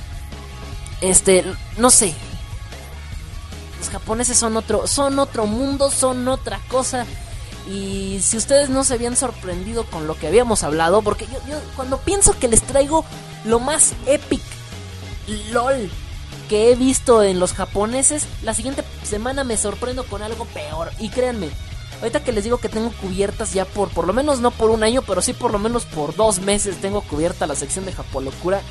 este, 1.00 1.44
no 1.76 1.90
sé. 1.90 2.14
Los 3.80 3.88
japoneses 3.88 4.38
son 4.38 4.56
otro, 4.56 4.86
son 4.86 5.18
otro 5.18 5.46
mundo, 5.46 5.90
son 5.90 6.28
otra 6.28 6.60
cosa. 6.68 7.06
Y 7.70 8.18
si 8.20 8.36
ustedes 8.36 8.68
no 8.68 8.82
se 8.82 8.94
habían 8.94 9.16
sorprendido 9.16 9.84
con 9.84 10.08
lo 10.08 10.18
que 10.18 10.26
habíamos 10.26 10.64
hablado, 10.64 11.02
porque 11.02 11.26
yo, 11.26 11.56
cuando 11.76 11.98
pienso 11.98 12.36
que 12.36 12.48
les 12.48 12.62
traigo 12.62 13.04
lo 13.44 13.60
más 13.60 13.92
epic, 14.06 14.42
lol, 15.52 15.88
que 16.48 16.72
he 16.72 16.74
visto 16.74 17.22
en 17.22 17.38
los 17.38 17.52
japoneses, 17.52 18.26
la 18.42 18.54
siguiente 18.54 18.82
semana 19.04 19.44
me 19.44 19.56
sorprendo 19.56 20.04
con 20.04 20.20
algo 20.20 20.46
peor. 20.46 20.90
Y 20.98 21.10
créanme, 21.10 21.48
ahorita 22.00 22.24
que 22.24 22.32
les 22.32 22.42
digo 22.42 22.58
que 22.58 22.68
tengo 22.68 22.90
cubiertas 23.00 23.52
ya 23.52 23.64
por, 23.64 23.88
por 23.90 24.04
lo 24.04 24.12
menos 24.12 24.40
no 24.40 24.50
por 24.50 24.70
un 24.70 24.82
año, 24.82 25.02
pero 25.02 25.22
sí 25.22 25.32
por 25.32 25.52
lo 25.52 25.60
menos 25.60 25.84
por 25.84 26.16
dos 26.16 26.40
meses 26.40 26.80
tengo 26.80 27.02
cubierta 27.02 27.46
la 27.46 27.54
sección 27.54 27.84
de 27.84 27.92
Japolocura. 27.92 28.62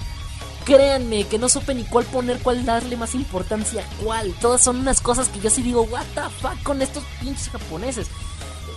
Créanme 0.66 1.24
que 1.24 1.40
no 1.40 1.48
supe 1.48 1.74
ni 1.74 1.86
cuál 1.86 2.04
poner, 2.04 2.40
cuál 2.40 2.66
darle 2.66 2.98
más 2.98 3.16
importancia 3.16 3.82
a 3.82 4.04
cuál. 4.04 4.34
Todas 4.42 4.62
son 4.62 4.76
unas 4.76 5.00
cosas 5.00 5.30
que 5.30 5.40
yo 5.40 5.50
sí 5.50 5.62
digo, 5.62 5.84
what 5.84 6.06
the 6.16 6.22
fuck 6.42 6.62
con 6.64 6.82
estos 6.82 7.06
pinches 7.22 7.50
japoneses 7.50 8.08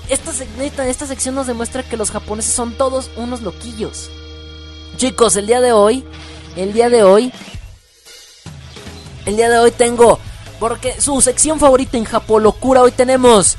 esta, 0.08 0.86
esta 0.86 1.06
sección 1.06 1.34
nos 1.34 1.46
demuestra 1.46 1.82
que 1.82 1.96
los 1.96 2.10
japoneses 2.10 2.52
son 2.52 2.76
todos 2.76 3.10
unos 3.16 3.42
loquillos. 3.42 4.10
Chicos, 4.96 5.36
el 5.36 5.46
día 5.46 5.60
de 5.60 5.72
hoy, 5.72 6.04
el 6.56 6.72
día 6.72 6.88
de 6.88 7.02
hoy, 7.02 7.32
el 9.24 9.36
día 9.36 9.48
de 9.48 9.58
hoy 9.58 9.70
tengo, 9.70 10.18
porque 10.60 11.00
su 11.00 11.20
sección 11.20 11.58
favorita 11.58 11.96
en 11.96 12.04
Japolocura, 12.04 12.82
hoy 12.82 12.92
tenemos 12.92 13.56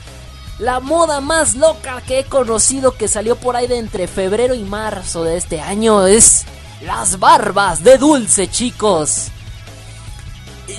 la 0.59 0.79
moda 0.79 1.19
más 1.19 1.55
loca 1.55 2.01
que 2.05 2.19
he 2.19 2.23
conocido 2.25 2.95
que 2.95 3.07
salió 3.07 3.35
por 3.35 3.55
ahí 3.55 3.67
de 3.67 3.77
entre 3.77 4.07
febrero 4.07 4.53
y 4.53 4.63
marzo 4.63 5.23
de 5.23 5.37
este 5.37 5.59
año 5.59 6.05
es 6.05 6.45
las 6.81 7.19
barbas 7.19 7.83
de 7.83 7.97
dulce, 7.97 8.49
chicos. 8.49 9.29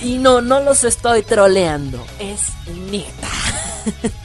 Y 0.02 0.18
no, 0.18 0.40
no 0.40 0.60
los 0.60 0.84
estoy 0.84 1.22
troleando, 1.22 2.04
es 2.18 2.40
neta. 2.90 3.28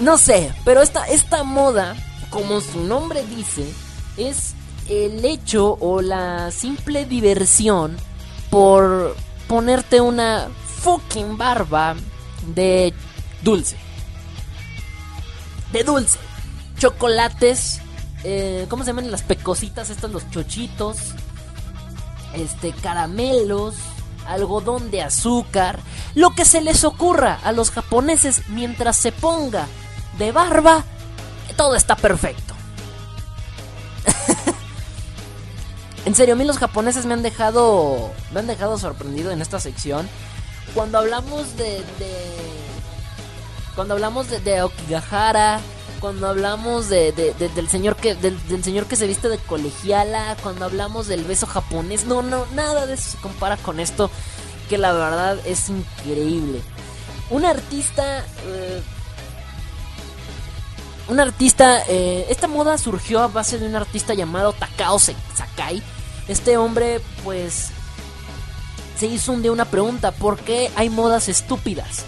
No 0.00 0.18
sé, 0.18 0.52
pero 0.64 0.82
esta, 0.82 1.06
esta 1.06 1.44
moda, 1.44 1.94
como 2.30 2.60
su 2.60 2.80
nombre 2.80 3.24
dice, 3.24 3.72
es 4.16 4.54
el 4.88 5.24
hecho 5.24 5.76
o 5.80 6.02
la 6.02 6.50
simple 6.50 7.06
diversión 7.06 7.96
por 8.50 9.16
ponerte 9.46 10.00
una 10.00 10.48
fucking 10.80 11.38
barba 11.38 11.94
de 12.54 12.92
dulce. 13.42 13.76
De 15.72 15.84
dulce. 15.84 16.18
Chocolates. 16.78 17.80
Eh, 18.24 18.66
¿Cómo 18.68 18.84
se 18.84 18.90
llaman 18.90 19.10
las 19.10 19.22
pecositas? 19.22 19.90
Estas, 19.90 20.10
los 20.10 20.28
chochitos. 20.30 20.98
Este, 22.34 22.72
caramelos. 22.72 23.76
Algodón 24.26 24.90
de 24.90 25.02
azúcar. 25.02 25.78
Lo 26.14 26.30
que 26.30 26.44
se 26.44 26.60
les 26.60 26.84
ocurra 26.84 27.38
a 27.44 27.52
los 27.52 27.70
japoneses 27.70 28.48
mientras 28.48 28.96
se 28.96 29.12
ponga 29.12 29.66
de 30.18 30.32
barba, 30.32 30.84
todo 31.56 31.76
está 31.76 31.96
perfecto. 31.96 32.54
en 36.04 36.14
serio, 36.14 36.34
a 36.34 36.36
mí 36.36 36.44
los 36.44 36.58
japoneses 36.58 37.06
me 37.06 37.14
han 37.14 37.22
dejado. 37.22 38.12
Me 38.32 38.40
han 38.40 38.46
dejado 38.46 38.78
sorprendido 38.78 39.30
en 39.30 39.42
esta 39.42 39.60
sección. 39.60 40.08
Cuando 40.74 40.98
hablamos 40.98 41.56
de. 41.56 41.82
cuando 43.74 43.94
hablamos 43.94 44.28
de, 44.28 44.40
de 44.40 44.62
Okigahara. 44.62 45.60
Cuando 46.00 46.28
hablamos 46.28 46.90
de, 46.90 47.12
del 47.12 47.68
señor 47.70 47.96
que 47.96 48.14
del, 48.14 48.36
del, 48.48 48.62
señor 48.62 48.84
que 48.84 48.96
se 48.96 49.06
viste 49.06 49.30
de 49.30 49.38
colegiala, 49.38 50.36
cuando 50.42 50.66
hablamos 50.66 51.06
del 51.06 51.24
beso 51.24 51.46
japonés, 51.46 52.04
no, 52.04 52.20
no, 52.20 52.44
nada 52.52 52.86
de 52.86 52.94
eso 52.94 53.12
se 53.12 53.16
compara 53.18 53.56
con 53.56 53.80
esto, 53.80 54.10
que 54.68 54.76
la 54.76 54.92
verdad 54.92 55.38
es 55.46 55.70
increíble. 55.70 56.60
Un 57.30 57.46
artista 57.46 58.22
eh, 58.44 58.82
un 61.08 61.20
artista, 61.20 61.82
eh, 61.88 62.26
esta 62.28 62.48
moda 62.48 62.78
surgió 62.78 63.20
a 63.20 63.28
base 63.28 63.58
de 63.58 63.66
un 63.66 63.76
artista 63.76 64.14
llamado 64.14 64.52
Takao 64.52 64.98
Sakai. 64.98 65.82
Este 66.28 66.56
hombre, 66.56 67.00
pues, 67.22 67.68
se 68.98 69.06
hizo 69.06 69.32
un 69.32 69.42
día 69.42 69.52
una 69.52 69.66
pregunta, 69.66 70.12
¿por 70.12 70.38
qué 70.38 70.70
hay 70.76 70.88
modas 70.88 71.28
estúpidas? 71.28 72.04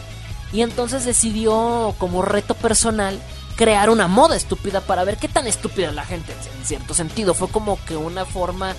Y 0.52 0.62
entonces 0.62 1.04
decidió 1.04 1.94
como 1.98 2.22
reto 2.22 2.54
personal 2.54 3.20
crear 3.56 3.90
una 3.90 4.06
moda 4.06 4.36
estúpida 4.36 4.80
para 4.80 5.04
ver 5.04 5.16
qué 5.16 5.28
tan 5.28 5.46
estúpida 5.46 5.88
es 5.88 5.94
la 5.94 6.04
gente, 6.04 6.32
en 6.58 6.64
cierto 6.64 6.94
sentido. 6.94 7.34
Fue 7.34 7.48
como 7.48 7.78
que 7.84 7.96
una 7.96 8.24
forma 8.24 8.74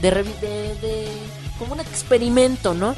de, 0.00 0.10
de, 0.10 0.74
de 0.80 1.08
como 1.58 1.74
un 1.74 1.80
experimento, 1.80 2.74
¿no? 2.74 2.94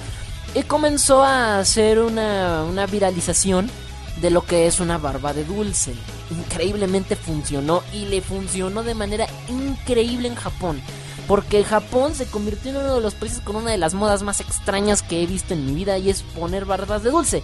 Y 0.55 0.63
comenzó 0.63 1.23
a 1.23 1.59
hacer 1.59 1.99
una, 1.99 2.65
una 2.65 2.87
viralización 2.87 3.71
de 4.21 4.31
lo 4.31 4.45
que 4.45 4.67
es 4.67 4.81
una 4.81 4.99
barba 4.99 5.33
de 5.33 5.45
dulce. 5.45 5.95
Increíblemente 6.31 7.17
funcionó 7.17 7.83
y 7.93 8.07
le 8.07 8.21
funcionó 8.21 8.83
de 8.83 8.95
manera 8.95 9.27
increíble 9.49 10.29
en 10.29 10.35
Japón. 10.35 10.81
Porque 11.27 11.65
Japón 11.65 12.15
se 12.15 12.27
convirtió 12.27 12.71
en 12.71 12.79
uno 12.79 12.97
de 12.97 13.01
los 13.01 13.15
países 13.15 13.41
con 13.41 13.57
una 13.57 13.71
de 13.71 13.79
las 13.79 13.95
modas 13.95 14.23
más 14.23 14.41
extrañas 14.41 15.03
que 15.03 15.23
he 15.23 15.27
visto 15.27 15.55
en 15.55 15.65
mi 15.67 15.73
vida 15.73 15.97
y 15.99 16.11
es 16.11 16.23
poner 16.23 16.65
barbas 16.65 17.03
de 17.03 17.11
dulce. 17.11 17.43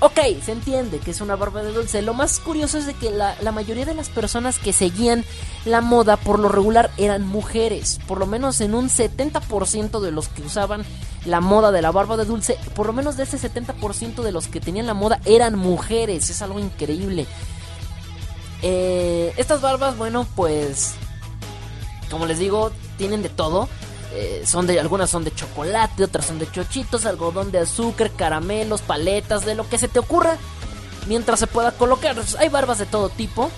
Ok, 0.00 0.20
se 0.44 0.52
entiende 0.52 1.00
que 1.00 1.10
es 1.10 1.20
una 1.20 1.34
barba 1.34 1.62
de 1.62 1.72
dulce. 1.72 2.02
Lo 2.02 2.14
más 2.14 2.38
curioso 2.38 2.78
es 2.78 2.86
de 2.86 2.94
que 2.94 3.10
la, 3.10 3.36
mayoría 3.52 3.84
de 3.84 3.94
las 3.94 4.08
personas 4.08 4.60
que 4.60 4.72
seguían 4.72 5.24
la 5.64 5.80
moda 5.80 6.16
por 6.16 6.38
lo 6.38 6.48
regular 6.48 6.92
eran 6.98 7.26
mujeres. 7.26 7.98
Por 8.06 8.18
lo 8.18 8.26
menos 8.26 8.60
en 8.60 8.76
un 8.76 8.90
70% 8.90 9.98
de 9.98 10.12
los 10.12 10.28
que 10.28 10.42
usaban 10.42 10.84
la 11.24 11.40
moda 11.40 11.72
de 11.72 11.82
la 11.82 11.90
barba 11.90 12.16
de 12.16 12.24
dulce, 12.24 12.58
por 12.74 12.86
lo 12.86 12.92
menos 12.92 13.16
de 13.16 13.24
ese 13.24 13.38
70% 13.38 14.22
de 14.22 14.32
los 14.32 14.48
que 14.48 14.60
tenían 14.60 14.86
la 14.86 14.94
moda 14.94 15.20
eran 15.24 15.56
mujeres. 15.56 16.30
Es 16.30 16.42
algo 16.42 16.58
increíble. 16.58 17.26
Eh, 18.62 19.32
estas 19.36 19.60
barbas, 19.60 19.96
bueno, 19.96 20.26
pues... 20.34 20.94
Como 22.10 22.24
les 22.24 22.38
digo, 22.38 22.72
tienen 22.96 23.22
de 23.22 23.28
todo. 23.28 23.68
Eh, 24.14 24.42
son 24.46 24.66
de 24.66 24.80
algunas 24.80 25.10
son 25.10 25.24
de 25.24 25.34
chocolate, 25.34 26.02
otras 26.02 26.24
son 26.24 26.38
de 26.38 26.50
chochitos, 26.50 27.04
algodón 27.04 27.52
de 27.52 27.58
azúcar, 27.58 28.10
caramelos, 28.10 28.80
paletas, 28.80 29.44
de 29.44 29.54
lo 29.54 29.68
que 29.68 29.76
se 29.76 29.88
te 29.88 29.98
ocurra 29.98 30.38
mientras 31.06 31.40
se 31.40 31.46
pueda 31.46 31.72
colocar. 31.72 32.16
Hay 32.38 32.48
barbas 32.48 32.78
de 32.78 32.86
todo 32.86 33.08
tipo. 33.08 33.50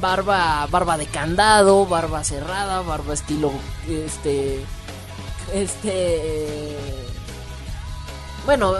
Barba 0.00 0.66
barba 0.70 0.98
de 0.98 1.06
candado, 1.06 1.86
barba 1.86 2.24
cerrada, 2.24 2.80
barba 2.80 3.14
estilo 3.14 3.52
este 3.88 4.64
este 5.52 6.76
bueno, 8.46 8.74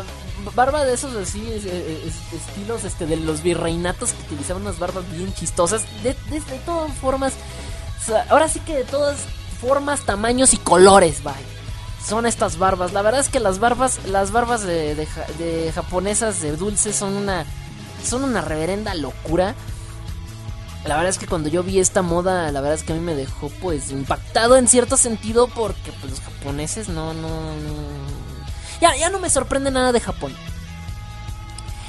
barba 0.55 0.85
de 0.85 0.95
esos 0.95 1.15
así 1.17 1.41
estilos 1.53 2.85
este 2.85 3.07
de 3.07 3.17
los 3.17 3.43
virreinatos 3.43 4.13
que 4.13 4.23
utilizaban 4.25 4.63
unas 4.63 4.79
barbas 4.79 5.11
bien 5.11 5.33
chistosas 5.35 5.85
de, 6.03 6.15
de 6.31 6.59
todas 6.67 6.93
formas 6.95 7.33
ahora 8.29 8.49
sí 8.49 8.61
que 8.61 8.75
de 8.75 8.85
todas 8.85 9.19
formas, 9.65 10.03
tamaños 10.03 10.53
y 10.53 10.59
colores, 10.59 11.23
vaya. 11.23 11.39
Son 12.07 12.27
estas 12.27 12.59
barbas. 12.59 12.93
La 12.93 13.03
verdad 13.03 13.21
es 13.21 13.29
que 13.29 13.41
las 13.41 13.59
barbas, 13.59 13.99
las 14.07 14.31
barbas 14.31 14.63
de, 14.63 15.07
japonesas 15.75 16.43
de 16.43 16.55
dulces 16.57 16.95
son 16.95 17.15
una, 17.15 17.47
son 18.05 18.25
una 18.25 18.43
reverenda 18.43 18.95
locura. 18.95 19.55
La 20.85 20.97
verdad 20.97 21.11
es 21.11 21.19
que 21.19 21.27
cuando 21.27 21.49
yo 21.49 21.63
vi 21.63 21.79
esta 21.79 22.03
moda, 22.03 22.53
la 22.53 22.61
verdad 22.61 22.79
es 22.79 22.83
que 22.83 22.93
a 22.93 22.97
mí 22.97 23.01
me 23.01 23.15
dejó 23.15 23.49
pues 23.63 23.91
impactado 23.91 24.57
en 24.57 24.69
cierto 24.69 24.97
sentido 24.97 25.49
porque 25.49 25.93
pues 26.01 26.11
los 26.11 26.21
japoneses 26.21 26.89
no, 26.89 27.15
no, 27.15 27.29
Ya, 28.81 28.95
ya 28.97 29.09
no 29.09 29.19
me 29.19 29.31
sorprende 29.31 29.71
nada 29.71 29.93
de 29.93 30.01
Japón. 30.01 30.35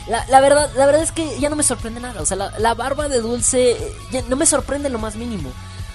La, 0.08 0.40
verdad, 0.40 0.70
la 0.78 0.86
verdad 0.86 1.02
es 1.02 1.12
que 1.12 1.40
ya 1.40 1.50
no 1.50 1.56
me 1.56 1.64
sorprende 1.64 2.00
nada. 2.00 2.22
O 2.22 2.26
sea, 2.26 2.38
la, 2.38 2.58
la 2.60 2.74
barba 2.76 3.10
de 3.10 3.22
dulce 3.22 3.76
ya 4.12 4.22
no 4.30 4.36
me 4.36 4.46
sorprende 4.46 4.90
lo 4.90 5.00
más 5.00 5.16
mínimo. 5.16 5.52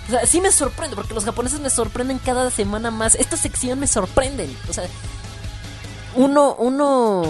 O 0.08 0.10
sea, 0.10 0.26
sí 0.26 0.40
me 0.40 0.50
sorprende, 0.50 0.96
porque 0.96 1.14
los 1.14 1.24
japoneses 1.24 1.60
me 1.60 1.70
sorprenden 1.70 2.18
cada 2.18 2.50
semana 2.50 2.90
más. 2.90 3.14
Esta 3.14 3.36
sección 3.36 3.78
me 3.78 3.86
sorprenden. 3.86 4.54
O 4.68 4.72
sea, 4.72 4.84
uno, 6.16 6.54
uno... 6.58 7.22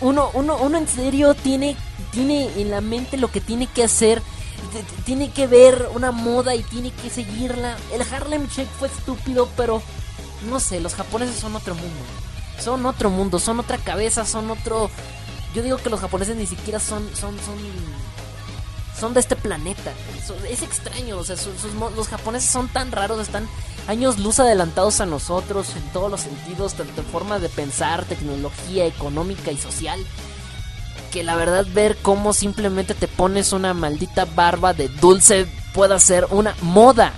Uno, 0.00 0.30
uno, 0.34 0.58
uno 0.58 0.76
en 0.76 0.86
serio 0.86 1.32
tiene, 1.32 1.78
tiene 2.14 2.48
en 2.56 2.70
la 2.70 2.80
mente 2.80 3.16
lo 3.16 3.30
que 3.30 3.40
tiene 3.40 3.66
que 3.66 3.84
hacer. 3.84 4.22
Tiene 5.04 5.30
que 5.30 5.46
ver 5.46 5.88
una 5.94 6.10
moda 6.10 6.54
y 6.54 6.62
tiene 6.62 6.90
que 6.90 7.10
seguirla. 7.10 7.76
El 7.92 8.02
Harlem 8.02 8.46
Shake 8.48 8.70
fue 8.78 8.88
estúpido, 8.88 9.48
pero 9.56 9.82
no 10.48 10.60
sé, 10.60 10.80
los 10.80 10.94
japoneses 10.94 11.36
son 11.36 11.54
otro 11.56 11.74
mundo. 11.74 12.00
Son 12.58 12.86
otro 12.86 13.10
mundo, 13.10 13.38
son 13.38 13.60
otra 13.60 13.78
cabeza, 13.78 14.24
son 14.24 14.50
otro... 14.50 14.90
Yo 15.54 15.62
digo 15.62 15.76
que 15.76 15.90
los 15.90 16.00
japoneses 16.00 16.36
ni 16.36 16.46
siquiera 16.46 16.80
son, 16.80 17.08
son, 17.14 17.36
son 17.38 17.56
son 18.98 19.12
de 19.12 19.20
este 19.20 19.36
planeta. 19.36 19.92
Es 20.48 20.62
extraño, 20.62 21.18
o 21.18 21.24
sea, 21.24 21.36
los 21.96 22.08
japoneses 22.08 22.48
son 22.48 22.68
tan 22.68 22.92
raros, 22.92 23.20
están 23.20 23.48
años 23.88 24.18
luz 24.18 24.38
adelantados 24.40 25.00
a 25.00 25.06
nosotros 25.06 25.74
en 25.76 25.82
todos 25.92 26.10
los 26.10 26.20
sentidos, 26.20 26.74
tanto 26.74 27.00
en 27.00 27.06
forma 27.08 27.38
de 27.38 27.48
pensar, 27.48 28.04
tecnología 28.04 28.86
económica 28.86 29.50
y 29.50 29.58
social, 29.58 30.00
que 31.14 31.22
la 31.22 31.36
verdad 31.36 31.64
ver 31.72 31.96
cómo 32.02 32.32
simplemente 32.32 32.92
te 32.92 33.06
pones 33.06 33.52
una 33.52 33.72
maldita 33.72 34.24
barba 34.24 34.74
de 34.74 34.88
dulce 34.88 35.46
pueda 35.72 36.00
ser 36.00 36.26
una 36.30 36.56
moda. 36.60 37.12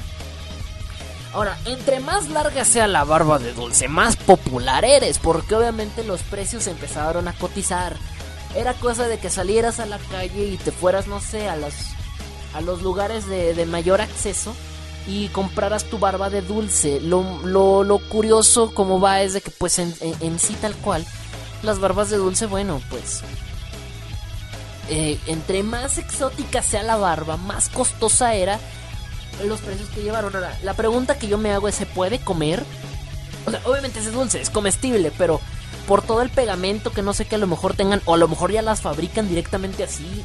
Ahora, 1.32 1.56
entre 1.64 2.00
más 2.00 2.28
larga 2.28 2.66
sea 2.66 2.88
la 2.88 3.04
barba 3.04 3.38
de 3.38 3.54
dulce, 3.54 3.88
más 3.88 4.16
popular 4.16 4.84
eres, 4.84 5.18
porque 5.18 5.54
obviamente 5.54 6.04
los 6.04 6.20
precios 6.20 6.66
empezaron 6.66 7.26
a 7.26 7.32
cotizar 7.32 7.96
era 8.54 8.74
cosa 8.74 9.08
de 9.08 9.18
que 9.18 9.30
salieras 9.30 9.80
a 9.80 9.86
la 9.86 9.98
calle 10.10 10.44
y 10.44 10.58
te 10.58 10.72
fueras, 10.72 11.06
no 11.06 11.18
sé, 11.18 11.48
a 11.48 11.56
los, 11.56 11.72
a 12.52 12.60
los 12.60 12.82
lugares 12.82 13.26
de, 13.26 13.64
mayor 13.64 14.02
acceso 14.02 14.54
y 15.06 15.28
compraras 15.28 15.84
tu 15.84 15.98
barba 15.98 16.28
de 16.28 16.42
dulce. 16.42 17.00
Lo, 17.00 17.22
lo, 17.82 17.98
curioso 18.10 18.74
como 18.74 19.00
va 19.00 19.22
es 19.22 19.32
de 19.32 19.40
que 19.40 19.50
pues 19.50 19.78
en, 19.78 20.38
sí 20.38 20.54
tal 20.60 20.74
cual, 20.76 21.06
las 21.62 21.78
barbas 21.78 22.10
de 22.10 22.18
dulce, 22.18 22.44
bueno, 22.44 22.82
pues... 22.90 23.22
Eh, 24.88 25.18
entre 25.26 25.62
más 25.64 25.98
exótica 25.98 26.62
sea 26.62 26.84
la 26.84 26.96
barba, 26.96 27.36
más 27.36 27.68
costosa 27.68 28.34
era 28.34 28.60
los 29.44 29.60
precios 29.60 29.88
que 29.90 30.02
llevaron. 30.02 30.34
Ahora, 30.34 30.56
la 30.62 30.74
pregunta 30.74 31.18
que 31.18 31.26
yo 31.28 31.38
me 31.38 31.52
hago 31.52 31.68
es, 31.68 31.74
¿se 31.74 31.86
puede 31.86 32.20
comer? 32.20 32.64
O 33.46 33.50
sea, 33.50 33.60
obviamente 33.64 33.98
es 33.98 34.12
dulce, 34.12 34.40
es 34.40 34.50
comestible, 34.50 35.12
pero 35.16 35.40
por 35.86 36.02
todo 36.02 36.22
el 36.22 36.30
pegamento 36.30 36.92
que 36.92 37.02
no 37.02 37.12
sé 37.14 37.26
que 37.26 37.36
a 37.36 37.38
lo 37.38 37.46
mejor 37.46 37.74
tengan, 37.74 38.00
o 38.04 38.14
a 38.14 38.18
lo 38.18 38.28
mejor 38.28 38.52
ya 38.52 38.62
las 38.62 38.80
fabrican 38.80 39.28
directamente 39.28 39.84
así. 39.84 40.24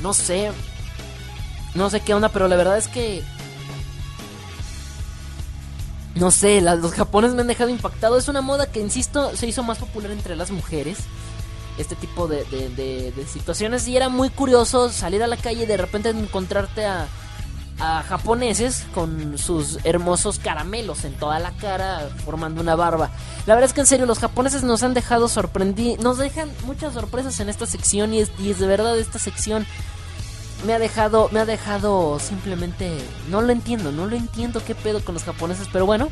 No 0.00 0.12
sé. 0.12 0.50
No 1.74 1.88
sé 1.90 2.00
qué 2.00 2.12
onda, 2.14 2.28
pero 2.28 2.48
la 2.48 2.56
verdad 2.56 2.76
es 2.76 2.88
que... 2.88 3.22
No 6.14 6.30
sé, 6.30 6.60
los 6.60 6.92
japoneses 6.92 7.34
me 7.34 7.40
han 7.40 7.48
dejado 7.48 7.70
impactado. 7.70 8.18
Es 8.18 8.28
una 8.28 8.42
moda 8.42 8.66
que, 8.66 8.80
insisto, 8.80 9.34
se 9.34 9.46
hizo 9.46 9.62
más 9.62 9.78
popular 9.78 10.10
entre 10.10 10.36
las 10.36 10.50
mujeres. 10.50 10.98
Este 11.78 11.96
tipo 11.96 12.28
de, 12.28 12.44
de 12.44 13.26
situaciones. 13.26 13.88
Y 13.88 13.96
era 13.96 14.08
muy 14.08 14.30
curioso 14.30 14.90
salir 14.90 15.22
a 15.22 15.26
la 15.26 15.36
calle 15.36 15.62
y 15.64 15.66
de 15.66 15.76
repente 15.76 16.10
encontrarte 16.10 16.84
a 16.84 17.08
a 17.82 18.02
japoneses 18.02 18.84
con 18.94 19.36
sus 19.38 19.78
hermosos 19.84 20.38
caramelos 20.38 21.04
en 21.04 21.14
toda 21.14 21.40
la 21.40 21.50
cara 21.52 22.08
formando 22.24 22.60
una 22.60 22.76
barba. 22.76 23.10
La 23.46 23.54
verdad 23.54 23.70
es 23.70 23.74
que 23.74 23.80
en 23.80 23.86
serio 23.86 24.06
los 24.06 24.20
japoneses 24.20 24.62
nos 24.62 24.82
han 24.82 24.94
dejado 24.94 25.26
sorprendidos, 25.28 26.02
nos 26.02 26.18
dejan 26.18 26.50
muchas 26.64 26.94
sorpresas 26.94 27.40
en 27.40 27.48
esta 27.48 27.66
sección 27.66 28.14
y 28.14 28.20
es, 28.20 28.30
y 28.38 28.50
es 28.50 28.60
de 28.60 28.66
verdad 28.66 28.96
esta 28.98 29.18
sección 29.18 29.66
me 30.64 30.74
ha 30.74 30.78
dejado 30.78 31.28
me 31.32 31.40
ha 31.40 31.44
dejado 31.44 32.20
simplemente 32.20 32.96
no 33.28 33.40
lo 33.40 33.52
entiendo, 33.52 33.90
no 33.90 34.06
lo 34.06 34.14
entiendo 34.14 34.62
qué 34.64 34.76
pedo 34.76 35.04
con 35.04 35.14
los 35.14 35.24
japoneses, 35.24 35.68
pero 35.72 35.86
bueno. 35.86 36.08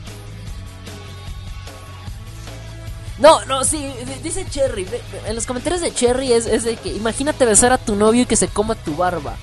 No, 3.20 3.44
no, 3.44 3.64
sí, 3.64 3.92
dice 4.22 4.46
Cherry, 4.48 4.86
en 5.26 5.34
los 5.34 5.44
comentarios 5.44 5.82
de 5.82 5.92
Cherry 5.92 6.32
es, 6.32 6.64
de 6.64 6.76
que 6.76 6.94
imagínate 6.94 7.44
besar 7.44 7.70
a 7.70 7.78
tu 7.78 7.94
novio 7.94 8.22
y 8.22 8.26
que 8.26 8.34
se 8.34 8.48
coma 8.48 8.74
tu 8.74 8.96
barba. 8.96 9.36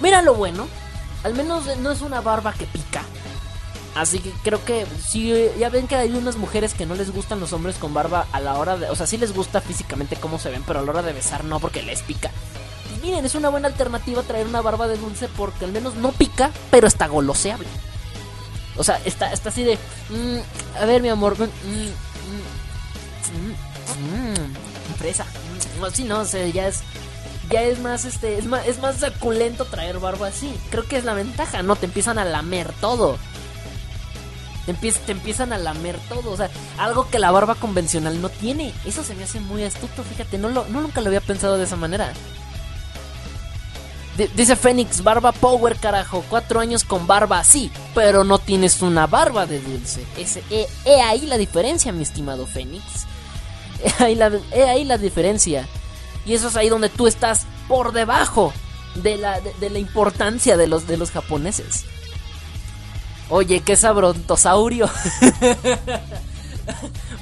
Mira 0.00 0.22
lo 0.22 0.34
bueno, 0.34 0.66
al 1.24 1.34
menos 1.34 1.66
no 1.78 1.92
es 1.92 2.00
una 2.00 2.22
barba 2.22 2.54
que 2.54 2.64
pica. 2.64 3.02
Así 3.94 4.20
que 4.20 4.30
creo 4.44 4.64
que 4.64 4.86
si 5.04 5.34
ya 5.58 5.68
ven 5.68 5.88
que 5.88 5.96
hay 5.96 6.10
unas 6.10 6.36
mujeres 6.36 6.72
que 6.72 6.86
no 6.86 6.94
les 6.94 7.12
gustan 7.12 7.40
los 7.40 7.52
hombres 7.52 7.76
con 7.76 7.92
barba 7.92 8.26
a 8.32 8.40
la 8.40 8.56
hora 8.56 8.78
de, 8.78 8.88
o 8.88 8.94
sea, 8.94 9.06
sí 9.06 9.18
les 9.18 9.34
gusta 9.34 9.60
físicamente 9.60 10.16
cómo 10.16 10.38
se 10.38 10.50
ven, 10.50 10.62
pero 10.66 10.78
a 10.78 10.82
la 10.82 10.90
hora 10.90 11.02
de 11.02 11.12
besar 11.12 11.44
no 11.44 11.60
porque 11.60 11.82
les 11.82 12.02
pica. 12.02 12.30
Y 12.94 13.04
miren, 13.04 13.26
es 13.26 13.34
una 13.34 13.50
buena 13.50 13.68
alternativa 13.68 14.22
traer 14.22 14.46
una 14.46 14.62
barba 14.62 14.88
de 14.88 14.96
dulce 14.96 15.28
porque 15.36 15.66
al 15.66 15.72
menos 15.72 15.96
no 15.96 16.12
pica, 16.12 16.50
pero 16.70 16.86
está 16.86 17.08
goloseable. 17.08 17.66
O 18.76 18.84
sea, 18.84 19.00
está, 19.04 19.32
está 19.32 19.48
así 19.48 19.64
de, 19.64 19.76
mm, 20.10 20.80
a 20.80 20.84
ver 20.86 21.02
mi 21.02 21.08
amor, 21.08 21.36
mm, 21.36 22.07
fresa. 24.98 25.26
No, 26.06 26.20
o 26.20 26.24
sea, 26.24 26.46
ya 26.48 26.68
es 26.68 26.82
ya 27.50 27.62
es 27.62 27.78
más 27.78 28.04
este 28.04 28.36
es 28.38 28.44
más 28.44 28.66
es 28.66 28.78
más 28.80 28.96
suculento 28.96 29.64
traer 29.64 29.98
barba 29.98 30.28
así. 30.28 30.54
Creo 30.70 30.86
que 30.86 30.96
es 30.96 31.04
la 31.04 31.14
ventaja, 31.14 31.62
no 31.62 31.76
te 31.76 31.86
empiezan 31.86 32.18
a 32.18 32.24
lamer 32.24 32.72
todo. 32.80 33.18
Te, 34.66 34.74
te 34.74 35.12
empiezan 35.12 35.54
a 35.54 35.58
lamer 35.58 35.96
todo, 36.10 36.30
o 36.30 36.36
sea, 36.36 36.50
algo 36.76 37.08
que 37.08 37.18
la 37.18 37.30
barba 37.30 37.54
convencional 37.54 38.20
no 38.20 38.28
tiene. 38.28 38.74
Eso 38.84 39.02
se 39.02 39.14
me 39.14 39.24
hace 39.24 39.40
muy 39.40 39.64
astuto, 39.64 40.02
fíjate, 40.02 40.36
no 40.36 40.50
lo 40.50 40.66
no 40.68 40.82
nunca 40.82 41.00
lo 41.00 41.06
había 41.06 41.22
pensado 41.22 41.56
de 41.56 41.64
esa 41.64 41.76
manera. 41.76 42.12
Dice 44.26 44.56
Fénix, 44.56 45.02
barba 45.02 45.32
power, 45.32 45.76
carajo. 45.76 46.24
Cuatro 46.28 46.60
años 46.60 46.84
con 46.84 47.06
barba, 47.06 47.42
sí, 47.44 47.70
pero 47.94 48.24
no 48.24 48.38
tienes 48.38 48.82
una 48.82 49.06
barba 49.06 49.46
de 49.46 49.60
dulce. 49.60 50.04
Ese, 50.16 50.42
he, 50.50 51.00
ahí 51.00 51.26
la 51.26 51.38
diferencia, 51.38 51.92
mi 51.92 52.02
estimado 52.02 52.46
Fénix. 52.46 53.06
He 54.00 54.04
ahí, 54.04 54.14
la, 54.16 54.32
ahí 54.68 54.84
la 54.84 54.98
diferencia. 54.98 55.68
Y 56.26 56.34
eso 56.34 56.48
es 56.48 56.56
ahí 56.56 56.68
donde 56.68 56.88
tú 56.88 57.06
estás 57.06 57.46
por 57.68 57.92
debajo 57.92 58.52
de 58.96 59.16
la, 59.16 59.40
de, 59.40 59.70
la 59.70 59.78
importancia 59.78 60.56
de 60.56 60.66
los, 60.66 60.86
de 60.86 60.96
los 60.96 61.10
japoneses. 61.10 61.84
Oye, 63.30 63.60
qué 63.60 63.76
sabrontosaurio. 63.76 64.88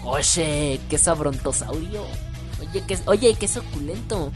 Oye, 0.05 0.81
qué 0.89 0.99
sabrontosaurio. 0.99 2.05
Oye, 2.61 2.85
qué, 2.87 2.99
oye, 3.07 3.35
qué 3.35 3.49
suculento. 3.49 4.33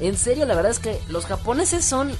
En 0.00 0.16
serio, 0.16 0.44
la 0.46 0.54
verdad 0.54 0.72
es 0.72 0.78
que 0.78 1.00
los 1.08 1.26
japoneses 1.26 1.84
son. 1.84 2.12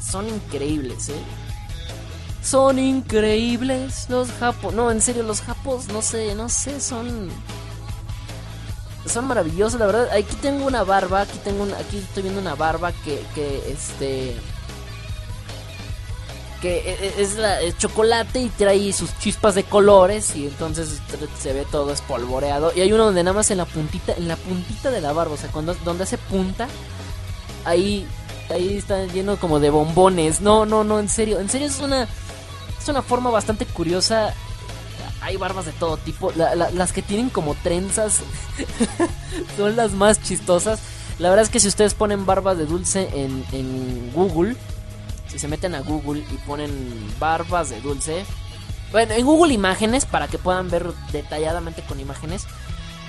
Son 0.00 0.28
increíbles, 0.28 1.08
¿eh? 1.08 1.22
Son 2.42 2.78
increíbles 2.78 4.06
los 4.10 4.30
japos. 4.32 4.74
No, 4.74 4.90
en 4.90 5.00
serio, 5.00 5.22
los 5.22 5.40
japos, 5.40 5.88
no 5.88 6.02
sé, 6.02 6.34
no 6.34 6.48
sé, 6.48 6.80
son. 6.80 7.30
Son 9.06 9.26
maravillosos, 9.26 9.80
la 9.80 9.86
verdad. 9.86 10.10
Aquí 10.12 10.36
tengo 10.36 10.66
una 10.66 10.84
barba, 10.84 11.22
aquí 11.22 11.38
tengo 11.42 11.62
una, 11.62 11.76
aquí 11.78 11.98
estoy 11.98 12.24
viendo 12.24 12.40
una 12.40 12.54
barba 12.54 12.92
que, 12.92 13.24
que 13.34 13.70
este 13.72 14.36
que 16.62 16.78
e, 16.78 16.92
e, 16.92 17.22
es, 17.22 17.34
la, 17.34 17.58
chocolate 17.76 18.40
y 18.40 18.48
trae 18.48 18.92
sus 18.92 19.18
chispas 19.18 19.56
de 19.56 19.64
colores 19.64 20.34
y 20.36 20.46
entonces 20.46 21.00
se 21.38 21.52
ve 21.52 21.66
todo 21.70 21.92
espolvoreado. 21.92 22.72
Y 22.74 22.80
hay 22.80 22.92
uno 22.92 23.06
donde 23.06 23.24
nada 23.24 23.34
más 23.34 23.50
en 23.50 23.58
la 23.58 23.66
puntita, 23.66 24.14
en 24.14 24.28
la 24.28 24.36
puntita 24.36 24.90
de 24.90 25.00
la 25.00 25.12
barba, 25.12 25.34
o 25.34 25.36
sea, 25.36 25.50
cuando 25.50 25.74
donde 25.84 26.04
hace 26.04 26.16
punta, 26.16 26.68
ahí 27.64 28.06
ahí 28.48 28.76
está 28.76 29.04
lleno 29.06 29.36
como 29.36 29.58
de 29.58 29.70
bombones. 29.70 30.40
No, 30.40 30.64
no, 30.64 30.84
no, 30.84 31.00
en 31.00 31.08
serio, 31.08 31.40
en 31.40 31.50
serio 31.50 31.66
es 31.66 31.80
una 31.80 32.04
es 32.04 32.88
una 32.88 33.02
forma 33.02 33.30
bastante 33.30 33.66
curiosa. 33.66 34.32
Hay 35.20 35.36
barbas 35.36 35.66
de 35.66 35.72
todo 35.72 35.96
tipo. 35.96 36.32
las 36.32 36.92
que 36.92 37.02
tienen 37.02 37.28
como 37.28 37.54
trenzas 37.56 38.20
son 39.56 39.76
las 39.76 39.92
más 39.92 40.22
chistosas. 40.22 40.80
La 41.18 41.28
verdad 41.28 41.44
es 41.44 41.50
que 41.50 41.60
si 41.60 41.68
ustedes 41.68 41.94
ponen 41.94 42.24
barbas 42.24 42.56
de 42.56 42.66
dulce 42.66 43.08
en, 43.14 43.44
en 43.52 44.10
Google, 44.12 44.56
si 45.32 45.38
se 45.38 45.48
meten 45.48 45.74
a 45.74 45.80
Google 45.80 46.22
y 46.30 46.36
ponen 46.46 46.70
barbas 47.18 47.70
de 47.70 47.80
dulce, 47.80 48.26
bueno, 48.90 49.14
en 49.14 49.24
Google 49.24 49.54
Imágenes, 49.54 50.04
para 50.04 50.28
que 50.28 50.36
puedan 50.36 50.68
ver 50.68 50.92
detalladamente 51.10 51.80
con 51.82 51.98
imágenes, 51.98 52.46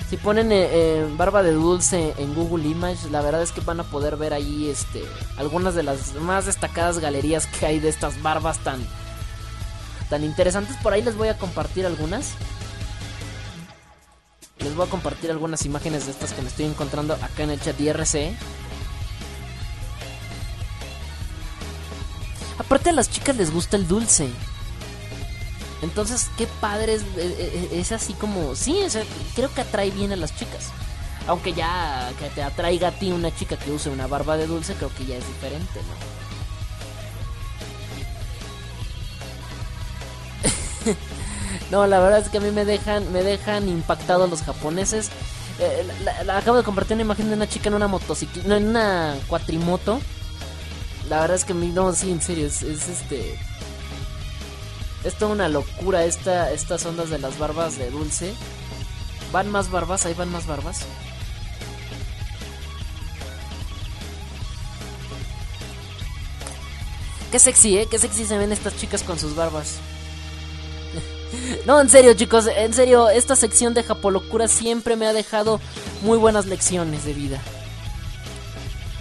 si 0.08 0.16
ponen 0.16 0.50
eh, 0.50 0.68
eh, 0.72 1.08
barba 1.18 1.42
de 1.42 1.52
dulce 1.52 2.14
en 2.16 2.34
Google 2.34 2.66
Image, 2.66 3.10
la 3.10 3.20
verdad 3.20 3.42
es 3.42 3.52
que 3.52 3.60
van 3.60 3.80
a 3.80 3.84
poder 3.84 4.16
ver 4.16 4.32
ahí 4.32 4.70
este, 4.70 5.04
algunas 5.36 5.74
de 5.74 5.82
las 5.82 6.14
más 6.14 6.46
destacadas 6.46 6.98
galerías 6.98 7.46
que 7.46 7.66
hay 7.66 7.78
de 7.78 7.90
estas 7.90 8.22
barbas 8.22 8.58
tan, 8.60 8.80
tan 10.08 10.24
interesantes. 10.24 10.76
Por 10.82 10.94
ahí 10.94 11.02
les 11.02 11.16
voy 11.16 11.28
a 11.28 11.36
compartir 11.36 11.84
algunas. 11.84 12.32
Les 14.60 14.74
voy 14.74 14.86
a 14.86 14.90
compartir 14.90 15.30
algunas 15.30 15.66
imágenes 15.66 16.06
de 16.06 16.12
estas 16.12 16.32
que 16.32 16.40
me 16.40 16.48
estoy 16.48 16.64
encontrando 16.64 17.12
acá 17.14 17.42
en 17.42 17.50
el 17.50 17.60
chat 17.60 17.78
IRC. 17.78 18.34
Aparte 22.58 22.90
a 22.90 22.92
las 22.92 23.10
chicas 23.10 23.36
les 23.36 23.52
gusta 23.52 23.76
el 23.76 23.88
dulce. 23.88 24.28
Entonces, 25.82 26.28
qué 26.38 26.46
padre 26.60 26.94
es, 26.94 27.02
eh, 27.02 27.06
eh, 27.16 27.68
es, 27.72 27.92
así 27.92 28.14
como... 28.14 28.54
Sí, 28.54 28.78
creo 29.34 29.52
que 29.52 29.60
atrae 29.60 29.90
bien 29.90 30.12
a 30.12 30.16
las 30.16 30.34
chicas. 30.34 30.70
Aunque 31.26 31.52
ya 31.52 32.12
que 32.18 32.28
te 32.30 32.42
atraiga 32.42 32.88
a 32.88 32.92
ti 32.92 33.12
una 33.12 33.34
chica 33.34 33.56
que 33.56 33.70
use 33.70 33.90
una 33.90 34.06
barba 34.06 34.36
de 34.36 34.46
dulce, 34.46 34.74
creo 34.74 34.90
que 34.94 35.04
ya 35.04 35.16
es 35.16 35.26
diferente, 35.26 35.80
¿no? 35.80 36.14
no, 41.70 41.86
la 41.86 41.98
verdad 41.98 42.20
es 42.20 42.28
que 42.28 42.38
a 42.38 42.40
mí 42.40 42.50
me 42.50 42.64
dejan, 42.64 43.10
me 43.12 43.22
dejan 43.22 43.68
impactados 43.68 44.30
los 44.30 44.42
japoneses. 44.42 45.10
Eh, 45.58 45.86
acabo 46.30 46.58
de 46.58 46.64
compartir 46.64 46.94
una 46.94 47.02
imagen 47.02 47.28
de 47.28 47.34
una 47.34 47.48
chica 47.48 47.68
en 47.68 47.74
una 47.74 47.88
motocicleta, 47.88 48.48
no, 48.48 48.56
en 48.56 48.68
una 48.68 49.16
cuatrimoto 49.28 50.00
la 51.08 51.20
verdad 51.20 51.36
es 51.36 51.44
que 51.44 51.54
no, 51.54 51.92
sí, 51.92 52.10
en 52.10 52.20
serio, 52.20 52.46
es, 52.46 52.62
este. 52.62 53.38
Es 55.04 55.14
toda 55.16 55.32
una 55.32 55.48
locura 55.48 56.04
esta, 56.04 56.50
estas 56.52 56.86
ondas 56.86 57.10
de 57.10 57.18
las 57.18 57.38
barbas 57.38 57.76
de 57.76 57.90
dulce. 57.90 58.32
Van 59.32 59.50
más 59.50 59.70
barbas, 59.70 60.06
ahí 60.06 60.14
van 60.14 60.32
más 60.32 60.46
barbas. 60.46 60.80
Qué 67.30 67.38
sexy, 67.38 67.78
¿eh? 67.78 67.88
Qué 67.90 67.98
sexy 67.98 68.24
se 68.24 68.38
ven 68.38 68.52
estas 68.52 68.76
chicas 68.76 69.02
con 69.02 69.18
sus 69.18 69.34
barbas. 69.34 69.74
no, 71.66 71.80
en 71.80 71.90
serio, 71.90 72.14
chicos, 72.14 72.46
en 72.46 72.72
serio, 72.72 73.10
esta 73.10 73.36
sección 73.36 73.74
de 73.74 73.82
Japolocura 73.82 74.48
siempre 74.48 74.96
me 74.96 75.06
ha 75.06 75.12
dejado 75.12 75.60
muy 76.02 76.16
buenas 76.16 76.46
lecciones 76.46 77.04
de 77.04 77.12
vida 77.12 77.42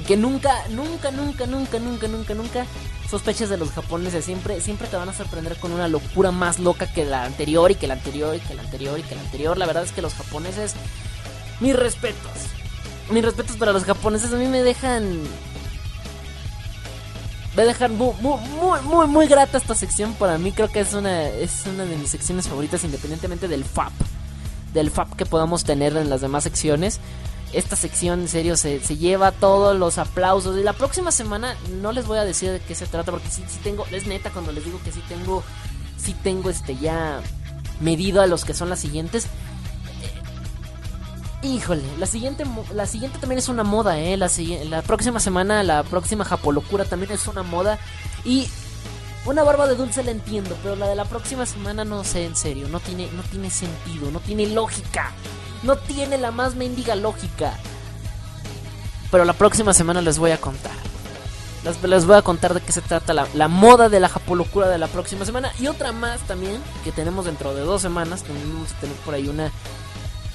que 0.03 0.17
nunca, 0.17 0.67
nunca, 0.69 1.11
nunca, 1.11 1.45
nunca, 1.45 1.79
nunca, 1.79 2.07
nunca, 2.07 2.33
nunca 2.33 2.65
sospeches 3.09 3.49
de 3.49 3.57
los 3.57 3.71
japoneses. 3.71 4.25
Siempre, 4.25 4.59
siempre 4.59 4.87
te 4.87 4.95
van 4.95 5.09
a 5.09 5.13
sorprender 5.13 5.55
con 5.57 5.71
una 5.71 5.87
locura 5.87 6.31
más 6.31 6.59
loca 6.59 6.91
que 6.91 7.05
la 7.05 7.23
anterior 7.23 7.71
y 7.71 7.75
que 7.75 7.87
la 7.87 7.93
anterior 7.93 8.35
y 8.35 8.39
que 8.39 8.53
la 8.53 8.63
anterior 8.63 8.99
y 8.99 9.03
que 9.03 9.15
la 9.15 9.21
anterior. 9.21 9.57
La 9.57 9.65
verdad 9.65 9.83
es 9.83 9.91
que 9.91 10.01
los 10.01 10.13
japoneses, 10.13 10.73
mis 11.59 11.75
respetos. 11.75 12.31
Mis 13.11 13.23
respetos 13.23 13.57
para 13.57 13.71
los 13.71 13.83
japoneses 13.83 14.33
a 14.33 14.37
mí 14.37 14.47
me 14.47 14.63
dejan... 14.63 15.21
Me 17.55 17.65
dejan 17.65 17.95
muy, 17.95 18.15
muy, 18.19 18.81
muy, 18.81 19.05
muy 19.05 19.27
grata 19.27 19.59
esta 19.59 19.75
sección. 19.75 20.15
Para 20.15 20.39
mí 20.39 20.51
creo 20.51 20.69
que 20.69 20.79
es 20.79 20.93
una, 20.95 21.27
es 21.27 21.67
una 21.67 21.85
de 21.85 21.95
mis 21.97 22.09
secciones 22.09 22.47
favoritas 22.47 22.83
independientemente 22.83 23.47
del 23.47 23.63
FAP. 23.63 23.93
Del 24.73 24.89
FAP 24.89 25.15
que 25.15 25.27
podamos 25.27 25.63
tener 25.63 25.95
en 25.95 26.09
las 26.09 26.21
demás 26.21 26.45
secciones 26.45 26.99
esta 27.53 27.75
sección 27.75 28.21
en 28.21 28.27
serio 28.27 28.57
se, 28.57 28.79
lleva 28.79 29.31
todos 29.31 29.77
los 29.77 29.97
aplausos. 29.97 30.57
Y 30.57 30.63
la 30.63 30.73
próxima 30.73 31.11
semana 31.11 31.55
no 31.81 31.91
les 31.91 32.05
voy 32.05 32.17
a 32.17 32.25
decir 32.25 32.51
de 32.51 32.59
qué 32.59 32.75
se 32.75 32.87
trata, 32.87 33.11
porque 33.11 33.29
sí, 33.29 33.43
sí 33.47 33.59
tengo, 33.63 33.85
es 33.91 34.07
neta 34.07 34.31
cuando 34.31 34.51
les 34.51 34.65
digo 34.65 34.79
que 34.83 34.91
sí 34.91 35.01
tengo, 35.07 35.43
sí 35.97 36.15
tengo 36.23 36.49
este 36.49 36.75
ya 36.75 37.21
medido 37.79 38.21
a 38.21 38.27
los 38.27 38.45
que 38.45 38.53
son 38.53 38.69
las 38.69 38.79
siguientes. 38.79 39.25
Eh, 41.43 41.47
híjole, 41.47 41.83
la 41.99 42.05
siguiente, 42.05 42.43
la 42.73 42.87
siguiente 42.87 43.19
también 43.19 43.39
es 43.39 43.49
una 43.49 43.63
moda, 43.63 43.99
eh. 43.99 44.17
La, 44.17 44.29
la 44.69 44.81
próxima 44.81 45.19
semana, 45.19 45.63
la 45.63 45.83
próxima 45.83 46.25
Japolocura 46.25 46.85
también 46.85 47.11
es 47.11 47.27
una 47.27 47.43
moda. 47.43 47.79
Y 48.25 48.47
una 49.25 49.43
barba 49.43 49.67
de 49.67 49.75
dulce 49.75 50.03
la 50.03 50.11
entiendo, 50.11 50.57
pero 50.61 50.75
la 50.75 50.87
de 50.87 50.95
la 50.95 51.05
próxima 51.05 51.45
semana 51.45 51.85
no 51.85 52.03
sé, 52.03 52.25
en 52.25 52.35
serio, 52.35 52.67
no 52.67 52.79
tiene, 52.79 53.09
no 53.11 53.23
tiene 53.23 53.49
sentido, 53.49 54.11
no 54.11 54.19
tiene 54.19 54.47
lógica. 54.47 55.11
No 55.63 55.77
tiene 55.77 56.17
la 56.17 56.31
más 56.31 56.55
mendiga 56.55 56.95
lógica. 56.95 57.53
Pero 59.09 59.25
la 59.25 59.33
próxima 59.33 59.73
semana 59.73 60.01
les 60.01 60.19
voy 60.19 60.31
a 60.31 60.41
contar. 60.41 60.71
Les, 61.83 62.05
voy 62.05 62.17
a 62.17 62.21
contar 62.21 62.53
de 62.53 62.59
qué 62.59 62.73
se 62.73 62.81
trata 62.81 63.13
la, 63.13 63.47
moda 63.47 63.87
de 63.87 64.01
la 64.01 64.09
japolocura 64.09 64.67
de 64.67 64.77
la 64.77 64.87
próxima 64.87 65.23
semana. 65.23 65.53
Y 65.59 65.67
otra 65.67 65.93
más 65.93 66.19
también, 66.21 66.61
que 66.83 66.91
tenemos 66.91 67.25
dentro 67.25 67.55
de 67.55 67.61
dos 67.61 67.81
semanas. 67.81 68.25
Vamos 68.27 68.71
a 68.71 68.79
tener 68.81 68.95
por 68.97 69.13
ahí 69.13 69.29
una, 69.29 69.49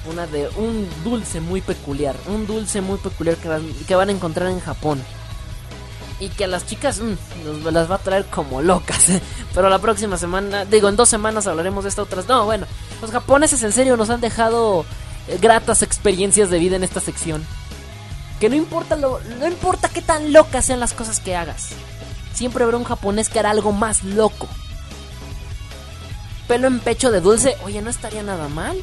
una 0.09 0.25
de 0.25 0.49
un 0.57 0.87
dulce 1.03 1.39
muy 1.39 1.61
peculiar. 1.61 2.15
Un 2.27 2.47
dulce 2.47 2.81
muy 2.81 2.97
peculiar 2.97 3.35
que 3.35 3.47
van, 3.47 3.61
que 3.87 3.95
van 3.95 4.09
a 4.09 4.11
encontrar 4.11 4.49
en 4.49 4.59
Japón. 4.59 5.03
Y 6.19 6.29
que 6.29 6.45
a 6.45 6.47
las 6.47 6.65
chicas 6.65 6.99
mm, 6.99 7.67
las 7.71 7.91
va 7.91 7.95
a 7.95 7.99
traer 7.99 8.25
como 8.25 8.63
locas. 8.63 9.05
Pero 9.53 9.69
la 9.69 9.79
próxima 9.79 10.17
semana, 10.17 10.65
digo, 10.65 10.89
en 10.89 10.95
dos 10.95 11.09
semanas 11.09 11.45
hablaremos 11.45 11.83
de 11.83 11.89
esta 11.89 12.01
otras. 12.01 12.27
No, 12.27 12.45
bueno, 12.45 12.65
los 13.01 13.11
japoneses 13.11 13.61
en 13.61 13.71
serio 13.71 13.97
nos 13.97 14.09
han 14.09 14.19
dejado 14.19 14.83
gratas 15.41 15.83
experiencias 15.83 16.49
de 16.49 16.59
vida 16.59 16.75
en 16.75 16.83
esta 16.83 16.99
sección. 16.99 17.45
Que 18.39 18.49
no 18.49 18.55
importa 18.55 18.95
lo, 18.95 19.19
no 19.39 19.47
importa 19.47 19.89
qué 19.89 20.01
tan 20.01 20.33
locas 20.33 20.65
sean 20.65 20.79
las 20.79 20.93
cosas 20.93 21.19
que 21.19 21.35
hagas. 21.35 21.69
Siempre 22.33 22.63
habrá 22.63 22.77
un 22.77 22.85
japonés 22.85 23.29
que 23.29 23.39
hará 23.39 23.49
algo 23.51 23.71
más 23.71 24.03
loco. 24.03 24.47
Pelo 26.47 26.67
en 26.67 26.79
pecho 26.79 27.11
de 27.11 27.21
dulce, 27.21 27.55
oye, 27.63 27.81
no 27.81 27.89
estaría 27.89 28.23
nada 28.23 28.47
mal. 28.47 28.81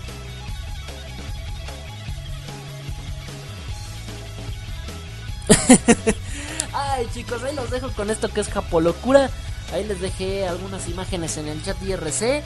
Ay, 6.73 7.09
chicos, 7.13 7.43
ahí 7.43 7.55
los 7.55 7.71
dejo 7.71 7.91
con 7.93 8.11
esto 8.11 8.29
que 8.29 8.41
es 8.41 8.49
Japolocura. 8.49 9.31
Ahí 9.73 9.85
les 9.85 10.01
dejé 10.01 10.47
algunas 10.47 10.89
imágenes 10.89 11.37
en 11.39 11.49
el 11.49 11.63
chat 11.63 11.77
IRC. 11.83 12.43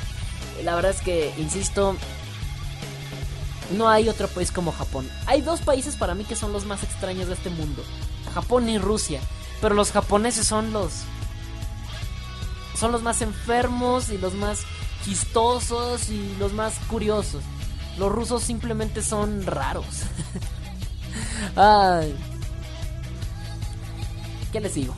La 0.65 0.75
verdad 0.75 0.93
es 0.93 1.01
que, 1.01 1.35
insisto, 1.39 1.97
no 3.71 3.89
hay 3.89 4.09
otro 4.09 4.29
país 4.29 4.51
como 4.51 4.73
Japón. 4.73 5.09
Hay 5.27 5.41
dos 5.43 5.61
países 5.61 5.97
para 5.97 6.15
mí 6.15 6.25
que 6.25 6.37
son 6.37 6.53
los 6.53 6.65
más 6.65 6.83
extraños 6.83 7.29
de 7.29 7.35
este 7.35 7.51
mundo. 7.51 7.83
Japón 8.35 8.69
y 8.69 8.79
Rusia. 8.79 9.21
Pero 9.61 9.75
los 9.75 9.93
japoneses 9.93 10.47
son 10.47 10.73
los... 10.73 10.93
Son 12.79 12.93
los 12.93 13.03
más 13.03 13.21
enfermos 13.21 14.09
y 14.09 14.19
los 14.19 14.35
más 14.35 14.61
chistosos 15.05 16.09
y 16.09 16.35
los 16.39 16.53
más 16.53 16.75
curiosos. 16.89 17.43
Los 17.99 18.11
rusos 18.11 18.43
simplemente 18.43 19.03
son 19.03 19.45
raros. 19.45 19.85
Ay. 21.57 22.17
¿Qué 24.53 24.61
les 24.61 24.75
digo? 24.75 24.95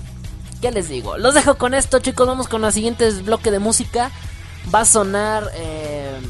¿Qué 0.61 0.71
les 0.71 0.89
digo? 0.89 1.19
Los 1.19 1.35
dejo 1.35 1.57
con 1.57 1.75
esto, 1.75 1.99
chicos. 1.99 2.27
Vamos 2.27 2.47
con 2.47 2.65
el 2.65 2.73
siguiente 2.73 3.11
bloque 3.23 3.51
de 3.51 3.59
música. 3.59 4.13
Va 4.73 4.81
a 4.81 4.85
sonar 4.85 5.51
eh, 5.55 6.21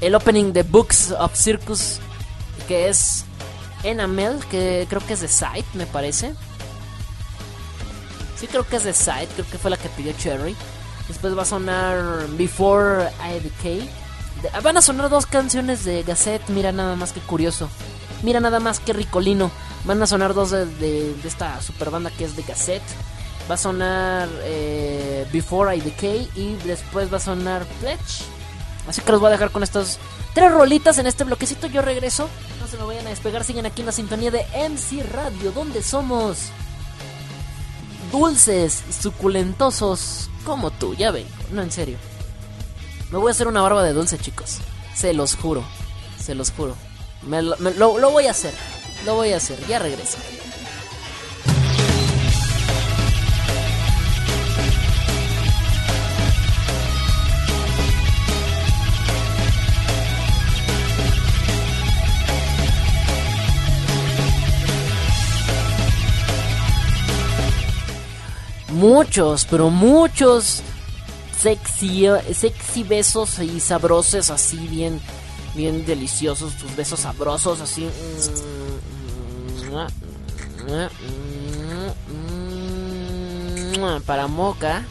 el 0.00 0.14
opening 0.14 0.52
de 0.52 0.62
Books 0.62 1.12
of 1.18 1.34
Circus, 1.34 1.98
que 2.66 2.88
es 2.88 3.24
Enamel, 3.82 4.38
que 4.50 4.86
creo 4.88 5.04
que 5.06 5.14
es 5.14 5.20
de 5.20 5.28
Sight, 5.28 5.66
me 5.74 5.86
parece. 5.86 6.34
Sí, 8.38 8.46
creo 8.46 8.66
que 8.66 8.76
es 8.76 8.84
de 8.84 8.92
Sight, 8.92 9.30
creo 9.32 9.46
que 9.50 9.58
fue 9.58 9.70
la 9.70 9.76
que 9.76 9.88
pidió 9.88 10.12
Cherry. 10.12 10.54
Después 11.08 11.36
va 11.36 11.42
a 11.42 11.46
sonar 11.46 12.28
Before 12.36 13.08
I 13.24 13.40
Decay. 13.40 13.90
Van 14.62 14.76
a 14.76 14.82
sonar 14.82 15.08
dos 15.08 15.26
canciones 15.26 15.84
de 15.84 16.02
Gazette, 16.04 16.48
mira 16.50 16.70
nada 16.70 16.94
más 16.94 17.12
que 17.12 17.20
curioso. 17.20 17.68
Mira 18.22 18.40
nada 18.40 18.60
más 18.60 18.78
que 18.78 18.92
ricolino. 18.92 19.50
Van 19.84 20.00
a 20.02 20.06
sonar 20.06 20.34
dos 20.34 20.50
de, 20.50 21.16
esta 21.24 21.60
super 21.62 21.90
banda 21.90 22.10
que 22.10 22.24
es 22.24 22.36
de 22.36 22.42
Gazette. 22.42 22.84
Va 23.50 23.54
a 23.54 23.58
sonar 23.58 24.28
eh, 24.42 25.26
Before 25.32 25.74
I 25.74 25.80
Decay 25.80 26.30
y 26.36 26.54
después 26.64 27.12
va 27.12 27.16
a 27.16 27.20
sonar 27.20 27.64
Pledge. 27.80 28.37
Así 28.88 29.02
que 29.02 29.12
los 29.12 29.20
voy 29.20 29.28
a 29.28 29.32
dejar 29.32 29.50
con 29.50 29.62
estas 29.62 29.98
tres 30.34 30.50
rolitas 30.50 30.98
en 30.98 31.06
este 31.06 31.24
bloquecito. 31.24 31.66
Yo 31.66 31.82
regreso. 31.82 32.28
No 32.60 32.66
se 32.66 32.78
me 32.78 32.84
vayan 32.84 33.06
a 33.06 33.10
despegar. 33.10 33.44
Siguen 33.44 33.66
aquí 33.66 33.82
en 33.82 33.86
la 33.86 33.92
sintonía 33.92 34.30
de 34.30 34.46
MC 34.68 35.02
Radio, 35.12 35.52
donde 35.52 35.82
somos 35.82 36.46
dulces, 38.10 38.82
suculentosos 39.00 40.30
como 40.44 40.70
tú. 40.70 40.94
Ya 40.94 41.10
ven, 41.10 41.26
no 41.52 41.62
en 41.62 41.70
serio. 41.70 41.98
Me 43.10 43.18
voy 43.18 43.28
a 43.28 43.32
hacer 43.32 43.48
una 43.48 43.60
barba 43.60 43.82
de 43.82 43.92
dulce, 43.92 44.18
chicos. 44.18 44.58
Se 44.94 45.12
los 45.12 45.36
juro. 45.36 45.64
Se 46.18 46.34
los 46.34 46.50
juro. 46.50 46.74
lo, 47.26 47.98
lo 47.98 48.10
voy 48.10 48.26
a 48.26 48.30
hacer. 48.30 48.54
Lo 49.04 49.14
voy 49.14 49.32
a 49.32 49.36
hacer. 49.36 49.58
Ya 49.66 49.78
regreso. 49.78 50.18
Muchos, 68.78 69.44
pero 69.50 69.70
muchos 69.70 70.62
sexy, 71.38 72.06
sexy 72.32 72.84
besos 72.84 73.38
y 73.40 73.60
sabrosos 73.60 74.30
así 74.30 74.56
bien, 74.68 75.00
bien 75.54 75.84
deliciosos, 75.84 76.54
tus 76.54 76.74
besos 76.76 77.00
sabrosos 77.00 77.60
así. 77.60 77.88
Para 84.06 84.26
Moca 84.26 84.84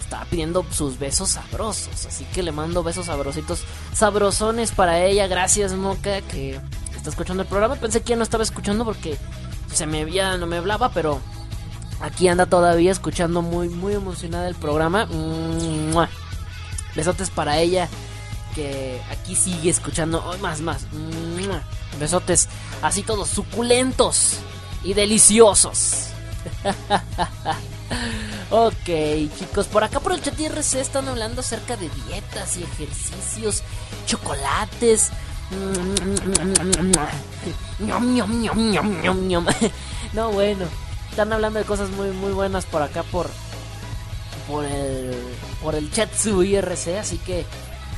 estaba 0.00 0.24
pidiendo 0.26 0.64
sus 0.70 0.98
besos 0.98 1.30
sabrosos, 1.30 2.06
así 2.06 2.24
que 2.34 2.42
le 2.42 2.52
mando 2.52 2.82
besos 2.82 3.06
sabrositos, 3.06 3.64
sabrosones 3.94 4.72
para 4.72 5.04
ella. 5.04 5.26
Gracias 5.28 5.72
Moca 5.72 6.20
que 6.22 6.60
está 6.96 7.10
escuchando 7.10 7.42
el 7.42 7.48
programa. 7.48 7.76
Pensé 7.76 8.02
que 8.02 8.10
ya 8.10 8.16
no 8.16 8.22
estaba 8.22 8.42
escuchando 8.42 8.84
porque 8.84 9.16
se 9.72 9.86
me 9.86 10.02
había, 10.02 10.36
no 10.36 10.46
me 10.46 10.58
hablaba, 10.58 10.90
pero 10.90 11.20
Aquí 12.02 12.26
anda 12.26 12.46
todavía 12.46 12.90
escuchando 12.90 13.42
muy, 13.42 13.68
muy 13.68 13.94
emocionada 13.94 14.48
el 14.48 14.56
programa. 14.56 15.08
Besotes 16.96 17.30
para 17.30 17.58
ella. 17.58 17.88
Que 18.56 19.00
aquí 19.10 19.36
sigue 19.36 19.70
escuchando. 19.70 20.36
más, 20.40 20.60
más. 20.60 20.86
Besotes 22.00 22.48
así 22.82 23.02
todos 23.02 23.28
suculentos 23.28 24.38
y 24.82 24.94
deliciosos. 24.94 26.08
ok, 28.50 28.74
chicos, 29.38 29.68
por 29.68 29.84
acá 29.84 30.00
por 30.00 30.12
el 30.12 30.20
chat 30.20 30.38
IRC 30.38 30.74
están 30.80 31.06
hablando 31.08 31.40
acerca 31.40 31.76
de 31.76 31.88
dietas 31.88 32.56
y 32.56 32.64
ejercicios, 32.64 33.62
chocolates. 34.06 35.10
no, 40.12 40.32
bueno. 40.32 40.66
Están 41.12 41.30
hablando 41.30 41.58
de 41.58 41.66
cosas 41.66 41.90
muy 41.90 42.08
muy 42.08 42.32
buenas 42.32 42.64
por 42.64 42.80
acá 42.80 43.02
por 43.02 43.28
por 44.48 44.64
el 44.64 45.14
por 45.62 45.74
el 45.74 45.92
chat 45.92 46.10
su 46.14 46.42
IRC, 46.42 46.98
así 46.98 47.18
que 47.18 47.44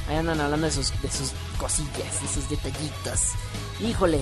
ahí 0.09 0.17
andan 0.17 0.41
hablando 0.41 0.67
de 0.67 0.73
sus 0.73 0.91
de 1.01 1.09
sus 1.09 1.31
cosillas, 1.57 2.21
de 2.21 2.27
sus 2.27 2.51
detallitos. 2.51 3.21
Híjole. 3.79 4.21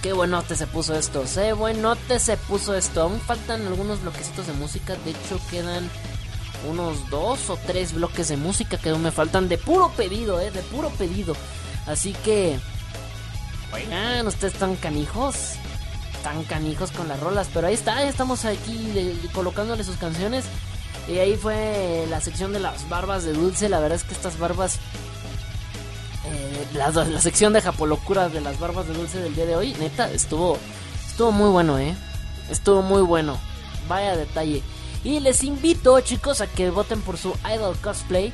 Qué 0.00 0.12
buenote 0.12 0.54
se 0.54 0.68
puso 0.68 0.94
esto, 0.94 1.24
qué 1.34 1.54
buenote 1.54 2.20
se 2.20 2.36
puso 2.36 2.76
esto. 2.76 3.02
Aún 3.02 3.20
faltan 3.20 3.66
algunos 3.66 4.02
bloquecitos 4.02 4.46
de 4.46 4.52
música, 4.52 4.94
de 5.04 5.10
hecho 5.10 5.40
quedan 5.50 5.90
unos 6.70 7.10
dos 7.10 7.50
o 7.50 7.56
tres 7.66 7.94
bloques 7.94 8.28
de 8.28 8.36
música 8.36 8.76
que 8.76 8.90
aún 8.90 9.02
me 9.02 9.10
faltan 9.10 9.48
de 9.48 9.58
puro 9.58 9.90
pedido, 9.96 10.40
eh, 10.40 10.52
de 10.52 10.62
puro 10.62 10.88
pedido. 10.90 11.34
Así 11.88 12.12
que 12.12 12.60
oigan, 13.72 14.24
ustedes 14.28 14.54
están 14.54 14.76
canijos 14.76 15.56
tan 16.24 16.42
canijos 16.44 16.90
con 16.90 17.06
las 17.06 17.20
rolas. 17.20 17.48
Pero 17.54 17.68
ahí 17.68 17.74
está, 17.74 18.02
estamos 18.02 18.44
aquí 18.44 19.20
colocándole 19.32 19.84
sus 19.84 19.96
canciones. 19.96 20.46
Y 21.06 21.18
ahí 21.18 21.36
fue 21.36 22.06
la 22.10 22.20
sección 22.20 22.52
de 22.52 22.58
las 22.58 22.88
barbas 22.88 23.24
de 23.24 23.34
Dulce. 23.34 23.68
La 23.68 23.78
verdad 23.78 23.96
es 23.96 24.04
que 24.04 24.14
estas 24.14 24.38
barbas. 24.38 24.78
Eh, 26.26 26.66
la, 26.72 27.20
sección 27.20 27.52
de 27.52 27.60
Japolocura 27.60 28.30
de 28.30 28.40
las 28.40 28.58
barbas 28.58 28.88
de 28.88 28.94
Dulce 28.94 29.18
del 29.18 29.34
día 29.34 29.44
de 29.44 29.56
hoy, 29.56 29.74
neta, 29.74 30.10
estuvo, 30.10 30.58
estuvo 31.06 31.30
muy 31.30 31.50
bueno, 31.50 31.78
¿eh? 31.78 31.94
Estuvo 32.50 32.80
muy 32.80 33.02
bueno. 33.02 33.38
Vaya 33.86 34.16
detalle. 34.16 34.62
Y 35.04 35.20
les 35.20 35.44
invito, 35.44 36.00
chicos, 36.00 36.40
a 36.40 36.46
que 36.46 36.70
voten 36.70 37.02
por 37.02 37.18
su 37.18 37.34
Idol 37.54 37.76
Cosplay. 37.76 38.32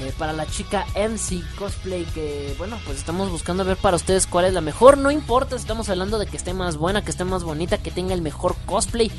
Eh, 0.00 0.12
para 0.16 0.32
la 0.32 0.46
chica 0.46 0.86
MC 0.94 1.42
Cosplay 1.58 2.04
que 2.04 2.54
bueno 2.56 2.78
pues 2.86 2.98
estamos 2.98 3.32
buscando 3.32 3.64
ver 3.64 3.76
para 3.76 3.96
ustedes 3.96 4.28
cuál 4.28 4.44
es 4.44 4.52
la 4.52 4.60
mejor. 4.60 4.96
No 4.96 5.10
importa 5.10 5.56
estamos 5.56 5.88
hablando 5.88 6.18
de 6.18 6.26
que 6.26 6.36
esté 6.36 6.54
más 6.54 6.76
buena 6.76 7.02
que 7.02 7.10
esté 7.10 7.24
más 7.24 7.42
bonita 7.42 7.78
que 7.78 7.90
tenga 7.90 8.14
el 8.14 8.22
mejor 8.22 8.54
cosplay 8.64 9.10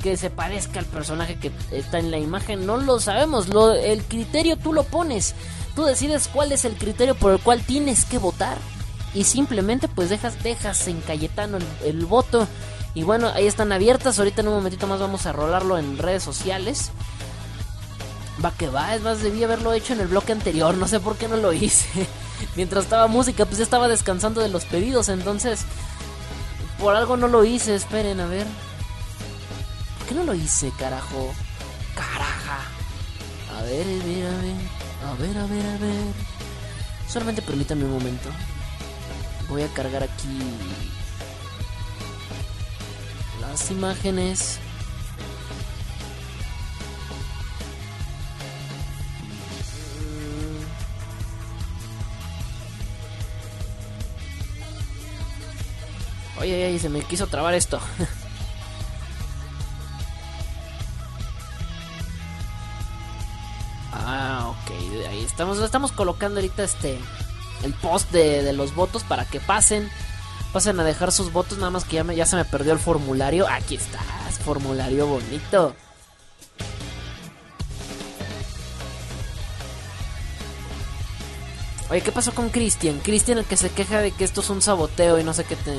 que 0.00 0.16
se 0.16 0.30
parezca 0.30 0.78
al 0.78 0.86
personaje 0.86 1.36
que 1.36 1.50
está 1.72 1.98
en 1.98 2.12
la 2.12 2.18
imagen 2.18 2.64
no 2.64 2.76
lo 2.76 3.00
sabemos. 3.00 3.48
Lo, 3.48 3.72
el 3.72 4.04
criterio 4.04 4.56
tú 4.56 4.72
lo 4.72 4.84
pones. 4.84 5.34
Tú 5.74 5.84
decides 5.84 6.28
cuál 6.28 6.52
es 6.52 6.64
el 6.64 6.74
criterio 6.74 7.16
por 7.16 7.32
el 7.32 7.40
cual 7.40 7.62
tienes 7.62 8.04
que 8.04 8.18
votar. 8.18 8.56
Y 9.12 9.24
simplemente 9.24 9.88
pues 9.88 10.10
dejas 10.10 10.40
dejas 10.44 10.86
en 10.86 11.00
Cayetano 11.00 11.56
el, 11.56 11.64
el 11.84 12.06
voto. 12.06 12.46
Y 12.94 13.02
bueno 13.02 13.32
ahí 13.34 13.48
están 13.48 13.72
abiertas. 13.72 14.20
Ahorita 14.20 14.42
en 14.42 14.48
un 14.48 14.54
momentito 14.54 14.86
más 14.86 15.00
vamos 15.00 15.26
a 15.26 15.32
rolarlo 15.32 15.76
en 15.76 15.98
redes 15.98 16.22
sociales 16.22 16.92
Va 18.42 18.52
que 18.52 18.68
va, 18.68 18.94
es 18.94 19.02
más, 19.02 19.22
debí 19.22 19.44
haberlo 19.44 19.72
hecho 19.72 19.92
en 19.92 20.00
el 20.00 20.08
bloque 20.08 20.32
anterior, 20.32 20.74
no 20.76 20.88
sé 20.88 20.98
por 21.00 21.16
qué 21.16 21.28
no 21.28 21.36
lo 21.36 21.52
hice. 21.52 22.06
Mientras 22.56 22.84
estaba 22.84 23.06
música, 23.06 23.44
pues 23.44 23.58
ya 23.58 23.64
estaba 23.64 23.88
descansando 23.88 24.40
de 24.40 24.48
los 24.48 24.64
pedidos, 24.64 25.08
entonces... 25.08 25.66
Por 26.78 26.96
algo 26.96 27.18
no 27.18 27.28
lo 27.28 27.44
hice, 27.44 27.74
esperen, 27.74 28.20
a 28.20 28.26
ver. 28.26 28.46
¿Por 29.98 30.08
qué 30.08 30.14
no 30.14 30.24
lo 30.24 30.32
hice, 30.32 30.72
carajo? 30.78 31.34
Caraja. 31.94 32.60
A 33.58 33.62
ver, 33.64 33.82
a 33.82 34.04
ver, 34.06 34.26
a 34.26 34.36
ver. 34.40 34.80
A 35.06 35.14
ver, 35.14 35.38
a 35.38 35.46
ver, 35.46 35.66
a 35.66 35.78
ver. 35.78 36.14
Solamente 37.06 37.42
permítanme 37.42 37.84
un 37.84 37.92
momento. 37.92 38.30
Voy 39.50 39.62
a 39.62 39.68
cargar 39.68 40.02
aquí 40.02 40.38
las 43.40 43.70
imágenes. 43.70 44.58
Oye, 56.40 56.68
oye, 56.68 56.78
se 56.78 56.88
me 56.88 57.02
quiso 57.02 57.26
trabar 57.26 57.52
esto. 57.52 57.78
ah, 63.92 64.46
ok, 64.48 64.70
ahí 65.10 65.22
estamos, 65.22 65.58
estamos 65.58 65.92
colocando 65.92 66.40
ahorita 66.40 66.64
este 66.64 66.98
el 67.62 67.74
post 67.74 68.10
de, 68.10 68.54
los 68.54 68.74
votos 68.74 69.04
para 69.04 69.26
que 69.26 69.38
pasen. 69.38 69.90
Pasen 70.54 70.80
a 70.80 70.84
dejar 70.84 71.12
sus 71.12 71.30
votos, 71.32 71.58
nada 71.58 71.70
más 71.70 71.84
que 71.84 71.96
ya, 71.96 72.04
ya 72.12 72.26
se 72.26 72.36
me 72.36 72.46
perdió 72.46 72.72
el 72.72 72.78
formulario. 72.78 73.46
Aquí 73.46 73.74
estás, 73.76 74.38
formulario 74.42 75.06
bonito. 75.06 75.76
Oye, 81.90 82.00
¿qué 82.00 82.12
pasó 82.12 82.32
con 82.32 82.48
Cristian? 82.48 83.00
Cristian 83.00 83.38
el 83.38 83.44
que 83.44 83.56
se 83.56 83.70
queja 83.70 84.00
de 84.00 84.12
que 84.12 84.24
esto 84.24 84.40
es 84.40 84.50
un 84.50 84.62
saboteo 84.62 85.18
y 85.18 85.24
no 85.24 85.34
sé 85.34 85.44
qué 85.44 85.56
te... 85.56 85.76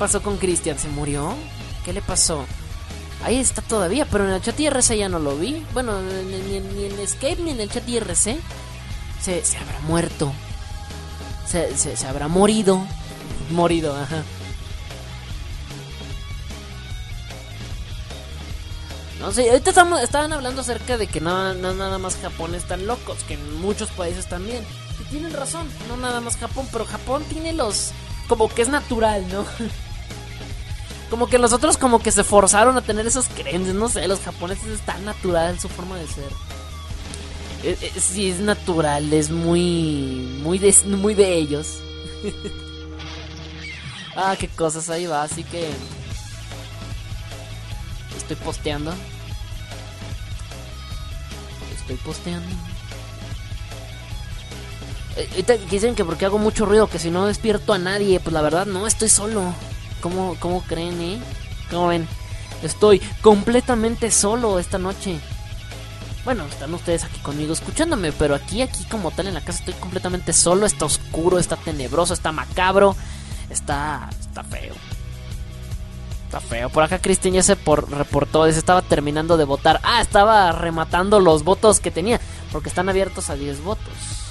pasó 0.00 0.22
con 0.22 0.38
Cristian? 0.38 0.78
¿Se 0.78 0.88
murió? 0.88 1.34
¿Qué 1.84 1.92
le 1.92 2.00
pasó? 2.00 2.46
Ahí 3.22 3.36
está 3.36 3.60
todavía, 3.60 4.06
pero 4.06 4.24
en 4.26 4.30
el 4.30 4.40
chat 4.40 4.58
IRC 4.58 4.96
ya 4.96 5.10
no 5.10 5.18
lo 5.18 5.36
vi. 5.36 5.62
Bueno, 5.74 6.00
ni, 6.00 6.56
en 6.56 6.98
Escape 6.98 7.36
ni 7.36 7.50
en 7.50 7.60
el 7.60 7.70
chat 7.70 7.86
IRC. 7.86 8.38
se, 9.20 9.44
se 9.44 9.58
habrá 9.58 9.78
muerto. 9.80 10.32
Se, 11.46 11.76
se, 11.76 11.98
se 11.98 12.06
habrá 12.06 12.28
morido. 12.28 12.82
Morido, 13.50 13.94
ajá. 13.94 14.22
No 19.20 19.32
sé, 19.32 19.50
ahorita 19.50 19.68
estamos, 19.68 20.00
estaban 20.00 20.32
hablando 20.32 20.62
acerca 20.62 20.96
de 20.96 21.06
que 21.08 21.20
no, 21.20 21.52
no 21.52 21.74
nada 21.74 21.98
más 21.98 22.16
Japón 22.16 22.54
están 22.54 22.86
locos, 22.86 23.18
que 23.24 23.34
en 23.34 23.60
muchos 23.60 23.90
países 23.90 24.26
también. 24.30 24.64
Y 24.98 25.04
tienen 25.10 25.34
razón, 25.34 25.68
no 25.88 25.98
nada 25.98 26.22
más 26.22 26.38
Japón, 26.38 26.66
pero 26.72 26.86
Japón 26.86 27.22
tiene 27.28 27.52
los... 27.52 27.90
como 28.28 28.48
que 28.48 28.62
es 28.62 28.68
natural, 28.68 29.26
¿no? 29.30 29.44
como 31.10 31.26
que 31.26 31.38
los 31.38 31.52
otros 31.52 31.76
como 31.76 31.98
que 31.98 32.12
se 32.12 32.24
forzaron 32.24 32.76
a 32.76 32.82
tener 32.82 33.06
esas 33.06 33.28
creencias, 33.28 33.74
no 33.74 33.88
sé, 33.88 34.06
los 34.08 34.20
japoneses 34.20 34.66
es 34.68 34.80
tan 34.80 35.04
natural 35.04 35.58
su 35.58 35.68
forma 35.68 35.96
de 35.98 36.06
ser. 36.06 36.30
Es, 37.64 37.82
es, 37.82 38.02
sí, 38.02 38.30
es 38.30 38.40
natural, 38.40 39.12
es 39.12 39.30
muy, 39.30 40.38
muy 40.42 40.58
de, 40.58 40.74
muy 40.86 41.14
de 41.14 41.34
ellos. 41.34 41.80
ah, 44.16 44.36
qué 44.38 44.48
cosas, 44.48 44.88
ahí 44.88 45.06
va, 45.06 45.22
así 45.22 45.44
que... 45.44 45.68
Estoy 48.16 48.36
posteando. 48.36 48.94
Estoy 51.74 51.96
posteando. 51.96 52.48
Eh, 55.16 55.28
ahorita 55.32 55.56
dicen 55.70 55.94
que 55.94 56.04
porque 56.04 56.24
hago 56.24 56.38
mucho 56.38 56.64
ruido, 56.64 56.88
que 56.88 56.98
si 56.98 57.10
no 57.10 57.26
despierto 57.26 57.72
a 57.72 57.78
nadie, 57.78 58.20
pues 58.20 58.32
la 58.32 58.42
verdad 58.42 58.66
no, 58.66 58.86
estoy 58.86 59.08
solo. 59.08 59.52
¿Cómo, 60.00 60.36
cómo 60.40 60.62
creen, 60.62 61.00
eh? 61.00 61.18
¿Cómo 61.70 61.88
ven? 61.88 62.08
Estoy 62.62 63.00
completamente 63.22 64.10
solo 64.10 64.58
esta 64.58 64.78
noche. 64.78 65.18
Bueno, 66.24 66.44
están 66.44 66.74
ustedes 66.74 67.04
aquí 67.04 67.18
conmigo 67.20 67.52
escuchándome, 67.52 68.12
pero 68.12 68.34
aquí, 68.34 68.60
aquí 68.60 68.84
como 68.84 69.10
tal 69.10 69.28
en 69.28 69.34
la 69.34 69.40
casa 69.40 69.60
estoy 69.60 69.74
completamente 69.74 70.32
solo. 70.32 70.66
Está 70.66 70.84
oscuro, 70.84 71.38
está 71.38 71.56
tenebroso, 71.56 72.12
está 72.12 72.32
macabro, 72.32 72.94
está, 73.48 74.10
está 74.20 74.44
feo. 74.44 74.74
Está 76.26 76.40
feo. 76.40 76.68
Por 76.68 76.82
acá 76.82 76.98
Cristian 76.98 77.34
ya 77.34 77.42
se 77.42 77.56
por, 77.56 77.90
reportó, 77.90 78.44
dice, 78.44 78.58
estaba 78.58 78.82
terminando 78.82 79.36
de 79.36 79.44
votar. 79.44 79.80
Ah, 79.82 80.02
estaba 80.02 80.52
rematando 80.52 81.18
los 81.20 81.42
votos 81.42 81.80
que 81.80 81.90
tenía, 81.90 82.20
porque 82.52 82.68
están 82.68 82.88
abiertos 82.88 83.30
a 83.30 83.34
10 83.34 83.64
votos. 83.64 84.29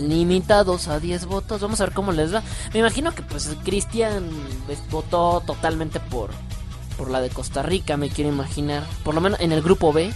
Limitados 0.00 0.88
a 0.88 1.00
10 1.00 1.26
votos. 1.26 1.60
Vamos 1.60 1.80
a 1.80 1.84
ver 1.84 1.94
cómo 1.94 2.12
les 2.12 2.34
va. 2.34 2.42
Me 2.72 2.80
imagino 2.80 3.14
que 3.14 3.22
pues 3.22 3.48
Cristian 3.64 4.28
pues, 4.66 4.78
votó 4.90 5.42
totalmente 5.46 6.00
por 6.00 6.30
por 7.00 7.10
la 7.10 7.22
de 7.22 7.30
Costa 7.30 7.62
Rica, 7.62 7.96
me 7.96 8.10
quiero 8.10 8.28
imaginar. 8.28 8.84
Por 9.04 9.14
lo 9.14 9.22
menos 9.22 9.40
en 9.40 9.52
el 9.52 9.62
grupo 9.62 9.90
B. 9.90 10.12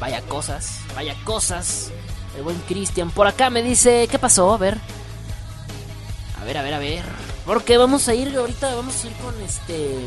Vaya 0.00 0.20
cosas, 0.22 0.80
vaya 0.96 1.14
cosas. 1.22 1.92
El 2.36 2.42
buen 2.42 2.58
Cristian. 2.62 3.12
Por 3.12 3.28
acá 3.28 3.48
me 3.48 3.62
dice, 3.62 4.08
¿qué 4.10 4.18
pasó? 4.18 4.52
A 4.52 4.58
ver. 4.58 4.76
A 6.40 6.44
ver, 6.44 6.58
a 6.58 6.62
ver, 6.62 6.74
a 6.74 6.78
ver. 6.80 7.04
Porque 7.46 7.78
vamos 7.78 8.08
a 8.08 8.14
ir 8.14 8.36
ahorita, 8.36 8.74
vamos 8.74 9.04
a 9.04 9.06
ir 9.06 9.12
con 9.14 9.40
este... 9.40 10.00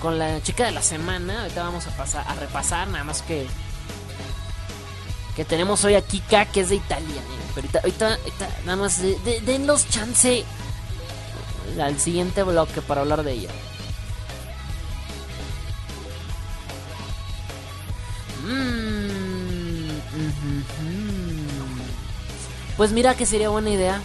Con 0.00 0.18
la 0.18 0.40
chica 0.42 0.64
de 0.64 0.72
la 0.72 0.82
semana. 0.82 1.42
Ahorita 1.42 1.62
vamos 1.62 1.86
a 1.86 1.96
pasar 1.96 2.24
a 2.28 2.34
repasar, 2.34 2.88
nada 2.88 3.04
más 3.04 3.22
que... 3.22 3.46
Que 5.34 5.44
tenemos 5.44 5.84
hoy 5.84 5.94
a 5.94 6.02
Kika, 6.02 6.46
que 6.46 6.60
es 6.60 6.68
de 6.68 6.76
Italia. 6.76 7.22
Pero 7.54 7.68
ahorita, 7.82 8.08
ahorita, 8.14 8.48
nada 8.64 8.76
más 8.76 9.00
de, 9.00 9.40
de, 9.40 9.76
chance 9.88 10.44
al 11.80 11.98
siguiente 11.98 12.42
bloque 12.42 12.82
para 12.82 13.02
hablar 13.02 13.22
de 13.22 13.32
ella. 13.32 13.50
Mm, 18.44 19.08
mm, 20.16 20.58
mm, 20.82 21.08
pues 22.76 22.92
mira 22.92 23.16
que 23.16 23.26
sería 23.26 23.48
buena 23.48 23.70
idea. 23.70 24.00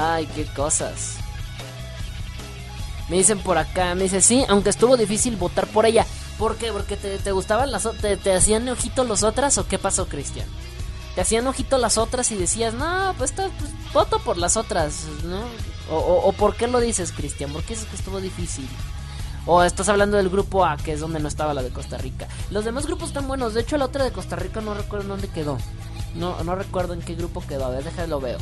Ay, 0.00 0.26
qué 0.26 0.44
cosas. 0.46 1.16
Me 3.08 3.16
dicen 3.16 3.40
por 3.40 3.58
acá, 3.58 3.96
me 3.96 4.04
dice, 4.04 4.20
sí, 4.20 4.44
aunque 4.48 4.70
estuvo 4.70 4.96
difícil 4.96 5.34
votar 5.34 5.66
por 5.66 5.86
ella. 5.86 6.06
¿Por 6.38 6.54
qué? 6.54 6.70
¿Porque 6.70 6.96
te, 6.96 7.18
te 7.18 7.32
gustaban 7.32 7.72
las 7.72 7.88
te, 8.00 8.16
te 8.16 8.32
hacían 8.32 8.68
ojito 8.68 9.02
los 9.02 9.24
otras 9.24 9.58
o 9.58 9.66
qué 9.66 9.76
pasó, 9.76 10.06
Cristian? 10.06 10.46
Te 11.16 11.22
hacían 11.22 11.48
ojito 11.48 11.78
las 11.78 11.98
otras 11.98 12.30
y 12.30 12.36
decías, 12.36 12.74
no, 12.74 13.12
pues, 13.18 13.32
pues 13.32 13.50
voto 13.92 14.20
por 14.20 14.36
las 14.36 14.56
otras, 14.56 15.06
¿no? 15.24 15.40
O, 15.90 16.30
¿por 16.32 16.54
qué 16.54 16.68
lo 16.68 16.78
dices, 16.78 17.10
Cristian? 17.10 17.52
¿Por 17.52 17.64
qué 17.64 17.74
dices 17.74 17.88
que 17.88 17.96
estuvo 17.96 18.20
difícil? 18.20 18.68
O 19.46 19.64
estás 19.64 19.88
hablando 19.88 20.16
del 20.16 20.28
grupo 20.28 20.64
A, 20.64 20.76
que 20.76 20.92
es 20.92 21.00
donde 21.00 21.18
no 21.18 21.26
estaba 21.26 21.54
la 21.54 21.62
de 21.64 21.70
Costa 21.70 21.98
Rica. 21.98 22.28
Los 22.50 22.64
demás 22.64 22.86
grupos 22.86 23.08
están 23.08 23.26
buenos. 23.26 23.54
De 23.54 23.62
hecho, 23.62 23.78
la 23.78 23.86
otra 23.86 24.04
de 24.04 24.12
Costa 24.12 24.36
Rica 24.36 24.60
no 24.60 24.74
recuerdo 24.74 25.04
en 25.04 25.08
dónde 25.08 25.28
quedó. 25.28 25.58
No, 26.14 26.40
no 26.44 26.54
recuerdo 26.54 26.92
en 26.92 27.00
qué 27.00 27.16
grupo 27.16 27.42
quedó. 27.48 27.64
A 27.64 27.70
ver, 27.70 27.82
déjalo 27.82 28.20
veo. 28.20 28.38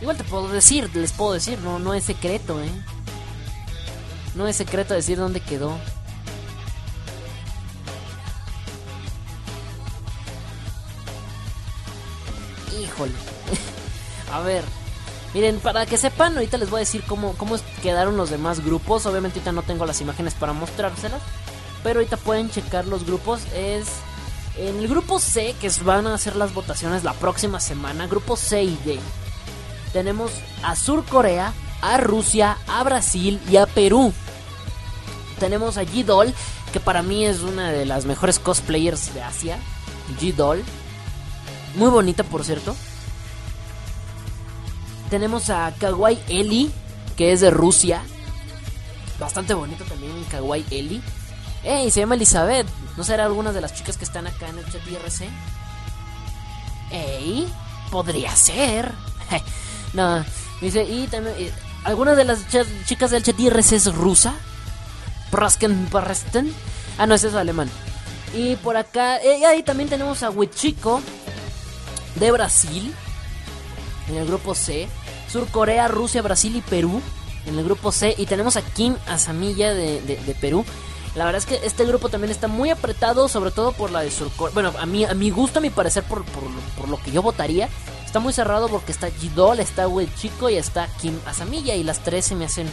Igual 0.00 0.16
te 0.16 0.24
puedo 0.24 0.48
decir, 0.48 0.90
les 0.94 1.12
puedo 1.12 1.32
decir, 1.32 1.58
no, 1.60 1.78
no 1.78 1.94
es 1.94 2.04
secreto, 2.04 2.60
eh. 2.62 2.70
No 4.34 4.46
es 4.46 4.56
secreto 4.56 4.92
decir 4.92 5.16
dónde 5.16 5.40
quedó. 5.40 5.78
Híjole. 12.78 13.12
A 14.32 14.40
ver. 14.40 14.62
Miren, 15.32 15.58
para 15.60 15.86
que 15.86 15.96
sepan, 15.96 16.34
ahorita 16.34 16.58
les 16.58 16.68
voy 16.68 16.78
a 16.78 16.80
decir 16.80 17.02
cómo, 17.06 17.34
cómo 17.36 17.56
quedaron 17.82 18.18
los 18.18 18.28
demás 18.28 18.62
grupos. 18.64 19.06
Obviamente 19.06 19.38
ahorita 19.38 19.52
no 19.52 19.62
tengo 19.62 19.86
las 19.86 20.00
imágenes 20.02 20.34
para 20.34 20.52
mostrárselas. 20.52 21.22
Pero 21.82 22.00
ahorita 22.00 22.18
pueden 22.18 22.50
checar 22.50 22.86
los 22.86 23.06
grupos. 23.06 23.40
Es 23.54 23.86
en 24.58 24.78
el 24.78 24.88
grupo 24.88 25.18
C, 25.18 25.54
que 25.58 25.70
van 25.82 26.06
a 26.06 26.14
hacer 26.14 26.36
las 26.36 26.52
votaciones 26.52 27.02
la 27.04 27.14
próxima 27.14 27.60
semana. 27.60 28.06
Grupo 28.06 28.36
C 28.36 28.62
y 28.62 28.78
D 28.84 29.00
tenemos 29.92 30.30
a 30.62 30.76
Sur 30.76 31.04
Corea, 31.04 31.52
a 31.82 31.98
Rusia, 31.98 32.58
a 32.66 32.82
Brasil 32.82 33.40
y 33.50 33.56
a 33.56 33.66
Perú. 33.66 34.12
Tenemos 35.38 35.76
a 35.76 35.84
G-Doll, 35.84 36.34
que 36.72 36.80
para 36.80 37.02
mí 37.02 37.24
es 37.24 37.40
una 37.40 37.70
de 37.70 37.84
las 37.84 38.06
mejores 38.06 38.38
cosplayers 38.38 39.14
de 39.14 39.22
Asia. 39.22 39.58
G-Doll. 40.20 40.62
Muy 41.76 41.90
bonita, 41.90 42.24
por 42.24 42.44
cierto. 42.44 42.74
Tenemos 45.10 45.50
a 45.50 45.72
Kawaii 45.78 46.18
Eli, 46.28 46.70
que 47.16 47.32
es 47.32 47.40
de 47.40 47.50
Rusia. 47.50 48.02
Bastante 49.20 49.54
bonito 49.54 49.84
también 49.84 50.12
Kawaii 50.30 50.64
Eli. 50.70 51.02
¡Ey! 51.62 51.90
Se 51.90 52.00
llama 52.00 52.14
Elizabeth. 52.14 52.66
¿No 52.96 53.04
será 53.04 53.24
alguna 53.24 53.52
de 53.52 53.60
las 53.60 53.74
chicas 53.74 53.96
que 53.96 54.04
están 54.04 54.26
acá 54.26 54.48
en 54.48 54.58
el 54.58 54.64
chat 54.70 54.86
IRC? 54.86 55.28
¡Ey! 56.90 57.52
Podría 57.90 58.34
ser. 58.34 58.92
No, 59.96 60.22
dice, 60.60 60.84
y 60.84 61.06
también, 61.06 61.34
eh, 61.38 61.50
algunas 61.84 62.18
de 62.18 62.24
las 62.24 62.46
ch 62.48 62.58
chicas 62.84 63.10
del 63.10 63.22
chat 63.22 63.40
es 63.40 63.94
rusa. 63.94 64.34
Prasken 65.30 65.88
Barresten. 65.90 66.52
Ah, 66.98 67.06
no, 67.06 67.14
ese 67.14 67.28
es 67.28 67.34
alemán. 67.34 67.70
Y 68.34 68.56
por 68.56 68.76
acá, 68.76 69.16
eh, 69.16 69.46
ahí 69.46 69.62
también 69.62 69.88
tenemos 69.88 70.22
a 70.22 70.28
Wichiko 70.28 71.00
de 72.16 72.30
Brasil. 72.30 72.94
En 74.08 74.16
el 74.16 74.26
grupo 74.26 74.54
C. 74.54 74.86
Sur 75.32 75.48
Corea, 75.48 75.88
Rusia, 75.88 76.20
Brasil 76.20 76.54
y 76.54 76.60
Perú. 76.60 77.00
En 77.46 77.58
el 77.58 77.64
grupo 77.64 77.90
C. 77.90 78.14
Y 78.18 78.26
tenemos 78.26 78.56
a 78.56 78.62
Kim 78.62 78.96
Asamilla 79.08 79.72
de, 79.72 80.02
de, 80.02 80.16
de 80.16 80.34
Perú. 80.34 80.64
La 81.14 81.24
verdad 81.24 81.38
es 81.38 81.46
que 81.46 81.66
este 81.66 81.86
grupo 81.86 82.10
también 82.10 82.30
está 82.30 82.48
muy 82.48 82.68
apretado, 82.68 83.28
sobre 83.28 83.50
todo 83.50 83.72
por 83.72 83.90
la 83.90 84.00
de 84.00 84.10
Sur 84.10 84.30
Corea. 84.36 84.52
Bueno, 84.52 84.74
a 84.78 84.84
mi, 84.84 85.06
a 85.06 85.14
mi 85.14 85.30
gusto, 85.30 85.60
a 85.60 85.62
mi 85.62 85.70
parecer, 85.70 86.04
por, 86.04 86.24
por, 86.26 86.44
por 86.76 86.88
lo 86.90 87.02
que 87.02 87.10
yo 87.10 87.22
votaría. 87.22 87.70
Está 88.16 88.24
muy 88.24 88.32
cerrado 88.32 88.68
porque 88.70 88.92
está 88.92 89.10
Jidol, 89.10 89.60
está 89.60 89.86
Will 89.88 90.08
Chico 90.14 90.48
y 90.48 90.56
está 90.56 90.88
Kim 91.02 91.20
Asamilla. 91.26 91.74
Y 91.74 91.82
las 91.82 91.98
tres 91.98 92.24
se 92.24 92.34
me 92.34 92.46
hacen 92.46 92.66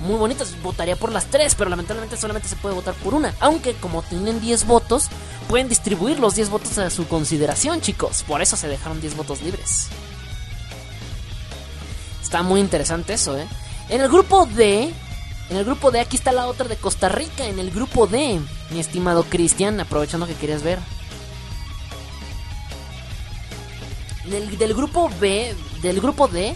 muy 0.00 0.16
bonitas. 0.16 0.54
Votaría 0.62 0.94
por 0.94 1.10
las 1.10 1.24
tres, 1.24 1.54
pero 1.54 1.70
lamentablemente 1.70 2.18
solamente 2.18 2.48
se 2.48 2.56
puede 2.56 2.74
votar 2.74 2.92
por 2.96 3.14
una. 3.14 3.34
Aunque 3.40 3.72
como 3.72 4.02
tienen 4.02 4.42
10 4.42 4.66
votos, 4.66 5.08
pueden 5.48 5.70
distribuir 5.70 6.20
los 6.20 6.34
10 6.34 6.50
votos 6.50 6.76
a 6.76 6.90
su 6.90 7.08
consideración, 7.08 7.80
chicos. 7.80 8.24
Por 8.24 8.42
eso 8.42 8.58
se 8.58 8.68
dejaron 8.68 9.00
10 9.00 9.16
votos 9.16 9.40
libres. 9.40 9.88
Está 12.22 12.42
muy 12.42 12.60
interesante 12.60 13.14
eso, 13.14 13.38
¿eh? 13.38 13.48
En 13.88 14.02
el 14.02 14.08
grupo 14.10 14.44
D, 14.44 14.92
en 15.48 15.56
el 15.56 15.64
grupo 15.64 15.90
D, 15.90 16.00
aquí 16.00 16.18
está 16.18 16.30
la 16.30 16.46
otra 16.46 16.68
de 16.68 16.76
Costa 16.76 17.08
Rica. 17.08 17.46
En 17.46 17.58
el 17.58 17.70
grupo 17.70 18.06
D, 18.06 18.38
mi 18.68 18.80
estimado 18.80 19.24
Cristian, 19.24 19.80
aprovechando 19.80 20.26
que 20.26 20.34
querías 20.34 20.62
ver. 20.62 20.78
Del, 24.24 24.58
del, 24.58 24.74
grupo 24.74 25.10
B, 25.20 25.54
del 25.82 26.00
grupo 26.00 26.28
D, 26.28 26.54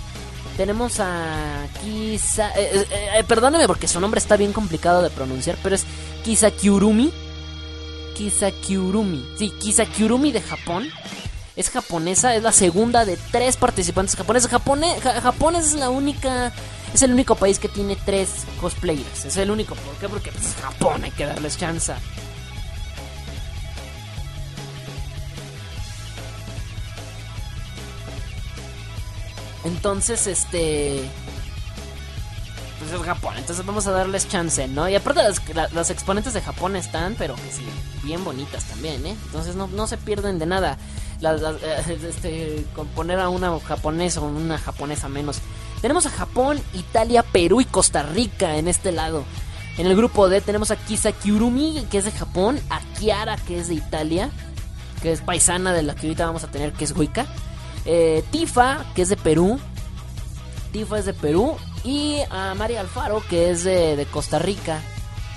Tenemos 0.57 1.01
a 1.01 1.67
Kisa... 1.83 2.51
Eh, 2.51 2.87
eh, 2.91 3.09
eh, 3.19 3.25
perdóneme 3.25 3.67
porque 3.67 3.89
su 3.89 4.01
nombre 4.01 4.19
está 4.19 4.37
bien 4.37 4.53
complicado 4.53 5.03
de 5.03 5.11
pronunciar, 5.11 5.57
pero 5.63 5.75
es 5.75 5.85
Kisakyurumi. 6.25 7.13
Kisakyurumi. 8.15 9.27
Sí, 9.37 9.51
Kisakyurumi 9.51 10.31
de 10.31 10.41
Japón. 10.41 10.89
Es 11.57 11.71
japonesa, 11.71 12.35
es 12.35 12.43
la 12.43 12.53
segunda 12.53 13.05
de 13.05 13.17
tres 13.33 13.57
participantes 13.57 14.17
japoneses. 14.17 14.51
Japone, 14.51 15.01
Japón 15.01 15.57
es 15.57 15.75
la 15.75 15.91
única... 15.91 16.53
Es 16.93 17.03
el 17.03 17.13
único 17.13 17.35
país 17.35 17.59
que 17.59 17.69
tiene 17.69 17.97
tres 17.97 18.29
cosplayers. 18.61 19.25
Es 19.25 19.37
el 19.37 19.51
único. 19.51 19.75
¿Por 19.75 19.95
qué? 19.97 20.09
Porque 20.09 20.31
pues, 20.31 20.55
Japón 20.63 21.03
hay 21.03 21.11
que 21.11 21.27
darles 21.27 21.59
chance. 21.59 21.93
Entonces, 29.65 30.27
este. 30.27 31.09
Pues 32.79 32.93
es 32.93 33.01
Japón, 33.01 33.35
entonces 33.39 33.65
vamos 33.65 33.87
a 33.87 33.93
darles 33.93 34.29
chance, 34.29 34.69
¿no? 34.69 34.89
Y 34.89 34.95
aparte, 34.95 35.23
las, 35.73 35.91
exponentes 35.91 36.35
de 36.35 36.43
Japón 36.43 36.77
están, 36.77 37.15
pero 37.17 37.35
que 37.37 37.51
sí, 37.51 37.65
bien 38.03 38.25
bonitas 38.25 38.65
también, 38.65 39.07
¿eh? 39.07 39.17
Entonces 39.27 39.55
no, 39.55 39.87
se 39.87 39.97
pierden 39.97 40.39
de 40.39 40.47
nada. 40.47 40.77
Eh, 41.23 41.99
este, 42.07 42.67
con 42.75 42.87
poner 42.89 43.21
a 43.21 43.31
una 43.31 43.59
japonesa 43.61 44.21
o 44.21 44.27
una 44.27 44.59
japonesa 44.59 45.09
menos. 45.09 45.39
Tenemos 45.81 46.05
a 46.07 46.11
Japón, 46.11 46.61
Italia, 46.75 47.23
Perú 47.23 47.61
y 47.61 47.65
Costa 47.65 48.03
Rica 48.03 48.57
en 48.57 48.69
este 48.69 48.93
lado. 48.93 49.25
En 49.79 49.87
el 49.87 49.97
grupo 49.97 50.29
D 50.29 50.41
tenemos 50.41 50.71
a 50.71 50.77
Kisakiurumi, 50.77 51.87
que 51.91 51.99
es 51.99 52.05
de 52.05 52.13
Japón, 52.13 52.61
a 52.71 52.81
Kiara, 52.99 53.37
que 53.37 53.59
es 53.59 53.69
de 53.69 53.75
Italia, 53.75 54.31
que 55.03 55.13
es 55.13 55.21
paisana 55.21 55.73
de 55.73 55.83
la 55.83 55.95
que 55.95 56.07
ahorita 56.07 56.27
vamos 56.27 56.45
a 56.45 56.49
tener, 56.49 56.73
que 56.73 56.85
es 56.85 56.97
Wicca. 56.97 57.27
Eh, 57.87 58.25
Tifa, 58.31 58.85
que 58.95 59.03
es 59.03 59.09
de 59.09 59.17
Perú. 59.17 59.59
Tifa 60.73 60.99
es 60.99 61.07
de 61.07 61.15
Perú. 61.15 61.57
Y 61.85 62.19
a 62.31 62.55
María 62.55 62.81
Alfaro, 62.81 63.23
que 63.29 63.51
es 63.51 63.65
de, 63.65 64.07
Costa 64.11 64.39
Rica. 64.39 64.81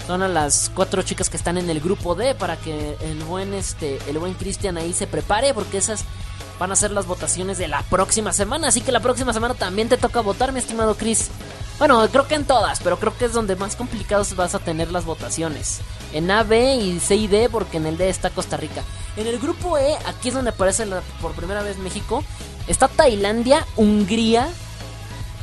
Son 0.08 0.24
a 0.24 0.30
las 0.30 0.72
cuatro 0.74 1.02
chicas 1.02 1.30
que 1.30 1.36
están 1.36 1.58
en 1.58 1.70
el 1.70 1.82
grupo 1.82 2.16
D 2.16 2.34
para 2.34 2.56
que 2.56 2.96
el 3.02 3.22
buen 3.26 3.54
este 3.54 4.00
el 4.08 4.18
buen 4.18 4.36
Cristian 4.36 4.78
ahí 4.78 4.94
se 4.94 5.06
prepare 5.06 5.54
porque 5.54 5.80
esas 5.80 6.06
van 6.58 6.72
a 6.72 6.78
ser 6.78 6.92
las 6.92 7.06
votaciones 7.06 7.58
de 7.58 7.68
la 7.68 7.84
próxima 7.84 8.32
semana, 8.32 8.70
así 8.70 8.80
que 8.80 8.94
la 8.94 9.02
próxima 9.02 9.34
semana 9.34 9.54
también 9.54 9.90
te 9.90 9.98
toca 9.98 10.22
votar, 10.22 10.54
mi 10.54 10.60
estimado 10.60 10.96
Chris. 10.96 11.28
Bueno, 11.78 12.08
creo 12.10 12.26
que 12.26 12.36
en 12.36 12.46
todas, 12.46 12.80
pero 12.80 12.98
creo 12.98 13.16
que 13.18 13.26
es 13.26 13.34
donde 13.34 13.56
más 13.58 13.76
complicados 13.76 14.36
vas 14.36 14.56
a 14.56 14.60
tener 14.60 14.92
las 14.92 15.06
votaciones. 15.06 15.82
En 16.14 16.32
A, 16.32 16.44
B 16.44 16.76
y 16.78 17.00
C 17.00 17.16
y 17.16 17.28
D, 17.28 17.50
porque 17.50 17.78
en 17.78 17.86
el 17.86 17.98
D 17.98 18.10
está 18.10 18.30
Costa 18.30 18.58
Rica. 18.58 18.84
En 19.18 19.28
el 19.28 19.38
grupo 19.40 19.78
E, 19.78 19.96
aquí 20.06 20.30
es 20.30 20.34
donde 20.34 20.52
aparece 20.52 20.88
por 21.22 21.34
primera 21.34 21.62
vez 21.62 21.78
México. 21.78 22.24
Está 22.68 22.88
Tailandia, 22.88 23.66
Hungría, 23.76 24.48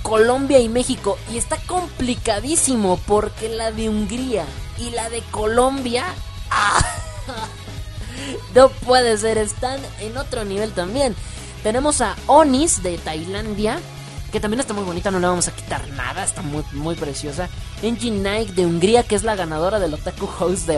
Colombia 0.05 0.61
y 0.61 0.69
México. 0.69 1.19
Y 1.33 1.39
está 1.39 1.57
complicadísimo 1.67 3.01
porque 3.07 3.49
la 3.49 3.73
de 3.73 3.89
Hungría 3.89 4.45
y 4.79 4.91
la 4.91 5.11
de 5.11 5.23
Colombia... 5.33 6.05
¡ah! 6.51 6.79
no 8.55 8.69
puede 8.69 9.17
ser, 9.19 9.39
están 9.39 9.81
en 10.01 10.17
otro 10.17 10.45
nivel 10.45 10.73
también. 10.73 11.17
Tenemos 11.65 12.03
a 12.03 12.15
Onis 12.27 12.83
de 12.83 12.99
Tailandia, 12.99 13.81
que 14.31 14.39
también 14.39 14.61
está 14.61 14.75
muy 14.75 14.85
bonita, 14.85 15.11
no 15.11 15.19
le 15.19 15.27
vamos 15.27 15.49
a 15.49 15.53
quitar 15.57 15.89
nada, 15.93 16.23
está 16.23 16.43
muy, 16.43 16.63
muy 16.73 16.95
preciosa. 16.95 17.49
Engine 17.83 18.19
Nike 18.19 18.53
de 18.53 18.67
Hungría, 18.67 19.03
que 19.03 19.15
es 19.15 19.25
la 19.25 19.35
ganadora 19.35 19.79
del 19.79 19.95
Otaku 19.95 20.27
House 20.27 20.67
de, 20.67 20.75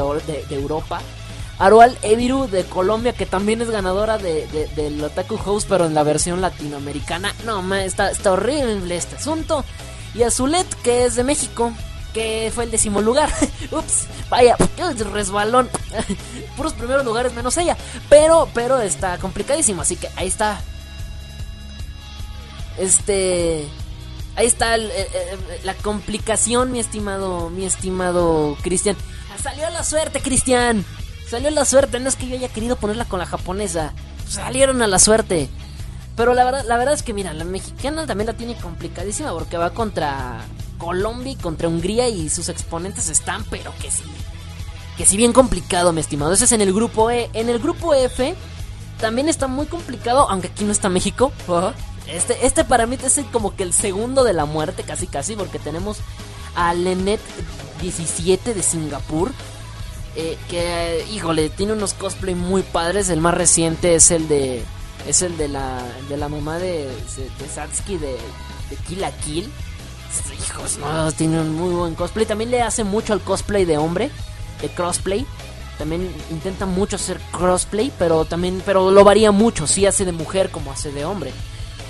de, 0.49 0.55
Europa. 0.55 1.01
Arual 1.59 1.99
Eviru 2.03 2.49
de 2.49 2.65
Colombia, 2.65 3.13
que 3.13 3.27
también 3.27 3.63
es 3.63 3.71
ganadora 3.71 4.19
de, 4.19 4.47
del 4.77 5.03
Otaku 5.03 5.37
House, 5.39 5.67
pero 5.69 5.87
en 5.87 5.95
la 5.95 6.03
versión 6.03 6.41
latinoamericana. 6.41 7.35
No, 7.45 7.75
está, 7.75 8.11
está 8.11 8.33
horrible 8.33 8.97
este 8.97 9.17
asunto. 9.17 9.65
Y 10.15 10.23
Azulet, 10.23 10.67
que 10.83 11.05
es 11.05 11.15
de 11.15 11.25
México, 11.25 11.73
que 12.13 12.51
fue 12.55 12.65
el 12.65 12.71
décimo 12.71 13.01
lugar. 13.01 13.31
Ups, 13.71 14.07
vaya, 14.29 14.57
resbalón. 15.13 15.69
Puros 16.57 16.75
primeros 16.75 17.05
lugares 17.05 17.35
menos 17.35 17.57
ella. 17.57 17.77
Pero, 18.09 18.49
pero 18.53 18.81
está 18.81 19.19
complicadísimo, 19.19 19.83
así 19.83 19.97
que 19.97 20.09
ahí 20.17 20.29
está 20.29 20.61
este. 22.79 23.67
Ahí 24.37 24.47
está 24.47 24.77
la 24.77 25.75
complicación, 25.83 26.71
mi 26.71 26.79
estimado, 26.79 27.49
mi 27.49 27.65
estimado 27.65 28.59
Cristian. 28.63 28.95
Salió 29.43 29.71
la 29.71 29.83
suerte, 29.83 30.21
Cristian. 30.21 30.85
Salió 31.29 31.51
la 31.51 31.65
suerte. 31.65 32.01
No 32.01 32.09
es 32.09 32.17
que 32.17 32.29
yo 32.29 32.37
haya 32.37 32.49
querido 32.49 32.77
ponerla 32.77 33.05
con 33.05 33.19
la 33.19 33.27
japonesa. 33.27 33.93
Salieron 34.29 34.83
a 34.83 34.87
la 34.87 34.99
suerte. 34.99 35.49
Pero 36.17 36.35
la 36.35 36.45
verdad, 36.45 36.65
la 36.67 36.77
verdad 36.79 36.95
es 36.95 37.03
que 37.03 37.13
mira, 37.13 37.35
la 37.35 37.45
mexicana 37.45 38.07
también 38.07 38.27
la 38.27 38.33
tiene 38.33 38.57
complicadísima 38.57 39.33
porque 39.33 39.59
va 39.59 39.71
contra 39.71 40.41
Colombia 40.79 41.33
y 41.33 41.37
contra 41.37 41.69
Hungría 41.69 42.09
y 42.09 42.31
sus 42.31 42.49
exponentes 42.49 43.11
están, 43.11 43.45
pero 43.51 43.73
que 43.81 43.91
sí. 43.91 44.05
Que 44.97 45.05
sí 45.05 45.17
bien 45.19 45.35
complicado, 45.35 45.93
mi 45.93 46.01
estimado. 46.01 46.33
Ese 46.33 46.47
es 46.47 46.53
en 46.53 46.63
el 46.63 46.73
grupo 46.73 47.11
E. 47.11 47.29
En 47.35 47.51
el 47.51 47.59
grupo 47.59 47.93
F 47.93 48.35
también 48.99 49.29
está 49.29 49.47
muy 49.47 49.67
complicado, 49.67 50.27
aunque 50.31 50.49
aquí 50.49 50.65
no 50.65 50.73
está 50.73 50.89
México. 50.89 51.33
Este, 52.07 52.47
este 52.47 52.65
para 52.65 52.87
mí 52.87 52.97
es 53.03 53.21
como 53.33 53.55
que 53.55 53.65
el 53.65 53.73
segundo 53.73 54.25
de 54.25 54.33
la 54.33 54.47
muerte, 54.47 54.85
casi 54.85 55.07
casi, 55.07 55.37
porque 55.37 55.59
tenemos 55.59 55.99
a 56.55 56.73
Lenet 56.73 57.21
17 57.83 58.55
de 58.55 58.63
Singapur. 58.63 59.33
Eh, 60.17 60.39
que, 60.49 61.05
híjole, 61.13 61.51
tiene 61.51 61.75
unos 61.75 61.93
cosplay 61.93 62.35
muy 62.35 62.63
padres. 62.63 63.11
El 63.11 63.21
más 63.21 63.35
reciente 63.35 63.95
es 63.95 64.11
el 64.11 64.29
de. 64.29 64.65
Es 65.07 65.23
el 65.23 65.37
de 65.37 65.47
la, 65.49 65.83
de 66.09 66.17
la 66.17 66.29
mamá 66.29 66.59
de, 66.59 66.87
de, 66.87 67.49
Satsuki 67.55 67.97
de, 67.97 68.17
de 68.71 68.77
Kill 68.89 69.01
la 69.01 69.13
Kill. 69.13 69.49
Hijos, 70.49 70.79
no, 70.79 71.13
tiene 71.13 71.41
un 71.41 71.55
muy 71.55 71.75
buen 71.75 71.95
cosplay. 71.95 72.27
También 72.27 72.51
le 72.51 72.63
hace 72.63 72.83
mucho 72.83 73.13
al 73.13 73.21
cosplay 73.21 73.65
de 73.65 73.77
hombre, 73.77 74.11
de 74.63 74.69
crossplay. 74.69 75.27
También 75.79 76.11
intenta 76.31 76.65
mucho 76.65 76.97
hacer 76.97 77.21
crossplay, 77.31 77.93
pero 77.99 78.25
también, 78.25 78.63
pero 78.65 78.91
lo 78.91 79.05
varía 79.05 79.31
mucho. 79.31 79.67
Si 79.67 79.85
hace 79.87 80.05
de 80.05 80.13
mujer 80.13 80.51
como 80.51 80.73
hace 80.73 80.91
de 80.91 81.05
hombre. 81.05 81.33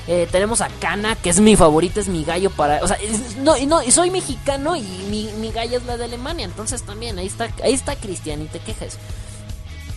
Eh, 0.08 0.28
tenemos 0.30 0.60
a 0.60 0.68
Kana, 0.68 1.16
que 1.16 1.30
es 1.30 1.40
mi 1.40 1.56
favorita, 1.56 1.98
es 1.98 2.08
mi 2.08 2.24
gallo 2.24 2.50
para. 2.50 2.82
O 2.82 2.86
sea, 2.86 2.96
no, 3.40 3.56
no, 3.66 3.82
y 3.82 3.90
soy 3.90 4.10
mexicano 4.10 4.76
y 4.76 4.82
mi, 4.82 5.50
gallo 5.50 5.78
es 5.78 5.84
la 5.84 5.96
de 5.96 6.04
Alemania. 6.04 6.44
Entonces 6.44 6.82
también, 6.82 7.18
ahí 7.18 7.26
está, 7.26 7.48
ahí 7.64 7.74
está 7.74 7.96
Cristian, 7.96 8.42
y 8.42 8.46
te 8.46 8.60
quejes. 8.60 8.98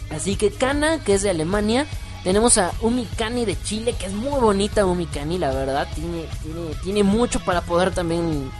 Así 0.09 0.35
que 0.35 0.51
Kana, 0.51 1.03
que 1.03 1.13
es 1.13 1.21
de 1.21 1.29
Alemania. 1.29 1.85
Tenemos 2.23 2.57
a 2.57 2.71
Umikani 2.81 3.45
de 3.45 3.61
Chile, 3.61 3.95
que 3.97 4.07
es 4.07 4.11
muy 4.11 4.41
bonita 4.41 4.85
Umikani, 4.85 5.37
la 5.37 5.51
verdad. 5.51 5.87
Tiene, 5.93 6.25
tiene, 6.41 6.75
tiene 6.83 7.03
mucho 7.03 7.39
para 7.41 7.61
poder 7.61 7.91
también 7.91 8.51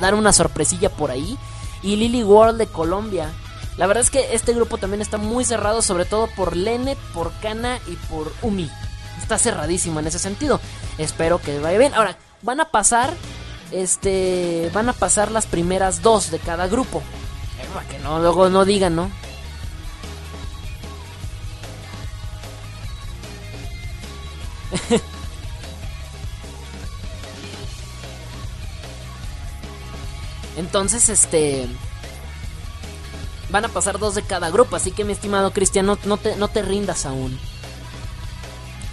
dar 0.00 0.14
una 0.14 0.32
sorpresilla 0.32 0.90
por 0.90 1.10
ahí. 1.10 1.36
Y 1.82 1.96
Lily 1.96 2.22
World 2.22 2.58
de 2.58 2.66
Colombia. 2.66 3.30
La 3.78 3.86
verdad 3.86 4.04
es 4.04 4.10
que 4.10 4.34
este 4.34 4.52
grupo 4.52 4.76
también 4.76 5.00
está 5.00 5.16
muy 5.16 5.44
cerrado, 5.44 5.80
sobre 5.80 6.04
todo 6.04 6.28
por 6.36 6.54
Lene, 6.54 6.96
por 7.14 7.32
Kana 7.40 7.78
y 7.86 7.96
por 7.96 8.30
Umi 8.42 8.70
está 9.30 9.38
cerradísimo 9.38 10.00
en 10.00 10.06
ese 10.08 10.18
sentido. 10.18 10.60
Espero 11.00 11.40
que 11.40 11.58
vaya 11.58 11.78
bien. 11.78 11.94
Ahora, 11.94 12.18
van 12.42 12.60
a 12.60 12.66
pasar. 12.66 13.14
Este. 13.72 14.70
Van 14.74 14.88
a 14.90 14.92
pasar 14.92 15.30
las 15.30 15.46
primeras 15.46 16.02
dos 16.02 16.30
de 16.30 16.38
cada 16.38 16.68
grupo. 16.68 16.98
Eh, 17.58 17.66
para 17.72 17.88
que 17.88 17.98
no, 18.00 18.20
luego 18.20 18.50
no 18.50 18.66
digan, 18.66 18.96
¿no? 18.96 19.10
Entonces, 30.56 31.08
este. 31.08 31.66
Van 33.50 33.64
a 33.64 33.68
pasar 33.68 33.98
dos 33.98 34.14
de 34.14 34.22
cada 34.22 34.50
grupo. 34.50 34.76
Así 34.76 34.90
que, 34.92 35.04
mi 35.04 35.14
estimado 35.14 35.52
Cristian, 35.54 35.86
no, 35.86 35.96
te, 35.96 36.36
no 36.36 36.48
te 36.48 36.60
rindas 36.60 37.06
aún. 37.06 37.40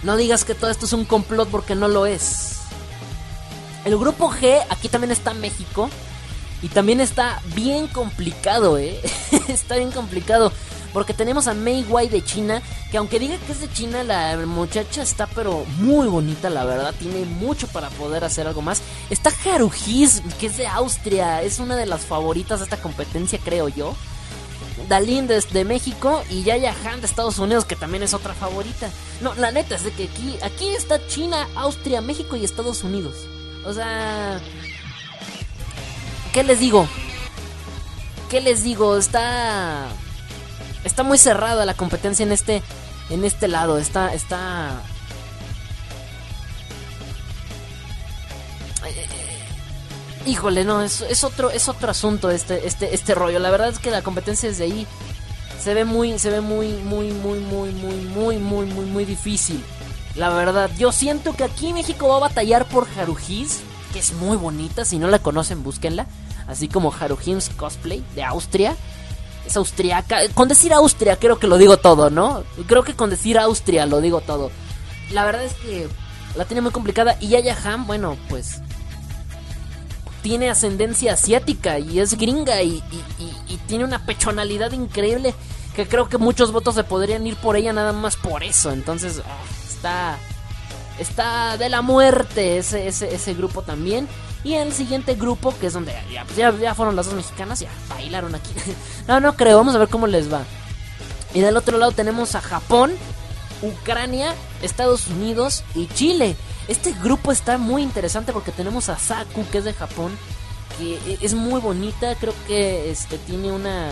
No 0.02 0.16
digas 0.16 0.44
que 0.44 0.54
todo 0.54 0.70
esto 0.70 0.86
es 0.86 0.92
un 0.92 1.04
complot 1.04 1.48
porque 1.48 1.74
no 1.74 1.88
lo 1.88 2.06
es. 2.06 2.58
El 3.84 3.96
grupo 3.98 4.30
G, 4.30 4.60
aquí 4.68 4.88
también 4.88 5.10
está 5.10 5.34
México. 5.34 5.90
Y 6.60 6.68
también 6.68 7.00
está 7.00 7.40
bien 7.54 7.86
complicado, 7.86 8.78
¿eh? 8.78 9.00
está 9.48 9.76
bien 9.76 9.92
complicado. 9.92 10.52
Porque 10.92 11.14
tenemos 11.14 11.46
a 11.46 11.54
Mei 11.54 11.84
Wai 11.84 12.08
de 12.08 12.24
China. 12.24 12.62
Que 12.90 12.96
aunque 12.98 13.18
diga 13.18 13.36
que 13.38 13.52
es 13.52 13.60
de 13.60 13.72
China, 13.72 14.02
la 14.02 14.36
muchacha 14.38 15.02
está 15.02 15.26
pero 15.26 15.64
muy 15.78 16.08
bonita, 16.08 16.50
la 16.50 16.64
verdad. 16.64 16.94
Tiene 16.98 17.24
mucho 17.26 17.68
para 17.68 17.90
poder 17.90 18.24
hacer 18.24 18.46
algo 18.46 18.62
más. 18.62 18.82
Está 19.10 19.30
Haruhis, 19.44 20.22
que 20.40 20.46
es 20.46 20.56
de 20.56 20.66
Austria. 20.66 21.42
Es 21.42 21.58
una 21.58 21.76
de 21.76 21.86
las 21.86 22.06
favoritas 22.06 22.58
de 22.60 22.64
esta 22.64 22.80
competencia, 22.80 23.38
creo 23.42 23.68
yo. 23.68 23.94
Dalín 24.88 25.26
de, 25.26 25.64
México 25.64 26.22
y 26.30 26.42
Yaya 26.44 26.74
Han 26.84 27.00
de 27.00 27.06
Estados 27.06 27.38
Unidos, 27.38 27.64
que 27.64 27.76
también 27.76 28.02
es 28.02 28.14
otra 28.14 28.34
favorita. 28.34 28.90
No, 29.20 29.34
la 29.34 29.52
neta 29.52 29.74
es 29.74 29.84
de 29.84 29.92
que 29.92 30.04
aquí, 30.04 30.38
aquí 30.42 30.68
está 30.68 31.06
China, 31.08 31.48
Austria, 31.54 32.00
México 32.00 32.36
y 32.36 32.44
Estados 32.44 32.82
Unidos. 32.84 33.14
O 33.64 33.72
sea, 33.72 34.40
¿qué 36.32 36.42
les 36.42 36.60
digo? 36.60 36.88
¿Qué 38.30 38.40
les 38.40 38.62
digo? 38.62 38.96
Está 38.96 39.88
está 40.84 41.02
muy 41.02 41.18
cerrada 41.18 41.66
la 41.66 41.74
competencia 41.74 42.22
en 42.22 42.32
este 42.32 42.62
en 43.10 43.24
este 43.24 43.48
lado. 43.48 43.78
Está 43.78 44.14
está 44.14 44.82
híjole, 50.28 50.64
no, 50.64 50.82
es, 50.82 51.00
es, 51.00 51.24
otro, 51.24 51.50
es 51.50 51.68
otro 51.68 51.90
asunto 51.90 52.30
este, 52.30 52.66
este, 52.66 52.94
este 52.94 53.14
rollo. 53.14 53.38
La 53.38 53.50
verdad 53.50 53.68
es 53.68 53.78
que 53.78 53.90
la 53.90 54.02
competencia 54.02 54.48
desde 54.48 54.64
ahí 54.64 54.86
se 55.60 55.74
ve 55.74 55.84
muy, 55.84 56.18
se 56.18 56.30
ve 56.30 56.40
muy, 56.40 56.68
muy, 56.68 57.12
muy, 57.12 57.40
muy, 57.40 57.70
muy, 57.72 57.94
muy, 58.04 58.38
muy, 58.38 58.66
muy, 58.66 58.84
muy 58.86 59.04
difícil. 59.04 59.64
La 60.14 60.28
verdad, 60.30 60.70
yo 60.78 60.92
siento 60.92 61.34
que 61.34 61.44
aquí 61.44 61.72
México 61.72 62.08
va 62.08 62.16
a 62.16 62.20
batallar 62.20 62.66
por 62.68 62.86
Haruhis, 62.96 63.60
que 63.92 63.98
es 63.98 64.12
muy 64.12 64.36
bonita. 64.36 64.84
Si 64.84 64.98
no 64.98 65.08
la 65.08 65.18
conocen, 65.18 65.62
búsquenla. 65.62 66.06
Así 66.46 66.68
como 66.68 66.92
Haruhis 66.92 67.50
Cosplay 67.56 68.04
de 68.14 68.24
Austria. 68.24 68.76
Es 69.46 69.56
austriaca. 69.56 70.18
Con 70.34 70.48
decir 70.48 70.74
Austria 70.74 71.16
creo 71.16 71.38
que 71.38 71.46
lo 71.46 71.56
digo 71.56 71.78
todo, 71.78 72.10
¿no? 72.10 72.44
Creo 72.66 72.82
que 72.82 72.94
con 72.94 73.08
decir 73.08 73.38
Austria 73.38 73.86
lo 73.86 74.00
digo 74.00 74.20
todo. 74.20 74.50
La 75.10 75.24
verdad 75.24 75.44
es 75.44 75.54
que 75.54 75.88
la 76.36 76.44
tiene 76.44 76.60
muy 76.60 76.70
complicada. 76.70 77.16
Y 77.20 77.28
Yaya 77.28 77.56
Han, 77.64 77.86
bueno, 77.86 78.16
pues 78.28 78.60
tiene 80.28 80.50
ascendencia 80.50 81.14
asiática 81.14 81.78
y 81.78 82.00
es 82.00 82.18
gringa 82.18 82.60
y, 82.62 82.82
tiene 83.66 83.84
una 83.84 84.04
pechonalidad 84.04 84.72
increíble 84.72 85.34
que 85.74 85.88
creo 85.88 86.10
que 86.10 86.18
muchos 86.18 86.52
votos 86.52 86.74
se 86.74 86.84
podrían 86.84 87.26
ir 87.26 87.34
por 87.36 87.56
ella 87.56 87.72
nada 87.72 87.94
más 87.94 88.16
por 88.16 88.42
eso. 88.42 88.70
Entonces, 88.70 89.22
ah, 89.24 89.42
está 89.70 90.18
está 90.98 91.56
de 91.56 91.70
la 91.70 91.80
muerte 91.80 92.58
ese, 92.58 92.88
ese, 92.88 93.14
ese 93.14 93.32
grupo 93.32 93.62
también. 93.62 94.06
Y 94.44 94.52
el 94.52 94.74
siguiente 94.74 95.14
grupo, 95.14 95.54
que 95.58 95.68
es 95.68 95.72
donde 95.72 95.94
ya, 96.12 96.26
ya, 96.36 96.54
ya, 96.58 96.74
fueron 96.74 96.94
las 96.94 97.06
dos 97.06 97.14
mexicanas, 97.14 97.60
ya 97.60 97.70
bailaron 97.88 98.34
aquí. 98.34 98.52
no, 99.08 99.20
no 99.20 99.34
creo, 99.34 99.56
vamos 99.56 99.74
a 99.76 99.78
ver 99.78 99.88
cómo 99.88 100.06
les 100.06 100.30
va. 100.30 100.42
Y 101.32 101.40
del 101.40 101.56
otro 101.56 101.78
lado 101.78 101.92
tenemos 101.92 102.34
a 102.34 102.42
Japón, 102.42 102.92
Ucrania, 103.62 104.34
Estados 104.60 105.06
Unidos 105.06 105.64
y 105.74 105.86
Chile. 105.86 106.36
Este 106.68 106.92
grupo 106.92 107.32
está 107.32 107.58
muy 107.58 107.82
interesante 107.82 108.32
porque 108.32 108.52
tenemos 108.52 108.88
a 108.88 108.98
Saku, 108.98 109.44
que 109.50 109.58
es 109.58 109.64
de 109.64 109.72
Japón, 109.72 110.16
que 110.78 110.94
e, 110.94 111.18
es 111.22 111.34
muy 111.34 111.60
bonita, 111.60 112.14
creo 112.16 112.34
que 112.46 112.90
este 112.90 113.18
tiene 113.18 113.50
una 113.50 113.90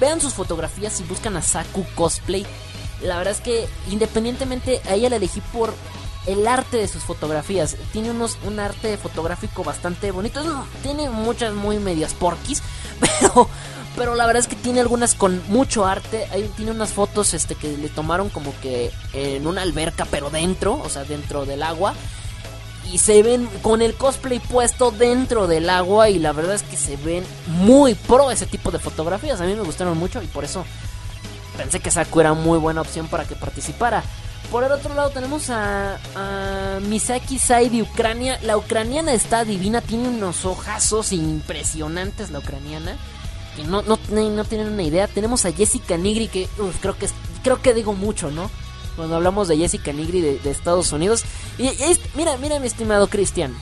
vean 0.00 0.20
sus 0.20 0.34
fotografías 0.34 1.00
y 1.00 1.04
buscan 1.04 1.36
a 1.36 1.42
Saku 1.42 1.84
cosplay. 1.94 2.46
La 3.02 3.18
verdad 3.18 3.34
es 3.34 3.40
que 3.40 3.68
independientemente 3.90 4.80
a 4.88 4.94
ella 4.94 5.10
la 5.10 5.16
elegí 5.16 5.40
por 5.52 5.74
el 6.26 6.46
arte 6.46 6.76
de 6.76 6.88
sus 6.88 7.02
fotografías. 7.02 7.76
Tiene 7.92 8.10
unos 8.10 8.38
un 8.44 8.60
arte 8.60 8.96
fotográfico 8.96 9.64
bastante 9.64 10.10
bonito. 10.10 10.42
Tiene 10.82 11.10
muchas 11.10 11.54
muy 11.54 11.78
medias 11.78 12.14
porquis, 12.14 12.62
pero 13.00 13.48
pero 13.96 14.14
la 14.14 14.26
verdad 14.26 14.40
es 14.40 14.48
que 14.48 14.56
tiene 14.56 14.80
algunas 14.80 15.14
con 15.14 15.42
mucho 15.48 15.84
arte. 15.84 16.26
Ahí 16.32 16.50
tiene 16.56 16.70
unas 16.70 16.90
fotos 16.90 17.34
este 17.34 17.54
que 17.54 17.76
le 17.76 17.88
tomaron 17.88 18.30
como 18.30 18.54
que 18.60 18.90
en 19.12 19.46
una 19.46 19.62
alberca, 19.62 20.06
pero 20.10 20.30
dentro, 20.30 20.80
o 20.82 20.88
sea, 20.88 21.04
dentro 21.04 21.44
del 21.44 21.62
agua. 21.62 21.94
Y 22.90 22.98
se 22.98 23.22
ven 23.22 23.48
con 23.62 23.80
el 23.80 23.94
cosplay 23.94 24.38
puesto 24.38 24.90
dentro 24.90 25.46
del 25.46 25.70
agua 25.70 26.08
y 26.08 26.18
la 26.18 26.32
verdad 26.32 26.54
es 26.54 26.62
que 26.62 26.76
se 26.76 26.96
ven 26.96 27.24
muy 27.46 27.94
pro 27.94 28.30
ese 28.30 28.46
tipo 28.46 28.70
de 28.70 28.78
fotografías. 28.78 29.40
A 29.40 29.44
mí 29.44 29.54
me 29.54 29.62
gustaron 29.62 29.96
mucho 29.98 30.22
y 30.22 30.26
por 30.26 30.44
eso 30.44 30.64
pensé 31.56 31.80
que 31.80 31.90
Saku 31.90 32.20
era 32.20 32.32
muy 32.32 32.58
buena 32.58 32.80
opción 32.80 33.08
para 33.08 33.24
que 33.24 33.36
participara. 33.36 34.02
Por 34.50 34.64
el 34.64 34.72
otro 34.72 34.94
lado 34.94 35.10
tenemos 35.10 35.48
a, 35.48 35.98
a 36.16 36.80
Misaki 36.80 37.38
Sai 37.38 37.68
de 37.68 37.82
Ucrania. 37.82 38.38
La 38.42 38.56
ucraniana 38.56 39.12
está 39.12 39.44
divina, 39.44 39.80
tiene 39.80 40.08
unos 40.08 40.44
ojazos 40.44 41.12
impresionantes 41.12 42.30
la 42.30 42.40
ucraniana 42.40 42.96
que 43.56 43.64
no, 43.64 43.82
no, 43.82 43.98
no 44.10 44.44
tienen 44.44 44.72
una 44.72 44.82
idea. 44.82 45.08
Tenemos 45.08 45.44
a 45.44 45.52
Jessica 45.52 45.96
Nigri, 45.96 46.28
que 46.28 46.48
creo 46.80 46.96
que 46.96 47.08
creo 47.42 47.60
que 47.60 47.74
digo 47.74 47.92
mucho, 47.92 48.30
¿no? 48.30 48.50
Cuando 48.96 49.16
hablamos 49.16 49.48
de 49.48 49.56
Jessica 49.56 49.92
Nigri 49.92 50.20
de, 50.20 50.50
Estados 50.50 50.92
Unidos. 50.92 51.24
Y, 51.58 51.70
mira, 52.14 52.36
mira, 52.38 52.58
mi 52.60 52.66
estimado 52.66 53.08
Cristian. 53.08 53.54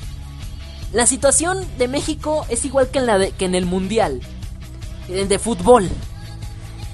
La 0.92 1.06
situación 1.06 1.64
de 1.78 1.88
México 1.88 2.44
es 2.48 2.64
igual 2.64 2.88
que 2.90 2.98
en, 2.98 3.06
la 3.06 3.18
de, 3.18 3.30
que 3.32 3.44
en 3.44 3.54
el 3.54 3.64
Mundial 3.64 4.20
de 5.08 5.38
fútbol. 5.38 5.88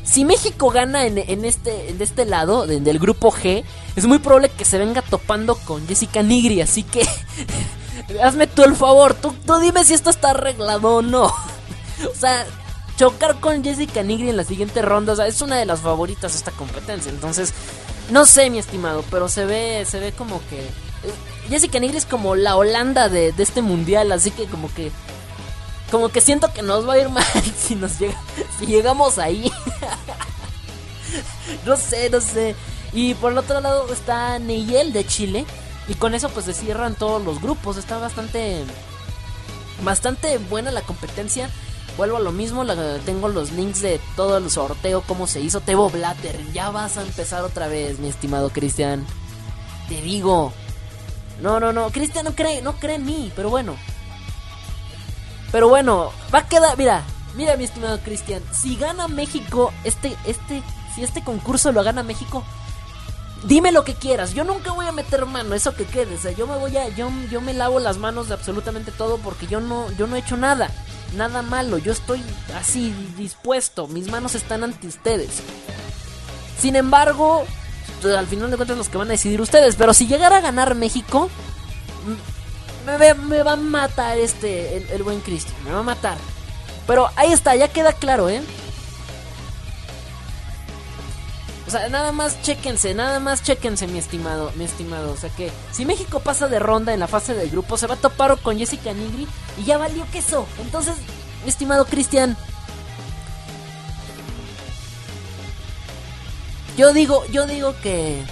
Si 0.04 0.24
México 0.24 0.70
gana 0.70 1.06
en, 1.06 1.18
en 1.18 1.44
este, 1.44 1.90
en 1.90 2.00
este 2.00 2.24
lado, 2.26 2.66
del 2.66 2.98
grupo 2.98 3.32
G, 3.32 3.64
es 3.96 4.06
muy 4.06 4.18
probable 4.18 4.50
que 4.50 4.64
se 4.64 4.78
venga 4.78 5.02
topando 5.02 5.56
con 5.56 5.86
Jessica 5.88 6.22
Nigri. 6.22 6.60
Así 6.60 6.82
que 6.82 7.06
hazme 8.22 8.46
tú 8.46 8.62
el 8.62 8.76
favor, 8.76 9.14
tú, 9.14 9.34
tú 9.44 9.58
dime 9.58 9.84
si 9.84 9.94
esto 9.94 10.10
está 10.10 10.30
arreglado 10.30 10.96
o 10.96 11.02
no. 11.02 11.24
o 12.12 12.14
sea, 12.14 12.46
chocar 12.96 13.38
con 13.40 13.62
Jessica 13.62 14.02
Nigri 14.02 14.30
en 14.30 14.36
la 14.36 14.44
siguiente 14.44 14.82
ronda. 14.82 15.12
O 15.12 15.16
sea, 15.16 15.26
es 15.26 15.40
una 15.40 15.56
de 15.56 15.66
las 15.66 15.80
favoritas 15.80 16.32
de 16.32 16.38
esta 16.38 16.50
competencia. 16.52 17.10
Entonces, 17.10 17.52
no 18.10 18.24
sé, 18.26 18.50
mi 18.50 18.58
estimado, 18.58 19.04
pero 19.10 19.28
se 19.28 19.44
ve, 19.44 19.84
se 19.88 20.00
ve 20.00 20.12
como 20.12 20.40
que. 20.48 20.60
Eh, 20.60 21.14
Jessica 21.48 21.78
Nigri 21.78 21.98
es 21.98 22.06
como 22.06 22.34
la 22.34 22.56
Holanda 22.56 23.08
de, 23.08 23.32
este 23.38 23.62
mundial, 23.62 24.10
así 24.12 24.30
que 24.30 24.46
como 24.46 24.72
que. 24.74 24.90
Como 25.90 26.08
que 26.08 26.20
siento 26.20 26.52
que 26.52 26.62
nos 26.62 26.88
va 26.88 26.94
a 26.94 26.98
ir 26.98 27.08
mal 27.10 27.24
si 27.56 27.76
nos 27.76 27.98
llega, 27.98 28.20
si 28.58 28.66
llegamos 28.66 29.18
ahí. 29.18 29.50
no 31.64 31.76
sé, 31.76 32.10
no 32.10 32.20
sé. 32.20 32.56
Y 32.92 33.14
por 33.14 33.32
el 33.32 33.38
otro 33.38 33.60
lado 33.60 33.92
está 33.92 34.38
Neyel 34.38 34.92
de 34.92 35.06
Chile. 35.06 35.44
Y 35.88 35.94
con 35.94 36.16
eso 36.16 36.28
pues 36.30 36.46
se 36.46 36.54
cierran 36.54 36.96
todos 36.96 37.22
los 37.22 37.40
grupos. 37.40 37.76
Está 37.76 37.98
bastante. 37.98 38.64
Bastante 39.84 40.38
buena 40.38 40.70
la 40.70 40.80
competencia. 40.80 41.50
Vuelvo 41.96 42.18
a 42.18 42.20
lo 42.20 42.30
mismo, 42.30 42.64
tengo 43.06 43.28
los 43.28 43.52
links 43.52 43.80
de 43.80 44.00
todo 44.16 44.36
el 44.36 44.50
sorteo, 44.50 45.02
cómo 45.06 45.26
se 45.26 45.40
hizo. 45.40 45.60
Tebo 45.60 45.88
Blatter, 45.88 46.52
ya 46.52 46.70
vas 46.70 46.98
a 46.98 47.02
empezar 47.02 47.42
otra 47.42 47.68
vez, 47.68 47.98
mi 47.98 48.08
estimado 48.08 48.50
Cristian. 48.50 49.06
Te 49.88 50.02
digo. 50.02 50.52
No, 51.40 51.58
no, 51.60 51.72
no, 51.72 51.90
Cristian 51.90 52.24
no 52.24 52.34
cree, 52.34 52.60
no 52.60 52.74
cree 52.76 52.96
en 52.96 53.06
mí, 53.06 53.32
pero 53.34 53.48
bueno. 53.48 53.76
Pero 55.52 55.68
bueno, 55.68 56.12
va 56.34 56.40
a 56.40 56.48
quedar, 56.48 56.76
mira, 56.76 57.02
mira 57.34 57.56
mi 57.56 57.64
estimado 57.64 57.98
Cristian, 58.00 58.42
si 58.52 58.76
gana 58.76 59.08
México, 59.08 59.72
este, 59.84 60.16
este, 60.26 60.62
si 60.94 61.02
este 61.02 61.22
concurso 61.22 61.72
lo 61.72 61.82
gana 61.82 62.02
México, 62.02 62.42
dime 63.46 63.72
lo 63.72 63.84
que 63.84 63.94
quieras. 63.94 64.34
Yo 64.34 64.44
nunca 64.44 64.72
voy 64.72 64.86
a 64.86 64.92
meter 64.92 65.26
mano, 65.26 65.54
eso 65.54 65.74
que 65.74 65.84
quede. 65.84 66.14
O 66.14 66.18
sea, 66.18 66.32
yo 66.32 66.46
me 66.46 66.56
voy 66.56 66.76
a, 66.76 66.88
yo, 66.90 67.10
yo 67.30 67.40
me 67.40 67.54
lavo 67.54 67.80
las 67.80 67.98
manos 67.98 68.28
de 68.28 68.34
absolutamente 68.34 68.92
todo 68.92 69.18
porque 69.18 69.46
yo 69.46 69.60
no, 69.60 69.90
yo 69.92 70.06
no 70.06 70.16
he 70.16 70.20
hecho 70.20 70.36
nada 70.36 70.70
nada 71.14 71.42
malo, 71.42 71.78
yo 71.78 71.92
estoy 71.92 72.22
así 72.54 72.92
dispuesto, 73.16 73.86
mis 73.88 74.10
manos 74.10 74.34
están 74.34 74.64
ante 74.64 74.86
ustedes. 74.86 75.42
Sin 76.58 76.76
embargo, 76.76 77.44
al 78.04 78.26
final 78.26 78.50
de 78.50 78.56
cuentas 78.56 78.76
los 78.76 78.88
que 78.88 78.98
van 78.98 79.08
a 79.08 79.12
decidir 79.12 79.40
ustedes, 79.40 79.76
pero 79.76 79.94
si 79.94 80.06
llegara 80.06 80.38
a 80.38 80.40
ganar 80.40 80.74
México, 80.74 81.30
me, 82.86 83.42
va 83.42 83.52
a 83.52 83.56
matar 83.56 84.18
este, 84.18 84.76
el, 84.76 84.90
el 84.90 85.02
buen 85.02 85.20
Cristian, 85.20 85.56
me 85.64 85.72
va 85.72 85.80
a 85.80 85.84
matar. 85.84 86.18
Pero 86.86 87.08
ahí 87.16 87.32
está, 87.32 87.56
ya 87.56 87.68
queda 87.68 87.92
claro, 87.92 88.28
¿eh? 88.28 88.40
O 91.66 91.70
sea, 91.70 91.88
nada 91.88 92.12
más 92.12 92.40
chequense, 92.42 92.94
nada 92.94 93.18
más 93.18 93.42
chequense, 93.42 93.88
mi 93.88 93.98
estimado, 93.98 94.52
mi 94.54 94.64
estimado. 94.64 95.12
O 95.12 95.16
sea 95.16 95.30
que 95.30 95.50
si 95.72 95.84
México 95.84 96.20
pasa 96.20 96.46
de 96.46 96.60
ronda 96.60 96.94
en 96.94 97.00
la 97.00 97.08
fase 97.08 97.34
del 97.34 97.50
grupo, 97.50 97.76
se 97.76 97.88
va 97.88 97.94
a 97.94 97.98
topar 97.98 98.38
con 98.38 98.56
Jessica 98.56 98.92
Nigri 98.92 99.26
y 99.58 99.64
ya 99.64 99.76
valió 99.76 100.06
queso. 100.12 100.46
Entonces, 100.60 100.94
mi 101.42 101.48
estimado 101.48 101.84
Cristian, 101.86 102.36
yo 106.76 106.92
digo, 106.92 107.24
yo 107.32 107.46
digo 107.46 107.74
que 107.82 108.22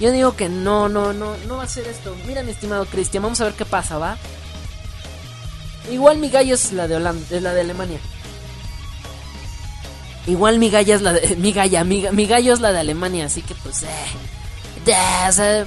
yo 0.00 0.10
digo 0.10 0.34
que 0.34 0.48
no, 0.48 0.88
no, 0.88 1.12
no, 1.12 1.36
no 1.46 1.56
va 1.58 1.62
a 1.62 1.68
ser 1.68 1.86
esto. 1.86 2.16
Mira, 2.26 2.42
mi 2.42 2.50
estimado 2.50 2.84
Cristian, 2.86 3.22
vamos 3.22 3.40
a 3.40 3.44
ver 3.44 3.54
qué 3.54 3.64
pasa, 3.64 3.98
¿va? 3.98 4.18
Igual 5.88 6.18
mi 6.18 6.30
gallo 6.30 6.56
es 6.56 6.72
la 6.72 6.88
de 6.88 6.96
Holanda, 6.96 7.24
es 7.30 7.42
la 7.42 7.54
de 7.54 7.60
Alemania. 7.60 8.00
Igual 10.26 10.58
mi 10.58 10.70
galla 10.70 10.94
es 10.94 11.02
la 11.02 11.12
de. 11.12 11.36
Mi 11.38 11.52
galla, 11.52 11.84
mi, 11.84 12.26
gallo 12.26 12.52
es 12.52 12.60
la 12.60 12.72
de 12.72 12.78
Alemania, 12.78 13.26
así 13.26 13.42
que 13.42 13.54
pues. 13.54 13.82
Eh, 13.82 15.64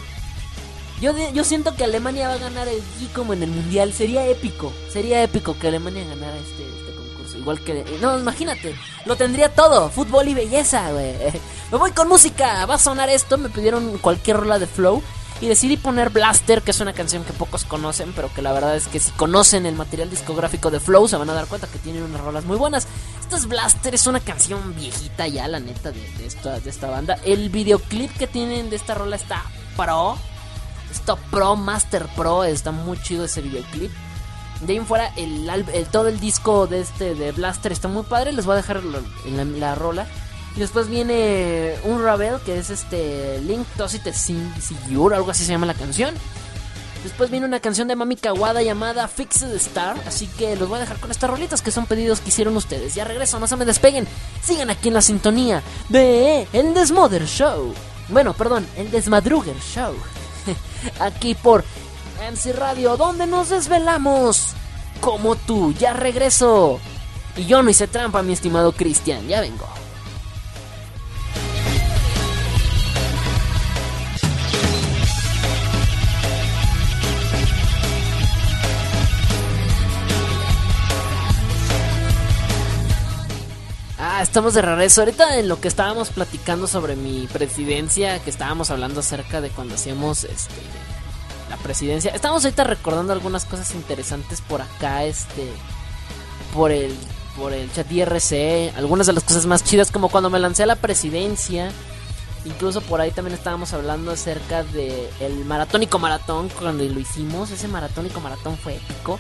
yo, 1.01 1.11
yo 1.33 1.43
siento 1.43 1.75
que 1.75 1.83
Alemania 1.83 2.29
va 2.29 2.35
a 2.35 2.37
ganar 2.37 2.67
aquí 2.67 3.09
como 3.13 3.33
en 3.33 3.43
el 3.43 3.49
mundial. 3.49 3.93
Sería 3.93 4.25
épico. 4.27 4.71
Sería 4.89 5.21
épico 5.23 5.57
que 5.59 5.67
Alemania 5.67 6.05
ganara 6.05 6.37
este, 6.37 6.63
este 6.63 6.95
concurso. 6.95 7.37
Igual 7.37 7.59
que. 7.61 7.83
No, 8.01 8.17
imagínate. 8.17 8.75
Lo 9.05 9.17
tendría 9.17 9.49
todo. 9.49 9.89
Fútbol 9.89 10.29
y 10.29 10.33
belleza, 10.33 10.91
güey. 10.91 11.13
Me 11.71 11.77
voy 11.77 11.91
con 11.91 12.07
música. 12.07 12.65
Va 12.65 12.75
a 12.75 12.79
sonar 12.79 13.09
esto. 13.09 13.37
Me 13.37 13.49
pidieron 13.49 13.97
cualquier 13.97 14.37
rola 14.37 14.57
de 14.57 14.67
flow. 14.67 15.03
Y 15.41 15.47
decidí 15.47 15.75
poner 15.75 16.11
Blaster, 16.11 16.61
que 16.61 16.71
es 16.71 16.79
una 16.79 16.93
canción 16.93 17.25
que 17.25 17.33
pocos 17.33 17.65
conocen, 17.65 18.13
pero 18.15 18.33
que 18.33 18.41
la 18.41 18.53
verdad 18.53 18.75
es 18.75 18.87
que 18.87 18.99
si 18.99 19.11
conocen 19.11 19.65
el 19.65 19.75
material 19.75 20.09
discográfico 20.09 20.71
de 20.71 20.79
Flow 20.79 21.09
se 21.09 21.17
van 21.17 21.29
a 21.29 21.33
dar 21.33 21.47
cuenta 21.47 21.67
que 21.67 21.77
tienen 21.77 22.03
unas 22.03 22.21
rolas 22.21 22.45
muy 22.45 22.55
buenas. 22.55 22.87
Esta 23.19 23.35
es 23.35 23.47
Blaster, 23.47 23.93
es 23.93 24.07
una 24.07 24.21
canción 24.21 24.73
viejita 24.75 25.27
ya, 25.27 25.47
la 25.47 25.59
neta, 25.59 25.91
de, 25.91 26.25
esta, 26.25 26.59
de 26.59 26.69
esta 26.69 26.89
banda. 26.89 27.19
El 27.25 27.49
videoclip 27.49 28.15
que 28.17 28.27
tienen 28.27 28.69
de 28.69 28.77
esta 28.77 28.93
rola 28.93 29.17
está 29.17 29.43
pro. 29.75 30.17
Está 30.89 31.17
pro, 31.17 31.57
Master 31.57 32.07
Pro, 32.15 32.45
está 32.45 32.71
muy 32.71 32.97
chido 33.01 33.25
ese 33.25 33.41
videoclip. 33.41 33.91
De 34.61 34.71
ahí 34.71 34.77
en 34.77 34.85
fuera, 34.85 35.11
el, 35.17 35.45
todo 35.91 36.07
el 36.07 36.21
disco 36.21 36.65
de 36.65 36.79
este 36.79 37.13
de 37.13 37.33
Blaster 37.33 37.73
está 37.73 37.89
muy 37.89 38.03
padre. 38.03 38.31
Les 38.31 38.45
voy 38.45 38.53
a 38.53 38.57
dejar 38.57 38.81
en 39.25 39.35
la, 39.35 39.43
la 39.43 39.75
rola. 39.75 40.07
Y 40.55 40.59
después 40.59 40.89
viene 40.89 41.75
un 41.83 42.01
Ravel, 42.01 42.39
que 42.45 42.57
es 42.57 42.69
este 42.69 43.39
Link 43.41 43.67
Tosite 43.75 44.13
Sigur, 44.13 45.13
algo 45.13 45.31
así 45.31 45.43
se 45.43 45.51
llama 45.51 45.65
la 45.65 45.73
canción. 45.73 46.15
Después 47.03 47.29
viene 47.29 47.45
una 47.45 47.59
canción 47.59 47.87
de 47.87 47.95
Mami 47.95 48.15
Kawada 48.15 48.63
llamada 48.63 49.07
Fixed 49.07 49.53
Star. 49.57 49.95
Así 50.07 50.25
que 50.25 50.55
los 50.55 50.67
voy 50.67 50.77
a 50.77 50.81
dejar 50.81 50.97
con 50.99 51.11
estas 51.11 51.29
rolitas 51.29 51.61
que 51.61 51.69
son 51.69 51.85
pedidos 51.85 52.19
que 52.19 52.29
hicieron 52.29 52.57
ustedes. 52.57 52.95
Ya 52.95 53.03
regreso, 53.03 53.39
no 53.39 53.45
se 53.45 53.55
me 53.57 53.65
despeguen. 53.65 54.07
Sigan 54.41 54.71
aquí 54.71 54.87
en 54.87 54.95
la 54.95 55.03
sintonía 55.03 55.61
de 55.89 56.47
El 56.51 56.73
Desmother 56.73 57.27
Show. 57.27 57.75
Bueno, 58.09 58.33
perdón, 58.33 58.65
El 58.75 58.89
Desmadruger 58.89 59.55
Show. 59.59 59.93
aquí 60.99 61.35
por 61.35 61.63
MC 62.31 62.53
Radio, 62.53 62.97
donde 62.97 63.27
nos 63.27 63.49
desvelamos. 63.49 64.53
Como 64.99 65.35
tú, 65.35 65.73
ya 65.73 65.93
regreso. 65.93 66.79
Y 67.35 67.45
yo 67.45 67.61
no 67.61 67.69
hice 67.69 67.87
trampa, 67.87 68.23
mi 68.23 68.33
estimado 68.33 68.71
Cristian, 68.71 69.27
ya 69.27 69.41
vengo. 69.41 69.67
Ah, 84.17 84.21
estamos 84.21 84.53
de 84.53 84.61
regreso. 84.61 85.01
Ahorita 85.01 85.39
en 85.39 85.49
lo 85.49 85.59
que 85.59 85.67
estábamos 85.67 86.09
platicando 86.09 86.67
sobre 86.67 86.95
mi 86.95 87.27
presidencia, 87.27 88.17
que 88.19 88.29
estábamos 88.29 88.71
hablando 88.71 89.01
acerca 89.01 89.41
de 89.41 89.49
cuando 89.49 89.75
hacíamos 89.75 90.23
este 90.23 90.53
la 91.49 91.57
presidencia. 91.57 92.11
Estamos 92.11 92.45
ahorita 92.45 92.63
recordando 92.63 93.11
algunas 93.11 93.43
cosas 93.43 93.75
interesantes 93.75 94.39
por 94.39 94.61
acá, 94.61 95.03
este 95.03 95.51
por 96.53 96.71
el 96.71 96.95
por 97.35 97.51
el 97.51 97.69
chat 97.73 97.91
IRC, 97.91 98.77
algunas 98.77 99.05
de 99.05 99.11
las 99.11 99.23
cosas 99.25 99.47
más 99.47 99.65
chidas 99.65 99.91
como 99.91 100.07
cuando 100.07 100.29
me 100.29 100.39
lancé 100.39 100.63
a 100.63 100.67
la 100.67 100.77
presidencia. 100.77 101.69
Incluso 102.45 102.79
por 102.79 103.01
ahí 103.01 103.11
también 103.11 103.35
estábamos 103.37 103.73
hablando 103.73 104.11
acerca 104.11 104.63
de 104.63 105.09
el 105.19 105.43
maratónico 105.43 105.99
maratón 105.99 106.47
cuando 106.57 106.85
lo 106.85 106.99
hicimos. 107.01 107.51
Ese 107.51 107.67
maratónico 107.67 108.21
maratón 108.21 108.57
fue 108.57 108.77
épico. 108.77 109.19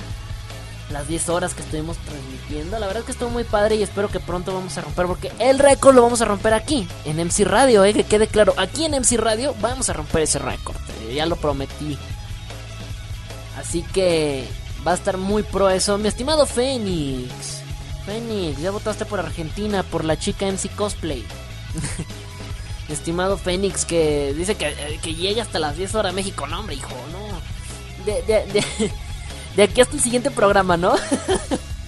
Las 0.91 1.07
10 1.07 1.29
horas 1.29 1.53
que 1.55 1.63
estuvimos 1.63 1.97
transmitiendo. 1.97 2.77
La 2.77 2.85
verdad 2.85 3.01
es 3.01 3.05
que 3.05 3.11
estuvo 3.13 3.29
muy 3.29 3.43
padre 3.43 3.75
y 3.75 3.83
espero 3.83 4.07
que 4.09 4.19
pronto 4.19 4.53
vamos 4.53 4.77
a 4.77 4.81
romper. 4.81 5.07
Porque 5.07 5.31
el 5.39 5.57
récord 5.57 5.95
lo 5.95 6.03
vamos 6.03 6.21
a 6.21 6.25
romper 6.25 6.53
aquí, 6.53 6.87
en 7.05 7.17
MC 7.17 7.43
Radio, 7.43 7.83
eh, 7.83 7.93
que 7.93 8.03
quede 8.03 8.27
claro. 8.27 8.53
Aquí 8.57 8.85
en 8.85 8.93
MC 8.93 9.17
Radio 9.17 9.55
vamos 9.61 9.89
a 9.89 9.93
romper 9.93 10.21
ese 10.21 10.37
récord. 10.39 10.77
Eh, 11.09 11.15
ya 11.15 11.25
lo 11.25 11.37
prometí. 11.37 11.97
Así 13.57 13.81
que 13.81 14.47
va 14.85 14.91
a 14.91 14.95
estar 14.95 15.17
muy 15.17 15.41
pro 15.41 15.69
eso. 15.69 15.97
Mi 15.97 16.07
estimado 16.07 16.45
Fénix. 16.45 17.61
Fénix, 18.05 18.59
ya 18.59 18.69
votaste 18.69 19.05
por 19.05 19.19
Argentina, 19.19 19.81
por 19.81 20.05
la 20.05 20.19
chica 20.19 20.45
MC 20.45 20.69
Cosplay. 20.75 21.25
Estimado 22.89 23.37
Fénix, 23.37 23.83
que 23.85 24.33
dice 24.37 24.55
que, 24.55 24.99
que 25.01 25.15
llega 25.15 25.41
hasta 25.41 25.57
las 25.57 25.75
10 25.75 25.95
horas 25.95 26.13
México. 26.13 26.45
No, 26.45 26.59
hombre, 26.59 26.75
hijo, 26.75 26.93
no. 27.11 28.05
De, 28.05 28.21
de, 28.21 28.45
de, 28.51 28.91
de 29.55 29.63
aquí 29.63 29.81
hasta 29.81 29.95
el 29.95 30.01
siguiente 30.01 30.31
programa, 30.31 30.77
¿no? 30.77 30.95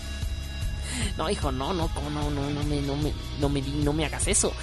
no, 1.17 1.29
hijo, 1.29 1.51
no, 1.51 1.73
no, 1.73 1.89
¿cómo 1.93 2.09
no, 2.09 2.29
no, 2.29 2.49
no 2.49 2.63
me, 2.63 2.81
no 2.81 2.95
me, 2.95 3.13
no 3.39 3.49
me, 3.49 3.61
no 3.61 3.93
me 3.93 4.05
hagas 4.05 4.27
eso. 4.27 4.53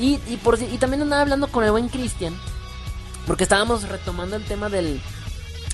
Y, 0.00 0.18
y, 0.26 0.38
por, 0.42 0.60
y 0.60 0.78
también 0.78 1.02
andaba 1.02 1.22
hablando 1.22 1.48
con 1.48 1.64
el 1.64 1.70
buen 1.70 1.88
Cristian. 1.88 2.34
Porque 3.26 3.44
estábamos 3.44 3.88
retomando 3.88 4.36
el 4.36 4.44
tema 4.44 4.68
del, 4.68 5.00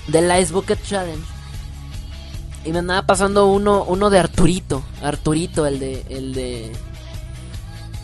del 0.07 0.41
Ice 0.41 0.53
Bucket 0.53 0.83
Challenge. 0.83 1.23
Y 2.65 2.71
me 2.71 2.79
andaba 2.79 3.03
pasando 3.03 3.47
uno, 3.47 3.83
uno 3.83 4.09
de 4.09 4.19
Arturito. 4.19 4.83
Arturito, 5.01 5.65
el 5.65 5.79
de. 5.79 6.05
el 6.09 6.33
de. 6.33 6.71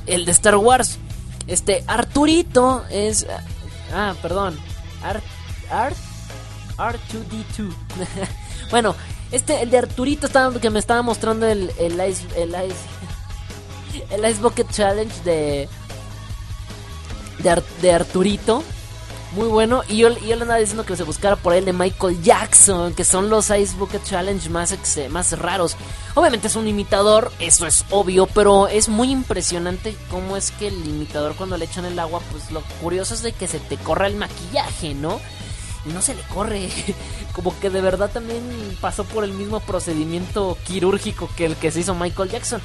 El 0.08 0.26
de 0.26 0.32
Star 0.32 0.56
Wars. 0.56 0.98
Este, 1.48 1.84
Arturito 1.88 2.86
es. 2.90 3.28
Ah, 3.94 4.16
perdón. 4.22 4.58
Art. 5.04 5.24
Art. 5.70 5.98
R2D2. 6.78 7.74
Bueno, 8.72 8.96
este, 9.32 9.62
el 9.62 9.70
de 9.70 9.78
Arturito 9.80 10.28
estaba, 10.28 10.60
que 10.60 10.70
me 10.70 10.80
estaba 10.80 11.02
mostrando 11.02 11.48
el, 11.48 11.72
el 11.78 11.94
Ice. 12.10 12.26
El 12.36 12.50
Ice. 12.50 12.76
El 14.10 14.30
Ice 14.30 14.42
Bucket 14.42 14.70
Challenge 14.72 15.14
de. 15.24 15.70
De, 17.40 17.50
Ar, 17.50 17.64
de 17.82 17.94
Arturito 17.94 18.64
muy 19.36 19.48
bueno. 19.48 19.84
Y 19.88 19.98
yo, 19.98 20.10
yo 20.20 20.36
le 20.36 20.42
andaba 20.42 20.60
diciendo 20.60 20.86
que 20.86 20.96
se 20.96 21.04
buscara 21.04 21.36
por 21.36 21.54
el 21.54 21.66
de 21.66 21.74
Michael 21.74 22.22
Jackson, 22.24 22.94
que 22.94 23.04
son 23.04 23.30
los 23.30 23.50
Ice 23.50 23.76
Bucket 23.78 24.04
Challenge 24.04 24.50
más, 24.50 24.72
ex, 24.72 25.10
más 25.10 25.38
raros. 25.38 25.76
Obviamente 26.16 26.48
es 26.48 26.56
un 26.56 26.68
imitador, 26.68 27.32
eso 27.40 27.68
es 27.68 27.86
obvio, 27.92 28.28
pero 28.28 28.68
es 28.68 28.90
muy 28.90 29.12
impresionante 29.12 29.96
cómo 30.10 30.38
es 30.38 30.52
que 30.52 30.70
el 30.70 30.88
imitador 30.88 31.36
cuando 31.36 31.58
le 31.58 31.66
echan 31.66 31.86
el 31.86 32.00
agua, 32.00 32.22
pues 32.32 32.52
lo 32.52 32.62
curioso 32.82 33.14
es 33.14 33.22
de 33.22 33.34
que 33.34 33.48
se 33.48 33.60
te 33.60 33.78
corra 33.78 34.08
el 34.08 34.16
maquillaje, 34.16 34.94
¿no? 34.94 35.20
No 35.94 36.02
se 36.02 36.16
le 36.16 36.22
corre. 36.24 36.70
Como 37.34 37.58
que 37.60 37.70
de 37.70 37.82
verdad 37.82 38.10
también 38.12 38.44
pasó 38.82 39.04
por 39.04 39.24
el 39.24 39.34
mismo 39.34 39.60
procedimiento 39.60 40.58
quirúrgico 40.66 41.30
que 41.36 41.46
el 41.46 41.56
que 41.56 41.72
se 41.72 41.82
hizo 41.82 41.96
Michael 41.96 42.30
Jackson. 42.32 42.62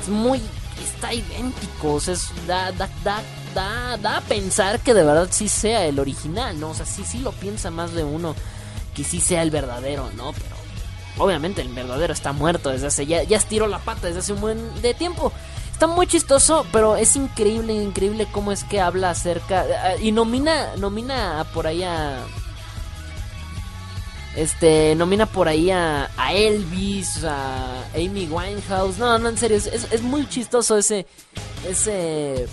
Es 0.00 0.08
muy... 0.08 0.40
Está 0.82 1.12
idéntico, 1.12 1.94
o 1.94 2.00
sea, 2.00 2.14
es, 2.14 2.30
da, 2.46 2.72
da, 2.72 2.88
da 3.04 3.22
Da, 3.54 3.98
da, 3.98 4.16
a 4.16 4.20
pensar 4.22 4.80
que 4.80 4.94
de 4.94 5.04
verdad 5.04 5.28
sí 5.30 5.46
sea 5.46 5.84
el 5.84 5.98
original, 5.98 6.58
¿no? 6.58 6.70
O 6.70 6.74
sea, 6.74 6.86
sí, 6.86 7.04
sí 7.04 7.18
lo 7.18 7.32
piensa 7.32 7.70
más 7.70 7.92
de 7.92 8.02
uno 8.02 8.34
que 8.94 9.04
sí 9.04 9.20
sea 9.20 9.42
el 9.42 9.50
verdadero, 9.50 10.10
¿no? 10.16 10.32
Pero 10.32 10.56
obviamente 11.18 11.60
el 11.62 11.68
verdadero 11.68 12.12
está 12.12 12.32
muerto 12.32 12.70
desde 12.70 12.86
hace, 12.86 13.06
ya, 13.06 13.22
ya 13.22 13.36
estiró 13.36 13.66
la 13.66 13.78
pata 13.78 14.06
desde 14.06 14.20
hace 14.20 14.32
un 14.32 14.40
buen 14.40 14.82
de 14.82 14.94
tiempo. 14.94 15.32
Está 15.72 15.86
muy 15.86 16.06
chistoso, 16.06 16.64
pero 16.72 16.96
es 16.96 17.16
increíble, 17.16 17.74
increíble 17.74 18.26
cómo 18.30 18.52
es 18.52 18.64
que 18.64 18.80
habla 18.80 19.10
acerca... 19.10 19.66
Y 20.00 20.12
nomina, 20.12 20.76
nomina 20.76 21.44
por 21.52 21.66
ahí 21.66 21.82
a... 21.82 22.20
Este, 24.36 24.94
nomina 24.94 25.26
por 25.26 25.46
ahí 25.46 25.70
a, 25.70 26.10
a 26.16 26.32
Elvis, 26.32 27.22
a 27.24 27.84
Amy 27.94 28.26
Winehouse. 28.30 28.98
No, 28.98 29.18
no, 29.18 29.28
en 29.28 29.36
serio, 29.36 29.58
es, 29.58 29.66
es, 29.66 30.02
muy 30.02 30.26
chistoso 30.26 30.78
ese, 30.78 31.06
ese 31.68 32.46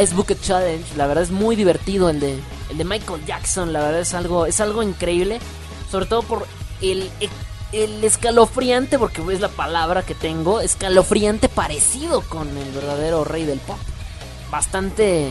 Ice 0.00 0.14
Bucket 0.14 0.40
Challenge. 0.40 0.96
La 0.96 1.06
verdad 1.06 1.24
es 1.24 1.30
muy 1.30 1.54
divertido 1.54 2.08
el 2.08 2.20
de, 2.20 2.38
el 2.70 2.78
de 2.78 2.84
Michael 2.84 3.24
Jackson. 3.26 3.72
La 3.72 3.80
verdad 3.80 4.00
es 4.00 4.14
algo, 4.14 4.46
es 4.46 4.60
algo 4.60 4.82
increíble. 4.82 5.38
Sobre 5.90 6.06
todo 6.06 6.22
por 6.22 6.46
el, 6.80 7.10
el 7.72 8.02
escalofriante, 8.02 8.98
porque 8.98 9.22
es 9.30 9.40
la 9.40 9.48
palabra 9.48 10.02
que 10.02 10.14
tengo, 10.14 10.60
escalofriante 10.60 11.50
parecido 11.50 12.22
con 12.22 12.48
el 12.56 12.72
verdadero 12.72 13.24
rey 13.24 13.44
del 13.44 13.58
pop. 13.60 13.78
Bastante, 14.50 15.28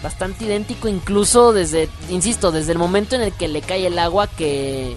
bastante 0.00 0.44
idéntico, 0.44 0.86
incluso 0.86 1.52
desde, 1.52 1.88
insisto, 2.08 2.52
desde 2.52 2.70
el 2.70 2.78
momento 2.78 3.16
en 3.16 3.22
el 3.22 3.32
que 3.32 3.48
le 3.48 3.62
cae 3.62 3.86
el 3.86 3.98
agua 3.98 4.28
que 4.28 4.96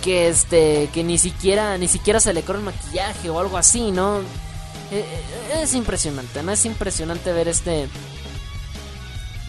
que 0.00 0.28
este 0.28 0.88
que 0.92 1.04
ni 1.04 1.18
siquiera 1.18 1.76
ni 1.78 1.88
siquiera 1.88 2.20
se 2.20 2.32
le 2.32 2.42
corre 2.42 2.58
el 2.58 2.64
maquillaje 2.64 3.30
o 3.30 3.38
algo 3.38 3.56
así, 3.56 3.90
¿no? 3.90 4.20
Es 5.54 5.74
impresionante, 5.74 6.42
¿no? 6.42 6.52
Es 6.52 6.64
impresionante 6.64 7.32
ver 7.32 7.48
este. 7.48 7.88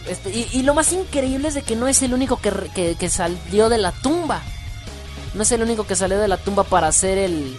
este 0.08 0.30
y, 0.52 0.62
lo 0.62 0.74
más 0.74 0.92
increíble 0.92 1.48
es 1.48 1.54
de 1.54 1.62
que 1.62 1.74
no 1.74 1.88
es 1.88 2.02
el 2.02 2.14
único 2.14 2.36
que, 2.36 2.96
que, 2.98 3.08
salió 3.08 3.68
de 3.68 3.78
la 3.78 3.90
tumba. 3.90 4.42
No 5.34 5.42
es 5.42 5.50
el 5.50 5.62
único 5.62 5.86
que 5.86 5.96
salió 5.96 6.18
de 6.18 6.28
la 6.28 6.36
tumba 6.36 6.62
para 6.64 6.86
hacer 6.88 7.18
el. 7.18 7.56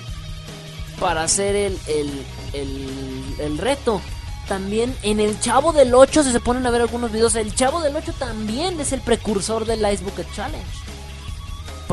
Para 1.00 1.24
hacer 1.24 1.56
el. 1.56 1.80
el, 1.88 2.26
el, 2.54 3.36
el 3.40 3.58
reto. 3.58 4.02
También 4.48 4.96
en 5.04 5.20
el 5.20 5.40
Chavo 5.40 5.72
del 5.72 5.94
8, 5.94 6.24
si 6.24 6.32
se 6.32 6.40
ponen 6.42 6.66
a 6.66 6.70
ver 6.70 6.82
algunos 6.82 7.12
videos, 7.12 7.36
el 7.36 7.56
Chavo 7.56 7.82
del 7.82 7.96
8 7.96 8.14
también 8.20 8.80
es 8.80 8.92
el 8.92 9.00
precursor 9.02 9.66
del 9.66 9.80
Ice 9.92 10.04
Bucket 10.04 10.28
Challenge. 10.34 10.68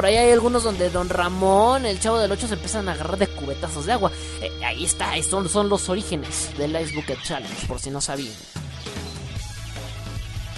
Por 0.00 0.06
ahí 0.06 0.16
hay 0.16 0.32
algunos 0.32 0.62
donde 0.62 0.88
Don 0.88 1.10
Ramón, 1.10 1.84
el 1.84 2.00
chavo 2.00 2.18
del 2.18 2.32
8, 2.32 2.48
se 2.48 2.54
empiezan 2.54 2.88
a 2.88 2.92
agarrar 2.92 3.18
de 3.18 3.26
cubetazos 3.26 3.84
de 3.84 3.92
agua. 3.92 4.10
Eh, 4.40 4.50
ahí 4.64 4.82
está, 4.82 5.12
son, 5.22 5.46
son 5.46 5.68
los 5.68 5.90
orígenes 5.90 6.56
del 6.56 6.70
Ice 6.80 6.94
Bucket 6.94 7.22
Challenge, 7.22 7.66
por 7.66 7.78
si 7.80 7.90
no 7.90 8.00
sabían. 8.00 8.32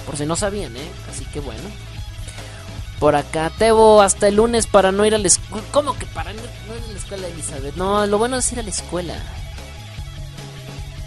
Por 0.07 0.17
si 0.17 0.27
no 0.27 0.37
sabían, 0.37 0.77
¿eh? 0.77 0.89
Así 1.11 1.25
que 1.25 1.41
bueno. 1.41 1.61
Por 3.01 3.17
acá, 3.17 3.51
Tebo, 3.59 4.01
hasta 4.01 4.29
el 4.29 4.37
lunes 4.37 4.69
para 4.69 4.93
no 4.93 5.05
ir 5.05 5.13
a 5.17 5.19
la 5.19 5.27
escuela. 5.27 5.67
¿Cómo 5.73 5.99
que 5.99 6.07
para 6.07 6.33
no 6.33 6.41
ir 6.41 6.49
a 6.49 6.93
la 6.93 6.99
escuela, 7.01 7.27
Elizabeth? 7.27 7.75
No, 7.75 8.07
lo 8.07 8.19
bueno 8.19 8.37
es 8.37 8.53
ir 8.53 8.61
a 8.61 8.63
la 8.63 8.71
escuela. 8.71 9.21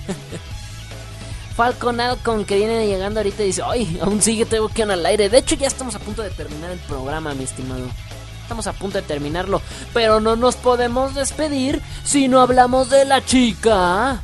Falcon 1.56 2.02
Alcon 2.02 2.44
que 2.44 2.58
viene 2.58 2.86
llegando 2.86 3.22
ahorita 3.22 3.44
y 3.44 3.46
dice, 3.46 3.62
ay, 3.66 3.98
aún 4.02 4.22
sigue 4.22 4.46
Tebo 4.46 4.68
que 4.68 4.84
al 4.84 5.06
aire. 5.06 5.30
De 5.30 5.38
hecho, 5.38 5.56
ya 5.56 5.68
estamos 5.68 5.96
a 5.96 6.00
punto 6.00 6.22
de 6.22 6.32
terminar 6.32 6.70
el 6.72 6.80
programa, 6.80 7.34
mi 7.34 7.46
estimado. 7.46 7.86
Estamos 8.46 8.68
a 8.68 8.74
punto 8.74 9.00
de 9.00 9.02
terminarlo, 9.02 9.60
pero 9.92 10.20
no 10.20 10.36
nos 10.36 10.56
podemos 10.56 11.16
despedir 11.16 11.82
si 12.04 12.28
no 12.28 12.42
hablamos 12.42 12.92
de 12.92 13.04
la 13.04 13.26
chica. 13.26 14.22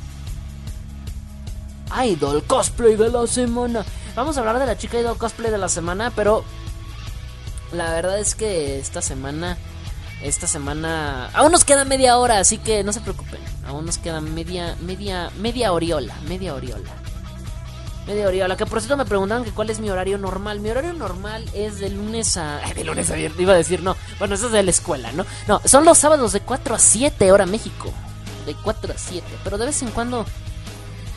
Idol 2.05 2.43
Cosplay 2.43 2.97
de 2.97 3.09
la 3.09 3.25
semana. 3.25 3.83
Vamos 4.15 4.37
a 4.37 4.41
hablar 4.41 4.59
de 4.59 4.67
la 4.67 4.77
chica 4.77 4.99
Idol 4.99 5.17
Cosplay 5.17 5.49
de 5.49 5.57
la 5.57 5.69
semana, 5.69 6.13
pero 6.15 6.43
la 7.71 7.89
verdad 7.89 8.19
es 8.19 8.35
que 8.35 8.77
esta 8.77 9.01
semana 9.01 9.57
esta 10.21 10.45
semana 10.45 11.31
aún 11.33 11.51
nos 11.51 11.65
queda 11.65 11.83
media 11.83 12.19
hora, 12.19 12.37
así 12.37 12.59
que 12.59 12.83
no 12.83 12.93
se 12.93 13.01
preocupen. 13.01 13.39
Aún 13.65 13.87
nos 13.87 13.97
queda 13.97 14.21
media, 14.21 14.77
media, 14.81 15.31
media 15.39 15.73
oriola, 15.73 16.15
media 16.27 16.53
oriola. 16.53 16.91
Media 18.07 18.27
oriola, 18.27 18.57
que 18.57 18.65
por 18.65 18.79
cierto 18.79 18.97
me 18.97 19.05
preguntaban 19.05 19.43
que 19.43 19.51
cuál 19.51 19.69
es 19.69 19.79
mi 19.79 19.89
horario 19.89 20.17
normal. 20.17 20.59
Mi 20.59 20.69
horario 20.69 20.93
normal 20.93 21.47
es 21.53 21.79
de 21.79 21.89
lunes 21.89 22.35
a... 22.37 22.59
De 22.75 22.83
lunes 22.83 23.09
a 23.11 23.15
viernes, 23.15 23.39
iba 23.39 23.53
a 23.53 23.57
decir, 23.57 23.83
no. 23.83 23.95
Bueno, 24.17 24.35
eso 24.35 24.47
es 24.47 24.51
de 24.51 24.63
la 24.63 24.71
escuela, 24.71 25.11
¿no? 25.11 25.25
No, 25.47 25.61
son 25.65 25.85
los 25.85 25.97
sábados 25.97 26.33
de 26.33 26.39
4 26.39 26.75
a 26.75 26.79
7 26.79 27.31
hora 27.31 27.45
México. 27.45 27.91
De 28.45 28.55
4 28.55 28.93
a 28.93 28.97
7. 28.97 29.27
Pero 29.43 29.57
de 29.57 29.67
vez 29.67 29.81
en 29.83 29.91
cuando 29.91 30.25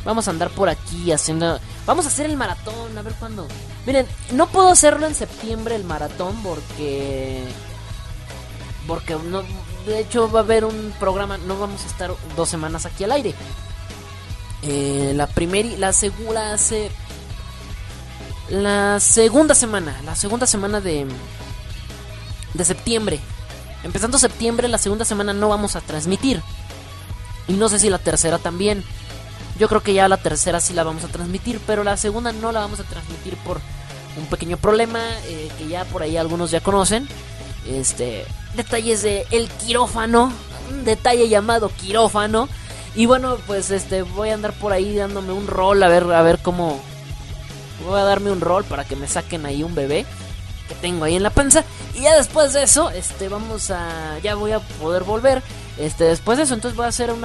vamos 0.04 0.28
a 0.28 0.30
andar 0.30 0.50
por 0.50 0.68
aquí 0.68 1.10
haciendo... 1.10 1.58
Vamos 1.86 2.04
a 2.04 2.08
hacer 2.08 2.26
el 2.26 2.36
maratón, 2.36 2.96
a 2.96 3.02
ver 3.02 3.14
cuándo. 3.14 3.48
Miren, 3.86 4.06
no 4.32 4.46
puedo 4.48 4.68
hacerlo 4.68 5.06
en 5.06 5.14
septiembre 5.14 5.76
el 5.76 5.84
maratón 5.84 6.42
porque... 6.42 7.44
Porque 8.86 9.14
no... 9.14 9.42
De 9.86 10.00
hecho 10.00 10.30
va 10.30 10.40
a 10.40 10.42
haber 10.42 10.64
un 10.64 10.94
programa, 10.98 11.38
no 11.38 11.58
vamos 11.58 11.82
a 11.84 11.86
estar 11.86 12.10
dos 12.36 12.48
semanas 12.48 12.84
aquí 12.84 13.04
al 13.04 13.12
aire. 13.12 13.34
Eh, 14.66 15.12
la 15.14 15.26
primera 15.26 15.68
y 15.68 15.76
la 15.76 15.92
segunda 15.92 16.54
hace 16.54 16.90
la 18.48 18.98
segunda 19.00 19.54
semana, 19.54 19.94
la 20.04 20.16
segunda 20.16 20.46
semana 20.46 20.80
de 20.80 21.06
de 22.54 22.64
septiembre. 22.64 23.20
Empezando 23.82 24.18
septiembre, 24.18 24.68
la 24.68 24.78
segunda 24.78 25.04
semana 25.04 25.34
no 25.34 25.50
vamos 25.50 25.76
a 25.76 25.80
transmitir. 25.80 26.40
Y 27.46 27.52
no 27.52 27.68
sé 27.68 27.78
si 27.78 27.90
la 27.90 27.98
tercera 27.98 28.38
también. 28.38 28.82
Yo 29.58 29.68
creo 29.68 29.82
que 29.82 29.92
ya 29.92 30.08
la 30.08 30.16
tercera 30.16 30.60
sí 30.60 30.72
la 30.72 30.82
vamos 30.82 31.04
a 31.04 31.08
transmitir, 31.08 31.60
pero 31.66 31.84
la 31.84 31.96
segunda 31.96 32.32
no 32.32 32.50
la 32.50 32.60
vamos 32.60 32.80
a 32.80 32.84
transmitir 32.84 33.36
por 33.38 33.60
un 34.16 34.26
pequeño 34.26 34.56
problema 34.56 35.00
eh, 35.26 35.50
que 35.58 35.68
ya 35.68 35.84
por 35.84 36.02
ahí 36.02 36.16
algunos 36.16 36.50
ya 36.50 36.60
conocen. 36.60 37.06
Este, 37.68 38.24
detalles 38.56 39.02
de 39.02 39.26
el 39.30 39.48
quirófano, 39.48 40.32
un 40.70 40.84
detalle 40.84 41.28
llamado 41.28 41.68
quirófano. 41.68 42.48
Y 42.94 43.06
bueno, 43.06 43.38
pues 43.46 43.70
este 43.70 44.02
voy 44.02 44.30
a 44.30 44.34
andar 44.34 44.52
por 44.52 44.72
ahí 44.72 44.94
dándome 44.94 45.32
un 45.32 45.46
rol 45.46 45.82
a 45.82 45.88
ver 45.88 46.04
a 46.12 46.22
ver 46.22 46.38
cómo 46.40 46.80
voy 47.84 47.98
a 47.98 48.04
darme 48.04 48.30
un 48.30 48.40
rol 48.40 48.64
para 48.64 48.84
que 48.84 48.94
me 48.94 49.08
saquen 49.08 49.46
ahí 49.46 49.62
un 49.62 49.74
bebé 49.74 50.06
que 50.68 50.74
tengo 50.76 51.04
ahí 51.04 51.16
en 51.16 51.22
la 51.22 51.30
panza 51.30 51.64
y 51.94 52.02
ya 52.02 52.16
después 52.16 52.52
de 52.52 52.62
eso, 52.62 52.90
este 52.90 53.28
vamos 53.28 53.70
a 53.70 54.18
ya 54.22 54.34
voy 54.34 54.52
a 54.52 54.60
poder 54.60 55.04
volver. 55.04 55.42
Este 55.78 56.04
después 56.04 56.38
de 56.38 56.44
eso, 56.44 56.54
entonces 56.54 56.76
voy 56.76 56.86
a 56.86 56.88
hacer 56.88 57.10
un, 57.10 57.24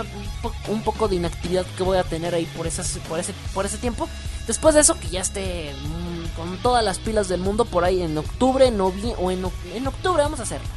un, 0.68 0.82
poco 0.82 1.08
de 1.08 1.18
inactividad 1.18 1.66
que 1.78 1.84
voy 1.84 1.98
a 2.00 2.04
tener 2.04 2.34
ahí 2.34 2.46
por 2.58 2.66
esas 2.66 2.98
por 3.08 3.20
ese 3.20 3.34
por 3.54 3.66
ese 3.66 3.78
tiempo. 3.78 4.10
Después 4.48 4.74
de 4.74 4.82
eso 4.82 5.00
que 5.00 5.10
ya 5.10 5.22
esté 5.22 5.74
mmm, 5.74 6.36
con 6.36 6.58
todas 6.58 6.84
las 6.84 6.98
pilas 6.98 7.28
del 7.30 7.42
mundo 7.42 7.66
por 7.66 7.84
ahí 7.84 8.02
en 8.02 8.18
octubre, 8.18 8.72
novie 8.72 9.14
o 9.18 9.30
en, 9.30 9.46
en 9.74 9.88
octubre 9.88 10.24
vamos 10.24 10.40
a 10.40 10.44
hacerlo. 10.44 10.68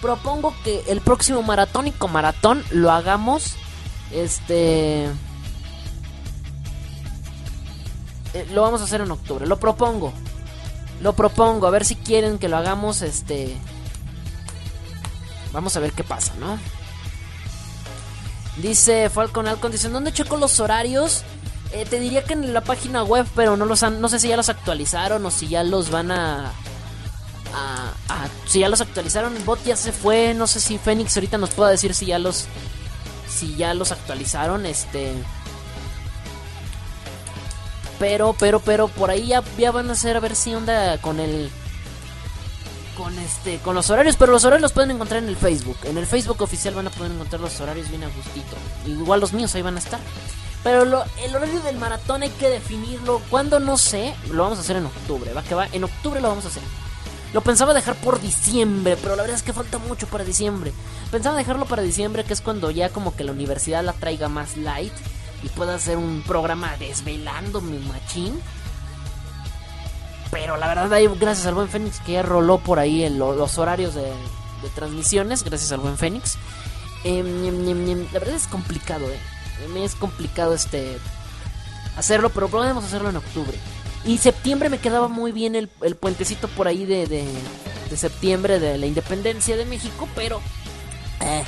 Propongo 0.00 0.54
que 0.64 0.82
el 0.88 1.00
próximo 1.00 1.42
maratónico 1.42 2.08
maratón 2.08 2.64
lo 2.70 2.90
hagamos 2.90 3.54
este. 4.12 5.04
Eh, 8.32 8.46
lo 8.52 8.62
vamos 8.62 8.80
a 8.80 8.84
hacer 8.84 9.00
en 9.00 9.10
octubre. 9.10 9.46
Lo 9.46 9.58
propongo. 9.58 10.12
Lo 11.00 11.14
propongo. 11.14 11.66
A 11.66 11.70
ver 11.70 11.84
si 11.84 11.96
quieren 11.96 12.38
que 12.38 12.48
lo 12.48 12.56
hagamos. 12.56 13.02
Este. 13.02 13.56
Vamos 15.52 15.76
a 15.76 15.80
ver 15.80 15.92
qué 15.92 16.04
pasa, 16.04 16.34
¿no? 16.38 16.58
Dice 18.58 19.10
Falcon 19.10 19.48
Alcon. 19.48 19.72
¿Dónde 19.92 20.12
checo 20.12 20.36
los 20.36 20.60
horarios? 20.60 21.24
Eh, 21.72 21.86
te 21.88 22.00
diría 22.00 22.24
que 22.24 22.32
en 22.32 22.52
la 22.52 22.62
página 22.62 23.04
web, 23.04 23.26
pero 23.36 23.56
no 23.56 23.64
los 23.64 23.84
han, 23.84 24.00
no 24.00 24.08
sé 24.08 24.18
si 24.18 24.26
ya 24.28 24.36
los 24.36 24.48
actualizaron 24.48 25.24
o 25.24 25.30
si 25.30 25.46
ya 25.46 25.62
los 25.62 25.90
van 25.90 26.10
a, 26.10 26.46
a, 27.54 27.92
a, 28.08 28.28
si 28.46 28.60
ya 28.60 28.68
los 28.68 28.80
actualizaron. 28.80 29.36
El 29.36 29.44
bot 29.44 29.62
ya 29.64 29.76
se 29.76 29.92
fue. 29.92 30.34
No 30.34 30.46
sé 30.46 30.60
si 30.60 30.78
Fénix 30.78 31.16
ahorita 31.16 31.38
nos 31.38 31.50
pueda 31.50 31.70
decir 31.70 31.94
si 31.94 32.06
ya 32.06 32.18
los 32.18 32.46
si 33.30 33.56
ya 33.56 33.74
los 33.74 33.92
actualizaron, 33.92 34.66
este. 34.66 35.14
Pero, 37.98 38.34
pero, 38.38 38.60
pero, 38.60 38.88
por 38.88 39.10
ahí 39.10 39.28
ya, 39.28 39.42
ya 39.58 39.70
van 39.70 39.90
a 39.90 39.92
hacer 39.92 40.16
a 40.16 40.20
ver 40.20 40.34
si 40.34 40.54
onda 40.54 40.98
con 40.98 41.20
el. 41.20 41.50
Con 42.96 43.18
este. 43.18 43.58
Con 43.58 43.74
los 43.74 43.90
horarios. 43.90 44.16
Pero 44.16 44.32
los 44.32 44.44
horarios 44.44 44.62
los 44.62 44.72
pueden 44.72 44.90
encontrar 44.90 45.22
en 45.22 45.28
el 45.28 45.36
Facebook. 45.36 45.78
En 45.84 45.98
el 45.98 46.06
Facebook 46.06 46.42
oficial 46.42 46.74
van 46.74 46.86
a 46.86 46.90
poder 46.90 47.12
encontrar 47.12 47.40
los 47.40 47.60
horarios 47.60 47.88
bien 47.88 48.02
a 48.04 48.08
gustito. 48.08 48.56
Igual 48.86 49.20
los 49.20 49.32
míos 49.32 49.54
ahí 49.54 49.62
van 49.62 49.76
a 49.76 49.80
estar. 49.80 50.00
Pero 50.62 50.84
lo, 50.84 51.04
el 51.22 51.34
horario 51.34 51.60
del 51.60 51.76
maratón 51.78 52.22
hay 52.22 52.30
que 52.30 52.48
definirlo. 52.48 53.22
Cuando 53.30 53.60
no 53.60 53.78
sé, 53.78 54.14
lo 54.30 54.42
vamos 54.42 54.58
a 54.58 54.62
hacer 54.62 54.76
en 54.76 54.86
octubre. 54.86 55.32
Va 55.32 55.42
que 55.42 55.54
va. 55.54 55.68
En 55.72 55.84
octubre 55.84 56.20
lo 56.20 56.28
vamos 56.28 56.44
a 56.44 56.48
hacer. 56.48 56.62
Lo 57.32 57.42
pensaba 57.42 57.74
dejar 57.74 57.94
por 57.96 58.20
diciembre, 58.20 58.96
pero 59.00 59.14
la 59.14 59.22
verdad 59.22 59.36
es 59.36 59.42
que 59.42 59.52
falta 59.52 59.78
mucho 59.78 60.08
para 60.08 60.24
diciembre. 60.24 60.72
Pensaba 61.10 61.36
dejarlo 61.36 61.66
para 61.66 61.82
diciembre, 61.82 62.24
que 62.24 62.32
es 62.32 62.40
cuando 62.40 62.70
ya 62.70 62.88
como 62.88 63.14
que 63.14 63.24
la 63.24 63.32
universidad 63.32 63.84
la 63.84 63.92
traiga 63.92 64.28
más 64.28 64.56
light 64.56 64.92
y 65.42 65.48
pueda 65.48 65.76
hacer 65.76 65.96
un 65.96 66.22
programa 66.26 66.76
desvelando 66.78 67.60
mi 67.60 67.78
machín. 67.78 68.40
Pero 70.30 70.56
la 70.56 70.68
verdad, 70.68 71.00
gracias 71.18 71.46
al 71.46 71.54
buen 71.54 71.68
Fénix 71.68 72.00
que 72.00 72.12
ya 72.12 72.22
roló 72.22 72.58
por 72.58 72.78
ahí 72.78 73.04
el, 73.04 73.18
los 73.18 73.58
horarios 73.58 73.94
de, 73.94 74.12
transmisiones, 74.74 75.44
gracias 75.44 75.70
al 75.72 75.80
buen 75.80 75.98
Fénix. 75.98 76.36
Eh, 77.04 77.22
la 78.12 78.18
verdad 78.18 78.34
es 78.34 78.46
complicado, 78.46 79.08
eh. 79.08 79.18
Es 79.76 79.94
complicado 79.94 80.54
este 80.54 80.98
hacerlo, 81.96 82.30
pero 82.30 82.48
podemos 82.48 82.84
hacerlo 82.84 83.10
en 83.10 83.16
octubre. 83.16 83.58
Y 84.04 84.18
septiembre 84.18 84.68
me 84.70 84.78
quedaba 84.78 85.08
muy 85.08 85.32
bien 85.32 85.54
el, 85.54 85.68
el 85.82 85.94
puentecito 85.94 86.48
por 86.48 86.66
ahí 86.68 86.86
de, 86.86 87.06
de, 87.06 87.26
de, 87.90 87.96
septiembre 87.96 88.58
de 88.58 88.78
la 88.78 88.86
independencia 88.86 89.56
de 89.56 89.64
México, 89.66 90.08
pero... 90.14 90.40
Eh, 91.20 91.44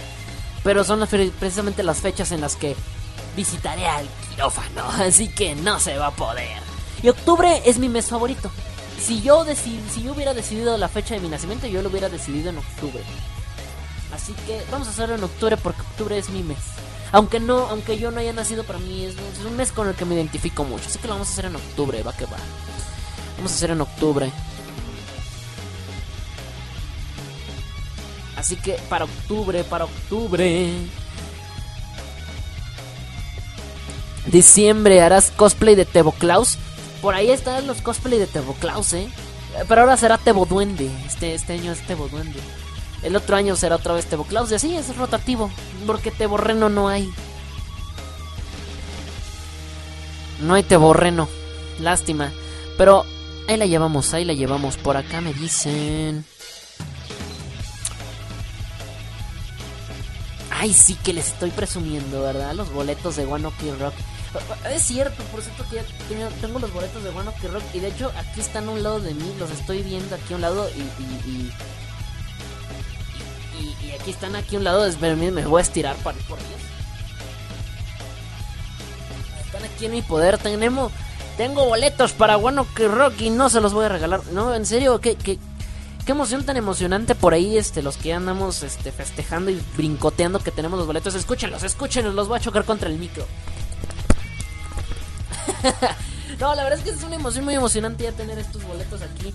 pero 0.63 0.85
son 0.85 1.01
las, 1.01 1.09
precisamente 1.09 1.83
las 1.83 2.01
fechas 2.01 2.31
en 2.31 2.41
las 2.41 2.57
que 2.57 2.77
visitaré 3.37 3.87
al 3.87 4.07
quirófano, 4.31 4.85
así 4.99 5.29
que 5.29 5.55
no 5.55 5.81
se 5.81 5.97
va 5.97 6.09
a 6.09 6.11
poder. 6.13 6.61
Y 7.03 7.09
octubre 7.09 7.63
es 7.65 7.79
mi 7.79 7.89
mes 7.89 8.07
favorito. 8.07 8.51
Si 9.01 9.23
yo, 9.23 9.45
decid, 9.45 9.81
si 9.93 10.03
yo 10.03 10.13
hubiera 10.13 10.35
decidido 10.35 10.77
la 10.77 10.89
fecha 10.89 11.15
de 11.15 11.21
mi 11.21 11.29
nacimiento, 11.29 11.67
yo 11.67 11.83
lo 11.83 11.89
hubiera 11.89 12.09
decidido 12.09 12.51
en 12.51 12.59
octubre. 12.59 13.03
Así 14.15 14.35
que 14.47 14.63
vamos 14.71 14.87
a 14.87 14.91
hacerlo 14.91 15.17
en 15.17 15.25
octubre 15.25 15.57
porque 15.57 15.81
octubre 15.81 16.19
es 16.19 16.29
mi 16.29 16.43
mes. 16.43 16.59
Aunque 17.13 17.41
no, 17.41 17.67
aunque 17.69 17.99
yo 17.99 18.11
no 18.11 18.21
haya 18.21 18.33
nacido 18.33 18.65
para 18.65 18.79
mí, 18.79 19.05
es, 19.05 19.15
un 19.45 19.57
mes 19.57 19.71
con 19.71 19.87
el 19.87 19.95
que 19.95 20.07
me 20.07 20.15
identifico 20.15 20.65
mucho. 20.65 20.85
Así 20.87 20.99
que 20.99 21.07
lo 21.07 21.15
vamos 21.15 21.29
a 21.29 21.33
hacer 21.33 21.45
en 21.45 21.57
octubre, 21.57 22.03
va 22.03 22.15
que 22.15 22.25
va. 22.25 22.39
Vamos 23.37 23.53
a 23.53 23.55
hacer 23.55 23.71
en 23.71 23.81
octubre. 23.83 24.33
Así 28.37 28.57
que 28.57 28.79
para 28.89 29.05
octubre, 29.05 29.63
para 29.63 29.85
octubre. 29.85 30.71
Diciembre 34.27 35.03
harás 35.03 35.31
cosplay 35.31 35.75
de 35.75 35.85
Tebo 35.85 36.13
Klaus. 36.13 36.57
Por 37.03 37.15
ahí 37.15 37.31
están 37.31 37.67
los 37.67 37.83
cosplay 37.83 38.19
de 38.19 38.27
Tebo 38.27 38.55
Klaus, 38.55 38.95
eh. 38.95 39.11
Pero 39.69 39.83
ahora 39.83 39.99
será 39.99 40.17
Tebo 40.17 40.47
Duende. 40.47 40.91
Este, 41.07 41.35
este 41.35 41.53
año 41.53 41.73
es 41.73 41.87
Tebo 41.87 42.09
Duende. 42.09 42.41
El 43.03 43.17
otro 43.17 43.37
año 43.37 43.57
será 43.57 43.77
otra 43.77 43.95
vez 43.95 44.07
Tebo 44.07 44.25
Klaus. 44.25 44.51
Y 44.53 44.55
así 44.55 44.77
es 44.77 44.97
rotativo. 44.97 45.51
Porque 45.87 46.11
Tebo 46.11 46.37
Reno 46.37 46.69
no 46.69 46.89
hay. 46.89 47.13
No 50.41 50.55
hay 50.55 50.63
Tebo 50.63 50.93
Reno. 50.93 51.29
Lástima. 51.81 52.33
Pero 52.79 53.05
ahí 53.49 53.57
la 53.57 53.67
llevamos, 53.67 54.15
ahí 54.15 54.25
la 54.25 54.35
llevamos. 54.35 54.77
Por 54.77 54.97
acá 54.97 55.21
me 55.21 55.33
dicen. 55.33 56.25
Ay, 60.51 60.73
sí 60.73 60.95
que 60.95 61.13
les 61.13 61.29
estoy 61.29 61.51
presumiendo, 61.51 62.23
¿verdad? 62.23 62.55
Los 62.55 62.73
boletos 62.73 63.17
de 63.17 63.25
One 63.25 63.47
Ok 63.47 63.81
Rock. 63.81 63.95
Es 64.71 64.83
cierto, 64.83 65.23
por 65.25 65.43
cierto 65.43 65.65
que 65.69 65.77
ya 66.17 66.29
tengo 66.41 66.59
los 66.59 66.73
boletos 66.73 67.03
de 67.03 67.11
One 67.11 67.31
Ok 67.31 67.53
Rock. 67.53 67.65
Y 67.75 67.81
de 67.81 67.89
hecho, 67.89 68.13
aquí 68.17 68.41
están 68.41 68.69
a 68.69 68.71
un 68.71 68.83
lado 68.83 69.01
de 69.01 69.13
mí. 69.13 69.35
Los 69.41 69.51
estoy 69.51 69.83
viendo 69.83 70.15
aquí 70.15 70.35
a 70.35 70.37
un 70.37 70.43
lado. 70.43 70.69
Y, 70.71 70.81
y 71.29 71.53
y, 73.63 73.93
aquí 73.93 74.11
están 74.11 74.37
aquí 74.37 74.57
a 74.57 74.59
un 74.59 74.65
lado. 74.65 74.87
Esperen, 74.87 75.35
me 75.35 75.45
voy 75.45 75.61
a 75.61 75.63
estirar 75.63 75.97
para 75.97 76.19
por 76.21 76.39
ellos. 76.39 76.51
Están 79.47 79.65
aquí 79.65 79.87
en 79.87 79.93
mi 79.93 80.03
poder. 80.03 80.39
Tenemos, 80.39 80.93
tengo 81.37 81.65
boletos 81.65 82.13
para 82.13 82.37
Bueno 82.37 82.67
que 82.75 82.89
Rock 82.89 83.21
y 83.21 83.31
no 83.31 83.51
se 83.51 83.61
los 83.61 83.73
voy 83.73 83.87
a 83.87 83.89
regalar. 83.89 84.25
No, 84.33 84.55
en 84.55 84.67
serio, 84.67 85.01
qué, 85.01 85.17
qué, 85.17 85.39
qué 86.05 86.13
emoción 86.13 86.45
tan 86.45 86.57
emocionante 86.57 87.15
por 87.15 87.35
ahí. 87.35 87.57
Este, 87.57 87.83
los 87.83 87.97
que 87.97 88.13
andamos 88.13 88.63
este, 88.63 88.93
festejando 88.93 89.51
y 89.51 89.63
brincoteando 89.77 90.41
que 90.41 90.51
tenemos 90.51 90.79
los 90.79 90.87
boletos. 90.87 91.15
Escúchenlos, 91.15 91.63
escúchenlos. 91.63 92.15
Los 92.15 92.29
voy 92.29 92.39
a 92.39 92.41
chocar 92.41 92.65
contra 92.65 92.89
el 92.89 92.99
micro. 92.99 93.27
no, 96.41 96.55
la 96.55 96.65
verdad 96.65 96.79
es 96.79 96.85
que 96.85 96.91
es 96.91 97.03
una 97.03 97.17
emoción 97.17 97.45
muy 97.45 97.55
emocionante 97.55 98.05
ya 98.05 98.13
tener 98.13 98.39
estos 98.39 98.63
boletos 98.65 99.03
aquí 99.03 99.35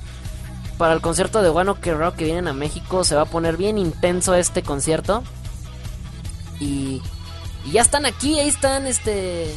para 0.78 0.94
el 0.94 1.02
concierto 1.02 1.42
de 1.42 1.50
One 1.50 1.72
Ok 1.72 1.88
Rock 1.88 2.16
que 2.16 2.26
vienen 2.26 2.48
a 2.48 2.54
México. 2.54 3.04
Se 3.04 3.16
va 3.16 3.24
a 3.24 3.26
poner 3.26 3.58
bien 3.58 3.78
intenso 3.78 4.36
este 4.36 4.64
concierto. 4.64 5.24
Y, 6.60 7.02
y 7.66 7.72
ya 7.72 7.82
están 7.82 8.06
aquí, 8.06 8.40
ahí 8.40 8.48
están, 8.48 8.88
este. 8.88 9.54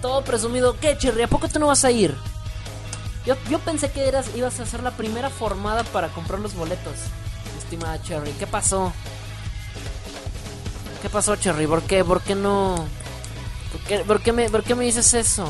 Todo 0.00 0.22
presumido. 0.24 0.76
¿Qué, 0.80 0.96
Cherry? 0.96 1.22
¿A 1.22 1.28
poco 1.28 1.48
tú 1.48 1.58
no 1.58 1.66
vas 1.66 1.84
a 1.84 1.90
ir? 1.90 2.14
Yo, 3.26 3.36
yo 3.50 3.58
pensé 3.58 3.90
que 3.90 4.06
eras, 4.06 4.30
ibas 4.34 4.58
a 4.60 4.66
ser 4.66 4.82
la 4.82 4.92
primera 4.92 5.28
formada 5.28 5.82
para 5.84 6.08
comprar 6.08 6.40
los 6.40 6.54
boletos. 6.54 6.94
estimada 7.58 8.00
Cherry. 8.02 8.30
¿Qué 8.32 8.46
pasó? 8.46 8.92
¿Qué 11.02 11.08
pasó, 11.08 11.36
Cherry? 11.36 11.66
¿Por 11.66 11.82
qué? 11.82 12.04
¿Por 12.04 12.20
qué 12.22 12.34
no? 12.34 12.86
¿Por 13.72 13.80
qué, 13.82 13.98
por 13.98 14.20
qué 14.20 14.32
me, 14.32 14.48
por 14.50 14.62
qué 14.62 14.74
me 14.74 14.84
dices 14.84 15.12
eso? 15.14 15.48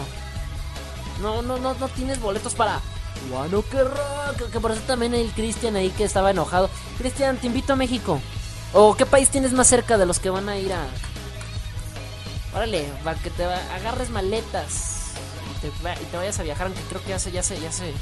No, 1.23 1.43
no, 1.43 1.59
no, 1.59 1.75
no 1.75 1.89
tienes 1.89 2.21
boletos 2.21 2.55
para 2.55 2.81
Guano 3.31 3.63
que 3.63 3.83
rock. 3.83 4.51
Que 4.53 4.61
por 4.61 4.71
eso 4.71 4.81
también 4.87 5.15
el 5.15 5.31
Cristian 5.33 5.77
ahí 5.77 5.91
que 5.91 6.05
estaba 6.05 6.31
enojado. 6.31 6.71
Cristian, 6.99 7.37
te 7.37 7.47
invito 7.47 7.73
a 7.73 7.77
México. 7.77 8.21
¿O 8.73 8.95
qué 8.97 9.07
país 9.07 9.31
tienes 9.31 9.53
más 9.53 9.67
cerca 9.67 9.97
de 9.99 10.07
los 10.07 10.19
que 10.19 10.31
van 10.31 10.49
a 10.49 10.59
ir 10.59 10.73
a... 10.73 10.87
Órale, 12.55 12.87
para 13.05 13.19
que 13.19 13.31
te 13.31 13.45
agarres 13.45 14.11
maletas 14.11 15.13
y 15.51 16.05
te, 16.07 16.17
vayas 16.17 16.39
a 16.39 16.43
viajar, 16.43 16.67
aunque 16.67 16.83
creo 16.83 17.03
que 17.03 17.11
ya 17.11 17.19
se, 17.19 17.31
ya 17.31 17.43
se, 17.43 17.61
ya 17.61 17.73
se, 17.73 17.93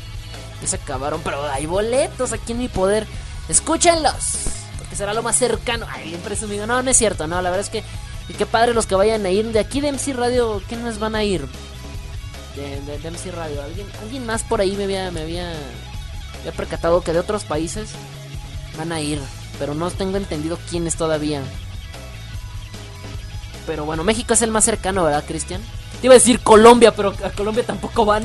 ya 0.60 0.68
se 0.68 0.76
acabaron. 0.76 1.20
Pero 1.22 1.44
hay 1.50 1.66
boletos 1.66 2.32
aquí 2.32 2.52
en 2.52 2.58
mi 2.58 2.68
poder. 2.68 3.06
Escúchenlos, 3.48 4.38
porque 4.78 4.96
será 4.96 5.14
lo 5.14 5.22
más 5.22 5.36
cercano. 5.36 5.86
Ay, 5.88 6.08
bien 6.08 6.20
presumido. 6.20 6.66
No, 6.66 6.82
no 6.82 6.90
es 6.90 6.96
cierto, 6.96 7.26
no, 7.26 7.40
la 7.42 7.50
verdad 7.50 7.66
es 7.66 7.70
que... 7.70 7.84
Y 8.28 8.34
qué 8.34 8.44
padre 8.44 8.74
los 8.74 8.86
que 8.86 8.96
vayan 8.96 9.24
a 9.24 9.30
ir. 9.30 9.52
De 9.52 9.60
aquí 9.60 9.80
de 9.80 9.92
MC 9.92 10.12
Radio, 10.12 10.60
¿quiénes 10.68 10.98
van 10.98 11.14
a 11.14 11.22
ir? 11.22 11.46
De, 12.56 12.80
de, 12.80 13.10
MC 13.10 13.30
Radio. 13.32 13.62
¿Alguien, 13.62 13.86
alguien 14.02 14.26
más 14.26 14.42
por 14.42 14.60
ahí 14.60 14.72
me 14.76 14.84
había, 14.84 15.10
me 15.10 15.20
había, 15.20 15.52
había 16.40 16.52
percatado 16.56 17.02
que 17.02 17.12
de 17.12 17.20
otros 17.20 17.44
países 17.44 17.90
van 18.78 18.92
a 18.92 19.00
ir 19.00 19.20
pero 19.58 19.74
no 19.74 19.90
tengo 19.90 20.16
entendido 20.16 20.58
quién 20.70 20.86
es 20.86 20.96
todavía. 20.96 21.42
Pero 23.66 23.84
bueno, 23.84 24.04
México 24.04 24.34
es 24.34 24.42
el 24.42 24.50
más 24.50 24.64
cercano, 24.64 25.04
¿verdad, 25.04 25.24
Cristian? 25.26 25.60
Te 26.00 26.06
iba 26.06 26.14
a 26.14 26.18
decir 26.18 26.40
Colombia, 26.40 26.94
pero 26.94 27.14
a 27.24 27.30
Colombia 27.30 27.64
tampoco 27.64 28.04
van. 28.04 28.24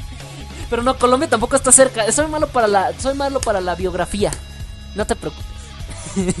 pero 0.70 0.82
no, 0.82 0.96
Colombia 0.98 1.28
tampoco 1.28 1.56
está 1.56 1.72
cerca. 1.72 2.10
Soy 2.10 2.26
malo 2.28 2.46
para 2.46 2.68
la, 2.68 2.98
soy 2.98 3.14
malo 3.14 3.40
para 3.40 3.60
la 3.60 3.74
biografía. 3.74 4.30
No 4.94 5.06
te 5.06 5.16
preocupes. 5.16 5.46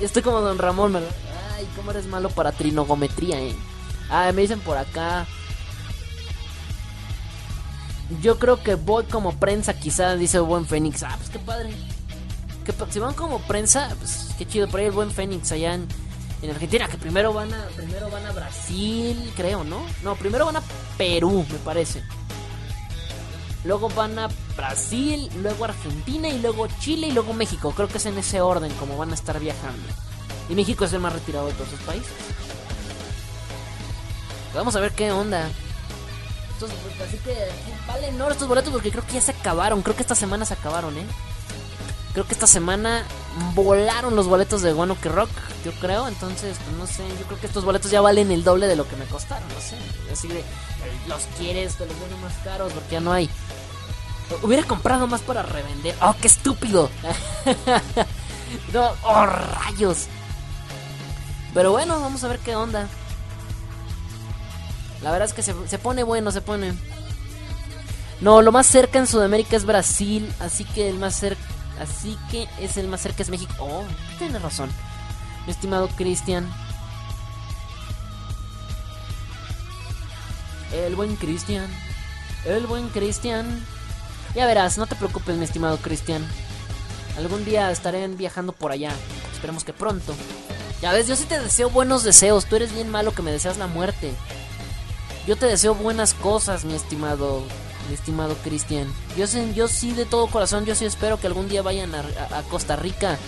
Estoy 0.00 0.22
como 0.22 0.40
Don 0.40 0.58
Ramón, 0.58 0.94
¿verdad? 0.94 1.10
Ay, 1.56 1.68
cómo 1.76 1.92
eres 1.92 2.06
malo 2.06 2.28
para 2.30 2.50
trinogometría, 2.50 3.40
eh. 3.40 3.54
Ah, 4.12 4.30
me 4.32 4.42
dicen 4.42 4.60
por 4.60 4.76
acá. 4.76 5.26
Yo 8.20 8.38
creo 8.38 8.62
que 8.62 8.76
voy 8.76 9.04
como 9.04 9.32
prensa, 9.32 9.74
quizá, 9.74 10.14
dice 10.14 10.38
Buen 10.38 10.66
Fénix. 10.66 11.02
Ah, 11.02 11.14
pues 11.18 11.30
qué 11.30 11.38
padre 11.40 11.74
que 12.64 12.72
si 12.90 12.98
van 12.98 13.14
como 13.14 13.40
prensa, 13.40 13.94
pues 13.98 14.28
qué 14.38 14.46
chido, 14.46 14.68
por 14.68 14.80
ahí 14.80 14.86
el 14.86 14.92
buen 14.92 15.10
Fénix 15.10 15.50
allá 15.52 15.74
en, 15.74 15.88
en, 16.42 16.50
Argentina, 16.50 16.88
que 16.88 16.96
primero 16.96 17.32
van 17.32 17.52
a 17.52 17.66
primero 17.76 18.10
van 18.10 18.24
a 18.26 18.32
Brasil, 18.32 19.32
creo, 19.36 19.64
¿no? 19.64 19.82
No, 20.02 20.14
primero 20.16 20.46
van 20.46 20.56
a 20.56 20.62
Perú, 20.96 21.44
me 21.50 21.58
parece. 21.58 22.02
Luego 23.64 23.88
van 23.90 24.18
a 24.18 24.28
Brasil, 24.56 25.28
luego 25.40 25.64
Argentina 25.64 26.28
y 26.28 26.40
luego 26.40 26.66
Chile 26.80 27.08
y 27.08 27.12
luego 27.12 27.32
México. 27.32 27.72
Creo 27.76 27.88
que 27.88 27.98
es 27.98 28.06
en 28.06 28.18
ese 28.18 28.40
orden 28.40 28.72
como 28.74 28.96
van 28.96 29.12
a 29.12 29.14
estar 29.14 29.38
viajando. 29.38 29.88
Y 30.48 30.54
México 30.54 30.84
es 30.84 30.92
el 30.92 31.00
más 31.00 31.12
retirado 31.12 31.46
de 31.46 31.52
todos 31.52 31.68
esos 31.68 31.80
países. 31.80 32.12
Vamos 34.54 34.76
a 34.76 34.80
ver 34.80 34.92
qué 34.92 35.12
onda. 35.12 35.48
Estos, 36.52 36.70
así 37.06 37.16
que 37.18 37.36
valen 37.86 38.18
no 38.18 38.30
estos 38.30 38.48
boletos 38.48 38.72
porque 38.72 38.90
creo 38.90 39.06
que 39.06 39.14
ya 39.14 39.20
se 39.20 39.32
acabaron. 39.32 39.82
Creo 39.82 39.96
que 39.96 40.02
esta 40.02 40.14
semana 40.14 40.44
se 40.44 40.54
acabaron, 40.54 40.96
¿eh? 40.96 41.06
Creo 42.12 42.26
que 42.26 42.34
esta 42.34 42.46
semana 42.46 43.04
volaron 43.54 44.14
los 44.14 44.26
boletos 44.26 44.60
de 44.60 44.72
Guano 44.74 45.00
que 45.00 45.08
Rock, 45.08 45.30
yo 45.64 45.72
creo. 45.80 46.06
Entonces, 46.08 46.58
pues 46.62 46.76
no 46.76 46.86
sé, 46.86 47.08
yo 47.18 47.24
creo 47.26 47.40
que 47.40 47.46
estos 47.46 47.64
boletos 47.64 47.90
ya 47.90 48.02
valen 48.02 48.30
el 48.30 48.44
doble 48.44 48.66
de 48.66 48.76
lo 48.76 48.86
que 48.86 48.96
me 48.96 49.06
costaron, 49.06 49.48
no 49.48 49.60
sé. 49.60 49.76
Así 50.12 50.28
de, 50.28 50.44
los 51.08 51.22
quieres, 51.38 51.76
te 51.76 51.86
los 51.86 51.98
vendo 51.98 52.18
más 52.18 52.34
caros 52.44 52.72
porque 52.72 52.92
ya 52.92 53.00
no 53.00 53.12
hay. 53.12 53.30
Hubiera 54.42 54.62
comprado 54.62 55.06
más 55.06 55.22
para 55.22 55.42
revender. 55.42 55.96
¡Oh, 56.00 56.14
qué 56.20 56.26
estúpido! 56.26 56.90
¡Oh, 59.04 59.26
rayos! 59.26 60.06
Pero 61.54 61.72
bueno, 61.72 62.00
vamos 62.00 62.24
a 62.24 62.28
ver 62.28 62.38
qué 62.38 62.56
onda. 62.56 62.88
La 65.02 65.10
verdad 65.10 65.28
es 65.28 65.34
que 65.34 65.42
se, 65.42 65.54
se 65.68 65.78
pone 65.78 66.02
bueno, 66.02 66.30
se 66.30 66.40
pone. 66.40 66.74
No, 68.20 68.40
lo 68.40 68.52
más 68.52 68.66
cerca 68.66 68.98
en 68.98 69.06
Sudamérica 69.06 69.56
es 69.56 69.64
Brasil, 69.64 70.32
así 70.40 70.64
que 70.64 70.88
el 70.88 70.98
más 70.98 71.16
cerca 71.16 71.42
Así 71.80 72.18
que 72.30 72.48
es 72.60 72.76
el 72.76 72.88
más 72.88 73.00
cerca 73.00 73.22
es 73.22 73.28
México. 73.28 73.52
Oh, 73.58 73.84
tienes 74.18 74.40
razón. 74.42 74.70
Mi 75.46 75.52
estimado 75.52 75.88
Cristian. 75.88 76.48
El 80.72 80.94
buen 80.94 81.16
Cristian. 81.16 81.66
El 82.44 82.66
buen 82.66 82.88
Cristian. 82.90 83.64
Ya 84.34 84.46
verás, 84.46 84.78
no 84.78 84.86
te 84.86 84.94
preocupes, 84.94 85.36
mi 85.36 85.44
estimado 85.44 85.76
Cristian. 85.78 86.24
Algún 87.18 87.44
día 87.44 87.70
estaré 87.70 88.06
viajando 88.08 88.52
por 88.52 88.72
allá. 88.72 88.92
Esperemos 89.32 89.64
que 89.64 89.72
pronto. 89.72 90.14
Ya 90.80 90.92
ves, 90.92 91.06
yo 91.06 91.16
sí 91.16 91.24
te 91.24 91.38
deseo 91.38 91.68
buenos 91.68 92.04
deseos. 92.04 92.46
Tú 92.46 92.56
eres 92.56 92.72
bien 92.72 92.90
malo 92.90 93.12
que 93.12 93.22
me 93.22 93.32
deseas 93.32 93.58
la 93.58 93.66
muerte. 93.66 94.12
Yo 95.26 95.36
te 95.36 95.46
deseo 95.46 95.74
buenas 95.74 96.14
cosas, 96.14 96.64
mi 96.64 96.74
estimado 96.74 97.42
mi 97.88 97.94
estimado 97.94 98.36
Cristian. 98.36 98.92
Yo, 99.16 99.26
sé, 99.26 99.52
yo 99.54 99.68
sí 99.68 99.92
de 99.92 100.04
todo 100.06 100.26
corazón, 100.28 100.64
yo 100.64 100.74
sí 100.74 100.84
espero 100.84 101.18
que 101.18 101.26
algún 101.26 101.48
día 101.48 101.62
vayan 101.62 101.94
a, 101.94 102.00
a, 102.00 102.42
Costa 102.42 102.76
Rica, 102.76 103.18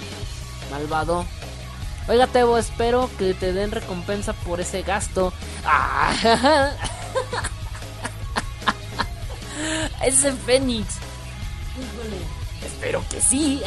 malvado. 0.70 1.24
Oiga, 2.06 2.26
Tebo, 2.26 2.58
espero 2.58 3.10
que 3.18 3.34
te 3.34 3.52
den 3.52 3.70
recompensa 3.70 4.32
por 4.32 4.60
ese 4.60 4.82
gasto. 4.82 5.32
¡Ah! 5.64 6.72
Ese 10.04 10.32
Fénix. 10.32 10.96
Espero 12.64 13.02
que 13.08 13.20
sí. 13.20 13.62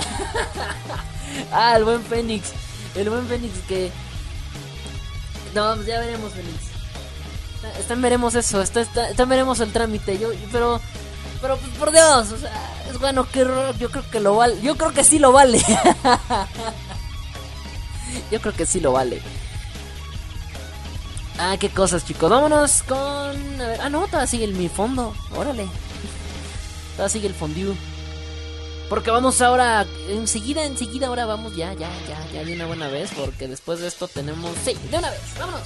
ah, 1.52 1.76
el 1.76 1.84
buen 1.84 2.04
Fénix. 2.04 2.52
El 2.95 3.10
buen 3.10 3.28
Fénix 3.28 3.54
que... 3.68 3.91
No, 5.56 5.74
pues 5.76 5.88
ya 5.88 5.99
veremos, 5.99 6.32
Fénix. 6.34 6.66
Está, 7.80 7.95
veremos 7.95 8.35
eso, 8.35 8.61
está, 8.61 8.81
está, 8.81 9.26
veremos 9.26 9.60
el 9.60 9.72
trámite. 9.72 10.18
Yo, 10.18 10.30
pero, 10.52 10.81
pero 11.41 11.57
pues, 11.57 11.72
por 11.77 11.91
Dios, 11.91 12.27
es 12.89 12.99
bueno 12.99 13.27
que 13.30 13.39
yo 13.80 13.89
creo 13.89 14.10
que 14.10 14.19
lo 14.19 14.35
vale. 14.35 14.61
Yo 14.61 14.76
creo 14.76 14.94
que 14.94 15.03
sí 15.03 15.19
lo 15.19 15.31
vale. 15.31 15.60
yo 18.31 18.41
creo 18.41 18.53
que 18.53 18.65
sí 18.65 18.80
lo 18.80 18.91
vale. 18.91 19.22
Ah, 21.38 21.57
qué 21.60 21.69
cosas, 21.69 22.06
chicos. 22.06 22.30
Vámonos 22.30 22.84
con. 22.84 22.98
A 22.98 23.68
ver. 23.68 23.81
Ah, 23.81 23.89
no, 23.89 24.06
todavía 24.07 24.27
sigue 24.27 24.45
el, 24.45 24.53
mi 24.53 24.69
fondo. 24.69 25.14
Órale. 25.35 25.68
Todavía 26.94 27.10
sigue 27.10 27.27
el 27.27 27.35
fondue. 27.35 27.76
Porque 28.89 29.11
vamos 29.11 29.41
ahora. 29.41 29.85
Enseguida, 30.10 30.65
enseguida, 30.65 31.07
ahora 31.07 31.26
vamos 31.26 31.56
ya, 31.56 31.73
ya, 31.73 31.89
ya, 32.07 32.31
ya 32.31 32.44
de 32.44 32.56
una 32.56 32.65
buena 32.65 32.88
vez. 32.88 33.11
Porque 33.15 33.48
después 33.48 33.80
de 33.80 33.88
esto 33.88 34.07
tenemos. 34.07 34.52
Sí, 34.65 34.76
de 34.89 34.98
una 34.98 35.11
vez, 35.11 35.22
vámonos 35.39 35.61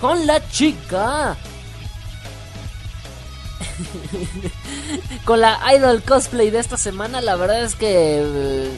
con 0.00 0.26
la 0.26 0.46
chica. 0.48 1.36
con 5.24 5.40
la 5.40 5.60
idol 5.74 6.02
cosplay 6.02 6.50
de 6.50 6.58
esta 6.58 6.76
semana, 6.76 7.20
la 7.20 7.36
verdad 7.36 7.62
es 7.62 7.74
que 7.74 8.20
eh, 8.22 8.70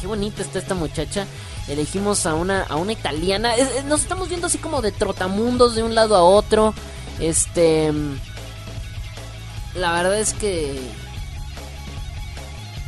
qué 0.00 0.06
bonita 0.06 0.42
está 0.42 0.58
esta 0.58 0.74
muchacha. 0.74 1.26
Elegimos 1.68 2.24
a 2.26 2.34
una 2.34 2.62
a 2.62 2.76
una 2.76 2.92
italiana. 2.92 3.52
nos 3.86 4.02
estamos 4.02 4.28
viendo 4.28 4.46
así 4.46 4.58
como 4.58 4.80
de 4.80 4.92
trotamundos 4.92 5.74
de 5.74 5.82
un 5.82 5.94
lado 5.94 6.16
a 6.16 6.22
otro. 6.22 6.74
Este 7.20 7.92
la 9.74 9.92
verdad 9.92 10.18
es 10.18 10.32
que 10.32 10.80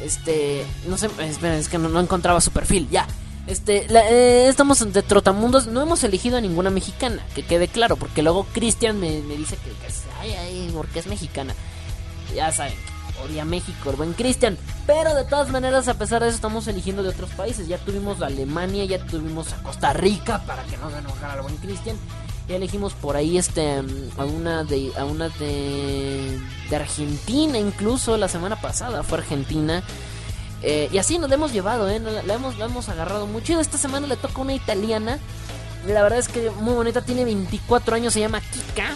este 0.02 0.64
no 0.86 0.96
sé, 0.96 1.10
espera, 1.20 1.56
es 1.56 1.68
que 1.68 1.78
no 1.78 2.00
encontraba 2.00 2.40
su 2.40 2.50
perfil. 2.50 2.88
Ya. 2.90 3.06
Este, 3.50 3.84
eh, 3.92 4.48
estamos 4.48 4.92
de 4.92 5.02
Trotamundos, 5.02 5.66
no 5.66 5.82
hemos 5.82 6.04
elegido 6.04 6.36
a 6.36 6.40
ninguna 6.40 6.70
mexicana, 6.70 7.26
que 7.34 7.42
quede 7.42 7.66
claro, 7.66 7.96
porque 7.96 8.22
luego 8.22 8.46
Cristian 8.52 9.00
me, 9.00 9.20
dice 9.22 9.56
que, 9.56 9.72
ay, 10.20 10.34
ay, 10.34 10.70
porque 10.72 11.00
es 11.00 11.08
mexicana. 11.08 11.52
Ya 12.32 12.52
saben, 12.52 12.74
odia 13.24 13.44
México, 13.44 13.90
el 13.90 13.96
buen 13.96 14.12
Cristian. 14.12 14.56
Pero 14.86 15.16
de 15.16 15.24
todas 15.24 15.48
maneras, 15.48 15.88
a 15.88 15.94
pesar 15.94 16.22
de 16.22 16.28
eso, 16.28 16.36
estamos 16.36 16.68
eligiendo 16.68 17.02
de 17.02 17.08
otros 17.08 17.30
países. 17.30 17.66
Ya 17.66 17.78
tuvimos 17.78 18.22
a 18.22 18.26
Alemania, 18.26 18.84
ya 18.84 19.04
tuvimos 19.04 19.52
a 19.52 19.60
Costa 19.64 19.92
Rica, 19.94 20.44
para 20.46 20.62
que 20.62 20.76
no 20.76 20.88
se 20.88 20.98
enojara 20.98 21.34
el 21.34 21.42
buen 21.42 21.56
Cristian. 21.56 21.96
Ya 22.48 22.54
elegimos 22.54 22.92
por 22.92 23.16
ahí 23.16 23.36
este 23.36 23.82
a 24.16 24.24
una 24.24 24.62
de 24.62 24.92
a 24.96 25.04
una 25.04 25.28
de 25.28 26.38
Argentina 26.72 27.58
incluso 27.58 28.16
la 28.16 28.26
semana 28.26 28.60
pasada 28.60 29.04
fue 29.04 29.18
Argentina 29.18 29.84
eh, 30.62 30.88
y 30.92 30.98
así 30.98 31.18
nos 31.18 31.28
la 31.28 31.36
hemos 31.36 31.52
llevado, 31.52 31.88
¿eh? 31.88 32.00
La, 32.00 32.34
hemos, 32.34 32.58
la 32.58 32.66
hemos 32.66 32.88
agarrado 32.88 33.26
mucho. 33.26 33.58
esta 33.60 33.78
semana 33.78 34.06
le 34.06 34.16
toca 34.16 34.40
una 34.40 34.54
italiana. 34.54 35.18
La 35.86 36.02
verdad 36.02 36.18
es 36.18 36.28
que 36.28 36.50
muy 36.50 36.74
bonita, 36.74 37.02
tiene 37.02 37.24
24 37.24 37.96
años, 37.96 38.12
se 38.12 38.20
llama 38.20 38.40
Kika. 38.40 38.94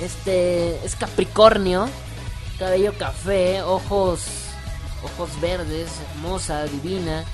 Este 0.00 0.84
es 0.84 0.96
Capricornio, 0.96 1.88
cabello 2.58 2.96
café, 2.98 3.62
ojos 3.62 4.20
ojos 5.02 5.40
verdes, 5.40 5.90
hermosa, 6.10 6.64
divina. 6.64 7.24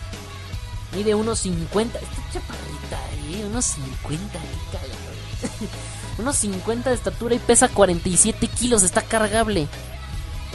Mide 0.94 1.14
unos 1.14 1.40
50, 1.40 1.98
esta 1.98 2.32
chaparrita, 2.32 2.98
¿eh? 3.32 3.44
unos 3.46 3.64
50, 3.64 4.38
unos 6.18 6.36
50 6.36 6.90
de 6.90 6.96
estatura 6.96 7.34
y 7.34 7.38
pesa 7.38 7.68
47 7.68 8.46
kilos, 8.46 8.82
está 8.82 9.02
cargable. 9.02 9.66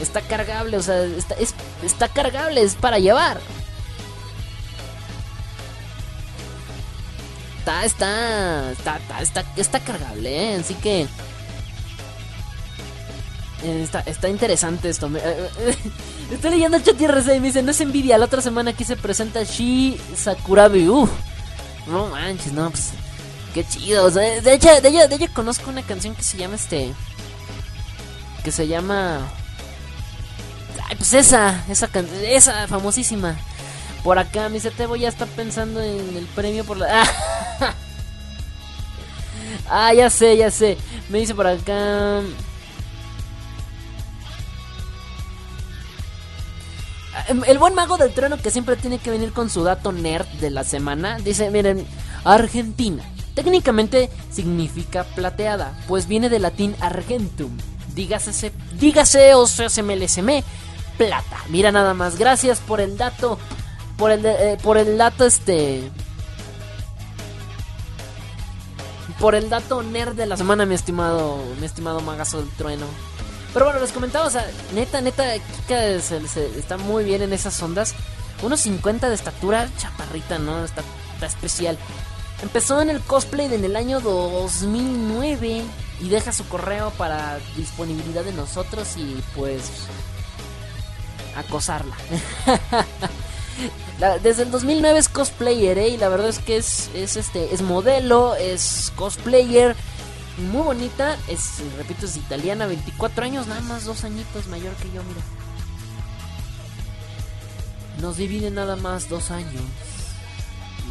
Está 0.00 0.20
cargable, 0.22 0.76
o 0.78 0.82
sea, 0.82 1.02
está, 1.04 1.34
es 1.34 1.54
está 1.82 2.08
cargable, 2.08 2.62
es 2.62 2.74
para 2.74 2.98
llevar. 2.98 3.40
Está, 7.58 7.84
está, 7.84 8.72
está, 8.72 8.96
está, 8.96 9.20
está, 9.20 9.44
está 9.56 9.80
cargable, 9.80 10.54
¿eh? 10.54 10.56
así 10.60 10.74
que... 10.74 11.02
eh, 13.62 13.82
Está, 13.82 14.00
está 14.00 14.28
interesante 14.28 14.88
esto. 14.88 15.08
eh, 15.14 15.50
eh, 15.58 15.76
Estoy 16.32 16.50
leyendo 16.52 16.76
el 16.78 16.82
chat 16.82 16.98
IRC 17.00 17.26
y 17.36 17.40
me 17.40 17.48
dice, 17.48 17.62
no 17.62 17.72
es 17.72 17.80
envidia, 17.80 18.16
la 18.16 18.24
otra 18.24 18.40
semana 18.40 18.70
aquí 18.70 18.84
se 18.84 18.96
presenta 18.96 19.42
Shi 19.42 20.00
Sakurabi. 20.16 20.88
Uf, 20.88 21.10
no 21.86 22.06
manches, 22.06 22.52
no, 22.52 22.70
pues... 22.70 22.90
Qué 23.52 23.64
chido. 23.66 24.04
o 24.04 24.10
de 24.10 24.38
hecho, 24.54 24.68
de 24.80 25.08
de 25.08 25.14
ella 25.16 25.28
conozco 25.34 25.70
una 25.70 25.82
canción 25.82 26.14
que 26.14 26.22
se 26.22 26.36
llama 26.38 26.54
este... 26.54 26.92
Que 28.44 28.52
se 28.52 28.66
llama... 28.68 29.28
Ay, 30.90 30.96
pues 30.96 31.14
esa, 31.14 31.64
esa, 31.68 31.88
esa 32.24 32.66
famosísima. 32.66 33.36
Por 34.02 34.18
acá, 34.18 34.48
mi 34.48 34.58
Tebo 34.58 34.96
ya 34.96 35.08
está 35.08 35.24
pensando 35.24 35.80
en 35.80 36.16
el 36.16 36.26
premio 36.34 36.64
por 36.64 36.78
la... 36.78 37.04
Ah, 39.72 39.94
ya 39.94 40.10
sé, 40.10 40.36
ya 40.36 40.50
sé. 40.50 40.76
Me 41.08 41.18
dice 41.18 41.32
por 41.32 41.46
acá... 41.46 42.22
El 47.46 47.58
buen 47.58 47.74
mago 47.74 47.96
del 47.96 48.12
trueno 48.12 48.38
que 48.38 48.50
siempre 48.50 48.74
tiene 48.74 48.98
que 48.98 49.12
venir 49.12 49.32
con 49.32 49.48
su 49.48 49.62
dato 49.62 49.92
nerd 49.92 50.26
de 50.40 50.50
la 50.50 50.64
semana. 50.64 51.18
Dice, 51.18 51.50
miren, 51.50 51.86
Argentina. 52.24 53.04
Técnicamente 53.34 54.10
significa 54.32 55.04
plateada, 55.04 55.72
pues 55.86 56.08
viene 56.08 56.28
del 56.28 56.42
latín 56.42 56.74
argentum. 56.80 57.56
Dígase, 57.94 58.52
dígase 58.78 59.34
o 59.34 59.46
sea, 59.46 59.68
se 59.68 59.82
me 59.82 59.94
le 59.94 60.08
semé, 60.08 60.42
plata. 61.00 61.38
Mira 61.48 61.72
nada 61.72 61.94
más, 61.94 62.18
gracias 62.18 62.60
por 62.60 62.78
el 62.78 62.98
dato. 62.98 63.38
Por 63.96 64.10
el, 64.10 64.24
eh, 64.26 64.58
por 64.62 64.76
el 64.76 64.98
dato 64.98 65.24
este... 65.24 65.90
Por 69.18 69.34
el 69.34 69.48
dato 69.48 69.82
nerd 69.82 70.14
de 70.14 70.26
la 70.26 70.36
semana, 70.36 70.66
mi 70.66 70.74
estimado, 70.74 71.38
mi 71.58 71.64
estimado 71.64 72.00
magazo 72.00 72.38
del 72.38 72.50
trueno. 72.50 72.86
Pero 73.52 73.66
bueno, 73.66 73.80
les 73.80 73.92
comentaba, 73.92 74.26
o 74.26 74.30
sea, 74.30 74.46
neta, 74.74 75.00
neta, 75.00 75.24
Kika 75.38 75.84
está 75.84 76.76
muy 76.76 77.04
bien 77.04 77.22
en 77.22 77.32
esas 77.32 77.62
ondas. 77.62 77.94
Unos 78.42 78.60
50 78.60 79.08
de 79.08 79.14
estatura, 79.14 79.68
chaparrita, 79.78 80.38
¿no? 80.38 80.64
Está, 80.64 80.82
está 81.14 81.26
especial. 81.26 81.78
Empezó 82.42 82.80
en 82.80 82.90
el 82.90 83.00
cosplay 83.00 83.52
en 83.52 83.64
el 83.64 83.76
año 83.76 84.00
2009 84.00 85.62
y 86.00 86.08
deja 86.08 86.32
su 86.32 86.46
correo 86.48 86.90
para 86.90 87.38
disponibilidad 87.56 88.24
de 88.24 88.32
nosotros 88.32 88.96
y 88.96 89.22
pues 89.34 89.70
acosarla. 91.36 91.94
La- 93.98 94.18
desde 94.18 94.44
el 94.44 94.50
2009 94.50 94.98
es 94.98 95.08
cosplayer, 95.08 95.76
¿eh? 95.78 95.88
Y 95.88 95.96
la 95.98 96.08
verdad 96.08 96.28
es 96.30 96.38
que 96.38 96.56
es, 96.56 96.88
es, 96.94 97.16
este, 97.16 97.52
es 97.54 97.60
modelo, 97.60 98.34
es 98.34 98.92
cosplayer, 98.96 99.76
muy 100.50 100.62
bonita. 100.62 101.18
Es, 101.28 101.62
repito, 101.76 102.06
es 102.06 102.16
italiana, 102.16 102.66
24 102.66 103.24
años, 103.24 103.46
nada 103.46 103.60
más 103.60 103.84
dos 103.84 104.04
añitos 104.04 104.46
mayor 104.46 104.72
que 104.76 104.90
yo, 104.92 105.02
mira. 105.02 105.20
Nos 108.00 108.16
dividen 108.16 108.54
nada 108.54 108.76
más 108.76 109.08
dos 109.10 109.30
años. 109.30 109.62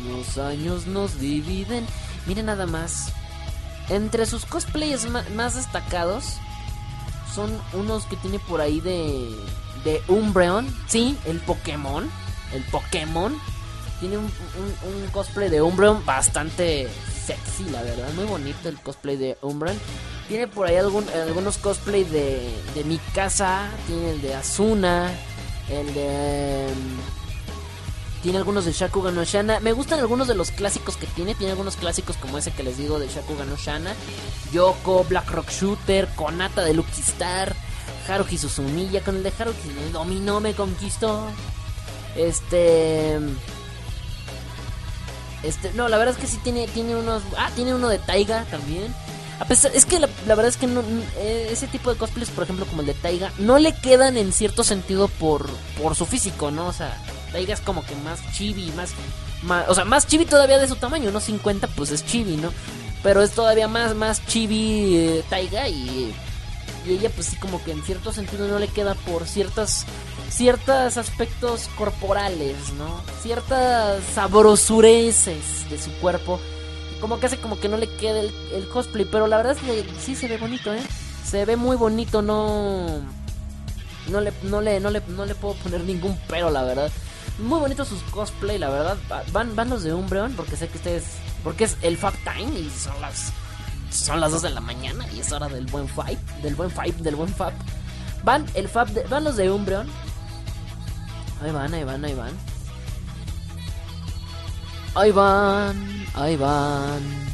Los 0.07 0.37
años 0.37 0.85
nos 0.85 1.19
dividen. 1.19 1.85
Miren 2.27 2.45
nada 2.45 2.67
más. 2.67 3.11
Entre 3.89 4.27
sus 4.27 4.45
cosplayers 4.45 5.09
ma- 5.09 5.25
más 5.33 5.55
destacados 5.55 6.35
son 7.33 7.59
unos 7.73 8.05
que 8.05 8.15
tiene 8.17 8.37
por 8.37 8.61
ahí 8.61 8.79
de 8.81 9.27
de 9.83 10.01
Umbreon, 10.07 10.67
sí, 10.87 11.17
el 11.25 11.39
Pokémon, 11.39 12.09
el 12.53 12.63
Pokémon 12.65 13.35
tiene 13.99 14.17
un, 14.17 14.25
un- 14.25 15.07
cosplay 15.11 15.49
de 15.49 15.61
Umbreon 15.61 16.05
bastante 16.05 16.87
sexy, 17.25 17.65
la 17.71 17.81
verdad, 17.83 18.07
muy 18.15 18.25
bonito 18.25 18.69
el 18.69 18.79
cosplay 18.79 19.17
de 19.17 19.37
Umbreon. 19.41 19.77
Tiene 20.27 20.47
por 20.47 20.67
ahí 20.67 20.75
algún, 20.77 21.05
algunos 21.09 21.57
cosplay 21.57 22.03
de, 22.03 22.49
de 22.75 22.83
Mikasa, 22.83 23.69
tiene 23.87 24.11
el 24.11 24.21
de 24.21 24.35
Asuna, 24.35 25.11
el 25.69 25.93
de... 25.93 26.67
mm, 26.73 28.21
Tiene 28.21 28.37
algunos 28.37 28.65
de 28.65 28.71
Shakugan 28.71 29.15
no 29.15 29.23
Shana. 29.23 29.59
Me 29.59 29.71
gustan 29.73 29.99
algunos 29.99 30.27
de 30.27 30.35
los 30.35 30.51
clásicos 30.51 30.97
que 30.97 31.07
tiene. 31.07 31.33
Tiene 31.35 31.51
algunos 31.51 31.75
clásicos 31.77 32.15
como 32.17 32.37
ese 32.37 32.51
que 32.51 32.63
les 32.63 32.77
digo 32.77 32.99
de 32.99 33.07
Shakugan 33.07 33.49
no 33.49 33.55
Shana. 33.55 33.93
Yoko, 34.53 35.03
Black 35.05 35.29
Rock 35.31 35.49
Shooter, 35.49 36.07
Konata 36.15 36.61
de 36.63 36.73
Lucky 36.75 37.01
Star, 37.01 37.55
Haruhi 38.09 38.37
Suzumiya. 38.37 39.01
Con 39.01 39.17
el 39.17 39.23
de 39.23 39.33
Haruhi 39.37 39.91
dominó, 39.91 40.39
me 40.39 40.53
conquistó. 40.53 41.27
Este. 42.15 43.19
Este, 45.43 45.71
no, 45.73 45.87
la 45.87 45.97
verdad 45.97 46.15
es 46.15 46.21
que 46.21 46.27
sí 46.27 46.37
tiene, 46.43 46.67
tiene 46.67 46.95
unos. 46.95 47.23
Ah, 47.37 47.49
tiene 47.55 47.73
uno 47.73 47.87
de 47.87 47.99
Taiga 47.99 48.45
también. 48.45 48.93
A 49.39 49.45
pesar, 49.45 49.71
es 49.73 49.85
que 49.85 49.99
la, 49.99 50.09
verdad 50.27 50.47
es 50.47 50.57
que 50.57 50.67
no, 50.67 50.83
eh, 51.15 51.47
ese 51.49 51.67
tipo 51.67 51.91
de 51.91 51.97
cosplays, 51.97 52.29
por 52.29 52.43
ejemplo, 52.43 52.65
como 52.65 52.81
el 52.81 52.87
de 52.87 52.93
Taiga, 52.93 53.31
no 53.37 53.57
le 53.57 53.73
quedan 53.73 54.17
en 54.17 54.33
cierto 54.33 54.65
sentido 54.65 55.07
por, 55.07 55.49
por 55.81 55.95
su 55.95 56.05
físico, 56.05 56.51
¿no? 56.51 56.67
O 56.67 56.73
sea, 56.73 57.01
Taiga 57.31 57.53
es 57.53 57.61
como 57.61 57.85
que 57.85 57.95
más 57.95 58.19
chibi, 58.33 58.69
más, 58.71 58.91
más. 59.43 59.69
O 59.69 59.75
sea, 59.75 59.85
más 59.85 60.07
chibi 60.07 60.25
todavía 60.25 60.57
de 60.57 60.67
su 60.67 60.75
tamaño, 60.75 61.11
¿no? 61.11 61.21
50, 61.21 61.67
pues 61.67 61.91
es 61.91 62.05
chibi, 62.05 62.35
¿no? 62.35 62.51
Pero 63.01 63.21
es 63.21 63.31
todavía 63.31 63.69
más, 63.69 63.95
más 63.95 64.25
chibi 64.25 64.97
eh, 64.97 65.23
Taiga 65.29 65.69
y. 65.69 66.13
Y 66.85 66.91
ella, 66.93 67.09
pues 67.13 67.27
sí, 67.27 67.35
como 67.37 67.63
que 67.63 67.71
en 67.71 67.83
cierto 67.83 68.11
sentido 68.13 68.47
no 68.47 68.57
le 68.59 68.67
queda 68.67 68.95
por 68.95 69.27
ciertas. 69.27 69.85
Ciertos 70.29 70.97
aspectos 70.97 71.67
corporales, 71.77 72.55
¿no? 72.77 73.01
Ciertas 73.21 74.01
sabrosureces 74.13 75.69
de 75.69 75.77
su 75.81 75.91
cuerpo 75.93 76.39
como 77.01 77.17
que 77.19 77.27
hace 77.27 77.37
como 77.37 77.57
que 77.59 77.69
no 77.69 77.77
le 77.77 77.87
quede 77.95 78.29
el, 78.53 78.67
cosplay, 78.67 79.05
pero 79.09 79.25
la 79.25 79.37
verdad 79.37 79.53
es 79.53 79.59
que 79.63 79.85
sí 80.01 80.15
se 80.15 80.27
ve 80.27 80.37
bonito, 80.37 80.73
¿eh? 80.73 80.81
Se 81.25 81.45
ve 81.45 81.55
muy 81.55 81.77
bonito, 81.77 82.21
no 82.21 82.99
no 84.09 84.19
le 84.21 84.33
no 84.43 84.59
le 84.61 84.79
no 84.81 84.89
le 84.89 85.01
no 85.07 85.25
le 85.25 85.33
puedo 85.35 85.53
poner 85.55 85.81
ningún 85.85 86.19
pero, 86.27 86.49
la 86.49 86.63
verdad. 86.63 86.91
Muy 87.39 87.57
bonitos 87.59 87.87
sus 87.87 88.01
cosplay, 88.11 88.57
la 88.57 88.69
verdad. 88.69 88.97
Va- 89.09 89.23
Van 89.31 89.55
van 89.55 89.69
los 89.69 89.83
de 89.83 89.93
Umbreon 89.93 90.33
porque 90.33 90.57
sé 90.57 90.67
que 90.67 90.77
ustedes 90.77 91.05
porque 91.43 91.63
es 91.63 91.77
el 91.81 91.97
Fab 91.97 92.13
Time 92.23 92.59
y 92.59 92.69
son 92.69 92.99
las 93.01 93.31
son 93.89 94.19
las 94.19 94.31
2 94.31 94.41
de 94.43 94.49
la 94.51 94.61
mañana 94.61 95.05
y 95.13 95.19
es 95.19 95.31
hora 95.31 95.47
del 95.49 95.65
buen 95.67 95.87
fight, 95.87 96.19
del 96.41 96.55
buen 96.55 96.69
fight, 96.71 96.95
del 96.97 97.15
buen 97.15 97.33
Fab. 97.33 97.53
Van 98.23 98.45
el 98.53 98.67
Fab 98.67 98.87
de- 98.89 99.03
van 99.03 99.23
los 99.23 99.35
de 99.37 99.49
Umbreon. 99.51 99.87
Ahí 101.41 101.51
van, 101.51 101.73
ahí 101.73 101.83
van, 101.83 102.03
ahí 102.05 102.13
van. 102.13 102.33
Ahí 104.95 105.11
van, 105.11 106.05
ahí 106.15 106.35
van. 106.35 107.29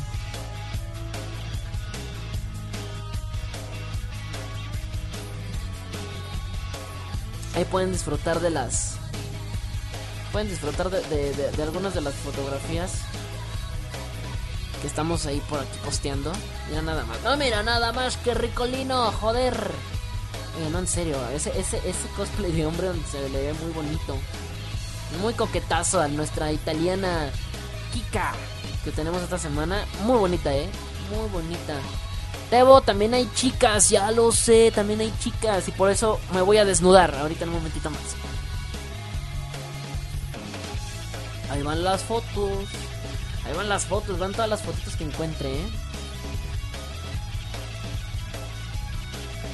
Ahí 7.55 7.65
pueden 7.65 7.91
disfrutar 7.91 8.39
de 8.41 8.49
las. 8.49 8.95
Pueden 10.31 10.49
disfrutar 10.49 10.89
de, 10.89 11.01
de- 11.03 11.33
de- 11.33 11.51
de 11.51 11.63
algunas 11.63 11.93
de 11.93 12.01
las 12.01 12.13
fotografías 12.15 12.91
que 14.85 14.89
estamos 14.89 15.25
ahí 15.25 15.41
por 15.49 15.59
aquí 15.59 15.79
posteando. 15.83 16.31
Mira 16.69 16.83
nada 16.83 17.03
más. 17.05 17.19
No, 17.23 17.35
mira 17.37 17.63
nada 17.63 17.91
más 17.91 18.17
que 18.17 18.35
ricolino, 18.35 19.11
joder. 19.13 19.71
Oye, 20.57 20.69
no, 20.69 20.77
en 20.77 20.87
serio, 20.87 21.17
ese, 21.33 21.49
ese, 21.59 21.77
ese 21.77 22.07
cosplay 22.15 22.51
de 22.51 22.67
hombre 22.67 22.89
se 23.09 23.27
le 23.29 23.47
ve 23.47 23.53
muy 23.53 23.71
bonito. 23.71 24.15
Muy 25.21 25.33
coquetazo 25.33 26.01
a 26.01 26.07
nuestra 26.07 26.51
italiana 26.51 27.31
Kika 27.93 28.33
que 28.83 28.91
tenemos 28.91 29.23
esta 29.23 29.39
semana. 29.39 29.83
Muy 30.03 30.19
bonita, 30.19 30.55
eh. 30.55 30.69
Muy 31.09 31.29
bonita. 31.29 31.73
Tebo, 32.51 32.81
también 32.81 33.15
hay 33.15 33.27
chicas, 33.33 33.89
ya 33.89 34.11
lo 34.11 34.31
sé, 34.31 34.71
también 34.71 34.99
hay 34.99 35.11
chicas. 35.19 35.67
Y 35.67 35.71
por 35.71 35.89
eso 35.89 36.19
me 36.31 36.41
voy 36.41 36.57
a 36.57 36.65
desnudar 36.65 37.15
ahorita 37.15 37.45
en 37.45 37.49
un 37.49 37.55
momentito 37.55 37.89
más. 37.89 38.01
Ahí 41.49 41.63
van 41.63 41.83
las 41.83 42.03
fotos. 42.03 42.69
Ahí 43.45 43.53
van 43.55 43.69
las 43.69 43.85
fotos, 43.85 44.17
van 44.17 44.31
todas 44.31 44.49
las 44.49 44.61
fotitos 44.61 44.95
que 44.95 45.03
encuentre, 45.03 45.53
eh. 45.61 45.67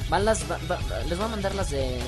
Van 0.08 0.24
las. 0.24 0.50
va- 0.50 0.58
va- 0.70 0.80
les 1.08 1.16
voy 1.16 1.26
a 1.26 1.30
mandar 1.30 1.54
las 1.54 1.70
de. 1.70 2.00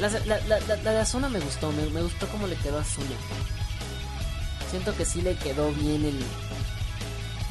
La, 0.00 0.08
de 0.08 0.98
Asuna 0.98 1.28
me 1.28 1.38
gustó, 1.38 1.70
me, 1.72 2.02
gustó 2.02 2.26
cómo 2.28 2.46
le 2.46 2.56
quedó 2.56 2.78
a 2.78 2.82
Asuna. 2.82 3.06
Siento 4.70 4.96
que 4.96 5.04
sí 5.04 5.22
le 5.22 5.36
quedó 5.36 5.70
bien 5.72 6.04
el. 6.04 6.24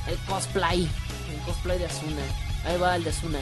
El 0.08 0.18
cosplay. 0.28 0.90
El 1.32 1.40
cosplay 1.46 1.78
de 1.80 1.86
Asuna. 1.86 2.22
Ahí 2.66 2.78
va 2.78 2.96
el 2.96 3.04
de 3.04 3.12
Asuna. 3.12 3.40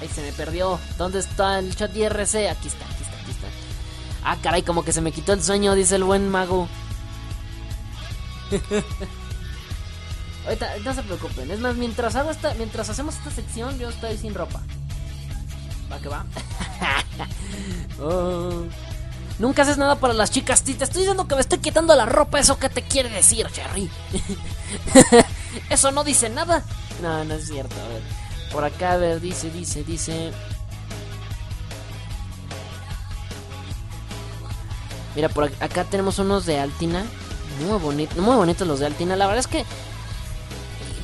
Ahí 0.00 0.08
se 0.08 0.22
me 0.22 0.32
perdió. 0.32 0.78
¿Dónde 0.96 1.18
está 1.18 1.58
el 1.58 1.74
chat 1.76 1.94
IRC? 1.94 2.48
Aquí 2.48 2.68
está, 2.68 2.84
aquí 2.86 3.02
está, 3.02 3.16
aquí 3.20 3.30
está. 3.30 3.48
Ah, 4.24 4.36
caray, 4.42 4.62
como 4.62 4.84
que 4.84 4.92
se 4.92 5.00
me 5.00 5.12
quitó 5.12 5.32
el 5.32 5.42
sueño, 5.42 5.74
dice 5.74 5.96
el 5.96 6.04
buen 6.04 6.28
mago. 6.28 6.68
Ahorita, 10.44 10.76
no 10.84 10.94
se 10.94 11.02
preocupen. 11.02 11.50
Es 11.50 11.60
más, 11.60 11.76
mientras 11.76 12.16
hago 12.16 12.30
esta, 12.30 12.54
mientras 12.54 12.88
hacemos 12.90 13.16
esta 13.16 13.30
sección, 13.30 13.78
yo 13.78 13.88
estoy 13.88 14.16
sin 14.18 14.34
ropa. 14.34 14.60
Va 15.90 15.98
que 15.98 16.08
va. 16.08 16.24
Oh. 18.00 18.64
Nunca 19.38 19.62
haces 19.62 19.78
nada 19.78 19.96
para 19.96 20.14
las 20.14 20.30
chicas. 20.30 20.62
Te 20.64 20.72
estoy 20.72 21.02
diciendo 21.02 21.28
que 21.28 21.34
me 21.34 21.40
estoy 21.40 21.58
quitando 21.58 21.94
la 21.94 22.06
ropa. 22.06 22.40
¿Eso 22.40 22.58
qué 22.58 22.68
te 22.68 22.82
quiere 22.82 23.10
decir, 23.10 23.46
Cherry? 23.52 23.88
Eso 25.70 25.90
no 25.92 26.02
dice 26.02 26.28
nada. 26.28 26.64
No, 27.00 27.24
no 27.24 27.34
es 27.34 27.46
cierto. 27.46 27.74
A 27.74 27.88
ver. 27.88 28.02
Por 28.50 28.64
acá, 28.64 28.92
a 28.92 28.96
ver, 28.96 29.20
dice, 29.20 29.50
dice, 29.50 29.84
dice. 29.84 30.32
Mira, 35.14 35.28
por 35.28 35.44
acá 35.60 35.84
tenemos 35.84 36.18
unos 36.18 36.46
de 36.46 36.58
Altina. 36.58 37.04
Muy 37.60 37.78
bonitos, 37.78 38.18
muy 38.18 38.36
bonitos 38.36 38.66
los 38.66 38.80
de 38.80 38.86
Altina. 38.86 39.16
La 39.16 39.26
verdad 39.26 39.40
es 39.40 39.46
que 39.46 39.64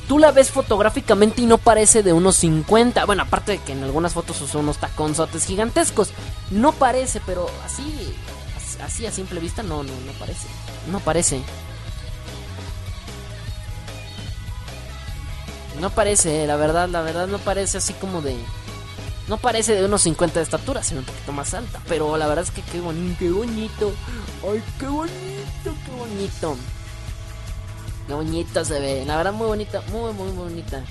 tú 0.07 0.17
la 0.17 0.31
ves 0.31 0.49
fotográficamente 0.49 1.41
y 1.41 1.45
no 1.45 1.57
parece 1.57 2.03
de 2.03 2.13
unos 2.13 2.35
50. 2.37 3.05
Bueno, 3.05 3.23
aparte 3.23 3.53
de 3.53 3.57
que 3.59 3.73
en 3.73 3.83
algunas 3.83 4.13
fotos 4.13 4.41
usa 4.41 4.59
unos 4.59 4.79
taconzotes 4.79 5.45
gigantescos. 5.45 6.11
No 6.49 6.71
parece, 6.71 7.21
pero 7.25 7.47
así, 7.63 8.15
así 8.83 9.05
a 9.05 9.11
simple 9.11 9.39
vista 9.39 9.63
no, 9.63 9.83
no, 9.83 9.91
no 9.91 10.11
parece. 10.19 10.47
No 10.91 10.99
parece. 10.99 11.41
No 15.79 15.89
parece, 15.91 16.45
la 16.45 16.57
verdad, 16.57 16.89
la 16.89 17.01
verdad 17.01 17.27
no 17.27 17.37
parece 17.37 17.77
así 17.77 17.93
como 17.93 18.21
de... 18.21 18.35
No 19.29 19.37
parece 19.37 19.75
de 19.75 19.85
unos 19.85 20.01
50 20.01 20.39
de 20.39 20.43
estatura, 20.43 20.83
sino 20.83 21.01
un 21.01 21.05
poquito 21.05 21.31
más 21.31 21.53
alta. 21.53 21.79
Pero 21.87 22.17
la 22.17 22.27
verdad 22.27 22.43
es 22.43 22.51
que 22.51 22.63
qué 22.63 22.81
bonito, 22.81 23.17
qué 23.19 23.29
bonito. 23.29 23.93
Ay, 24.43 24.63
qué 24.79 24.87
bonito, 24.87 25.13
qué 25.63 25.91
bonito. 25.91 26.57
Qué 28.07 28.13
bonito 28.13 28.65
se 28.65 28.79
ve. 28.79 29.05
La 29.05 29.17
verdad 29.17 29.33
muy 29.33 29.47
bonita, 29.47 29.81
muy, 29.91 30.11
muy 30.13 30.31
bonita. 30.31 30.83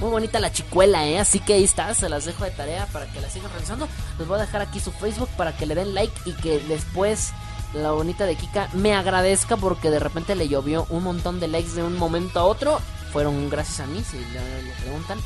Muy 0.00 0.10
bonita 0.10 0.40
la 0.40 0.50
chicuela, 0.50 1.06
¿eh? 1.06 1.18
Así 1.18 1.40
que 1.40 1.54
ahí 1.54 1.64
está, 1.64 1.92
se 1.94 2.08
las 2.08 2.24
dejo 2.24 2.44
de 2.44 2.50
tarea 2.50 2.86
para 2.86 3.06
que 3.06 3.20
la 3.20 3.28
sigan 3.28 3.52
revisando. 3.52 3.86
Les 4.18 4.26
voy 4.26 4.38
a 4.38 4.42
dejar 4.42 4.62
aquí 4.62 4.80
su 4.80 4.92
Facebook 4.92 5.28
para 5.36 5.56
que 5.56 5.66
le 5.66 5.74
den 5.74 5.94
like 5.94 6.14
y 6.24 6.32
que 6.32 6.58
después 6.60 7.32
la 7.74 7.92
bonita 7.92 8.24
de 8.24 8.34
Kika 8.34 8.68
me 8.72 8.94
agradezca 8.94 9.56
porque 9.56 9.90
de 9.90 9.98
repente 9.98 10.34
le 10.34 10.48
llovió 10.48 10.86
un 10.90 11.04
montón 11.04 11.38
de 11.38 11.48
likes 11.48 11.72
de 11.72 11.82
un 11.82 11.96
momento 11.96 12.40
a 12.40 12.44
otro. 12.44 12.80
Fueron 13.12 13.50
gracias 13.50 13.80
a 13.80 13.86
mí, 13.86 14.02
si 14.02 14.18
le, 14.18 14.72
preguntan. 14.82 15.18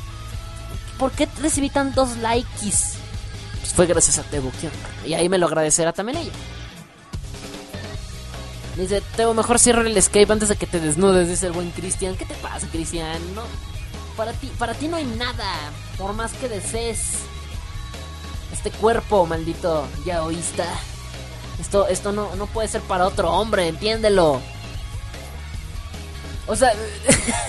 ¿Por 0.97 1.11
qué 1.11 1.27
recibí 1.41 1.69
tantos 1.69 2.17
likes? 2.17 2.49
Pues 2.59 3.73
fue 3.73 3.85
gracias 3.85 4.19
a 4.19 4.23
Tebo 4.23 4.51
Y 5.05 5.13
ahí 5.13 5.29
me 5.29 5.37
lo 5.37 5.47
agradecerá 5.47 5.93
también 5.93 6.19
ella. 6.19 6.31
Dice, 8.77 9.01
Tebo, 9.15 9.33
mejor 9.33 9.57
cierra 9.57 9.81
el 9.81 9.95
escape 9.95 10.31
antes 10.31 10.49
de 10.49 10.57
que 10.57 10.67
te 10.67 10.79
desnudes, 10.79 11.29
dice 11.29 11.47
el 11.47 11.53
buen 11.53 11.71
Cristian. 11.71 12.17
¿Qué 12.17 12.25
te 12.25 12.33
pasa, 12.35 12.67
Cristian? 12.67 13.19
No, 13.33 13.43
para 14.17 14.33
ti, 14.33 14.51
para 14.59 14.73
ti 14.73 14.87
no 14.87 14.97
hay 14.97 15.05
nada, 15.05 15.71
por 15.97 16.13
más 16.13 16.33
que 16.33 16.49
desees. 16.49 17.19
Este 18.51 18.71
cuerpo, 18.71 19.25
maldito 19.25 19.87
ya 20.05 20.23
oísta. 20.23 20.65
Esto, 21.59 21.87
esto 21.87 22.11
no, 22.11 22.35
no 22.35 22.47
puede 22.47 22.67
ser 22.67 22.81
para 22.81 23.07
otro 23.07 23.31
hombre, 23.31 23.69
entiéndelo. 23.69 24.41
O 26.47 26.55
sea, 26.55 26.73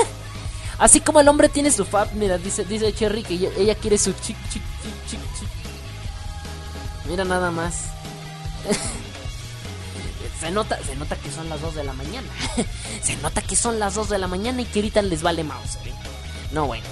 así 0.78 1.00
como 1.00 1.20
el 1.20 1.28
hombre 1.28 1.48
tiene 1.48 1.72
su 1.72 1.84
fab, 1.84 2.12
mira, 2.14 2.38
dice, 2.38 2.64
dice 2.64 2.92
Cherry 2.92 3.24
que 3.24 3.34
ella, 3.34 3.50
ella 3.56 3.74
quiere 3.74 3.98
su 3.98 4.12
chic, 4.12 4.36
chic, 4.48 4.62
chic, 4.82 5.06
chic, 5.08 5.20
chic. 5.38 5.48
Mira 7.08 7.24
nada 7.24 7.50
más. 7.50 7.86
se 10.40 10.50
nota, 10.50 10.78
se 10.82 10.96
nota 10.96 11.16
que 11.16 11.30
son 11.30 11.48
las 11.48 11.60
2 11.60 11.74
de 11.74 11.84
la 11.84 11.92
mañana. 11.92 12.28
se 13.02 13.16
nota 13.16 13.42
que 13.42 13.56
son 13.56 13.78
las 13.78 13.94
2 13.94 14.08
de 14.08 14.18
la 14.18 14.26
mañana 14.26 14.62
y 14.62 14.64
que 14.66 14.80
ahorita 14.80 15.02
les 15.02 15.22
vale 15.22 15.44
mouse. 15.44 15.76
¿eh? 15.84 15.94
No, 16.52 16.66
bueno. 16.66 16.84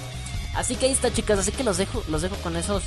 Así 0.55 0.75
que 0.75 0.87
ahí 0.87 0.91
está, 0.91 1.13
chicas. 1.13 1.39
Así 1.39 1.51
que 1.51 1.63
los 1.63 1.77
dejo, 1.77 2.03
los 2.07 2.21
dejo 2.21 2.35
con 2.37 2.55
esos, 2.55 2.83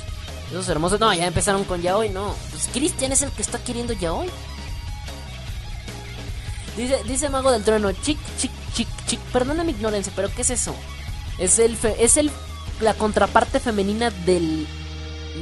esos 0.49 0.67
hermosos. 0.67 0.99
No, 0.99 1.13
ya 1.13 1.27
empezaron 1.27 1.63
con 1.63 1.81
ya 1.81 1.97
hoy, 1.97 2.09
no. 2.09 2.35
Pues 2.51 2.67
Cristian 2.73 3.11
es 3.11 3.21
el 3.21 3.31
que 3.31 3.41
está 3.41 3.59
queriendo 3.59 3.93
ya 3.93 4.11
hoy. 4.13 4.27
Dice, 6.75 7.01
dice 7.05 7.29
Mago 7.29 7.51
del 7.51 7.63
Trueno, 7.63 7.91
chic, 7.91 8.17
chic, 8.37 8.51
chic, 8.73 8.87
chic. 9.05 9.19
Perdona 9.31 9.63
mi 9.63 9.71
ignorancia, 9.71 10.11
pero 10.15 10.29
¿qué 10.33 10.41
es 10.41 10.49
eso? 10.49 10.73
Es 11.37 11.59
el, 11.59 11.77
es 11.99 12.17
el, 12.17 12.31
la 12.81 12.93
contraparte 12.93 13.59
femenina 13.59 14.09
del, 14.11 14.67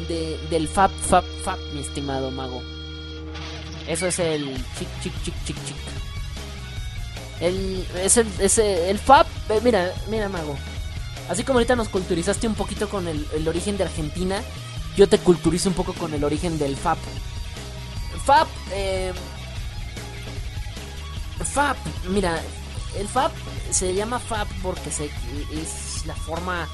de, 0.08 0.40
del 0.50 0.68
fab, 0.68 0.92
fab, 0.92 1.24
fab, 1.44 1.60
mi 1.74 1.82
estimado 1.82 2.32
Mago. 2.32 2.62
Eso 3.88 4.08
es 4.08 4.20
el 4.20 4.54
chic, 4.78 4.88
chic, 5.02 5.14
chic, 5.24 5.34
chic, 5.46 5.66
chic. 5.66 5.76
El, 7.40 7.86
es 8.04 8.18
el, 8.18 8.28
es 8.40 8.58
el, 8.58 8.98
fab, 9.00 9.26
eh, 9.50 9.62
mira, 9.64 9.94
mira 10.10 10.28
Mago. 10.28 10.58
Así 11.30 11.44
como 11.44 11.60
ahorita 11.60 11.76
nos 11.76 11.90
culturizaste 11.90 12.48
un 12.48 12.56
poquito 12.56 12.90
con 12.90 13.08
el, 13.08 13.26
el 13.34 13.48
origen 13.48 13.78
de 13.78 13.84
Argentina, 13.84 14.42
yo 14.96 15.08
te 15.08 15.20
culturizo 15.20 15.70
un 15.70 15.76
poco 15.76 15.94
con 15.94 16.14
el 16.14 16.24
origen 16.24 16.58
del 16.58 16.76
FAP. 16.76 16.98
FAP, 18.26 18.48
eh, 18.72 19.14
FAP, 21.54 21.78
mira, 22.10 22.42
el 22.98 23.08
FAP 23.08 23.32
se 23.70 23.94
llama 23.94 24.20
FAP 24.20 24.48
porque 24.64 24.92
se, 24.92 25.06
es 25.06 26.06
la 26.06 26.16
forma 26.16 26.68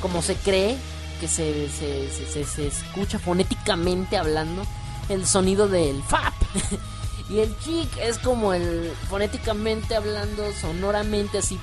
como 0.00 0.22
se 0.22 0.34
cree 0.36 0.76
que 1.20 1.28
se, 1.28 1.68
se, 1.68 2.10
se, 2.10 2.44
se 2.44 2.66
escucha 2.66 3.18
fonéticamente 3.18 4.16
hablando 4.16 4.62
el 5.08 5.26
sonido 5.26 5.68
del 5.68 6.02
FAP. 6.02 6.34
y 7.30 7.40
el 7.40 7.56
chic 7.58 7.96
es 7.98 8.18
como 8.18 8.52
el 8.52 8.92
fonéticamente 9.08 9.96
hablando, 9.96 10.52
sonoramente, 10.60 11.38
así, 11.38 11.58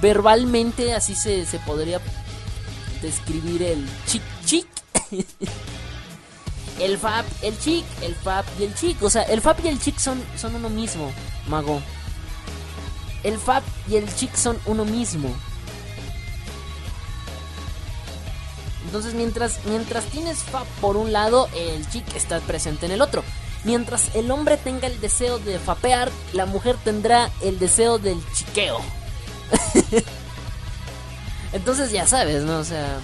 verbalmente, 0.00 0.94
así 0.94 1.14
se, 1.14 1.46
se 1.46 1.58
podría 1.60 2.00
describir 3.02 3.62
el 3.62 3.88
chic 4.06 4.22
chic. 4.44 4.66
el 6.80 6.98
Fab, 6.98 7.24
el 7.42 7.58
Chic, 7.58 7.84
el 8.02 8.14
Fab 8.14 8.44
y 8.58 8.64
el 8.64 8.74
Chic. 8.74 9.02
O 9.02 9.10
sea, 9.10 9.22
el 9.22 9.40
Fab 9.40 9.56
y 9.64 9.68
el 9.68 9.80
Chic 9.80 9.98
son, 9.98 10.22
son 10.36 10.54
uno 10.54 10.68
mismo, 10.70 11.12
mago. 11.48 11.80
El 13.22 13.38
Fab 13.38 13.62
y 13.88 13.96
el 13.96 14.12
Chic 14.14 14.34
son 14.34 14.58
uno 14.66 14.84
mismo. 14.84 15.34
Entonces, 18.90 19.14
mientras, 19.14 19.60
mientras 19.66 20.04
tienes 20.06 20.38
Fab 20.38 20.66
por 20.80 20.96
un 20.96 21.12
lado, 21.12 21.48
el 21.54 21.88
Chic 21.90 22.04
está 22.16 22.40
presente 22.40 22.86
en 22.86 22.92
el 22.92 23.02
otro. 23.02 23.22
Mientras 23.62 24.16
el 24.16 24.32
hombre 24.32 24.56
tenga 24.56 24.88
el 24.88 25.00
deseo 25.00 25.38
de 25.38 25.60
fapear, 25.60 26.10
la 26.32 26.44
mujer 26.44 26.76
tendrá 26.82 27.30
el 27.40 27.60
deseo 27.60 27.98
del 27.98 28.20
chiqueo. 28.32 28.80
Entonces 31.52 31.92
ya 31.92 32.04
sabes, 32.04 32.42
¿no? 32.42 32.58
O 32.58 32.64
sea, 32.64 32.98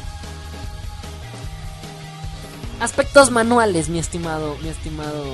aspectos 2.81 3.31
manuales, 3.31 3.89
mi 3.89 4.01
estimado, 4.01 4.57
mi 4.63 4.71
estimado 4.71 5.25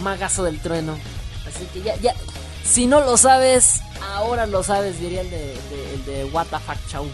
magazo 0.00 0.44
del 0.44 0.60
trueno. 0.60 0.96
Así 1.44 1.66
que 1.72 1.82
ya, 1.82 1.96
ya, 1.96 2.14
si 2.62 2.86
no 2.86 3.00
lo 3.00 3.16
sabes, 3.16 3.80
ahora 4.14 4.46
lo 4.46 4.62
sabes, 4.62 5.00
diría 5.00 5.22
el 5.22 5.30
de, 5.30 5.54
el 5.94 6.04
de 6.04 6.24
What 6.26 6.46
the 6.50 6.58
fuck 6.60 6.78
Chow. 6.88 7.08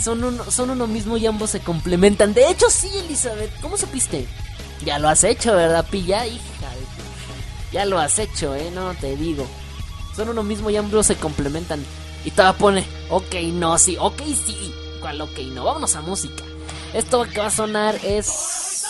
Son 0.00 0.22
uno, 0.24 0.50
son 0.50 0.70
uno 0.70 0.86
mismo 0.86 1.16
y 1.16 1.26
ambos 1.26 1.50
se 1.50 1.60
complementan. 1.60 2.34
De 2.34 2.48
hecho, 2.48 2.70
sí, 2.70 2.90
Elizabeth, 2.94 3.52
¿cómo 3.60 3.76
supiste? 3.76 4.26
Ya 4.84 4.98
lo 4.98 5.08
has 5.08 5.22
hecho, 5.24 5.54
¿verdad, 5.54 5.86
pilla? 5.88 6.26
Hija 6.26 6.40
Ya 7.72 7.84
lo 7.84 7.98
has 7.98 8.18
hecho, 8.18 8.54
¿eh? 8.54 8.70
No 8.74 8.94
te 8.94 9.16
digo. 9.16 9.46
Son 10.16 10.28
uno 10.28 10.42
mismo 10.42 10.70
y 10.70 10.76
ambos 10.76 11.06
se 11.06 11.16
complementan. 11.16 11.84
Y 12.24 12.30
te 12.30 12.42
pone, 12.54 12.86
ok, 13.10 13.34
no, 13.52 13.78
sí, 13.78 13.96
ok, 13.98 14.22
sí. 14.46 14.74
¿Cuál 15.00 15.20
ok, 15.20 15.38
no? 15.52 15.64
Vámonos 15.64 15.94
a 15.96 16.02
música. 16.02 16.44
Esto 16.94 17.24
que 17.24 17.40
va 17.40 17.46
a 17.46 17.50
sonar 17.50 17.98
es. 18.04 18.84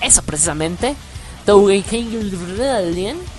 Eso 0.00 0.22
precisamente. 0.22 0.94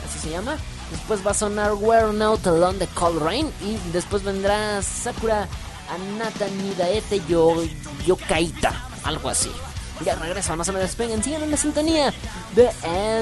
Así 0.07 0.19
se 0.21 0.29
llama. 0.31 0.57
Después 0.91 1.25
va 1.25 1.31
a 1.31 1.35
sonar 1.35 1.73
We're 1.75 2.23
Out 2.23 2.47
Alone 2.47 2.79
the 2.79 2.87
Cold 2.87 3.21
Rain. 3.21 3.51
Y 3.61 3.77
después 3.93 4.23
vendrá 4.23 4.81
Sakura 4.81 5.47
Anata 5.89 6.47
Nidaete 6.47 7.21
Yo, 7.27 7.63
Yokaita. 8.05 8.73
Algo 9.03 9.29
así. 9.29 9.51
Ya 10.05 10.15
regreso, 10.15 10.55
no 10.55 10.63
se 10.63 10.71
me 10.71 10.79
despeguen. 10.79 11.23
Sigan 11.23 11.43
en 11.43 11.51
la 11.51 11.57
sintonía 11.57 12.13
de 12.55 12.69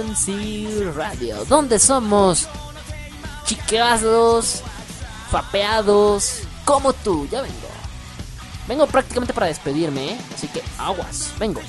MC 0.03 0.94
Radio. 0.95 1.44
Donde 1.45 1.80
somos 1.80 2.48
chiqueados, 3.45 4.61
fapeados, 5.31 6.41
como 6.65 6.94
tú. 6.94 7.27
Ya 7.31 7.41
vengo. 7.41 7.68
Vengo 8.68 8.85
prácticamente 8.85 9.34
para 9.34 9.48
despedirme, 9.48 10.11
¿eh? 10.11 10.18
Así 10.35 10.48
que 10.48 10.61
aguas, 10.77 11.31
vengo. 11.39 11.61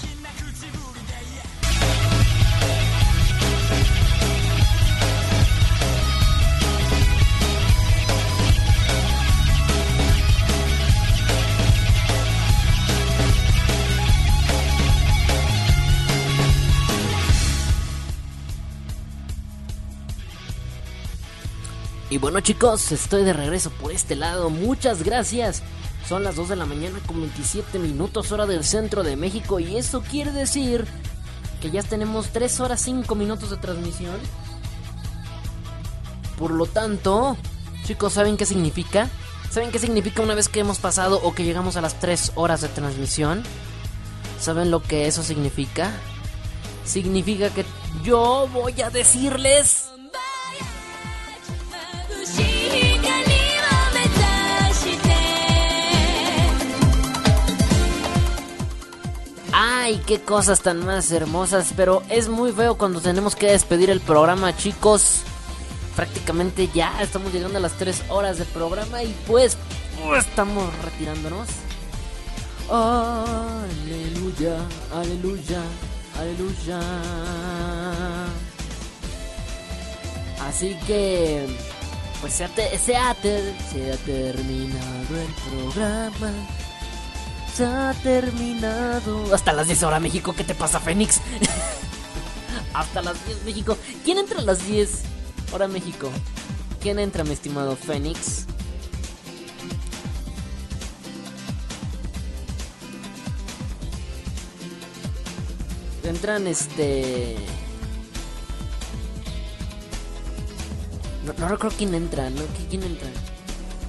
Y 22.11 22.17
bueno 22.17 22.41
chicos, 22.41 22.91
estoy 22.91 23.23
de 23.25 23.35
regreso 23.35 23.71
por 23.71 23.93
este 23.93 24.17
lado. 24.17 24.49
Muchas 24.49 25.03
gracias 25.03 25.63
Son 26.09 26.25
las 26.25 26.37
2 26.37 26.49
de 26.49 26.57
la 26.57 26.65
mañana 26.65 26.99
con 27.07 27.21
27 27.21 27.79
minutos 27.79 28.33
hora 28.33 28.47
del 28.47 28.65
centro 28.65 29.03
de 29.03 29.17
México 29.17 29.61
y 29.61 29.77
eso 29.77 30.01
quiere 30.01 30.33
decir 30.33 30.87
que 31.61 31.71
ya 31.71 31.83
tenemos 31.83 32.29
3 32.31 32.61
horas 32.61 32.81
5 32.81 33.15
minutos 33.15 33.51
de 33.51 33.59
transmisión. 33.59 34.17
Por 36.39 36.53
lo 36.53 36.65
tanto, 36.65 37.37
chicos, 37.85 38.15
¿saben 38.15 38.39
qué 38.39 38.47
significa? 38.47 39.11
¿Saben 39.51 39.71
qué 39.71 39.79
significa 39.79 40.23
una 40.23 40.35
vez 40.35 40.49
que 40.49 40.61
hemos 40.61 40.79
pasado 40.79 41.21
o 41.23 41.35
que 41.35 41.45
llegamos 41.45 41.77
a 41.77 41.83
las 41.83 42.01
3 42.01 42.33
horas 42.37 42.63
de 42.63 42.69
transmisión? 42.69 43.43
¿Saben 44.41 44.71
lo 44.71 44.83
que 44.83 45.09
eso 45.09 45.23
significa? 45.23 45.93
Significa 46.87 47.51
que 47.51 47.67
yo 48.03 48.49
voy 48.51 48.81
a 48.81 48.89
decirles... 48.89 49.91
Ay, 59.61 60.01
qué 60.07 60.21
cosas 60.21 60.61
tan 60.61 60.87
más 60.87 61.11
hermosas, 61.11 61.73
pero 61.77 62.05
es 62.09 62.29
muy 62.29 62.53
feo 62.53 62.79
cuando 62.79 63.01
tenemos 63.01 63.35
que 63.35 63.49
despedir 63.49 63.91
el 63.91 64.01
programa, 64.01 64.57
chicos. 64.57 65.23
Prácticamente 65.97 66.69
ya 66.73 67.03
estamos 67.03 67.33
llegando 67.33 67.59
a 67.59 67.63
las 67.63 67.73
3 67.73 68.05
horas 68.09 68.39
de 68.39 68.45
programa 68.45 69.03
y 69.03 69.13
pues, 69.27 69.57
pues 70.01 70.25
estamos 70.25 70.73
retirándonos. 70.85 71.49
Aleluya, 72.71 74.59
aleluya, 74.95 75.61
aleluya. 76.21 76.81
Así 80.41 80.79
que, 80.87 81.49
pues 82.21 82.33
se 82.33 82.45
ha, 82.45 82.49
se 82.49 82.97
ha, 82.97 83.13
se 83.17 83.93
ha 83.93 83.97
terminado 84.07 85.17
el 85.21 85.35
programa 85.51 86.33
se 87.59 87.67
ha 87.67 87.93
terminado. 88.05 89.35
Hasta 89.35 89.53
las 89.53 89.67
10 89.67 89.83
horas 89.83 90.01
México, 90.01 90.33
¿qué 90.33 90.45
te 90.45 90.55
pasa, 90.55 90.79
Fénix? 90.79 91.21
Hasta 92.73 93.03
las 93.03 93.27
10 93.27 93.45
México. 93.45 93.77
¿Quién 94.05 94.19
entra 94.19 94.39
a 94.39 94.43
las 94.43 94.65
10 94.65 95.03
hora 95.53 95.67
México? 95.67 96.09
¿Quién 96.81 97.01
entra, 97.01 97.25
mi 97.25 97.33
estimado 97.33 97.75
Fénix? 97.75 98.47
Entran 106.05 106.47
este... 106.47 107.39
No, 111.27 111.33
no 111.33 111.49
recuerdo 111.49 111.77
quién 111.77 111.93
entra, 111.93 112.31
¿no? 112.31 112.43
¿Quién 112.71 112.85
entra? 112.85 113.09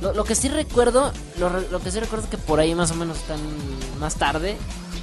Lo, 0.01 0.23
que 0.23 0.33
sí 0.33 0.47
recuerdo, 0.47 1.11
lo, 1.37 1.81
que 1.81 1.91
sí 1.91 1.99
recuerdo 1.99 2.23
es 2.23 2.31
que 2.31 2.37
por 2.37 2.59
ahí 2.59 2.73
más 2.73 2.91
o 2.91 2.95
menos 2.95 3.17
están 3.17 3.39
más 3.99 4.15
tarde. 4.15 4.57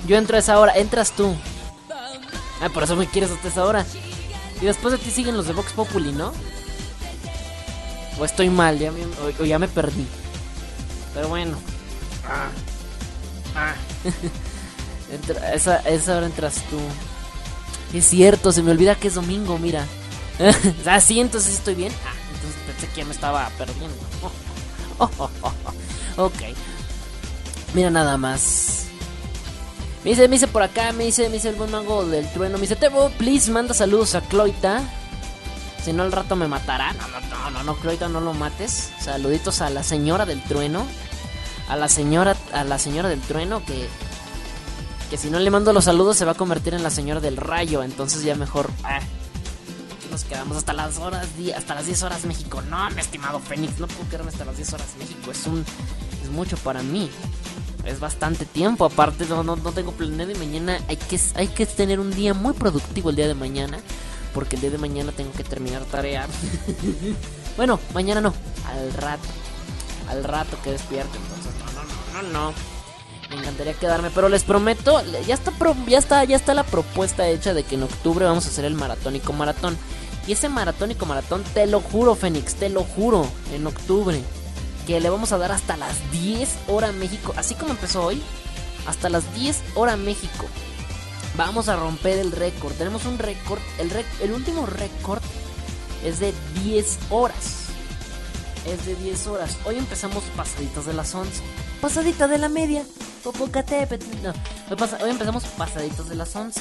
Yo 0.06 0.16
entro 0.16 0.36
a 0.36 0.40
esa 0.40 0.58
hora, 0.58 0.72
entras 0.74 1.12
tú. 1.12 1.34
Ah, 2.62 2.70
por 2.72 2.84
eso 2.84 2.96
me 2.96 3.06
quieres 3.06 3.30
hasta 3.30 3.48
esa 3.48 3.64
hora. 3.64 3.84
Y 4.60 4.64
después 4.64 4.92
de 4.92 4.98
ti 4.98 5.10
siguen 5.10 5.36
los 5.36 5.46
de 5.46 5.52
Vox 5.52 5.72
Populi, 5.72 6.12
¿no? 6.12 6.32
O 8.18 8.24
estoy 8.24 8.48
mal, 8.48 8.78
ya 8.78 8.90
me, 8.90 9.02
o, 9.38 9.44
ya 9.44 9.58
me 9.58 9.68
perdí. 9.68 10.06
Pero 11.12 11.28
bueno. 11.28 11.58
Ah. 12.26 12.48
Ah. 13.54 13.74
esa, 15.54 15.76
esa 15.80 16.16
hora 16.16 16.26
entras 16.26 16.62
tú. 16.70 16.78
Es 17.96 18.06
cierto, 18.06 18.50
se 18.50 18.62
me 18.62 18.70
olvida 18.70 18.94
que 18.94 19.08
es 19.08 19.14
domingo, 19.14 19.58
mira. 19.58 19.86
ah, 20.86 21.00
sí, 21.00 21.20
entonces 21.20 21.54
estoy 21.54 21.74
bien. 21.74 21.92
Ah, 22.06 22.14
entonces 22.34 22.60
pensé 22.66 22.88
que 22.88 23.00
ya 23.00 23.04
me 23.04 23.12
estaba 23.12 23.50
perdiendo. 23.58 23.96
ok. 26.16 26.42
Mira 27.74 27.90
nada 27.90 28.16
más. 28.16 28.86
Me 30.04 30.10
dice, 30.10 30.28
me 30.28 30.36
dice 30.36 30.46
por 30.46 30.62
acá, 30.62 30.92
me 30.92 31.04
dice, 31.04 31.28
me 31.28 31.34
dice 31.34 31.48
el 31.48 31.56
buen 31.56 31.70
mago 31.70 32.06
del 32.06 32.30
trueno. 32.30 32.58
Me 32.58 32.62
dice, 32.62 32.76
Tebo, 32.76 33.10
please, 33.18 33.50
manda 33.50 33.74
saludos 33.74 34.14
a 34.14 34.20
Cloita. 34.20 34.82
Si 35.84 35.92
no, 35.92 36.04
al 36.04 36.12
rato 36.12 36.36
me 36.36 36.48
matará. 36.48 36.92
No, 36.92 37.08
no, 37.08 37.20
no, 37.20 37.50
no, 37.50 37.62
no, 37.64 37.76
Cloita, 37.76 38.08
no 38.08 38.20
lo 38.20 38.32
mates. 38.32 38.92
Saluditos 39.00 39.60
a 39.60 39.70
la 39.70 39.82
señora 39.82 40.24
del 40.24 40.42
trueno. 40.44 40.86
A 41.68 41.76
la 41.76 41.88
señora, 41.88 42.36
a 42.52 42.64
la 42.64 42.78
señora 42.78 43.08
del 43.08 43.20
trueno 43.20 43.64
que. 43.64 43.88
Que 45.10 45.16
si 45.16 45.30
no 45.30 45.38
le 45.38 45.50
mando 45.50 45.72
los 45.72 45.84
saludos 45.84 46.16
se 46.16 46.24
va 46.24 46.32
a 46.32 46.34
convertir 46.36 46.74
en 46.74 46.82
la 46.82 46.90
señora 46.90 47.20
del 47.20 47.36
rayo. 47.36 47.82
Entonces 47.82 48.22
ya 48.22 48.36
mejor. 48.36 48.70
Ah, 48.84 49.00
nos 50.16 50.24
quedamos 50.24 50.56
hasta 50.56 50.72
las 50.72 50.96
horas, 50.96 51.28
hasta 51.54 51.74
las 51.74 51.84
10 51.84 52.02
horas 52.04 52.24
México. 52.24 52.62
No, 52.70 52.88
mi 52.92 53.02
estimado 53.02 53.38
Fénix, 53.38 53.78
no 53.78 53.86
puedo 53.86 54.08
quedarme 54.08 54.30
hasta 54.30 54.46
las 54.46 54.56
10 54.56 54.72
horas 54.72 54.86
México. 54.98 55.30
Es 55.30 55.46
un 55.46 55.62
es 56.22 56.30
mucho 56.30 56.56
para 56.56 56.82
mí. 56.82 57.10
Es 57.84 58.00
bastante 58.00 58.46
tiempo, 58.46 58.86
aparte 58.86 59.26
no, 59.26 59.44
no, 59.44 59.56
tengo 59.72 59.92
planeado 59.92 60.32
y 60.32 60.34
mañana 60.36 60.80
hay 60.88 60.96
que, 60.96 61.20
hay 61.34 61.48
que 61.48 61.66
tener 61.66 62.00
un 62.00 62.10
día 62.12 62.32
muy 62.32 62.54
productivo 62.54 63.10
el 63.10 63.16
día 63.16 63.28
de 63.28 63.34
mañana. 63.34 63.78
Porque 64.32 64.56
el 64.56 64.62
día 64.62 64.70
de 64.70 64.78
mañana 64.78 65.12
tengo 65.12 65.32
que 65.32 65.44
terminar 65.44 65.84
tarea. 65.84 66.26
bueno, 67.58 67.78
mañana 67.92 68.22
no, 68.22 68.32
al 68.70 68.94
rato. 68.94 69.28
Al 70.08 70.24
rato 70.24 70.56
que 70.64 70.70
despierte, 70.70 71.18
entonces 71.18 71.52
no, 71.58 72.22
no, 72.22 72.22
no, 72.22 72.22
no, 72.22 72.50
no. 72.50 72.76
Me 73.28 73.36
encantaría 73.36 73.74
quedarme, 73.74 74.10
pero 74.14 74.28
les 74.28 74.44
prometo, 74.44 75.02
ya 75.26 75.34
está, 75.34 75.52
ya 75.86 75.98
está, 75.98 76.24
ya 76.24 76.36
está 76.36 76.54
la 76.54 76.62
propuesta 76.62 77.28
hecha 77.28 77.54
de 77.54 77.64
que 77.64 77.74
en 77.74 77.82
octubre 77.82 78.24
vamos 78.24 78.46
a 78.46 78.48
hacer 78.48 78.64
el 78.64 78.74
maratónico 78.74 79.32
maratón. 79.32 79.76
Y 80.26 80.32
ese 80.32 80.48
maratónico 80.48 81.06
maratón, 81.06 81.44
te 81.54 81.66
lo 81.66 81.80
juro, 81.80 82.14
Fénix, 82.14 82.54
te 82.54 82.68
lo 82.68 82.82
juro, 82.82 83.26
en 83.54 83.66
octubre, 83.66 84.20
que 84.86 85.00
le 85.00 85.08
vamos 85.08 85.32
a 85.32 85.38
dar 85.38 85.52
hasta 85.52 85.76
las 85.76 86.10
10 86.10 86.48
horas 86.68 86.92
México, 86.94 87.32
así 87.36 87.54
como 87.54 87.72
empezó 87.72 88.04
hoy, 88.04 88.20
hasta 88.86 89.08
las 89.08 89.32
10 89.34 89.62
horas 89.74 89.98
México. 89.98 90.46
Vamos 91.36 91.68
a 91.68 91.76
romper 91.76 92.18
el 92.18 92.32
récord. 92.32 92.72
Tenemos 92.74 93.04
un 93.04 93.18
récord, 93.18 93.60
el, 93.78 93.90
el 94.20 94.32
último 94.32 94.66
récord 94.66 95.22
es 96.04 96.18
de 96.18 96.32
10 96.64 96.98
horas. 97.10 97.66
Es 98.66 98.86
de 98.86 98.96
10 98.96 99.26
horas. 99.28 99.56
Hoy 99.64 99.76
empezamos 99.76 100.24
pasaditas 100.36 100.86
de 100.86 100.94
las 100.94 101.14
11. 101.14 101.42
Pasadita 101.80 102.26
de 102.26 102.38
la 102.38 102.48
media. 102.48 102.84
No, 104.22 104.32
hoy 105.04 105.10
empezamos 105.10 105.44
pasaditos 105.44 106.08
de 106.08 106.14
las 106.14 106.34
11. 106.34 106.60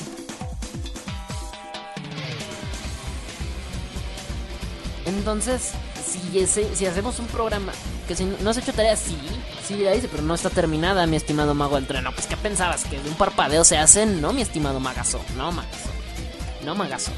Entonces, 5.05 5.71
si, 6.03 6.87
hacemos 6.87 7.19
un 7.19 7.27
programa 7.27 7.71
que 8.07 8.15
si 8.15 8.25
no 8.25 8.49
has 8.49 8.57
hecho 8.57 8.73
tarea, 8.73 8.95
sí, 8.95 9.17
sí 9.65 9.77
la 9.77 9.91
dice, 9.91 10.07
pero 10.09 10.23
no 10.23 10.33
está 10.33 10.49
terminada, 10.49 11.05
mi 11.05 11.15
estimado 11.15 11.53
mago 11.53 11.75
del 11.75 11.85
trueno. 11.85 12.11
Pues, 12.11 12.25
¿qué 12.25 12.35
pensabas? 12.37 12.85
¿Que 12.85 12.99
de 12.99 13.09
un 13.09 13.15
parpadeo 13.15 13.63
se 13.63 13.77
hacen? 13.77 14.19
No, 14.19 14.33
mi 14.33 14.41
estimado 14.41 14.79
magazo, 14.79 15.21
no, 15.37 15.51
magazo, 15.51 15.89
no, 16.63 16.75
magazo. 16.75 17.11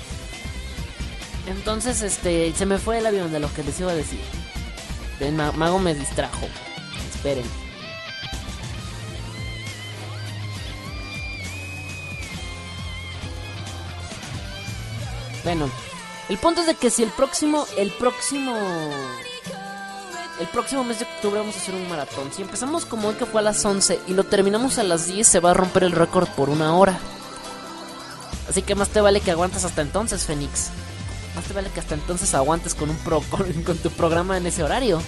Entonces, 1.47 2.01
este, 2.01 2.53
se 2.53 2.65
me 2.65 2.77
fue 2.77 2.97
el 2.97 3.05
avión 3.05 3.31
de 3.31 3.39
lo 3.39 3.53
que 3.53 3.63
les 3.63 3.79
iba 3.79 3.91
a 3.91 3.95
decir. 3.95 4.19
El 5.21 5.33
mago 5.33 5.79
me 5.79 5.95
distrajo. 5.95 6.47
Esperen. 7.15 7.45
Bueno, 15.43 15.71
el 16.29 16.37
punto 16.37 16.61
es 16.61 16.67
de 16.67 16.75
que 16.75 16.89
si 16.89 17.03
el 17.03 17.09
próximo, 17.09 17.65
el 17.77 17.91
próximo, 17.91 18.53
el 20.39 20.47
próximo 20.47 20.83
mes 20.83 20.99
de 20.99 21.05
octubre 21.05 21.39
vamos 21.39 21.55
a 21.55 21.59
hacer 21.59 21.73
un 21.73 21.87
maratón. 21.87 22.31
Si 22.33 22.41
empezamos 22.41 22.85
como 22.85 23.07
hoy 23.07 23.15
que 23.15 23.25
fue 23.25 23.39
a 23.39 23.43
las 23.43 23.63
11 23.63 24.01
y 24.07 24.13
lo 24.13 24.25
terminamos 24.25 24.77
a 24.77 24.83
las 24.83 25.07
10, 25.07 25.25
se 25.25 25.39
va 25.39 25.51
a 25.51 25.53
romper 25.53 25.83
el 25.83 25.93
récord 25.93 26.27
por 26.29 26.49
una 26.49 26.75
hora. 26.75 26.99
Así 28.49 28.61
que 28.61 28.75
más 28.75 28.89
te 28.89 28.99
vale 28.99 29.21
que 29.21 29.31
aguantes 29.31 29.63
hasta 29.63 29.81
entonces, 29.81 30.25
Fénix. 30.25 30.69
Más 31.35 31.45
te 31.45 31.53
vale 31.53 31.69
que 31.69 31.79
hasta 31.79 31.95
entonces 31.95 32.33
aguantes 32.33 32.75
con 32.75 32.89
un 32.89 32.97
pro, 32.97 33.21
con, 33.29 33.77
tu 33.77 33.89
programa 33.91 34.37
en 34.37 34.47
ese 34.47 34.63
horario. 34.63 35.01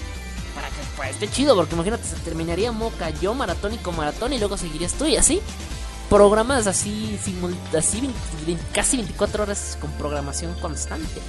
Para 0.54 0.68
que 0.68 0.74
pues, 0.96 1.10
esté 1.10 1.30
chido, 1.30 1.54
porque 1.54 1.74
imagínate, 1.74 2.04
se 2.04 2.16
terminaría 2.16 2.72
Moca, 2.72 3.10
yo 3.10 3.34
maratónico 3.34 3.92
maratón 3.92 4.32
y 4.32 4.38
luego 4.38 4.56
seguirías 4.56 4.94
tú 4.94 5.04
y 5.04 5.16
así 5.16 5.42
programas 6.10 6.66
así, 6.66 7.18
casi 8.74 8.96
24 8.96 9.44
horas 9.44 9.78
con 9.80 9.90
programación 9.92 10.52
constante. 10.60 11.20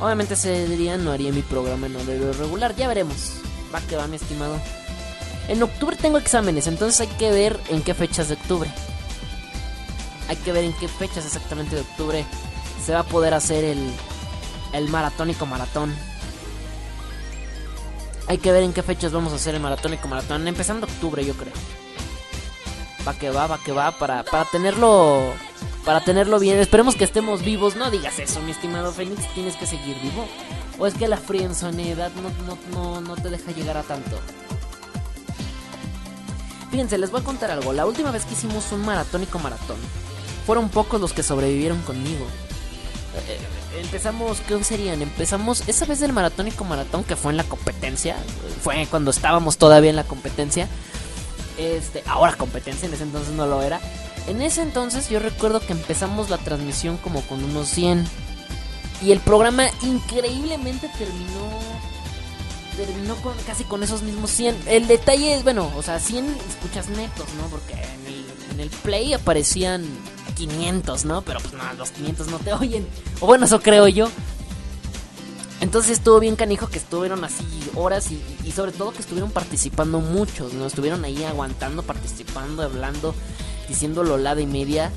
Obviamente 0.00 0.34
ese 0.34 0.66
día 0.66 0.98
no 0.98 1.12
haría 1.12 1.32
mi 1.32 1.42
programa 1.42 1.86
en 1.86 1.94
horario 1.94 2.32
regular, 2.32 2.74
ya 2.74 2.88
veremos. 2.88 3.34
Va 3.72 3.80
que 3.80 3.96
va, 3.96 4.08
mi 4.08 4.16
estimado. 4.16 4.58
En 5.46 5.62
octubre 5.62 5.96
tengo 5.96 6.18
exámenes, 6.18 6.66
entonces 6.66 7.02
hay 7.02 7.16
que 7.16 7.30
ver 7.30 7.58
en 7.68 7.82
qué 7.82 7.94
fechas 7.94 8.28
de 8.28 8.34
octubre. 8.34 8.70
Hay 10.28 10.36
que 10.36 10.52
ver 10.52 10.64
en 10.64 10.72
qué 10.72 10.88
fechas 10.88 11.24
exactamente 11.24 11.76
de 11.76 11.82
octubre 11.82 12.26
se 12.84 12.92
va 12.92 13.00
a 13.00 13.04
poder 13.04 13.32
hacer 13.32 13.62
el, 13.62 13.92
el 14.72 14.88
maratónico 14.88 15.46
maratón. 15.46 15.94
Hay 18.26 18.38
que 18.38 18.50
ver 18.50 18.64
en 18.64 18.72
qué 18.72 18.82
fechas 18.82 19.12
vamos 19.12 19.32
a 19.32 19.36
hacer 19.36 19.54
el 19.54 19.60
maratónico 19.60 20.08
maratón. 20.08 20.48
Empezando 20.48 20.86
octubre, 20.86 21.24
yo 21.24 21.34
creo 21.34 21.83
va 23.06 23.14
que 23.14 23.30
va, 23.30 23.46
va 23.46 23.58
que 23.58 23.72
va, 23.72 23.92
para, 23.92 24.22
para 24.24 24.44
tenerlo 24.46 25.32
para 25.84 26.00
tenerlo 26.00 26.38
bien. 26.38 26.58
Esperemos 26.58 26.96
que 26.96 27.04
estemos 27.04 27.42
vivos. 27.42 27.76
No 27.76 27.90
digas 27.90 28.18
eso, 28.18 28.40
mi 28.40 28.52
estimado 28.52 28.92
Fénix, 28.92 29.32
tienes 29.34 29.56
que 29.56 29.66
seguir 29.66 30.00
vivo. 30.00 30.26
O 30.78 30.86
es 30.86 30.94
que 30.94 31.08
la 31.08 31.18
frienzonedad 31.18 32.10
no, 32.14 32.30
no, 32.46 32.58
no, 32.72 33.00
no 33.00 33.16
te 33.16 33.30
deja 33.30 33.52
llegar 33.52 33.76
a 33.76 33.82
tanto. 33.82 34.18
Fíjense, 36.70 36.98
les 36.98 37.10
voy 37.10 37.20
a 37.20 37.24
contar 37.24 37.50
algo. 37.50 37.72
La 37.72 37.86
última 37.86 38.10
vez 38.10 38.24
que 38.24 38.32
hicimos 38.32 38.72
un 38.72 38.84
maratónico 38.84 39.38
maratón, 39.38 39.76
fueron 40.46 40.68
pocos 40.68 41.00
los 41.00 41.12
que 41.12 41.22
sobrevivieron 41.22 41.80
conmigo. 41.82 42.26
Eh, 43.28 43.80
empezamos, 43.80 44.40
¿qué 44.40 44.64
serían? 44.64 45.00
Empezamos 45.00 45.68
esa 45.68 45.86
vez 45.86 46.00
del 46.00 46.12
maratónico 46.12 46.64
maratón 46.64 47.04
que 47.04 47.14
fue 47.14 47.30
en 47.30 47.36
la 47.36 47.44
competencia. 47.44 48.16
Fue 48.62 48.88
cuando 48.90 49.12
estábamos 49.12 49.56
todavía 49.56 49.90
en 49.90 49.96
la 49.96 50.04
competencia. 50.04 50.68
Este, 51.58 52.02
ahora 52.06 52.34
competencia, 52.34 52.86
en 52.86 52.94
ese 52.94 53.04
entonces 53.04 53.34
no 53.34 53.46
lo 53.46 53.62
era. 53.62 53.80
En 54.26 54.40
ese 54.42 54.62
entonces 54.62 55.08
yo 55.08 55.18
recuerdo 55.18 55.60
que 55.60 55.72
empezamos 55.72 56.30
la 56.30 56.38
transmisión 56.38 56.96
como 56.96 57.22
con 57.22 57.42
unos 57.44 57.68
100. 57.68 58.06
Y 59.02 59.12
el 59.12 59.20
programa 59.20 59.66
increíblemente 59.82 60.88
terminó 60.98 61.74
terminó 62.76 63.14
con 63.16 63.34
casi 63.46 63.64
con 63.64 63.82
esos 63.82 64.02
mismos 64.02 64.30
100. 64.30 64.56
El 64.66 64.86
detalle 64.86 65.34
es, 65.34 65.44
bueno, 65.44 65.70
o 65.76 65.82
sea, 65.82 66.00
100 66.00 66.26
escuchas 66.48 66.88
netos, 66.88 67.26
¿no? 67.40 67.46
Porque 67.48 67.74
en 67.74 68.06
el, 68.06 68.24
en 68.52 68.60
el 68.60 68.70
play 68.70 69.12
aparecían 69.12 69.84
500, 70.34 71.04
¿no? 71.04 71.22
Pero 71.22 71.40
pues 71.40 71.52
no, 71.54 71.62
los 71.74 71.90
500 71.90 72.28
no 72.28 72.38
te 72.38 72.52
oyen. 72.52 72.86
O 73.20 73.26
bueno, 73.26 73.46
eso 73.46 73.60
creo 73.60 73.88
yo. 73.88 74.08
Entonces 75.60 75.92
estuvo 75.92 76.20
bien 76.20 76.36
canijo 76.36 76.68
que 76.68 76.78
estuvieron 76.78 77.24
así 77.24 77.44
horas 77.74 78.10
y, 78.10 78.50
sobre 78.52 78.72
todo 78.72 78.92
que 78.92 79.00
estuvieron 79.00 79.30
participando 79.30 80.00
muchos, 80.00 80.52
¿no? 80.52 80.66
Estuvieron 80.66 81.04
ahí 81.04 81.24
aguantando, 81.24 81.82
participando, 81.82 82.62
hablando, 82.62 83.14
diciendo 83.68 84.04
lolada 84.04 84.40
y 84.40 84.46
media. 84.46 84.90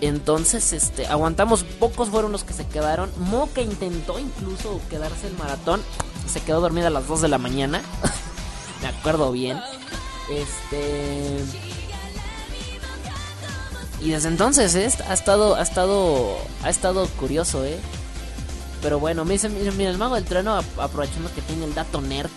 Entonces, 0.00 0.72
este, 0.72 1.06
aguantamos, 1.06 1.64
pocos 1.64 2.08
fueron 2.08 2.32
los 2.32 2.44
que 2.44 2.52
se 2.52 2.66
quedaron. 2.66 3.10
Moca 3.18 3.60
intentó 3.60 4.18
incluso 4.18 4.80
quedarse 4.88 5.26
el 5.26 5.36
maratón. 5.36 5.82
Se 6.26 6.40
quedó 6.40 6.60
dormida 6.60 6.88
a 6.88 6.90
las 6.90 7.06
2 7.06 7.22
de 7.22 7.28
la 7.28 7.38
mañana. 7.38 7.82
Me 8.82 8.88
acuerdo 8.88 9.32
bien. 9.32 9.58
Este. 10.30 11.38
Y 14.00 14.10
desde 14.10 14.28
entonces, 14.28 14.74
¿eh? 14.76 14.88
ha 15.08 15.12
estado, 15.12 15.56
ha 15.56 15.62
estado, 15.62 16.36
ha 16.62 16.70
estado 16.70 17.08
curioso, 17.18 17.64
eh. 17.64 17.78
Pero 18.82 18.98
bueno, 18.98 19.24
me 19.24 19.34
dice, 19.34 19.48
mira, 19.48 19.90
el 19.90 19.98
mago 19.98 20.14
del 20.14 20.24
trueno, 20.24 20.56
aprovechando 20.78 21.32
que 21.34 21.42
tiene 21.42 21.64
el 21.64 21.74
dato 21.74 22.00
nerd. 22.00 22.30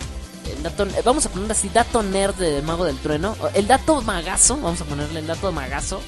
El 0.55 0.63
dato, 0.63 0.87
vamos 1.05 1.25
a 1.25 1.29
ponerle 1.29 1.53
así, 1.53 1.69
dato 1.69 2.01
nerd 2.01 2.35
del 2.35 2.63
mago 2.63 2.85
del 2.85 2.97
trueno. 2.97 3.35
El 3.53 3.67
dato 3.67 4.01
magazo, 4.01 4.55
vamos 4.55 4.81
a 4.81 4.85
ponerle 4.85 5.19
el 5.19 5.27
dato 5.27 5.51
magazo. 5.51 6.01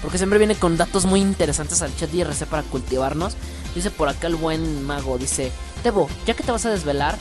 Porque 0.00 0.18
siempre 0.18 0.38
viene 0.38 0.54
con 0.54 0.76
datos 0.76 1.06
muy 1.06 1.20
interesantes 1.20 1.82
al 1.82 1.94
chat 1.96 2.12
IRC 2.12 2.46
para 2.46 2.62
cultivarnos. 2.62 3.34
Dice 3.74 3.90
por 3.90 4.08
acá 4.08 4.28
el 4.28 4.36
buen 4.36 4.84
mago, 4.84 5.18
dice, 5.18 5.50
Tebo, 5.82 6.08
ya 6.26 6.34
que 6.34 6.44
te 6.44 6.52
vas 6.52 6.64
a 6.66 6.70
desvelar, 6.70 7.18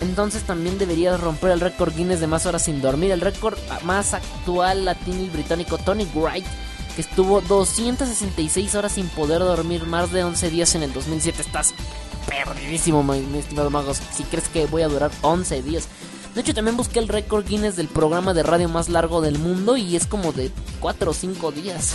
entonces 0.00 0.42
también 0.42 0.78
deberías 0.78 1.20
romper 1.20 1.50
el 1.50 1.60
récord 1.60 1.94
Guinness 1.94 2.20
de 2.20 2.26
más 2.26 2.46
horas 2.46 2.64
sin 2.64 2.80
dormir. 2.80 3.10
El 3.10 3.20
récord 3.20 3.56
más 3.82 4.14
actual 4.14 4.84
latino 4.84 5.22
y 5.22 5.28
británico 5.28 5.78
Tony 5.78 6.06
Wright, 6.14 6.44
que 6.98 7.02
estuvo 7.02 7.40
266 7.42 8.74
horas 8.74 8.90
sin 8.90 9.06
poder 9.06 9.38
dormir 9.38 9.86
más 9.86 10.10
de 10.10 10.24
11 10.24 10.50
días 10.50 10.74
en 10.74 10.82
el 10.82 10.92
2007. 10.92 11.42
Estás 11.42 11.72
perdidísimo, 12.26 13.04
mi, 13.04 13.38
estimado 13.38 13.70
magos. 13.70 14.00
Si 14.12 14.24
crees 14.24 14.48
que 14.48 14.66
voy 14.66 14.82
a 14.82 14.88
durar 14.88 15.12
11 15.22 15.62
días. 15.62 15.86
De 16.34 16.40
hecho, 16.40 16.54
también 16.54 16.76
busqué 16.76 16.98
el 16.98 17.06
récord 17.06 17.46
Guinness 17.46 17.76
del 17.76 17.86
programa 17.86 18.34
de 18.34 18.42
radio 18.42 18.68
más 18.68 18.88
largo 18.88 19.20
del 19.20 19.38
mundo 19.38 19.76
y 19.76 19.94
es 19.94 20.08
como 20.08 20.32
de 20.32 20.50
4 20.80 21.12
o 21.12 21.14
5 21.14 21.52
días. 21.52 21.94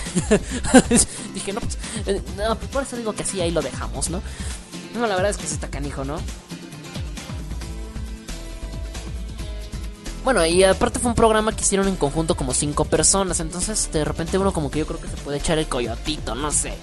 Dije, 1.34 1.52
no, 1.52 1.60
pues, 1.60 1.78
eh, 2.06 2.22
no, 2.38 2.56
por 2.56 2.84
eso 2.84 2.96
digo 2.96 3.12
que 3.12 3.24
así 3.24 3.42
ahí 3.42 3.52
lo 3.52 3.62
dejamos, 3.62 4.10
¿no? 4.10 4.22
No, 4.96 5.06
la 5.06 5.16
verdad 5.16 5.32
es 5.32 5.38
que 5.38 5.48
sí 5.48 5.56
está 5.56 5.68
canijo, 5.70 6.06
¿no? 6.06 6.16
Bueno, 10.24 10.46
y 10.46 10.64
aparte 10.64 11.00
fue 11.00 11.10
un 11.10 11.16
programa 11.16 11.54
que 11.54 11.64
hicieron 11.64 11.88
en 11.88 11.98
conjunto 11.98 12.36
como 12.36 12.54
cinco 12.54 12.86
personas. 12.86 13.42
Entonces, 13.42 13.90
de 13.92 14.06
repente 14.06 14.38
uno 14.38 14.54
como 14.54 14.72
que 14.72 14.80
yo 14.80 14.88
creo 14.88 15.00
que 15.00 15.10
se 15.10 15.18
puede 15.18 15.38
echar 15.38 15.58
el 15.58 15.68
coyotito, 15.68 16.34
no 16.34 16.50
sé. 16.50 16.76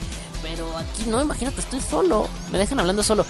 Pero 0.42 0.76
aquí 0.76 1.04
no, 1.06 1.22
imagínate, 1.22 1.60
estoy 1.60 1.80
solo. 1.80 2.28
Me 2.52 2.58
dejan 2.58 2.80
hablando 2.80 3.02
solo. 3.02 3.24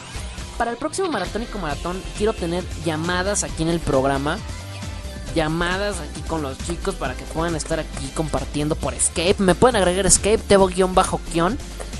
Para 0.58 0.72
el 0.72 0.76
próximo 0.76 1.08
maratónico 1.08 1.58
maratón 1.58 2.02
quiero 2.18 2.32
tener 2.32 2.64
llamadas 2.84 3.44
aquí 3.44 3.62
en 3.62 3.68
el 3.68 3.78
programa. 3.78 4.38
Llamadas 5.34 5.96
aquí 6.00 6.22
con 6.22 6.42
los 6.42 6.58
chicos 6.58 6.96
para 6.96 7.14
que 7.14 7.24
puedan 7.26 7.54
estar 7.54 7.78
aquí 7.78 8.08
compartiendo 8.14 8.74
por 8.74 8.94
Escape. 8.94 9.36
Me 9.38 9.54
pueden 9.54 9.76
agregar 9.76 10.06
Escape, 10.06 10.40
Tebo-Kion. 10.48 11.56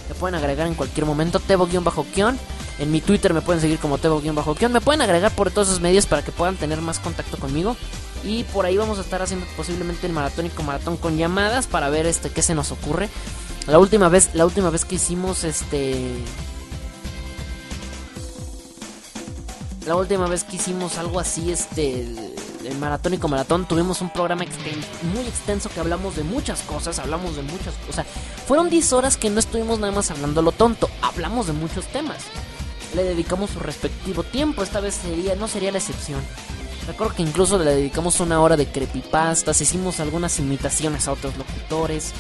Me 0.09 0.15
pueden 0.17 0.35
agregar 0.35 0.67
en 0.67 0.75
cualquier 0.75 1.07
momento 1.07 1.39
Tebo-Kion. 1.39 2.39
En 2.81 2.91
mi 2.91 3.03
Twitter 3.03 3.35
me 3.35 3.43
pueden 3.43 3.61
seguir 3.61 3.79
como 3.79 3.99
Tebo-Kion. 3.99 4.73
Me 4.73 4.81
pueden 4.81 5.03
agregar 5.03 5.33
por 5.33 5.51
todos 5.51 5.69
esos 5.69 5.81
medios 5.81 6.07
para 6.07 6.23
que 6.23 6.33
puedan 6.33 6.57
tener 6.57 6.81
más 6.81 6.99
contacto 6.99 7.37
conmigo. 7.37 7.77
Y 8.25 8.45
por 8.45 8.65
ahí 8.65 8.79
vamos 8.79 8.99
a 8.99 9.03
estar 9.03 9.21
haciendo 9.21 9.47
posiblemente 9.55 10.07
el 10.07 10.15
maratónico 10.15 10.63
maratón 10.63 10.97
con 10.97 11.19
llamadas 11.19 11.67
para 11.67 11.91
ver 11.91 12.07
este 12.07 12.31
qué 12.31 12.41
se 12.41 12.55
nos 12.55 12.73
ocurre. 12.73 13.11
La 13.67 13.79
última 13.79 14.09
vez, 14.09 14.31
la 14.35 14.47
última 14.47 14.71
vez 14.71 14.87
que 14.87 14.95
hicimos 14.95 15.45
este 15.45 15.95
la 19.87 19.97
última 19.97 20.27
vez 20.27 20.45
que 20.45 20.57
hicimos 20.57 20.99
algo 20.99 21.21
así, 21.21 21.51
este, 21.51 22.03
el, 22.65 22.79
maratónico 22.79 23.29
maratón, 23.29 23.67
tuvimos 23.67 24.01
un 24.01 24.11
programa 24.11 24.45
muy 25.13 25.27
extenso 25.27 25.69
que 25.69 25.81
hablamos 25.81 26.17
de 26.17 26.23
muchas 26.23 26.63
cosas, 26.63 26.99
hablamos 26.99 27.37
de 27.37 27.43
muchas 27.43 27.75
cosas. 27.87 28.07
Fueron 28.47 28.71
10 28.71 28.93
horas 28.93 29.17
que 29.17 29.31
no 29.31 29.41
estuvimos 29.41 29.81
nada 29.81 29.93
más 29.93 30.11
hablando 30.11 30.43
lo 30.43 30.53
tonto, 30.53 30.89
hablamos 31.03 31.47
de 31.47 31.55
muchos 31.55 31.87
temas. 31.87 32.19
Le 32.95 33.05
dedicamos 33.05 33.51
su 33.51 33.61
respectivo 33.61 34.23
tiempo, 34.25 34.63
esta 34.63 34.81
vez 34.81 34.95
sería, 34.95 35.37
no 35.37 35.49
sería 35.49 35.71
la 35.71 35.79
excepción. 35.79 36.21
Recuerdo 36.87 37.15
que 37.15 37.23
incluso 37.23 37.59
le 37.59 37.71
dedicamos 37.71 38.19
una 38.21 38.41
hora 38.41 38.57
de 38.57 38.67
creepypastas, 38.67 39.61
hicimos 39.61 40.01
algunas 40.01 40.39
imitaciones 40.39 41.07
a 41.07 41.13
otros 41.13 41.37
locutores. 41.37 42.13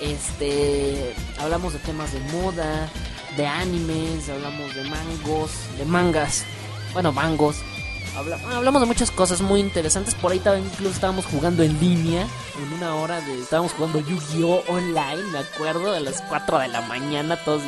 Este, 0.00 1.14
hablamos 1.38 1.74
de 1.74 1.78
temas 1.80 2.12
de 2.12 2.20
moda, 2.32 2.88
de 3.36 3.46
animes, 3.46 4.28
hablamos 4.28 4.74
de 4.74 4.84
mangos, 4.84 5.50
de 5.76 5.84
mangas, 5.84 6.44
bueno, 6.92 7.12
mangos. 7.12 7.56
Habla, 8.16 8.38
hablamos 8.54 8.82
de 8.82 8.86
muchas 8.86 9.10
cosas 9.10 9.40
muy 9.40 9.60
interesantes. 9.60 10.14
Por 10.14 10.32
ahí 10.32 10.40
incluso 10.44 10.94
estábamos 10.94 11.24
jugando 11.26 11.62
en 11.62 11.78
línea. 11.80 12.26
En 12.62 12.72
una 12.74 12.94
hora 12.96 13.20
de. 13.22 13.40
Estábamos 13.40 13.72
jugando 13.72 14.00
Yu-Gi-Oh! 14.00 14.64
online, 14.68 15.22
me 15.32 15.38
acuerdo, 15.38 15.94
a 15.94 16.00
las 16.00 16.20
4 16.22 16.58
de 16.58 16.68
la 16.68 16.82
mañana, 16.82 17.36
todos. 17.42 17.62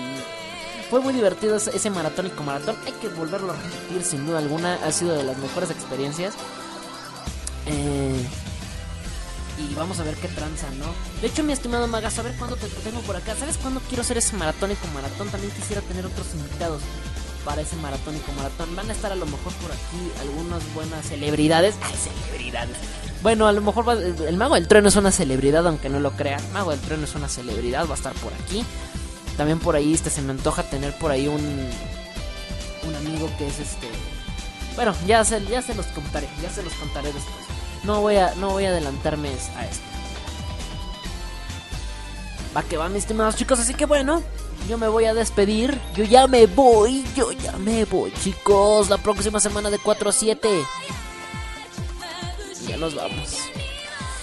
Fue 0.91 1.01
muy 1.01 1.13
divertido 1.13 1.57
ese, 1.57 1.91
maratónico 1.91 2.43
maratón. 2.43 2.77
Hay 2.87 2.93
que 2.93 3.09
volverlo 3.09 3.53
a 3.53 3.57
repetir, 3.57 4.05
sin 4.05 4.27
duda 4.27 4.39
alguna. 4.39 4.75
Ha 4.85 4.93
sido 4.93 5.15
de 5.15 5.25
las 5.25 5.39
mejores 5.39 5.71
experiencias. 5.71 6.35
Eh, 7.67 8.25
y 9.59 9.75
vamos 9.75 10.01
a 10.01 10.05
ver 10.05 10.15
qué 10.17 10.29
tranza, 10.29 10.69
¿no? 10.79 10.87
De 11.21 11.29
hecho, 11.29 11.43
mi 11.43 11.53
estimado 11.53 11.87
Magas, 11.87 12.19
a 12.19 12.23
ver 12.23 12.35
cuándo 12.37 12.57
te 12.57 12.69
tengo 12.69 13.01
por 13.01 13.17
acá. 13.17 13.35
¿Sabes 13.35 13.57
cuándo 13.57 13.81
quiero 13.89 14.03
hacer 14.03 14.19
ese 14.19 14.37
maratónico 14.37 14.87
maratón? 14.93 15.29
También 15.29 15.53
quisiera 15.53 15.81
tener 15.83 16.05
otros 16.05 16.27
invitados 16.35 16.83
para 17.45 17.63
ese 17.63 17.77
maratónico 17.77 18.33
maratón. 18.33 18.75
Van 18.75 18.89
a 18.89 18.93
estar 18.93 19.13
a 19.13 19.17
lo 19.17 19.27
mejor 19.27 19.53
por 19.55 19.71
aquí 19.71 20.13
algunas 20.21 20.75
buenas 20.75 21.07
celebridades. 21.07 21.77
¡Ay, 21.83 21.95
celebridades! 21.97 22.77
Bueno, 23.23 23.47
a 23.47 23.53
lo 23.53 23.63
mejor 23.63 23.87
el 23.97 24.37
Mago 24.37 24.55
del 24.55 24.69
Trueno 24.69 24.89
es 24.89 24.97
una 24.97 25.11
celebridad, 25.11 25.67
aunque 25.67 25.89
no 25.89 26.01
lo 26.01 26.13
crean. 26.13 26.43
Mago 26.53 26.73
del 26.73 26.81
Trueno 26.81 27.05
es 27.05 27.15
una 27.15 27.29
celebridad, 27.29 27.87
va 27.87 27.93
a 27.93 27.97
estar 27.97 28.13
por 28.15 28.33
aquí. 28.35 28.65
También 29.37 29.59
por 29.59 29.77
ahí 29.77 29.93
este, 29.93 30.11
se 30.11 30.23
me 30.23 30.31
antoja 30.33 30.63
tener 30.63 30.97
por 30.99 31.11
ahí 31.11 31.27
un, 31.27 31.69
un 32.87 32.95
amigo 32.95 33.29
que 33.39 33.47
es 33.47 33.59
este... 33.59 33.89
Bueno, 34.77 34.95
ya 35.07 35.25
se, 35.25 35.45
ya 35.47 35.63
se 35.63 35.75
los 35.75 35.87
contaré, 35.87 36.29
ya 36.43 36.51
se 36.51 36.63
los 36.63 36.73
contaré 36.75 37.13
después. 37.13 37.37
No 37.85 38.01
voy 38.01 38.17
a, 38.17 38.35
no 38.37 38.51
voy 38.51 38.65
a 38.65 38.71
adelantarme 38.71 39.29
a 39.29 39.67
esto. 39.67 39.85
Va 42.57 42.63
que 42.63 42.77
va, 42.77 42.89
mis 42.89 43.03
estimados 43.03 43.37
chicos, 43.37 43.59
así 43.59 43.75
que 43.75 43.85
bueno, 43.85 44.23
yo 44.69 44.79
me 44.79 44.89
voy 44.89 45.05
a 45.05 45.15
despedir. 45.15 45.79
Yo 45.95 46.05
ya 46.05 46.27
me 46.27 46.47
voy, 46.47 47.05
yo 47.15 47.33
ya 47.33 47.53
me 47.53 47.85
voy, 47.85 48.13
chicos. 48.23 48.89
La 48.89 48.99
próxima 48.99 49.41
semana 49.41 49.71
de 49.71 49.79
4 49.79 50.11
a 50.11 50.13
7. 50.13 50.49
Ya 52.67 52.77
nos 52.77 52.95
vamos. 52.95 53.39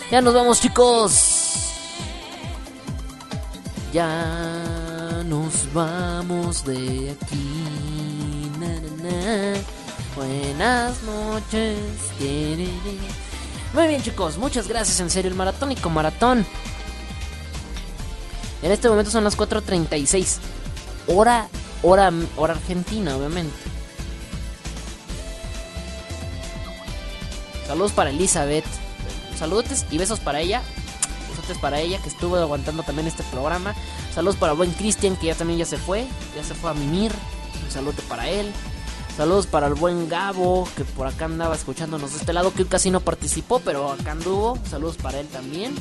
Ya 0.09 0.21
nos 0.21 0.33
vamos, 0.33 0.59
chicos. 0.59 1.37
Ya 3.93 4.70
nos 5.23 5.71
vamos 5.73 6.65
de 6.65 7.11
aquí. 7.11 8.51
Na, 8.59 8.67
na, 8.67 9.09
na. 9.09 9.59
Buenas 10.15 11.01
noches. 11.03 11.77
Muy 13.73 13.87
bien, 13.87 14.01
chicos. 14.01 14.37
Muchas 14.37 14.67
gracias. 14.67 14.99
En 14.99 15.09
serio, 15.09 15.29
el 15.29 15.37
maratónico 15.37 15.89
maratón. 15.89 16.45
En 18.61 18.71
este 18.71 18.89
momento 18.89 19.11
son 19.11 19.23
las 19.23 19.37
4.36. 19.37 20.37
Hora, 21.07 21.47
hora, 21.81 22.11
hora 22.37 22.53
argentina, 22.53 23.15
obviamente. 23.15 23.55
Saludos 27.67 27.91
para 27.91 28.09
Elizabeth. 28.09 28.65
Saludos 29.37 29.85
y 29.89 29.97
besos 29.97 30.19
para 30.19 30.41
ella. 30.41 30.61
Besos 31.39 31.57
para 31.57 31.79
ella 31.79 31.99
que 32.01 32.09
estuvo 32.09 32.35
aguantando 32.35 32.83
también 32.83 33.07
este 33.07 33.23
programa. 33.23 33.73
Saludos 34.13 34.35
para 34.35 34.53
buen 34.53 34.71
Cristian 34.71 35.15
que 35.15 35.27
ya 35.27 35.35
también 35.35 35.59
ya 35.59 35.65
se 35.65 35.77
fue. 35.77 36.05
Ya 36.35 36.43
se 36.43 36.53
fue 36.53 36.71
a 36.71 36.73
mimir. 36.73 37.11
Un 37.63 37.71
saludo 37.71 38.01
para 38.07 38.27
él. 38.27 38.51
Saludos 39.15 39.45
para 39.45 39.67
el 39.67 39.75
buen 39.75 40.07
Gabo, 40.07 40.67
que 40.75 40.85
por 40.85 41.05
acá 41.05 41.25
andaba 41.25 41.55
escuchándonos 41.55 42.11
de 42.11 42.17
este 42.17 42.33
lado, 42.33 42.53
que 42.53 42.65
casi 42.65 42.91
no 42.91 43.01
participó, 43.01 43.59
pero 43.59 43.91
acá 43.91 44.11
anduvo. 44.11 44.57
Saludos 44.69 44.97
para 44.97 45.19
él 45.19 45.27
también. 45.27 45.75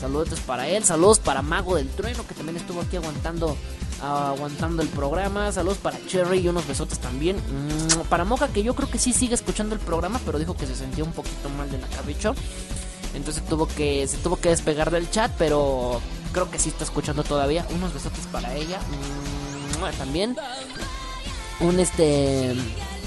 Saludos 0.00 0.40
para 0.46 0.68
él. 0.68 0.84
Saludos 0.84 1.18
para 1.18 1.42
Mago 1.42 1.76
del 1.76 1.88
Trueno, 1.88 2.26
que 2.26 2.34
también 2.34 2.56
estuvo 2.56 2.80
aquí 2.80 2.96
aguantando 2.96 3.56
aguantando 4.02 4.82
el 4.82 4.88
programa. 4.88 5.52
Saludos 5.52 5.78
para 5.78 5.98
Cherry 6.06 6.38
y 6.38 6.48
unos 6.48 6.66
besotes 6.66 6.98
también. 6.98 7.36
Para 8.08 8.24
Moja, 8.24 8.48
que 8.48 8.62
yo 8.62 8.74
creo 8.74 8.90
que 8.90 8.98
sí 8.98 9.12
sigue 9.12 9.34
escuchando 9.34 9.74
el 9.74 9.80
programa, 9.80 10.20
pero 10.24 10.38
dijo 10.38 10.56
que 10.56 10.66
se 10.66 10.74
sentía 10.74 11.04
un 11.04 11.12
poquito 11.12 11.48
mal 11.50 11.70
de 11.70 11.78
la 11.78 11.86
cabeza. 11.88 12.32
Entonces 13.14 13.44
tuvo 13.44 13.66
que, 13.66 14.06
se 14.06 14.16
tuvo 14.18 14.36
que 14.36 14.50
despegar 14.50 14.90
del 14.90 15.10
chat, 15.10 15.32
pero 15.36 16.00
creo 16.32 16.50
que 16.50 16.58
sí 16.58 16.68
está 16.68 16.84
escuchando 16.84 17.24
todavía. 17.24 17.66
Unos 17.70 17.92
besotes 17.92 18.26
para 18.26 18.54
ella. 18.54 18.78
Mm, 18.80 19.98
también. 19.98 20.36
Un 21.60 21.80
este. 21.80 22.54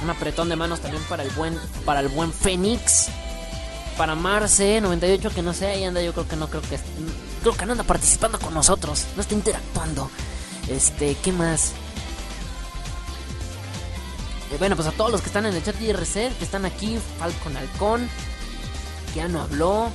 Un 0.04 0.10
apretón 0.10 0.50
de 0.50 0.56
manos 0.56 0.82
también 0.82 1.04
para 1.04 1.24
el 1.24 1.30
buen. 1.32 1.58
Para 1.86 2.00
el 2.02 2.10
buen 2.10 2.34
Fénix. 2.34 3.08
Para 3.98 4.16
Marce 4.16 4.82
98, 4.82 5.30
que 5.30 5.44
no 5.44 5.54
sé, 5.54 5.68
ahí 5.68 5.84
anda, 5.84 6.02
yo 6.02 6.14
creo 6.14 6.28
que 6.28 6.36
no 6.36 6.48
creo 6.50 6.62
que. 6.62 6.80
Creo 7.42 7.56
que 7.56 7.66
no 7.66 7.74
anda 7.74 7.84
participando 7.84 8.40
con 8.40 8.54
nosotros. 8.54 9.06
No 9.16 9.22
está 9.22 9.36
interactuando. 9.36 10.10
Este, 10.68 11.16
¿qué 11.16 11.32
más? 11.32 11.74
Eh, 14.52 14.56
bueno, 14.60 14.76
pues 14.76 14.88
a 14.88 14.92
todos 14.92 15.12
los 15.12 15.22
que 15.22 15.28
están 15.28 15.46
en 15.46 15.56
el 15.56 15.64
chat 15.64 15.76
de 15.76 15.86
IRC, 15.86 16.38
que 16.38 16.44
están 16.44 16.66
aquí, 16.66 16.98
Falcon 17.18 17.58
Halcón, 17.58 18.10
ya 19.16 19.28
no 19.28 19.42
habló. 19.42 19.90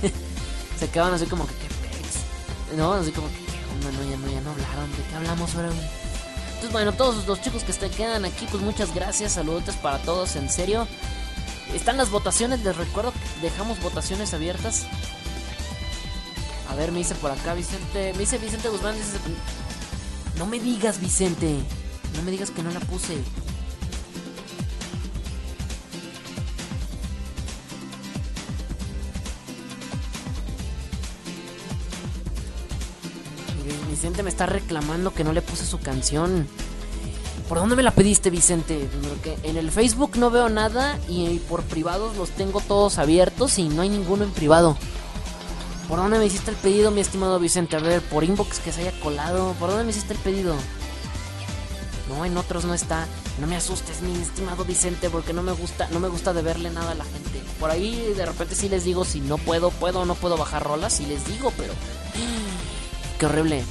Se 0.78 0.88
quedaban 0.88 1.14
así 1.14 1.26
como 1.26 1.46
que, 1.46 1.54
¿qué? 1.54 2.76
No, 2.76 2.92
así 2.94 3.12
como 3.12 3.28
que, 3.28 3.34
¿qué 3.34 3.86
onda? 3.86 3.98
No, 3.98 4.10
ya 4.10 4.16
no, 4.16 4.30
ya 4.30 4.40
no 4.40 4.50
hablaron. 4.50 4.90
¿De 4.92 5.02
qué 5.08 5.14
hablamos 5.16 5.54
ahora? 5.54 5.68
Entonces, 5.70 6.72
bueno, 6.72 6.92
todos 6.92 7.26
los 7.26 7.40
chicos 7.40 7.64
que 7.64 7.72
se 7.72 7.90
quedan 7.90 8.24
aquí, 8.24 8.46
pues 8.50 8.62
muchas 8.62 8.94
gracias. 8.94 9.32
Saludos 9.32 9.76
para 9.82 9.98
todos, 9.98 10.36
en 10.36 10.50
serio. 10.50 10.86
Están 11.74 11.96
las 11.96 12.10
votaciones, 12.10 12.62
les 12.64 12.76
recuerdo 12.76 13.12
que 13.12 13.42
dejamos 13.42 13.80
votaciones 13.80 14.34
abiertas. 14.34 14.86
A 16.70 16.74
ver, 16.74 16.92
me 16.92 16.98
dice 16.98 17.14
por 17.14 17.30
acá 17.30 17.54
Vicente. 17.54 18.12
Me 18.12 18.20
dice 18.20 18.38
Vicente 18.38 18.68
Guzmán, 18.68 18.94
dice 18.96 19.18
no 20.40 20.46
me 20.46 20.58
digas, 20.58 21.00
Vicente. 21.00 21.60
No 22.16 22.22
me 22.22 22.30
digas 22.30 22.50
que 22.50 22.62
no 22.62 22.70
la 22.70 22.80
puse. 22.80 23.18
Vicente 34.00 34.22
me 34.22 34.30
está 34.30 34.46
reclamando 34.46 35.12
que 35.12 35.24
no 35.24 35.34
le 35.34 35.42
puse 35.42 35.66
su 35.66 35.78
canción. 35.78 36.48
¿Por 37.50 37.58
dónde 37.58 37.76
me 37.76 37.82
la 37.82 37.90
pediste, 37.90 38.30
Vicente? 38.30 38.88
Porque 39.06 39.36
en 39.42 39.58
el 39.58 39.70
Facebook 39.70 40.12
no 40.16 40.30
veo 40.30 40.48
nada 40.48 40.98
y 41.06 41.38
por 41.50 41.64
privados 41.64 42.16
los 42.16 42.30
tengo 42.30 42.62
todos 42.62 42.96
abiertos 42.96 43.58
y 43.58 43.68
no 43.68 43.82
hay 43.82 43.90
ninguno 43.90 44.24
en 44.24 44.30
privado. 44.30 44.78
¿Por 45.86 45.98
dónde 45.98 46.18
me 46.18 46.24
hiciste 46.24 46.50
el 46.50 46.56
pedido, 46.56 46.90
mi 46.90 47.02
estimado 47.02 47.38
Vicente? 47.38 47.76
A 47.76 47.80
ver, 47.80 48.00
por 48.00 48.24
inbox 48.24 48.60
que 48.60 48.72
se 48.72 48.80
haya 48.80 49.00
colado. 49.02 49.54
¿Por 49.60 49.68
dónde 49.68 49.84
me 49.84 49.90
hiciste 49.90 50.14
el 50.14 50.18
pedido? 50.20 50.54
No, 52.08 52.24
en 52.24 52.38
otros 52.38 52.64
no 52.64 52.72
está. 52.72 53.06
No 53.38 53.46
me 53.46 53.56
asustes, 53.56 54.00
mi 54.00 54.18
estimado 54.18 54.64
Vicente, 54.64 55.10
porque 55.10 55.34
no 55.34 55.42
me 55.42 55.52
gusta, 55.52 55.88
no 55.90 56.00
me 56.00 56.08
gusta 56.08 56.32
de 56.32 56.40
verle 56.40 56.70
nada 56.70 56.92
a 56.92 56.94
la 56.94 57.04
gente. 57.04 57.42
Por 57.60 57.70
ahí 57.70 58.14
de 58.16 58.24
repente 58.24 58.54
sí 58.54 58.70
les 58.70 58.84
digo 58.84 59.04
si 59.04 59.20
no 59.20 59.36
puedo, 59.36 59.70
puedo 59.70 60.00
o 60.00 60.04
no 60.06 60.14
puedo 60.14 60.38
bajar 60.38 60.62
rolas, 60.62 60.94
sí 60.94 61.04
les 61.04 61.26
digo, 61.26 61.52
pero. 61.58 61.74
Qué 63.18 63.26
horrible. 63.26 63.62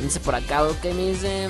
Dice 0.00 0.20
por 0.20 0.34
acá, 0.34 0.64
ok, 0.64 0.84
me 0.84 1.08
dice. 1.08 1.48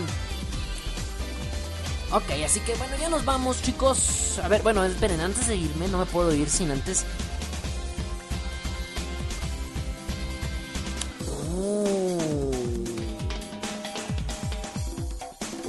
Ok, 2.11 2.31
así 2.45 2.61
que 2.61 2.75
bueno, 2.77 2.97
ya 2.99 3.09
nos 3.09 3.25
vamos, 3.25 3.63
chicos. 3.63 4.39
A 4.43 4.49
ver, 4.49 4.63
bueno, 4.63 4.85
esperen, 4.85 5.21
antes 5.21 5.47
de 5.47 5.57
irme, 5.57 5.89
no 5.89 5.99
me 5.99 6.07
puedo 6.07 6.35
ir 6.35 6.49
sin 6.49 6.71
antes 6.71 7.05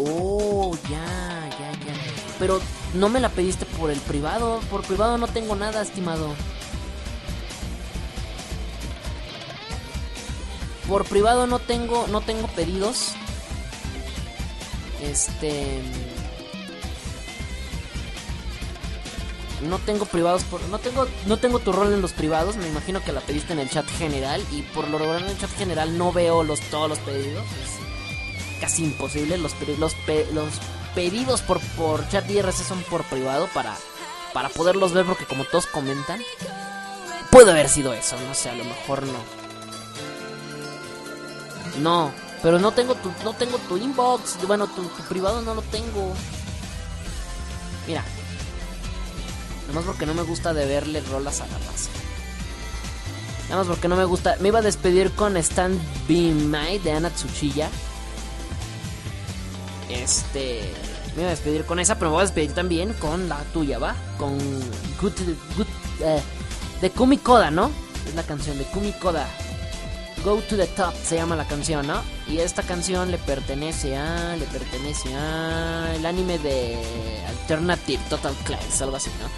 Oh, 0.02 0.78
ya, 0.90 1.50
ya, 1.60 1.72
ya. 1.72 1.94
Pero 2.40 2.62
no 2.94 3.10
me 3.10 3.20
la 3.20 3.28
pediste 3.28 3.66
por 3.66 3.92
el 3.92 4.00
privado. 4.00 4.62
Por 4.72 4.82
privado 4.84 5.18
no 5.18 5.28
tengo 5.28 5.56
nada, 5.56 5.82
estimado. 5.82 6.34
Por 10.90 11.06
privado 11.06 11.46
no 11.46 11.60
tengo, 11.60 12.08
no 12.08 12.22
tengo 12.22 12.48
pedidos. 12.48 13.14
Este. 15.04 15.82
No 19.62 19.78
tengo 19.78 20.06
privados 20.06 20.44
por. 20.46 20.62
No 20.64 20.80
tengo. 20.80 21.08
No 21.28 21.38
tengo 21.38 21.60
tu 21.60 21.72
rol 21.72 21.94
en 21.94 22.02
los 22.02 22.12
privados. 22.12 22.58
Me 22.58 22.68
imagino 22.68 23.04
que 23.04 23.14
la 23.14 23.22
pediste 23.22 23.54
en 23.54 23.60
el 23.60 23.70
chat 23.70 23.88
general. 23.88 24.44
Y 24.52 24.64
por 24.64 24.90
lo 24.90 24.98
regular 24.98 25.22
en 25.22 25.30
el 25.30 25.38
chat 25.38 25.52
general 25.58 25.96
no 25.96 26.12
veo 26.12 26.44
los, 26.44 26.60
todos 26.72 26.90
los 26.90 26.98
pedidos 27.00 27.46
casi 28.60 28.84
imposible. 28.84 29.38
Los, 29.38 29.56
los, 29.78 29.96
los 30.34 30.54
pedidos 30.96 31.42
por, 31.42 31.60
por 31.78 32.08
chat 32.10 32.30
IRC 32.30 32.56
son 32.56 32.82
por 32.84 33.04
privado 33.04 33.48
para, 33.54 33.76
para 34.34 34.50
poderlos 34.50 34.94
ver 34.94 35.06
porque 35.06 35.26
como 35.26 35.46
todos 35.46 35.68
comentan. 35.68 36.22
Puede 37.32 37.52
haber 37.52 37.70
sido 37.70 37.94
eso, 37.94 38.20
no 38.28 38.34
sé, 38.34 38.50
a 38.50 38.56
lo 38.56 38.66
mejor 38.66 39.04
no. 39.04 39.39
No, 41.82 42.12
pero 42.42 42.60
no 42.60 42.72
tengo 42.72 42.96
tu, 42.96 43.12
no 43.24 43.34
tengo 43.34 43.58
tu 43.58 43.78
inbox. 43.78 44.38
Bueno, 44.48 44.68
tu, 44.68 44.88
privado 45.08 45.42
no 45.42 45.56
lo 45.56 45.62
tengo. 45.64 46.14
Mira. 47.88 48.04
Nada 49.62 49.74
más 49.74 49.86
porque 49.86 50.06
no 50.06 50.14
me 50.14 50.24
gusta 50.24 50.54
de 50.54 50.66
verle 50.66 51.02
rolas 51.02 51.42
a 51.42 51.48
la 51.48 51.58
raza. 51.58 51.90
Nada 53.50 53.62
más 53.62 53.68
porque 53.68 53.88
no 53.88 53.96
me 53.96 54.06
gusta. 54.06 54.36
Me 54.40 54.50
iba 54.50 54.60
a 54.60 54.64
despedir 54.64 55.12
con 55.12 55.38
Stand 55.38 55.80
Be 56.08 56.34
My 56.34 56.80
de 56.80 56.92
Ana 56.92 57.10
Tsuchiya. 57.10 57.70
Este. 59.90 60.74
Me 61.16 61.24
voy 61.24 61.26
a 61.26 61.30
despedir 61.30 61.66
con 61.66 61.80
esa, 61.80 61.96
pero 61.96 62.12
me 62.12 62.14
voy 62.16 62.22
a 62.22 62.26
despedir 62.26 62.54
también 62.54 62.94
con 62.94 63.28
la 63.28 63.44
tuya, 63.54 63.80
¿va? 63.80 63.96
Con 64.18 64.38
Good. 65.02 65.14
good 65.58 65.68
eh, 66.02 66.22
de 66.82 66.92
Kumi 66.92 67.18
Koda, 67.18 67.52
¿no? 67.52 67.72
Es 68.08 68.16
la 68.16 68.24
canción 68.24 68.58
de 68.58 68.66
Kumi 68.66 68.94
Koda. 68.94 69.28
Go 70.24 70.42
to 70.42 70.58
the 70.58 70.68
Top 70.68 70.94
se 71.04 71.16
llama 71.16 71.36
la 71.36 71.46
canción, 71.46 71.88
¿no? 71.88 72.02
Y 72.28 72.40
esta 72.40 72.64
canción 72.64 73.10
le 73.10 73.18
pertenece 73.18 73.96
a. 73.96 74.36
Le 74.36 74.46
pertenece 74.46 75.14
a. 75.16 75.94
El 75.96 76.06
anime 76.06 76.38
de 76.40 76.78
Alternative 77.28 78.02
Total 78.10 78.34
Class, 78.44 78.82
algo 78.82 78.98
así, 78.98 79.10
¿no? 79.22 79.30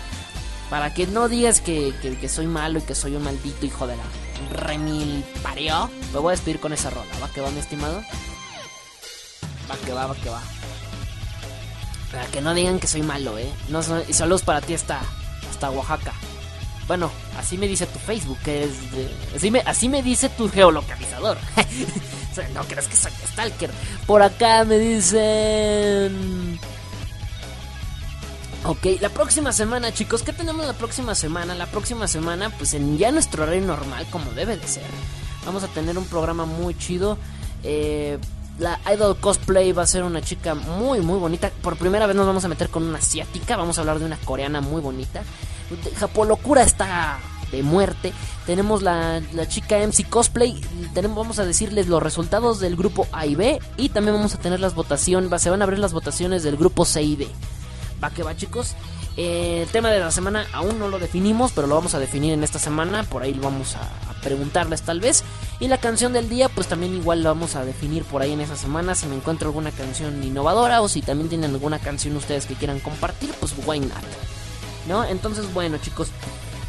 Para 0.69 0.93
que 0.93 1.05
no 1.05 1.27
digas 1.27 1.61
que, 1.61 1.93
que, 2.01 2.29
soy 2.29 2.47
malo 2.47 2.79
y 2.79 2.81
que 2.81 2.95
soy 2.95 3.15
un 3.15 3.23
maldito 3.23 3.65
hijo 3.65 3.85
de 3.87 3.97
la 3.97 4.03
remil 4.51 5.23
parió, 5.43 5.89
me 6.13 6.19
voy 6.19 6.29
a 6.29 6.31
despedir 6.31 6.59
con 6.59 6.73
esa 6.73 6.89
rola, 6.89 7.11
¿va? 7.21 7.29
Que 7.29 7.41
va, 7.41 7.51
mi 7.51 7.59
estimado. 7.59 8.01
Va 9.69 9.77
que 9.85 9.91
va, 9.93 10.07
va 10.07 10.15
que 10.15 10.29
va. 10.29 10.41
Para 12.11 12.25
que 12.27 12.41
no 12.41 12.53
digan 12.53 12.79
que 12.79 12.87
soy 12.87 13.03
malo, 13.03 13.37
¿eh? 13.37 13.51
No, 13.69 13.81
y 14.07 14.13
saludos 14.13 14.43
para 14.43 14.61
ti 14.61 14.73
hasta, 14.73 15.01
hasta 15.49 15.69
Oaxaca. 15.69 16.13
Bueno, 16.87 17.11
así 17.37 17.57
me 17.57 17.67
dice 17.67 17.85
tu 17.85 17.99
Facebook, 17.99 18.37
que 18.43 18.63
es 18.63 18.71
así, 19.35 19.51
me, 19.51 19.59
así 19.61 19.89
me 19.89 20.03
dice 20.03 20.29
tu 20.29 20.49
geolocalizador. 20.49 21.37
no 22.53 22.63
creas 22.63 22.87
que 22.87 22.95
soy 22.95 23.11
stalker. 23.31 23.71
Por 24.05 24.21
acá 24.21 24.63
me 24.65 24.77
dicen... 24.77 26.59
Ok, 28.63 28.85
la 28.99 29.09
próxima 29.09 29.51
semana, 29.51 29.91
chicos, 29.91 30.21
¿qué 30.21 30.33
tenemos 30.33 30.67
la 30.67 30.73
próxima 30.73 31.15
semana? 31.15 31.55
La 31.55 31.65
próxima 31.65 32.07
semana, 32.07 32.51
pues 32.51 32.75
en 32.75 32.97
ya 32.99 33.11
nuestro 33.11 33.43
horario 33.43 33.63
normal, 33.63 34.05
como 34.11 34.31
debe 34.33 34.55
de 34.55 34.67
ser. 34.67 34.83
Vamos 35.45 35.63
a 35.63 35.67
tener 35.67 35.97
un 35.97 36.05
programa 36.05 36.45
muy 36.45 36.77
chido. 36.77 37.17
Eh, 37.63 38.19
la 38.59 38.79
Idol 38.93 39.17
Cosplay 39.17 39.71
va 39.71 39.81
a 39.81 39.87
ser 39.87 40.03
una 40.03 40.21
chica 40.21 40.53
muy, 40.53 40.99
muy 41.01 41.17
bonita. 41.17 41.51
Por 41.63 41.75
primera 41.77 42.05
vez 42.05 42.15
nos 42.15 42.27
vamos 42.27 42.45
a 42.45 42.47
meter 42.47 42.69
con 42.69 42.83
una 42.83 42.99
asiática. 42.99 43.57
Vamos 43.57 43.77
a 43.77 43.81
hablar 43.81 43.97
de 43.97 44.05
una 44.05 44.17
coreana 44.17 44.61
muy 44.61 44.81
bonita. 44.81 45.23
Japolocura 45.97 46.63
está 46.63 47.19
de 47.51 47.63
muerte. 47.63 48.13
Tenemos 48.45 48.81
la, 48.81 49.21
chica 49.47 49.77
MC 49.77 50.09
Cosplay. 50.09 50.59
Tenemos, 50.93 51.17
vamos 51.17 51.39
a 51.39 51.45
decirles 51.45 51.87
los 51.87 52.01
resultados 52.01 52.59
del 52.59 52.75
grupo 52.75 53.07
A 53.11 53.25
y 53.25 53.35
B. 53.35 53.59
Y 53.77 53.89
también 53.89 54.15
vamos 54.15 54.33
a 54.33 54.39
tener 54.39 54.59
las 54.59 54.73
votaciones. 54.73 55.41
Se 55.41 55.49
van 55.49 55.61
a 55.61 55.65
abrir 55.65 55.79
las 55.79 55.93
votaciones 55.93 56.43
del 56.43 56.57
grupo 56.57 56.85
C 56.85 57.03
y 57.03 57.15
D. 57.15 57.27
Va 58.03 58.09
que 58.09 58.23
va, 58.23 58.35
chicos. 58.35 58.75
Eh, 59.17 59.63
el 59.63 59.69
tema 59.69 59.89
de 59.89 59.99
la 59.99 60.09
semana 60.09 60.47
aún 60.53 60.79
no 60.79 60.87
lo 60.87 60.97
definimos, 60.97 61.51
pero 61.51 61.67
lo 61.67 61.75
vamos 61.75 61.93
a 61.93 61.99
definir 61.99 62.33
en 62.33 62.43
esta 62.43 62.59
semana. 62.59 63.03
Por 63.03 63.23
ahí 63.23 63.33
lo 63.33 63.43
vamos 63.43 63.75
a, 63.75 63.89
preguntarles 64.21 64.83
tal 64.83 64.99
vez. 64.99 65.23
Y 65.59 65.67
la 65.67 65.77
canción 65.77 66.13
del 66.13 66.29
día, 66.29 66.47
pues 66.49 66.67
también 66.67 66.95
igual 66.95 67.23
lo 67.23 67.29
vamos 67.29 67.55
a 67.55 67.65
definir 67.65 68.03
por 68.03 68.21
ahí 68.21 68.31
en 68.31 68.41
esa 68.41 68.55
semana. 68.55 68.95
Si 68.95 69.07
me 69.07 69.15
encuentro 69.15 69.49
alguna 69.49 69.71
canción 69.71 70.23
innovadora 70.23 70.81
o 70.81 70.87
si 70.87 71.01
también 71.01 71.29
tienen 71.29 71.51
alguna 71.51 71.79
canción 71.79 72.15
ustedes 72.15 72.45
que 72.45 72.55
quieran 72.55 72.79
compartir, 72.79 73.33
pues 73.39 73.53
why 73.65 73.79
not. 73.79 74.03
¿No? 74.87 75.03
Entonces, 75.03 75.53
bueno, 75.53 75.77
chicos. 75.77 76.09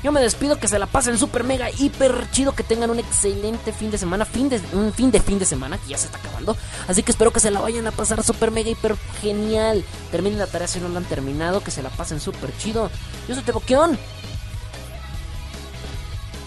Yo 0.03 0.11
me 0.11 0.21
despido, 0.21 0.59
que 0.59 0.67
se 0.67 0.81
la 0.81 0.87
pasen 0.87 1.17
super 1.17 1.45
mega 1.45 1.71
hiper 1.71 2.29
chido, 2.33 2.57
que 2.57 2.65
tengan 2.65 2.91
un 2.91 2.99
excelente 2.99 3.73
fin 3.73 3.93
de 3.93 3.99
semana, 3.99 4.25
fin 4.25 4.49
de, 4.49 4.61
un 4.73 4.93
fin 4.93 5.13
de 5.13 5.21
fin 5.21 5.39
de 5.39 5.45
semana, 5.45 5.79
que 5.79 5.91
ya 5.91 5.99
se 5.99 6.07
está 6.07 6.19
acabando. 6.19 6.57
Así 6.89 7.05
que 7.05 7.13
espero 7.13 7.33
que 7.33 7.39
se 7.39 7.53
la 7.53 7.61
vayan 7.61 7.87
a 7.87 7.93
pasar 7.93 8.25
super 8.25 8.51
mega 8.51 8.69
hiper 8.69 8.97
genial. 9.21 9.85
Terminen 10.11 10.41
la 10.41 10.49
tarea 10.49 10.67
si 10.67 10.81
no 10.81 10.89
la 10.89 10.99
han 10.99 11.05
terminado, 11.05 11.63
que 11.63 11.71
se 11.71 11.85
la 11.85 11.89
pasen 11.91 12.19
super 12.19 12.51
chido. 12.59 12.91
Yo 13.29 13.37
soy 13.37 13.45
Teboquión. 13.45 13.97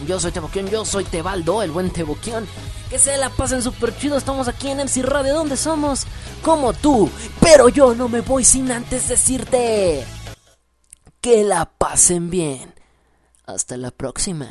Yo 0.05 0.19
soy 0.19 0.33
Teboquión, 0.33 0.67
yo 0.67 0.83
soy 0.83 1.05
Tebaldo, 1.05 1.63
el 1.63 1.71
buen 1.71 1.91
Teboquión. 1.91 2.45
Que 2.89 2.99
se 2.99 3.15
la 3.15 3.29
pasen 3.29 3.61
super 3.61 3.97
chido, 3.97 4.17
estamos 4.17 4.49
aquí 4.49 4.69
en 4.69 4.79
MC 4.79 5.01
Radio, 5.01 5.33
¿dónde 5.33 5.55
somos? 5.55 6.05
Como 6.41 6.73
tú, 6.73 7.09
pero 7.39 7.69
yo 7.69 7.95
no 7.95 8.09
me 8.09 8.19
voy 8.19 8.43
sin 8.43 8.69
antes 8.69 9.07
decirte 9.07 10.05
que 11.25 11.43
la 11.43 11.65
pasen 11.65 12.29
bien. 12.29 12.71
Hasta 13.47 13.77
la 13.77 13.89
próxima. 13.89 14.47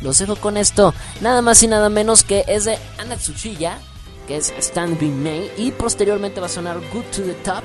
Los 0.00 0.20
dejo 0.20 0.36
con 0.36 0.56
esto, 0.56 0.94
nada 1.20 1.42
más 1.42 1.62
y 1.62 1.66
nada 1.66 1.90
menos 1.90 2.24
que 2.24 2.46
es 2.48 2.64
de 2.64 2.78
Anatsuchiya, 2.98 3.78
que 4.26 4.38
es 4.38 4.50
Stand 4.58 4.98
By 4.98 5.52
y 5.58 5.70
posteriormente 5.72 6.40
va 6.40 6.46
a 6.46 6.48
sonar 6.48 6.80
Good 6.94 7.04
to 7.14 7.22
the 7.24 7.34
Top 7.44 7.62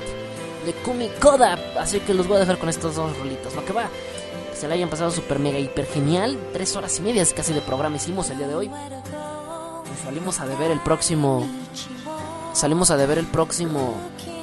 de 0.66 0.74
Kumi 0.84 1.08
Koda. 1.22 1.58
Así 1.78 2.00
que 2.00 2.12
los 2.12 2.28
voy 2.28 2.36
a 2.36 2.40
dejar 2.40 2.58
con 2.58 2.68
estos 2.68 2.96
dos 2.96 3.16
rolitos. 3.16 3.54
Lo 3.54 3.64
que 3.64 3.72
va, 3.72 3.88
se 4.54 4.68
la 4.68 4.74
hayan 4.74 4.90
pasado 4.90 5.10
super 5.10 5.38
mega 5.38 5.58
hiper 5.58 5.86
genial. 5.86 6.38
Tres 6.52 6.76
horas 6.76 6.98
y 6.98 7.00
media 7.00 7.24
casi 7.34 7.54
de 7.54 7.62
programa 7.62 7.96
hicimos 7.96 8.28
el 8.28 8.36
día 8.36 8.48
de 8.48 8.56
hoy. 8.56 8.70
Salimos 10.04 10.38
a 10.38 10.44
deber 10.44 10.70
el 10.70 10.80
próximo. 10.80 11.48
Salimos 12.52 12.90
a 12.90 12.98
deber 12.98 13.16
el 13.16 13.26
próximo. 13.26 13.94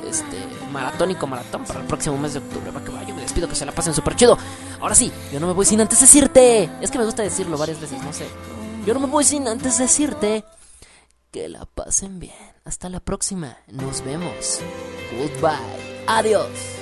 Este. 0.09 0.56
Maratónico 0.77 1.25
maratón 1.25 1.65
para 1.65 1.79
el 1.79 1.87
próximo 1.87 2.19
mes 2.19 2.33
de 2.33 2.39
octubre. 2.39 2.69
Va 2.69 2.83
que 2.83 2.91
va, 2.91 3.03
yo 3.03 3.15
me 3.15 3.21
despido, 3.21 3.49
que 3.49 3.55
se 3.55 3.65
la 3.65 3.71
pasen 3.71 3.95
super 3.95 4.15
chido. 4.15 4.37
Ahora 4.79 4.93
sí, 4.93 5.11
yo 5.33 5.39
no 5.39 5.47
me 5.47 5.53
voy 5.53 5.65
sin 5.65 5.81
antes 5.81 5.99
decirte. 5.99 6.69
Es 6.81 6.91
que 6.91 6.99
me 6.99 7.05
gusta 7.05 7.23
decirlo 7.23 7.57
varias 7.57 7.81
veces, 7.81 7.99
no 8.03 8.13
sé. 8.13 8.27
Yo 8.85 8.93
no 8.93 8.99
me 8.99 9.07
voy 9.07 9.23
sin 9.23 9.47
antes 9.47 9.79
decirte 9.79 10.45
que 11.31 11.49
la 11.49 11.65
pasen 11.65 12.19
bien. 12.19 12.35
Hasta 12.63 12.89
la 12.89 12.99
próxima. 12.99 13.57
Nos 13.65 14.03
vemos. 14.05 14.59
Goodbye. 15.17 16.05
Adiós. 16.05 16.76